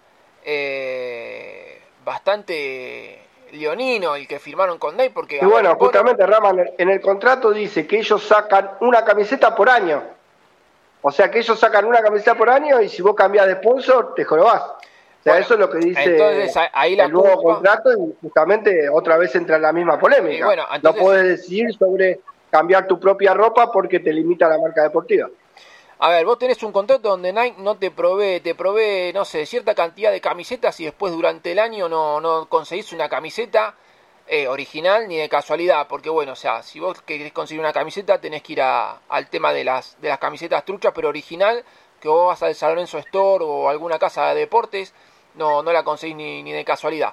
eh, 0.45 1.81
bastante 2.05 3.21
leonino 3.53 4.15
el 4.15 4.29
que 4.29 4.39
firmaron 4.39 4.79
con 4.79 4.97
Nike 4.97 5.11
porque 5.11 5.41
y 5.43 5.45
bueno 5.45 5.75
justamente 5.75 6.25
Raman 6.25 6.71
en 6.79 6.89
el 6.89 7.01
contrato 7.01 7.51
dice 7.51 7.85
que 7.85 7.99
ellos 7.99 8.23
sacan 8.23 8.71
una 8.81 9.05
camiseta 9.05 9.55
por 9.55 9.69
año. 9.69 10.03
O 11.03 11.11
sea 11.11 11.31
que 11.31 11.39
ellos 11.39 11.59
sacan 11.59 11.87
una 11.87 12.03
camiseta 12.03 12.35
por 12.35 12.51
año 12.51 12.81
y 12.81 12.89
si 12.89 13.03
vos 13.03 13.15
cambias 13.15 13.47
de 13.47 13.55
sponsor 13.55 14.15
te 14.15 14.25
jorobás. 14.25 14.63
O 14.63 15.23
sea 15.23 15.39
eso 15.39 15.55
es 15.55 15.61
lo 15.61 15.69
que 15.69 15.79
dice 15.79 16.51
ahí 16.73 16.99
el 16.99 17.11
nuevo 17.11 17.43
contrato 17.43 17.91
y 17.93 18.15
justamente 18.23 18.89
otra 18.89 19.17
vez 19.19 19.35
entra 19.35 19.57
en 19.57 19.63
la 19.63 19.73
misma 19.73 19.99
polémica. 19.99 20.47
No 20.83 20.95
puedes 20.95 21.25
decidir 21.25 21.73
sobre 21.75 22.21
cambiar 22.51 22.87
tu 22.87 22.99
propia 22.99 23.35
ropa 23.35 23.71
porque 23.71 24.01
te 24.01 24.13
limita 24.13 24.49
la 24.49 24.59
marca 24.59 24.83
deportiva 24.83 25.29
a 26.03 26.09
ver, 26.09 26.25
vos 26.25 26.39
tenés 26.39 26.63
un 26.63 26.73
contrato 26.73 27.11
donde 27.11 27.31
Nike 27.31 27.61
no 27.61 27.77
te 27.77 27.91
provee, 27.91 28.41
te 28.41 28.55
provee, 28.55 29.13
no 29.13 29.27
sé, 29.27 29.45
cierta 29.45 29.75
cantidad 29.75 30.11
de 30.11 30.23
camisetas 30.23 30.81
y 30.81 30.87
después 30.87 31.13
durante 31.13 31.53
el 31.53 31.59
año 31.59 31.91
no, 31.91 32.23
no 32.23 32.49
conseguís 32.49 32.95
una 32.95 33.11
camiseta 33.11 33.75
eh, 34.27 34.49
original 34.49 35.09
ni 35.09 35.19
de 35.19 35.29
casualidad, 35.29 35.87
porque 35.89 36.09
bueno, 36.09 36.33
o 36.33 36.37
sea, 36.37 36.63
si 36.63 36.81
vos 36.81 37.03
querés 37.03 37.35
conseguir 37.35 37.61
una 37.61 37.75
camiseta 37.75 38.19
tenés 38.19 38.43
que 38.43 38.55
ir 38.55 38.63
al 38.63 39.29
tema 39.29 39.53
de 39.53 39.63
las, 39.63 40.01
de 40.01 40.09
las 40.09 40.19
camisetas 40.19 40.65
truchas, 40.65 40.93
pero 40.95 41.11
original, 41.11 41.63
que 42.01 42.09
vos 42.09 42.29
vas 42.29 42.43
al 42.45 42.55
San 42.55 42.71
Lorenzo 42.71 42.97
Store 42.97 43.45
o 43.47 43.69
alguna 43.69 43.99
casa 43.99 44.29
de 44.29 44.41
deportes, 44.41 44.95
no, 45.35 45.63
no 45.63 45.71
la 45.71 45.85
conseguís 45.85 46.17
ni 46.17 46.51
de 46.51 46.65
casualidad. 46.65 47.13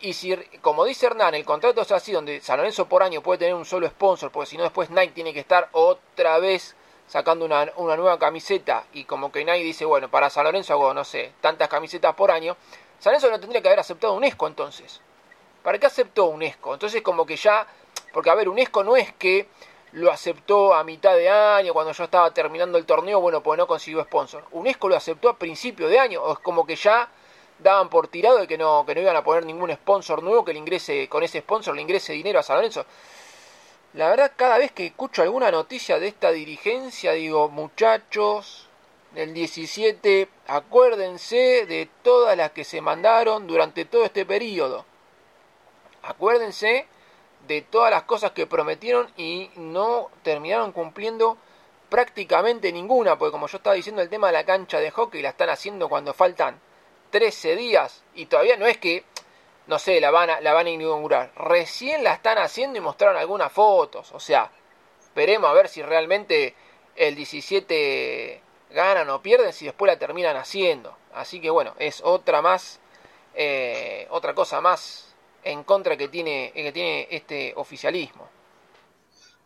Y 0.00 0.12
si, 0.12 0.36
como 0.60 0.84
dice 0.84 1.06
Hernán, 1.06 1.34
el 1.34 1.44
contrato 1.44 1.80
es 1.80 1.90
así, 1.90 2.12
donde 2.12 2.40
San 2.40 2.58
Lorenzo 2.58 2.86
por 2.86 3.02
año 3.02 3.22
puede 3.22 3.38
tener 3.38 3.54
un 3.54 3.64
solo 3.64 3.88
sponsor, 3.88 4.30
porque 4.30 4.50
si 4.50 4.56
no 4.56 4.64
después 4.64 4.90
Nike 4.90 5.12
tiene 5.14 5.32
que 5.32 5.40
estar 5.40 5.68
otra 5.72 6.38
vez 6.38 6.76
sacando 7.06 7.44
una, 7.44 7.72
una, 7.76 7.96
nueva 7.96 8.18
camiseta 8.18 8.84
y 8.92 9.04
como 9.04 9.32
que 9.32 9.44
nadie 9.44 9.62
dice, 9.62 9.84
bueno, 9.84 10.10
para 10.10 10.28
San 10.28 10.44
Lorenzo 10.44 10.74
hago, 10.74 10.92
no 10.92 11.04
sé, 11.04 11.32
tantas 11.40 11.68
camisetas 11.68 12.14
por 12.14 12.30
año, 12.30 12.56
San 12.98 13.12
Lorenzo 13.12 13.30
no 13.30 13.40
tendría 13.40 13.62
que 13.62 13.68
haber 13.68 13.80
aceptado 13.80 14.14
UNESCO 14.14 14.46
entonces. 14.46 15.00
¿Para 15.62 15.78
qué 15.78 15.86
aceptó 15.86 16.26
UNESCO? 16.26 16.74
Entonces 16.74 17.02
como 17.02 17.24
que 17.24 17.36
ya, 17.36 17.66
porque 18.12 18.30
a 18.30 18.34
ver, 18.34 18.48
UNESCO 18.48 18.84
no 18.84 18.96
es 18.96 19.12
que 19.14 19.48
lo 19.92 20.12
aceptó 20.12 20.74
a 20.74 20.84
mitad 20.84 21.14
de 21.14 21.30
año, 21.30 21.72
cuando 21.72 21.92
yo 21.92 22.04
estaba 22.04 22.32
terminando 22.34 22.76
el 22.76 22.84
torneo, 22.84 23.20
bueno, 23.20 23.42
pues 23.42 23.56
no 23.56 23.66
consiguió 23.66 24.02
sponsor. 24.04 24.44
UNESCO 24.50 24.90
lo 24.90 24.96
aceptó 24.96 25.30
a 25.30 25.38
principio 25.38 25.88
de 25.88 25.98
año, 25.98 26.22
o 26.22 26.34
es 26.34 26.38
como 26.40 26.66
que 26.66 26.76
ya 26.76 27.08
daban 27.58 27.88
por 27.88 28.08
tirado 28.08 28.38
de 28.38 28.46
que 28.46 28.58
no, 28.58 28.84
que 28.86 28.94
no 28.94 29.00
iban 29.00 29.16
a 29.16 29.24
poner 29.24 29.44
ningún 29.44 29.72
sponsor 29.72 30.22
nuevo 30.22 30.44
que 30.44 30.52
le 30.52 30.58
ingrese, 30.58 31.08
con 31.08 31.22
ese 31.22 31.40
sponsor 31.40 31.74
le 31.74 31.82
ingrese 31.82 32.12
dinero 32.12 32.38
a 32.38 32.42
San 32.42 32.56
Lorenzo. 32.56 32.84
La 33.94 34.08
verdad, 34.08 34.32
cada 34.36 34.58
vez 34.58 34.72
que 34.72 34.86
escucho 34.86 35.22
alguna 35.22 35.50
noticia 35.50 35.98
de 35.98 36.08
esta 36.08 36.30
dirigencia, 36.30 37.12
digo, 37.12 37.48
muchachos, 37.48 38.68
del 39.12 39.32
17, 39.32 40.28
acuérdense 40.46 41.64
de 41.66 41.88
todas 42.02 42.36
las 42.36 42.50
que 42.50 42.64
se 42.64 42.82
mandaron 42.82 43.46
durante 43.46 43.86
todo 43.86 44.04
este 44.04 44.26
periodo. 44.26 44.84
Acuérdense 46.02 46.86
de 47.48 47.62
todas 47.62 47.90
las 47.90 48.02
cosas 48.02 48.32
que 48.32 48.46
prometieron 48.46 49.10
y 49.16 49.50
no 49.56 50.10
terminaron 50.22 50.72
cumpliendo 50.72 51.38
prácticamente 51.88 52.72
ninguna, 52.72 53.16
porque 53.16 53.32
como 53.32 53.46
yo 53.46 53.56
estaba 53.56 53.74
diciendo, 53.76 54.02
el 54.02 54.10
tema 54.10 54.26
de 54.26 54.34
la 54.34 54.44
cancha 54.44 54.80
de 54.80 54.90
hockey 54.90 55.22
la 55.22 55.30
están 55.30 55.48
haciendo 55.48 55.88
cuando 55.88 56.12
faltan 56.12 56.60
13 57.10 57.56
días 57.56 58.02
y 58.14 58.26
todavía 58.26 58.56
no 58.56 58.66
es 58.66 58.78
que 58.78 59.04
no 59.66 59.78
sé, 59.78 60.00
la 60.00 60.10
van 60.10 60.30
a, 60.30 60.40
la 60.40 60.52
van 60.52 60.66
a 60.66 60.70
inaugurar. 60.70 61.32
Recién 61.36 62.04
la 62.04 62.14
están 62.14 62.38
haciendo 62.38 62.78
y 62.78 62.80
mostraron 62.80 63.16
algunas 63.16 63.50
fotos. 63.52 64.12
O 64.12 64.20
sea, 64.20 64.50
veremos 65.14 65.50
a 65.50 65.52
ver 65.52 65.68
si 65.68 65.82
realmente 65.82 66.54
el 66.94 67.14
17 67.14 68.40
ganan 68.70 69.10
o 69.10 69.20
pierden, 69.22 69.52
si 69.52 69.66
después 69.66 69.90
la 69.90 69.98
terminan 69.98 70.36
haciendo. 70.36 70.96
Así 71.14 71.40
que 71.40 71.50
bueno, 71.50 71.74
es 71.78 72.00
otra 72.04 72.42
más, 72.42 72.80
eh, 73.34 74.06
otra 74.10 74.34
cosa 74.34 74.60
más 74.60 75.14
en 75.42 75.64
contra 75.64 75.96
que 75.96 76.08
tiene, 76.08 76.52
que 76.54 76.72
tiene 76.72 77.08
este 77.10 77.52
oficialismo. 77.56 78.28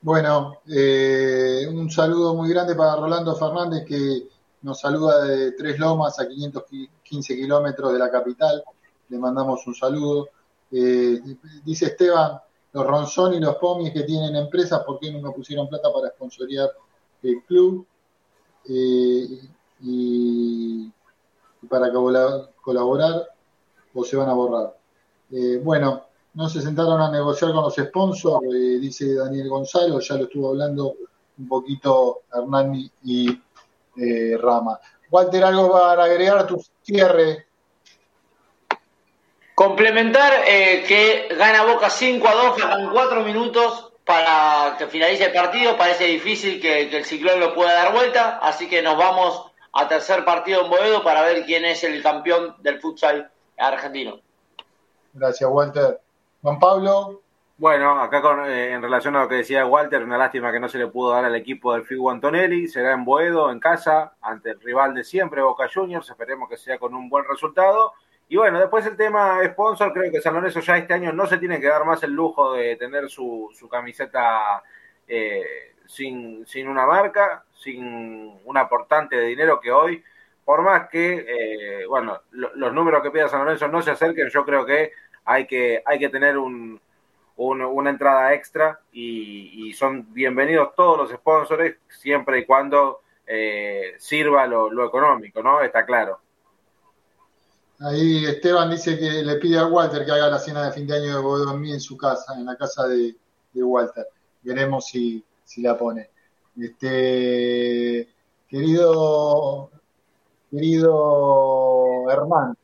Bueno, 0.03 0.61
eh, 0.67 1.67
un 1.69 1.91
saludo 1.91 2.35
muy 2.35 2.49
grande 2.49 2.75
para 2.75 2.97
Rolando 2.97 3.37
Fernández 3.37 3.85
que 3.87 4.23
nos 4.63 4.81
saluda 4.81 5.25
de 5.25 5.53
Tres 5.53 5.79
Lomas 5.79 6.19
a 6.21 6.29
515 6.29 7.37
kilómetros 7.37 7.93
de 7.93 7.99
la 7.99 8.11
capital 8.11 8.63
le 9.11 9.19
mandamos 9.19 9.67
un 9.67 9.75
saludo. 9.75 10.31
Eh, 10.71 11.21
dice 11.65 11.87
Esteban, 11.87 12.41
los 12.73 12.87
Ronzón 12.87 13.35
y 13.35 13.41
los 13.41 13.57
Pomies 13.57 13.93
que 13.93 14.05
tienen 14.05 14.37
empresas, 14.37 14.83
¿por 14.85 14.99
qué 14.99 15.13
no 15.13 15.33
pusieron 15.33 15.69
plata 15.69 15.93
para 15.93 16.11
sponsorear 16.11 16.71
el 17.23 17.43
club? 17.43 17.87
Eh, 18.69 19.41
y, 19.83 20.91
para 21.69 21.93
colaborar 21.93 23.29
o 23.95 24.05
se 24.05 24.17
van 24.17 24.29
a 24.29 24.33
borrar. 24.33 24.77
Eh, 25.31 25.61
bueno, 25.63 26.05
no 26.35 26.49
se 26.49 26.63
sentaron 26.63 27.01
a 27.01 27.11
negociar 27.11 27.53
con 27.53 27.63
los 27.63 27.75
sponsors, 27.75 28.49
dice 28.49 29.15
Daniel 29.15 29.49
Gonzalo, 29.49 30.01
ya 30.01 30.17
lo 30.17 30.25
estuvo 30.25 30.49
hablando 30.49 30.95
un 31.39 31.49
poquito 31.49 32.23
Hernán 32.33 32.91
y 33.05 33.41
eh, 33.97 34.37
Rama. 34.41 34.79
Walter, 35.11 35.45
algo 35.45 35.73
para 35.73 36.05
agregar 36.05 36.47
tu 36.47 36.63
cierre. 36.83 37.47
Complementar 39.55 40.33
eh, 40.47 40.85
que 40.87 41.35
gana 41.37 41.65
Boca 41.65 41.91
5 41.91 42.29
a 42.29 42.35
2, 42.35 42.61
faltan 42.61 42.91
4 42.91 43.21
minutos 43.23 43.93
para 44.05 44.77
que 44.79 44.87
finalice 44.87 45.27
el 45.27 45.33
partido. 45.33 45.77
Parece 45.77 46.05
difícil 46.05 46.61
que, 46.61 46.89
que 46.89 46.99
el 46.99 47.05
ciclón 47.05 47.41
lo 47.41 47.55
pueda 47.55 47.75
dar 47.75 47.93
vuelta, 47.93 48.39
así 48.39 48.69
que 48.69 48.83
nos 48.83 48.97
vamos 48.97 49.51
a 49.73 49.87
tercer 49.87 50.25
partido 50.25 50.63
en 50.63 50.71
Boedo 50.71 51.05
para 51.05 51.23
ver 51.23 51.45
quién 51.45 51.65
es 51.65 51.85
el 51.85 52.03
campeón 52.03 52.57
del 52.61 52.81
futsal 52.81 53.31
argentino. 53.59 54.21
Gracias, 55.13 55.49
Walter. 55.51 56.01
Juan 56.43 56.59
Pablo. 56.59 57.23
Bueno, 57.61 58.01
acá 58.01 58.23
con, 58.23 58.47
eh, 58.47 58.73
en 58.73 58.81
relación 58.81 59.15
a 59.17 59.25
lo 59.25 59.29
que 59.29 59.35
decía 59.35 59.67
Walter, 59.67 60.03
una 60.03 60.17
lástima 60.17 60.51
que 60.51 60.59
no 60.59 60.67
se 60.67 60.79
le 60.79 60.87
pudo 60.87 61.13
dar 61.13 61.27
al 61.27 61.35
equipo 61.35 61.75
del 61.75 61.85
Figu 61.85 62.09
Antonelli. 62.09 62.67
Será 62.69 62.95
en 62.95 63.05
Boedo, 63.05 63.51
en 63.51 63.61
casa, 63.61 64.15
ante 64.23 64.53
el 64.53 64.61
rival 64.63 64.95
de 64.95 65.05
siempre, 65.05 65.43
Boca 65.43 65.69
Juniors. 65.69 66.09
Esperemos 66.09 66.49
que 66.49 66.57
sea 66.57 66.79
con 66.79 66.95
un 66.95 67.11
buen 67.11 67.27
resultado. 67.29 67.93
Y 68.31 68.39
bueno, 68.39 68.59
después 68.59 68.87
el 68.87 68.97
tema 68.97 69.45
sponsor, 69.45 69.93
creo 69.93 70.11
que 70.11 70.23
San 70.23 70.33
Lorenzo 70.33 70.61
ya 70.61 70.79
este 70.79 70.95
año 70.95 71.13
no 71.13 71.27
se 71.27 71.37
tiene 71.37 71.61
que 71.61 71.67
dar 71.67 71.85
más 71.85 72.03
el 72.03 72.13
lujo 72.13 72.55
de 72.55 72.77
tener 72.77 73.11
su, 73.11 73.51
su 73.53 73.69
camiseta 73.69 74.63
eh, 75.07 75.75
sin, 75.87 76.47
sin 76.47 76.67
una 76.67 76.87
marca, 76.87 77.45
sin 77.55 78.41
un 78.43 78.57
aportante 78.57 79.17
de 79.17 79.27
dinero 79.27 79.61
que 79.61 79.71
hoy, 79.71 80.03
por 80.47 80.63
más 80.63 80.89
que, 80.89 81.27
eh, 81.29 81.87
bueno, 81.87 82.23
lo, 82.31 82.57
los 82.57 82.73
números 82.73 83.03
que 83.03 83.11
pida 83.11 83.29
San 83.29 83.45
Lorenzo 83.45 83.69
no 83.69 83.83
se 83.83 83.91
acerquen, 83.91 84.31
yo 84.31 84.47
creo 84.47 84.65
que 84.65 84.93
hay 85.27 85.47
que, 85.47 85.83
hay 85.85 85.99
que 85.99 86.09
tener 86.09 86.39
un, 86.39 86.81
un, 87.41 87.63
una 87.63 87.89
entrada 87.89 88.35
extra 88.35 88.81
y, 88.93 89.73
son 89.73 90.13
bienvenidos 90.13 90.75
todos 90.77 90.99
los 90.99 91.11
sponsors 91.11 91.77
siempre 91.89 92.41
y 92.41 92.45
cuando 92.45 93.01
eh, 93.27 93.95
sirva 93.99 94.47
lo, 94.47 94.85
económico, 94.85 95.43
¿no? 95.43 95.63
Está 95.63 95.87
claro. 95.87 96.21
Ahí 97.79 98.27
Esteban 98.27 98.71
dice 98.71 98.99
que 98.99 99.23
le 99.23 99.37
pide 99.37 99.59
a 99.59 99.67
Walter 99.67 100.05
que 100.05 100.13
haga 100.13 100.29
la 100.29 100.39
cena 100.39 100.67
de 100.67 100.73
fin 100.73 100.87
de 100.87 100.97
año 100.97 101.17
de 101.17 101.23
Bodomí 101.23 101.73
en 101.73 101.81
su 101.81 101.97
casa, 101.97 102.35
en 102.35 102.45
la 102.45 102.57
casa 102.57 102.87
de, 102.87 103.17
de 103.55 103.63
Walter. 103.63 104.07
Veremos 104.43 104.89
si, 104.89 105.25
si 105.43 105.63
la 105.63 105.79
pone. 105.79 106.11
Este, 106.61 108.07
querido, 108.49 109.71
querido 110.51 112.11
Herman, 112.11 112.55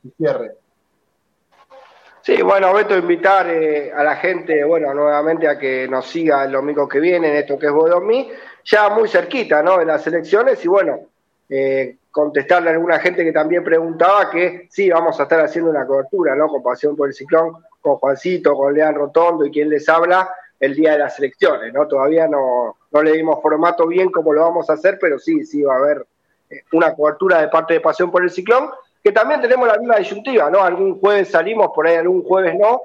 su 0.00 0.10
cierre. 0.16 0.56
Sí, 2.28 2.42
bueno, 2.42 2.74
Beto, 2.74 2.94
invitar 2.94 3.48
eh, 3.48 3.90
a 3.90 4.04
la 4.04 4.16
gente, 4.16 4.62
bueno, 4.62 4.92
nuevamente 4.92 5.48
a 5.48 5.58
que 5.58 5.88
nos 5.88 6.08
siga 6.08 6.44
el 6.44 6.52
domingo 6.52 6.86
que 6.86 7.00
viene 7.00 7.30
en 7.30 7.36
esto 7.36 7.58
que 7.58 7.64
es 7.64 7.72
Bodomí, 7.72 8.28
ya 8.66 8.90
muy 8.90 9.08
cerquita, 9.08 9.62
¿no? 9.62 9.78
De 9.78 9.86
las 9.86 10.06
elecciones 10.06 10.62
y 10.62 10.68
bueno, 10.68 11.06
eh, 11.48 11.96
contestarle 12.10 12.68
a 12.68 12.72
alguna 12.74 12.98
gente 12.98 13.24
que 13.24 13.32
también 13.32 13.64
preguntaba 13.64 14.28
que 14.28 14.68
sí, 14.70 14.90
vamos 14.90 15.18
a 15.18 15.22
estar 15.22 15.40
haciendo 15.40 15.70
una 15.70 15.86
cobertura, 15.86 16.34
¿no? 16.34 16.48
Con 16.48 16.62
Pasión 16.62 16.94
por 16.94 17.08
el 17.08 17.14
Ciclón, 17.14 17.64
con 17.80 17.96
Juancito, 17.96 18.54
con 18.54 18.74
Lean 18.74 18.94
Rotondo 18.94 19.46
y 19.46 19.50
quien 19.50 19.70
les 19.70 19.88
habla 19.88 20.30
el 20.60 20.74
día 20.74 20.92
de 20.92 20.98
las 20.98 21.18
elecciones, 21.18 21.72
¿no? 21.72 21.88
Todavía 21.88 22.28
no, 22.28 22.76
no 22.90 23.02
le 23.02 23.12
dimos 23.12 23.40
formato 23.40 23.86
bien 23.86 24.10
como 24.10 24.34
lo 24.34 24.42
vamos 24.42 24.68
a 24.68 24.74
hacer, 24.74 24.98
pero 25.00 25.18
sí, 25.18 25.46
sí 25.46 25.62
va 25.62 25.76
a 25.76 25.78
haber 25.78 26.04
eh, 26.50 26.60
una 26.72 26.94
cobertura 26.94 27.40
de 27.40 27.48
parte 27.48 27.72
de 27.72 27.80
Pasión 27.80 28.10
por 28.10 28.22
el 28.22 28.28
Ciclón 28.28 28.68
que 29.02 29.12
también 29.12 29.40
tenemos 29.40 29.68
la 29.68 29.78
misma 29.78 29.96
disyuntiva, 29.96 30.50
¿no? 30.50 30.62
Algún 30.62 31.00
jueves 31.00 31.30
salimos, 31.30 31.70
por 31.74 31.86
ahí 31.86 31.96
algún 31.96 32.22
jueves 32.22 32.54
no, 32.58 32.80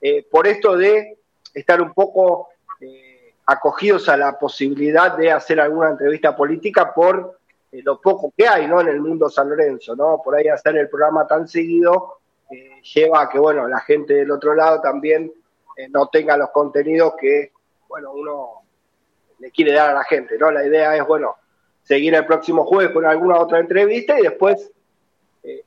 eh, 0.00 0.26
por 0.30 0.46
esto 0.46 0.76
de 0.76 1.18
estar 1.54 1.80
un 1.80 1.92
poco 1.92 2.48
eh, 2.80 3.34
acogidos 3.46 4.08
a 4.08 4.16
la 4.16 4.38
posibilidad 4.38 5.16
de 5.16 5.30
hacer 5.30 5.60
alguna 5.60 5.90
entrevista 5.90 6.36
política 6.36 6.94
por 6.94 7.38
eh, 7.72 7.82
lo 7.82 8.00
poco 8.00 8.32
que 8.36 8.48
hay, 8.48 8.66
¿no? 8.66 8.80
En 8.80 8.88
el 8.88 9.00
mundo 9.00 9.28
San 9.28 9.48
Lorenzo, 9.48 9.94
¿no? 9.94 10.20
Por 10.24 10.36
ahí 10.36 10.48
hacer 10.48 10.76
el 10.76 10.88
programa 10.88 11.26
tan 11.26 11.46
seguido 11.46 12.18
eh, 12.50 12.80
lleva 12.94 13.22
a 13.22 13.28
que, 13.28 13.38
bueno, 13.38 13.68
la 13.68 13.80
gente 13.80 14.14
del 14.14 14.30
otro 14.30 14.54
lado 14.54 14.80
también 14.80 15.32
no 15.88 16.08
tenga 16.08 16.36
los 16.36 16.50
contenidos 16.50 17.14
que, 17.18 17.52
bueno, 17.88 18.12
uno 18.12 18.60
le 19.38 19.50
quiere 19.50 19.72
dar 19.72 19.88
a 19.88 19.94
la 19.94 20.04
gente, 20.04 20.36
¿no? 20.36 20.50
La 20.50 20.66
idea 20.66 20.94
es, 20.94 21.06
bueno, 21.06 21.36
seguir 21.82 22.14
el 22.14 22.26
próximo 22.26 22.66
jueves 22.66 22.92
con 22.92 23.06
alguna 23.06 23.38
otra 23.38 23.60
entrevista 23.60 24.20
y 24.20 24.24
después 24.24 24.70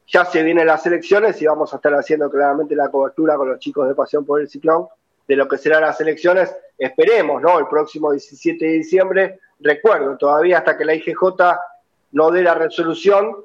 ya 0.08 0.26
se 0.26 0.44
vienen 0.44 0.68
las 0.68 0.86
elecciones 0.86 1.42
y 1.42 1.46
vamos 1.46 1.74
a 1.74 1.78
estar 1.78 1.94
haciendo 1.94 2.30
claramente 2.30 2.76
la 2.76 2.90
cobertura 2.90 3.36
con 3.36 3.50
los 3.50 3.60
chicos 3.60 3.88
de 3.88 3.96
Pasión 3.96 4.26
por 4.26 4.40
el 4.40 4.50
Ciclón 4.50 4.88
de 5.28 5.36
lo 5.36 5.48
que 5.48 5.58
serán 5.58 5.82
las 5.82 6.00
elecciones. 6.02 6.56
Esperemos, 6.78 7.42
¿no? 7.42 7.60
El 7.60 7.68
próximo 7.68 8.12
17 8.12 8.64
de 8.64 8.72
diciembre. 8.72 9.40
Recuerdo, 9.60 10.18
todavía 10.18 10.60
hasta 10.60 10.78
que 10.78 10.86
la 10.86 10.94
IGJ 10.96 11.24
no 12.12 12.32
dé 12.32 12.44
la 12.44 12.54
resolución, 12.54 13.36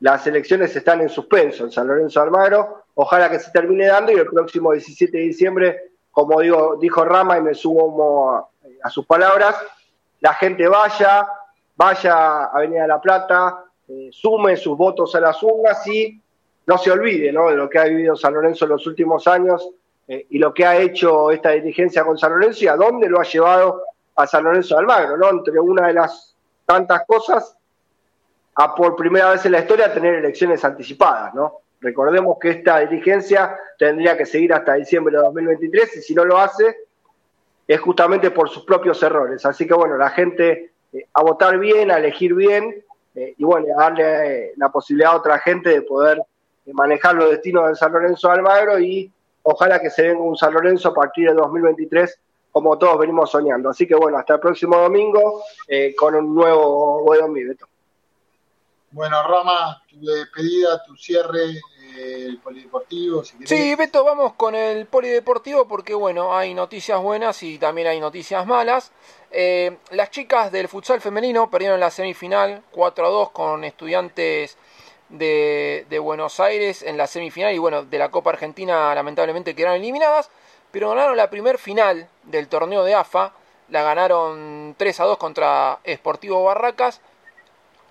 las 0.00 0.26
elecciones 0.26 0.74
están 0.76 1.00
en 1.00 1.08
suspenso 1.08 1.64
en 1.64 1.72
San 1.72 1.86
Lorenzo 1.86 2.20
Almagro. 2.20 2.84
Ojalá 2.94 3.28
que 3.30 3.38
se 3.38 3.50
termine 3.50 3.86
dando 3.86 4.12
y 4.12 4.16
el 4.16 4.26
próximo 4.26 4.72
17 4.72 5.16
de 5.16 5.24
diciembre, 5.24 5.90
como 6.10 6.40
digo, 6.40 6.76
dijo 6.80 7.04
Rama 7.04 7.38
y 7.38 7.42
me 7.42 7.54
sumo 7.54 8.30
a, 8.32 8.48
a 8.82 8.90
sus 8.90 9.04
palabras, 9.06 9.56
la 10.20 10.34
gente 10.34 10.68
vaya, 10.68 11.26
vaya 11.76 12.14
a 12.14 12.44
Avenida 12.46 12.86
la 12.86 13.00
Plata, 13.00 13.63
eh, 13.88 14.08
sume 14.12 14.56
sus 14.56 14.76
votos 14.76 15.14
a 15.14 15.20
las 15.20 15.42
urnas 15.42 15.86
y 15.86 16.20
no 16.66 16.78
se 16.78 16.90
olvide 16.90 17.32
¿no? 17.32 17.50
de 17.50 17.56
lo 17.56 17.68
que 17.68 17.78
ha 17.78 17.84
vivido 17.84 18.16
San 18.16 18.34
Lorenzo 18.34 18.64
en 18.64 18.70
los 18.70 18.86
últimos 18.86 19.26
años 19.26 19.68
eh, 20.08 20.26
y 20.30 20.38
lo 20.38 20.54
que 20.54 20.64
ha 20.64 20.76
hecho 20.76 21.30
esta 21.30 21.50
dirigencia 21.50 22.04
con 22.04 22.16
San 22.16 22.32
Lorenzo 22.32 22.64
y 22.64 22.68
a 22.68 22.76
dónde 22.76 23.08
lo 23.08 23.20
ha 23.20 23.24
llevado 23.24 23.82
a 24.16 24.26
San 24.26 24.44
Lorenzo 24.44 24.74
de 24.74 24.80
Almagro, 24.80 25.16
¿no? 25.16 25.30
entre 25.30 25.58
una 25.60 25.88
de 25.88 25.94
las 25.94 26.34
tantas 26.64 27.02
cosas, 27.06 27.56
a 28.54 28.74
por 28.74 28.96
primera 28.96 29.30
vez 29.30 29.44
en 29.44 29.52
la 29.52 29.60
historia 29.60 29.92
tener 29.92 30.14
elecciones 30.14 30.64
anticipadas. 30.64 31.34
¿no? 31.34 31.60
Recordemos 31.80 32.38
que 32.40 32.50
esta 32.50 32.78
dirigencia 32.80 33.56
tendría 33.78 34.16
que 34.16 34.24
seguir 34.24 34.54
hasta 34.54 34.74
diciembre 34.74 35.16
de 35.16 35.22
2023 35.22 35.96
y 35.98 36.00
si 36.00 36.14
no 36.14 36.24
lo 36.24 36.38
hace 36.38 36.76
es 37.66 37.80
justamente 37.80 38.30
por 38.30 38.48
sus 38.48 38.64
propios 38.64 39.02
errores. 39.02 39.44
Así 39.44 39.66
que 39.66 39.74
bueno, 39.74 39.96
la 39.96 40.10
gente 40.10 40.72
eh, 40.92 41.06
a 41.12 41.22
votar 41.22 41.58
bien, 41.58 41.90
a 41.90 41.98
elegir 41.98 42.34
bien 42.34 42.84
eh, 43.14 43.34
y 43.36 43.44
bueno, 43.44 43.66
darle 43.76 44.48
eh, 44.48 44.52
la 44.56 44.70
posibilidad 44.70 45.12
a 45.12 45.16
otra 45.16 45.38
gente 45.38 45.70
de 45.70 45.82
poder 45.82 46.18
eh, 46.66 46.72
manejar 46.72 47.14
los 47.14 47.30
destinos 47.30 47.66
del 47.66 47.76
San 47.76 47.92
Lorenzo 47.92 48.28
de 48.28 48.34
Almagro 48.34 48.78
y 48.78 49.10
ojalá 49.42 49.80
que 49.80 49.90
se 49.90 50.02
venga 50.08 50.20
un 50.20 50.36
San 50.36 50.52
Lorenzo 50.52 50.88
a 50.88 50.94
partir 50.94 51.28
de 51.28 51.34
2023 51.34 52.18
como 52.54 52.78
todos 52.78 52.98
venimos 53.00 53.32
soñando. 53.32 53.70
Así 53.70 53.84
que 53.84 53.96
bueno, 53.96 54.16
hasta 54.16 54.34
el 54.34 54.40
próximo 54.40 54.76
domingo 54.76 55.42
eh, 55.66 55.92
con 55.96 56.14
un 56.14 56.32
nuevo 56.32 57.02
Buen 57.02 57.32
Beto. 57.32 57.66
Bueno, 58.92 59.26
Rama, 59.26 59.82
tu 59.90 60.00
despedida, 60.00 60.80
tu 60.84 60.94
cierre, 60.96 61.50
eh, 61.96 62.26
el 62.28 62.38
polideportivo. 62.38 63.24
Si 63.24 63.36
sí, 63.44 63.74
Beto, 63.74 64.04
vamos 64.04 64.34
con 64.34 64.54
el 64.54 64.86
polideportivo 64.86 65.66
porque 65.66 65.94
bueno, 65.94 66.36
hay 66.36 66.54
noticias 66.54 67.02
buenas 67.02 67.42
y 67.42 67.58
también 67.58 67.88
hay 67.88 67.98
noticias 67.98 68.46
malas. 68.46 68.92
Eh, 69.36 69.78
las 69.90 70.12
chicas 70.12 70.52
del 70.52 70.68
futsal 70.68 71.00
femenino 71.00 71.50
perdieron 71.50 71.80
la 71.80 71.90
semifinal 71.90 72.62
4 72.70 73.04
a 73.04 73.10
2 73.10 73.30
con 73.30 73.64
estudiantes 73.64 74.56
de, 75.08 75.98
Buenos 76.00 76.38
Aires 76.38 76.84
en 76.84 76.96
la 76.96 77.08
semifinal 77.08 77.52
y 77.52 77.58
bueno, 77.58 77.82
de 77.82 77.98
la 77.98 78.12
Copa 78.12 78.30
Argentina 78.30 78.94
lamentablemente 78.94 79.56
quedaron 79.56 79.78
eliminadas, 79.78 80.30
pero 80.70 80.90
ganaron 80.90 81.16
la 81.16 81.30
primer 81.30 81.58
final 81.58 82.08
del 82.22 82.46
torneo 82.46 82.84
de 82.84 82.94
AFA, 82.94 83.32
la 83.70 83.82
ganaron 83.82 84.76
3 84.78 85.00
a 85.00 85.04
2 85.04 85.18
contra 85.18 85.80
Sportivo 85.84 86.44
Barracas. 86.44 87.00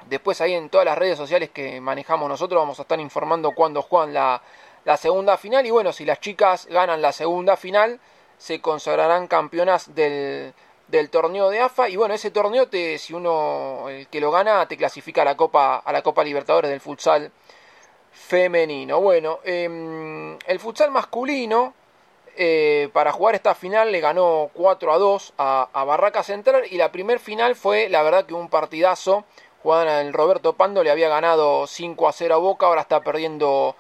Después 0.08 0.40
ahí 0.40 0.54
en 0.54 0.70
todas 0.70 0.86
las 0.86 0.98
redes 0.98 1.18
sociales 1.18 1.50
que 1.50 1.82
manejamos 1.82 2.30
nosotros 2.30 2.58
vamos 2.62 2.80
a 2.80 2.84
estar 2.84 3.02
informando 3.02 3.52
cuándo 3.52 3.82
juegan 3.82 4.14
la, 4.14 4.42
la 4.86 4.96
segunda 4.96 5.36
final 5.36 5.66
y 5.66 5.72
bueno, 5.72 5.92
si 5.92 6.06
las 6.06 6.22
chicas 6.22 6.68
ganan 6.68 7.02
la 7.02 7.12
segunda 7.12 7.58
final 7.58 8.00
se 8.38 8.62
consagrarán 8.62 9.28
campeonas 9.28 9.94
del 9.94 10.54
del 10.94 11.10
torneo 11.10 11.50
de 11.50 11.60
AFA 11.60 11.90
y 11.90 11.96
bueno 11.96 12.14
ese 12.14 12.30
torneo 12.30 12.68
te 12.68 13.00
si 13.00 13.16
uno 13.16 13.90
el 13.90 14.08
que 14.10 14.22
lo 14.22 14.30
gana 14.30 14.68
te 14.68 14.78
clasifica 14.78 15.24
a 15.24 15.26
la 15.26 15.36
Copa 15.36 15.78
a 15.78 15.92
la 15.92 16.04
Copa 16.04 16.24
Libertadores 16.24 16.70
del 16.70 16.82
futsal 16.82 17.32
femenino. 18.12 19.02
Bueno 19.02 19.40
eh, 19.44 20.38
el 20.46 20.60
futsal 20.60 20.92
masculino 20.92 21.74
eh, 22.36 22.90
para 22.94 23.12
jugar 23.12 23.34
esta 23.34 23.56
final 23.56 23.92
le 23.92 24.02
ganó 24.02 24.52
4 24.54 24.94
a 24.94 24.98
2 25.00 25.34
a, 25.40 25.84
Barraca 25.84 26.22
Central 26.22 26.64
y 26.70 26.78
la 26.78 26.92
primer 26.92 27.18
final 27.20 27.56
fue 27.56 27.90
la 27.90 28.04
verdad 28.04 28.28
que 28.28 28.36
un 28.36 28.50
partidazo. 28.50 29.26
Jugaban 29.64 29.88
el 29.88 30.14
Roberto 30.14 30.54
Pando 30.54 30.84
le 30.84 30.92
había 30.92 31.10
ganado 31.10 31.66
5 31.66 32.08
a 32.08 32.12
0 32.12 32.36
a 32.36 32.38
Boca 32.38 32.68
ahora 32.68 32.82
está 32.82 33.02
perdiendo 33.02 33.76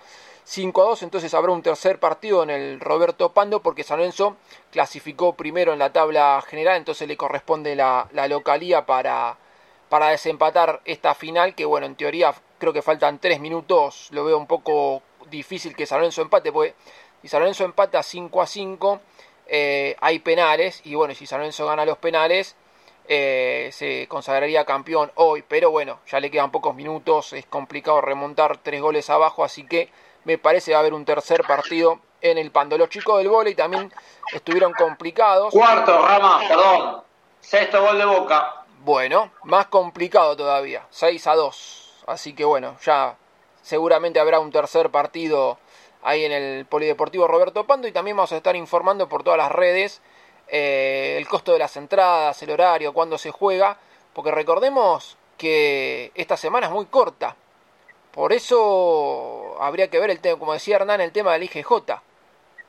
5 0.45 0.81
a 0.81 0.85
2, 0.85 1.03
entonces 1.03 1.33
habrá 1.33 1.51
un 1.51 1.61
tercer 1.61 1.99
partido 1.99 2.43
en 2.43 2.49
el 2.49 2.79
Roberto 2.79 3.33
Pando 3.33 3.61
porque 3.61 3.83
San 3.83 3.97
Lorenzo 3.97 4.35
clasificó 4.71 5.33
primero 5.33 5.73
en 5.73 5.79
la 5.79 5.93
tabla 5.93 6.43
general, 6.47 6.77
entonces 6.77 7.07
le 7.07 7.17
corresponde 7.17 7.75
la, 7.75 8.09
localía 8.27 8.85
para, 8.85 9.37
para 9.89 10.09
desempatar 10.09 10.81
esta 10.85 11.15
final, 11.15 11.55
que 11.55 11.65
bueno, 11.65 11.85
en 11.85 11.95
teoría 11.95 12.33
creo 12.57 12.73
que 12.73 12.81
faltan 12.81 13.19
3 13.19 13.39
minutos, 13.39 14.09
lo 14.11 14.25
veo 14.25 14.37
un 14.37 14.47
poco 14.47 15.01
difícil 15.29 15.75
que 15.75 15.85
San 15.85 15.99
Lorenzo 15.99 16.21
empate, 16.21 16.51
porque 16.51 16.75
y 17.23 17.29
San 17.29 17.39
Lorenzo 17.39 17.63
empata 17.63 18.03
5 18.03 18.41
a 18.41 18.47
5, 18.47 19.01
eh, 19.47 19.95
hay 20.01 20.19
penales 20.19 20.81
y 20.83 20.95
bueno, 20.95 21.15
si 21.15 21.25
San 21.25 21.39
Lorenzo 21.39 21.65
gana 21.65 21.85
los 21.85 21.97
penales, 21.97 22.57
eh, 23.07 23.69
se 23.71 24.07
consagraría 24.07 24.65
campeón 24.65 25.11
hoy, 25.15 25.43
pero 25.47 25.71
bueno, 25.71 25.99
ya 26.07 26.19
le 26.19 26.31
quedan 26.31 26.51
pocos 26.51 26.75
minutos, 26.75 27.33
es 27.33 27.45
complicado 27.45 28.01
remontar 28.01 28.57
tres 28.57 28.81
goles 28.81 29.09
abajo, 29.09 29.43
así 29.43 29.65
que 29.65 29.89
me 30.25 30.37
parece 30.37 30.71
va 30.71 30.77
a 30.77 30.79
haber 30.81 30.93
un 30.93 31.05
tercer 31.05 31.43
partido 31.43 31.99
en 32.21 32.37
el 32.37 32.51
Pando. 32.51 32.77
Los 32.77 32.89
chicos 32.89 33.17
del 33.17 33.29
volei 33.29 33.55
también 33.55 33.91
estuvieron 34.33 34.73
complicados. 34.73 35.51
Cuarto, 35.51 36.05
Rama, 36.05 36.41
perdón. 36.47 37.03
Sexto 37.39 37.81
gol 37.81 37.97
de 37.97 38.05
Boca. 38.05 38.65
Bueno, 38.79 39.31
más 39.43 39.67
complicado 39.67 40.35
todavía, 40.35 40.85
6 40.89 41.27
a 41.27 41.35
2. 41.35 42.03
Así 42.07 42.33
que 42.33 42.43
bueno, 42.43 42.77
ya 42.83 43.15
seguramente 43.61 44.19
habrá 44.19 44.39
un 44.39 44.51
tercer 44.51 44.89
partido 44.89 45.57
ahí 46.01 46.25
en 46.25 46.31
el 46.33 46.65
Polideportivo 46.65 47.27
Roberto 47.27 47.65
Pando 47.65 47.87
y 47.87 47.93
también 47.93 48.17
vamos 48.17 48.33
a 48.33 48.37
estar 48.37 48.55
informando 48.55 49.07
por 49.07 49.23
todas 49.23 49.37
las 49.37 49.51
redes 49.51 50.01
eh, 50.47 51.15
el 51.17 51.27
costo 51.27 51.53
de 51.53 51.59
las 51.59 51.77
entradas, 51.77 52.41
el 52.43 52.51
horario, 52.51 52.93
cuándo 52.93 53.17
se 53.17 53.31
juega, 53.31 53.77
porque 54.13 54.31
recordemos 54.31 55.17
que 55.37 56.11
esta 56.15 56.37
semana 56.37 56.67
es 56.67 56.73
muy 56.73 56.85
corta. 56.85 57.35
Por 58.13 58.31
eso 58.31 59.55
habría 59.59 59.89
que 59.89 59.99
ver 59.99 60.11
el 60.11 60.19
tema, 60.19 60.37
como 60.37 60.53
decía 60.53 60.75
Hernán, 60.75 61.01
el 61.01 61.11
tema 61.11 61.33
del 61.33 61.43
IGJ. 61.43 61.71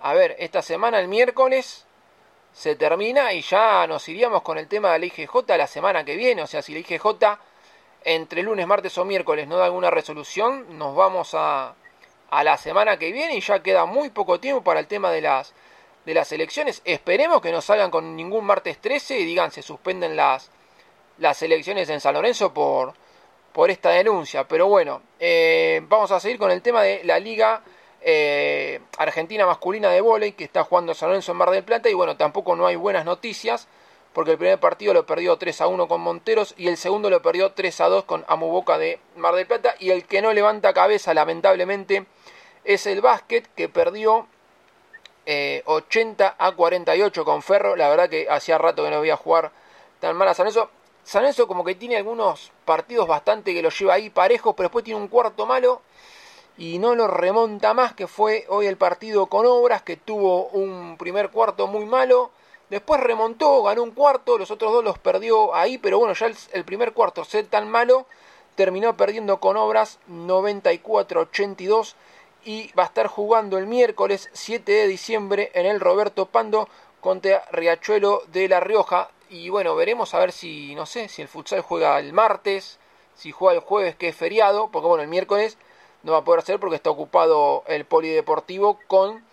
A 0.00 0.14
ver, 0.14 0.36
esta 0.38 0.62
semana 0.62 0.98
el 0.98 1.08
miércoles 1.08 1.84
se 2.52 2.76
termina 2.76 3.32
y 3.34 3.42
ya 3.42 3.86
nos 3.86 4.08
iríamos 4.08 4.42
con 4.42 4.56
el 4.56 4.68
tema 4.68 4.92
del 4.92 5.04
IGJ 5.04 5.34
la 5.58 5.66
semana 5.66 6.04
que 6.04 6.16
viene. 6.16 6.42
O 6.42 6.46
sea, 6.46 6.62
si 6.62 6.72
el 6.72 6.78
IGJ 6.78 7.38
entre 8.04 8.42
lunes, 8.42 8.66
martes 8.66 8.96
o 8.96 9.04
miércoles 9.04 9.46
no 9.46 9.58
da 9.58 9.66
alguna 9.66 9.90
resolución, 9.90 10.78
nos 10.78 10.96
vamos 10.96 11.34
a, 11.34 11.74
a 12.30 12.44
la 12.44 12.56
semana 12.56 12.98
que 12.98 13.12
viene 13.12 13.36
y 13.36 13.40
ya 13.40 13.62
queda 13.62 13.84
muy 13.84 14.08
poco 14.08 14.40
tiempo 14.40 14.62
para 14.62 14.80
el 14.80 14.86
tema 14.86 15.10
de 15.10 15.20
las 15.20 15.52
de 16.06 16.14
las 16.14 16.32
elecciones. 16.32 16.80
Esperemos 16.84 17.40
que 17.40 17.52
no 17.52 17.60
salgan 17.60 17.90
con 17.90 18.16
ningún 18.16 18.44
martes 18.44 18.78
13 18.78 19.18
y 19.18 19.24
digan 19.24 19.50
se 19.50 19.62
suspenden 19.62 20.16
las, 20.16 20.50
las 21.18 21.42
elecciones 21.42 21.88
en 21.90 22.00
San 22.00 22.14
Lorenzo 22.14 22.52
por, 22.52 22.94
por 23.54 23.70
esta 23.70 23.90
denuncia. 23.90 24.46
Pero 24.48 24.66
bueno, 24.66 25.00
eh, 25.20 25.80
vamos 25.88 26.10
a 26.10 26.18
seguir 26.18 26.38
con 26.38 26.50
el 26.50 26.60
tema 26.60 26.82
de 26.82 27.04
la 27.04 27.20
Liga 27.20 27.62
eh, 28.02 28.80
Argentina 28.98 29.46
Masculina 29.46 29.90
de 29.90 30.00
Voley 30.00 30.32
que 30.32 30.42
está 30.42 30.64
jugando 30.64 30.92
San 30.92 31.08
Lorenzo 31.08 31.32
en 31.32 31.38
Mar 31.38 31.50
del 31.50 31.62
Plata. 31.62 31.88
Y 31.88 31.94
bueno, 31.94 32.16
tampoco 32.16 32.56
no 32.56 32.66
hay 32.66 32.74
buenas 32.74 33.04
noticias 33.04 33.68
porque 34.12 34.32
el 34.32 34.38
primer 34.38 34.58
partido 34.58 34.92
lo 34.92 35.06
perdió 35.06 35.36
3 35.36 35.60
a 35.60 35.68
1 35.68 35.86
con 35.86 36.00
Monteros 36.00 36.54
y 36.58 36.66
el 36.66 36.76
segundo 36.76 37.10
lo 37.10 37.22
perdió 37.22 37.52
3 37.52 37.80
a 37.80 37.88
2 37.88 38.04
con 38.04 38.24
Amuboca 38.26 38.76
de 38.76 38.98
Mar 39.14 39.36
del 39.36 39.46
Plata. 39.46 39.76
Y 39.78 39.90
el 39.90 40.04
que 40.04 40.20
no 40.20 40.32
levanta 40.32 40.74
cabeza, 40.74 41.14
lamentablemente, 41.14 42.06
es 42.64 42.86
el 42.86 43.00
básquet 43.02 43.48
que 43.54 43.68
perdió 43.68 44.26
80 45.26 46.26
eh, 46.26 46.32
a 46.36 46.50
48 46.50 47.24
con 47.24 47.40
Ferro. 47.40 47.76
La 47.76 47.88
verdad 47.88 48.10
que 48.10 48.26
hacía 48.28 48.58
rato 48.58 48.82
que 48.82 48.90
no 48.90 49.00
a 49.00 49.16
jugar 49.16 49.52
tan 50.00 50.16
mal 50.16 50.26
a 50.26 50.34
San 50.34 50.46
Lorenzo. 50.46 50.70
San 51.04 51.22
Lorenzo 51.22 51.46
como 51.46 51.64
que 51.64 51.74
tiene 51.74 51.96
algunos 51.96 52.50
partidos 52.64 53.06
bastante 53.06 53.52
que 53.52 53.62
lo 53.62 53.70
lleva 53.70 53.94
ahí 53.94 54.10
parejos, 54.10 54.54
pero 54.56 54.68
después 54.68 54.84
tiene 54.84 55.00
un 55.00 55.08
cuarto 55.08 55.46
malo 55.46 55.82
y 56.56 56.78
no 56.78 56.94
lo 56.94 57.08
remonta 57.08 57.74
más, 57.74 57.94
que 57.94 58.06
fue 58.06 58.46
hoy 58.48 58.66
el 58.66 58.76
partido 58.76 59.26
con 59.26 59.44
Obras, 59.46 59.82
que 59.82 59.96
tuvo 59.96 60.46
un 60.48 60.96
primer 60.98 61.30
cuarto 61.30 61.66
muy 61.66 61.84
malo. 61.84 62.30
Después 62.70 63.00
remontó, 63.00 63.62
ganó 63.62 63.82
un 63.82 63.90
cuarto, 63.90 64.38
los 64.38 64.50
otros 64.50 64.72
dos 64.72 64.84
los 64.84 64.98
perdió 64.98 65.54
ahí, 65.54 65.78
pero 65.78 65.98
bueno, 65.98 66.14
ya 66.14 66.30
el, 66.52 66.64
primer 66.64 66.92
cuarto, 66.92 67.24
ser 67.24 67.46
tan 67.46 67.68
malo, 67.68 68.06
terminó 68.54 68.96
perdiendo 68.96 69.40
con 69.40 69.56
Obras 69.56 69.98
94-82 70.08 71.94
y 72.44 72.72
va 72.72 72.84
a 72.84 72.86
estar 72.86 73.08
jugando 73.08 73.58
el 73.58 73.66
miércoles 73.66 74.30
7 74.32 74.70
de 74.70 74.86
diciembre 74.86 75.50
en 75.54 75.66
el 75.66 75.80
Roberto 75.80 76.26
Pando 76.26 76.68
contra 77.00 77.44
Riachuelo 77.50 78.22
de 78.28 78.48
La 78.48 78.60
Rioja. 78.60 79.10
Y 79.34 79.48
bueno, 79.48 79.74
veremos 79.74 80.14
a 80.14 80.20
ver 80.20 80.30
si, 80.30 80.76
no 80.76 80.86
sé, 80.86 81.08
si 81.08 81.20
el 81.20 81.26
futsal 81.26 81.60
juega 81.60 81.98
el 81.98 82.12
martes, 82.12 82.78
si 83.16 83.32
juega 83.32 83.54
el 83.54 83.60
jueves 83.60 83.96
que 83.96 84.06
es 84.06 84.14
feriado, 84.16 84.70
porque 84.70 84.86
bueno, 84.86 85.02
el 85.02 85.08
miércoles 85.08 85.58
no 86.04 86.12
va 86.12 86.18
a 86.18 86.24
poder 86.24 86.38
hacer 86.38 86.60
porque 86.60 86.76
está 86.76 86.90
ocupado 86.90 87.64
el 87.66 87.84
polideportivo 87.84 88.78
con 88.86 89.24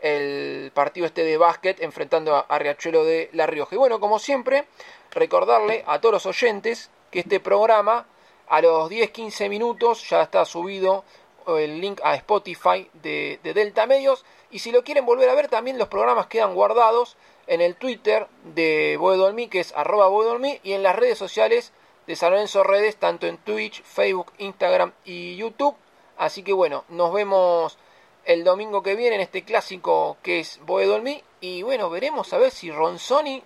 el 0.00 0.72
partido 0.72 1.04
este 1.04 1.24
de 1.24 1.36
básquet 1.36 1.78
enfrentando 1.82 2.42
a, 2.48 2.58
Riachuelo 2.58 3.04
de 3.04 3.28
La 3.34 3.46
Rioja. 3.46 3.74
Y 3.74 3.78
bueno, 3.78 4.00
como 4.00 4.18
siempre, 4.18 4.66
recordarle 5.10 5.84
a 5.86 6.00
todos 6.00 6.14
los 6.14 6.26
oyentes 6.26 6.90
que 7.10 7.20
este 7.20 7.38
programa 7.38 8.06
a 8.48 8.62
los 8.62 8.90
10-15 8.90 9.50
minutos 9.50 10.08
ya 10.08 10.22
está 10.22 10.46
subido 10.46 11.04
el 11.48 11.82
link 11.82 12.00
a 12.02 12.14
Spotify 12.14 12.88
de, 12.94 13.38
Delta 13.42 13.84
Medios. 13.84 14.24
Y 14.50 14.60
si 14.60 14.72
lo 14.72 14.84
quieren 14.84 15.04
volver 15.04 15.28
a 15.28 15.34
ver, 15.34 15.48
también 15.48 15.76
los 15.76 15.88
programas 15.88 16.28
quedan 16.28 16.54
guardados 16.54 17.18
en 17.50 17.60
el 17.60 17.74
Twitter 17.74 18.28
de 18.54 18.96
Boedolmi, 18.96 19.48
que 19.48 19.58
es 19.58 19.74
arroba 19.74 20.06
Boedolmi, 20.06 20.60
y 20.62 20.74
en 20.74 20.84
las 20.84 20.94
redes 20.94 21.18
sociales 21.18 21.72
de 22.06 22.14
San 22.14 22.30
Lorenzo 22.30 22.62
Redes, 22.62 22.96
tanto 22.96 23.26
en 23.26 23.38
Twitch, 23.38 23.82
Facebook, 23.82 24.32
Instagram 24.38 24.92
y 25.04 25.34
YouTube. 25.34 25.74
Así 26.16 26.44
que 26.44 26.52
bueno, 26.52 26.84
nos 26.90 27.12
vemos 27.12 27.76
el 28.24 28.44
domingo 28.44 28.84
que 28.84 28.94
viene 28.94 29.16
en 29.16 29.20
este 29.20 29.42
clásico 29.42 30.16
que 30.22 30.38
es 30.38 30.60
Boedolmi. 30.64 31.24
Y 31.40 31.64
bueno, 31.64 31.90
veremos 31.90 32.32
a 32.32 32.38
ver 32.38 32.52
si 32.52 32.70
Ronzoni 32.70 33.42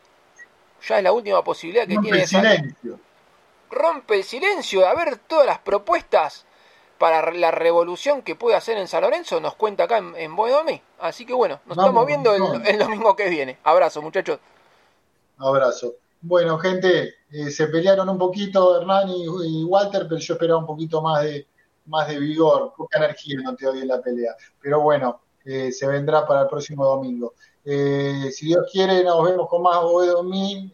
ya 0.87 0.99
es 0.99 1.03
la 1.03 1.13
última 1.13 1.43
posibilidad 1.43 1.89
que 1.89 1.97
tiene. 1.97 2.21
El 2.21 2.29
silencio. 2.29 3.01
Rompe 3.71 4.17
el 4.17 4.25
silencio, 4.25 4.87
a 4.87 4.95
ver 4.95 5.17
todas 5.17 5.47
las 5.47 5.61
propuestas 5.61 6.45
para 6.99 7.33
la 7.33 7.51
revolución 7.51 8.23
que 8.23 8.35
puede 8.35 8.57
hacer 8.57 8.79
en 8.79 8.89
San 8.89 9.03
Lorenzo, 9.03 9.41
nos 9.41 9.55
cuenta 9.55 9.85
acá 9.85 9.99
en, 9.99 10.15
en 10.17 10.35
Así 11.01 11.27
que 11.27 11.33
bueno, 11.33 11.61
nos 11.67 11.77
estamos 11.77 12.07
viendo 12.07 12.35
el, 12.35 12.79
domingo 12.79 13.17
que 13.17 13.29
viene. 13.29 13.59
Abrazo, 13.65 14.03
muchachos. 14.03 14.39
Abrazo. 15.39 15.95
Bueno, 16.21 16.59
gente, 16.59 17.15
eh, 17.31 17.51
se 17.51 17.67
pelearon 17.67 18.09
un 18.09 18.19
poquito 18.19 18.81
Hernán 18.81 19.09
y, 19.11 19.65
Walter, 19.65 20.07
pero 20.09 20.19
yo 20.19 20.35
esperaba 20.35 20.61
un 20.61 20.67
poquito 20.67 21.03
más 21.03 21.23
de, 21.23 21.47
más 21.87 22.09
de 22.09 22.19
vigor, 22.19 22.73
poca 22.77 22.99
energía 22.99 23.41
no 23.43 23.55
te 23.55 23.67
doy 23.67 23.81
en 23.81 23.89
la 23.89 24.01
pelea. 24.01 24.35
Pero 24.61 24.81
bueno, 24.81 25.21
eh, 25.45 25.71
se 25.71 25.87
vendrá 25.87 26.27
para 26.27 26.43
el 26.43 26.49
próximo 26.49 26.87
domingo. 26.87 27.35
Eh, 27.65 28.31
si 28.33 28.47
Dios 28.47 28.67
quiere, 28.71 29.03
nos 29.05 29.23
vemos 29.25 29.49
con 29.49 29.63
más 29.63 29.83
Boedo 29.83 30.23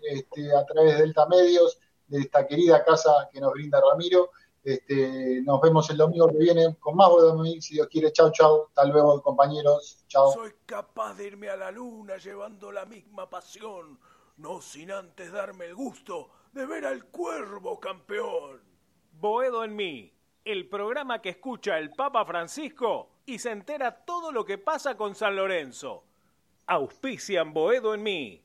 este, 0.03 0.55
a 0.55 0.65
través 0.65 0.95
de 0.95 1.03
Delta 1.03 1.27
Medios, 1.27 1.79
de 2.07 2.21
esta 2.21 2.47
querida 2.47 2.85
casa 2.85 3.29
que 3.33 3.41
nos 3.41 3.53
brinda 3.53 3.81
Ramiro. 3.81 4.31
Este, 4.63 5.41
nos 5.43 5.61
vemos 5.61 5.89
el 5.89 5.97
domingo 5.97 6.29
que 6.29 6.37
viene 6.37 6.77
con 6.79 6.95
más 6.95 7.09
mí 7.39 7.61
si 7.63 7.75
Dios 7.75 7.89
quiere. 7.89 8.13
Chao, 8.13 8.31
chao. 8.31 8.67
Hasta 8.69 8.85
luego, 8.85 9.23
compañeros. 9.23 10.05
Chao. 10.07 10.33
Soy 10.33 10.53
capaz 10.67 11.15
de 11.15 11.29
irme 11.29 11.49
a 11.49 11.57
la 11.57 11.71
luna 11.71 12.19
llevando 12.19 12.71
la 12.71 12.85
misma 12.85 13.31
pasión, 13.31 13.99
no 14.37 14.61
sin 14.61 14.91
antes 14.91 15.33
darme 15.33 15.67
el 15.67 15.75
gusto 15.75 16.31
de 16.53 16.67
ver 16.67 16.85
al 16.85 17.07
cuervo 17.07 17.81
campeón. 17.81 18.61
Boedo 19.13 19.65
en 19.65 19.77
mí, 19.77 20.13
el 20.45 20.69
programa 20.69 21.23
que 21.23 21.31
escucha 21.31 21.79
el 21.79 21.91
Papa 21.91 22.25
Francisco 22.25 23.11
y 23.27 23.39
se 23.39 23.51
entera 23.51 24.05
todo 24.05 24.33
lo 24.33 24.45
que 24.45 24.59
pasa 24.59 24.97
con 24.97 25.15
San 25.15 25.37
Lorenzo. 25.37 26.05
Auspician 26.67 27.53
Boedo 27.53 27.95
en 27.95 28.03
mí. 28.03 28.45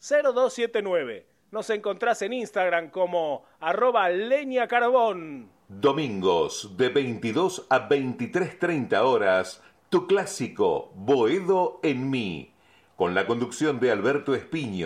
115-332-0279. 0.00 1.24
Nos 1.50 1.70
encontrás 1.70 2.22
en 2.22 2.32
Instagram 2.32 2.90
como 2.90 3.44
arroba 3.60 4.08
leña 4.08 4.66
carbón. 4.66 5.48
Domingos 5.68 6.76
de 6.76 6.88
22 6.88 7.66
a 7.70 7.88
23.30 7.88 8.98
horas, 9.04 9.62
tu 9.88 10.06
clásico 10.06 10.92
Boedo 10.94 11.80
en 11.82 12.10
mí, 12.10 12.52
con 12.96 13.14
la 13.14 13.26
conducción 13.26 13.80
de 13.80 13.90
Alberto 13.90 14.34
Espiño. 14.34 14.74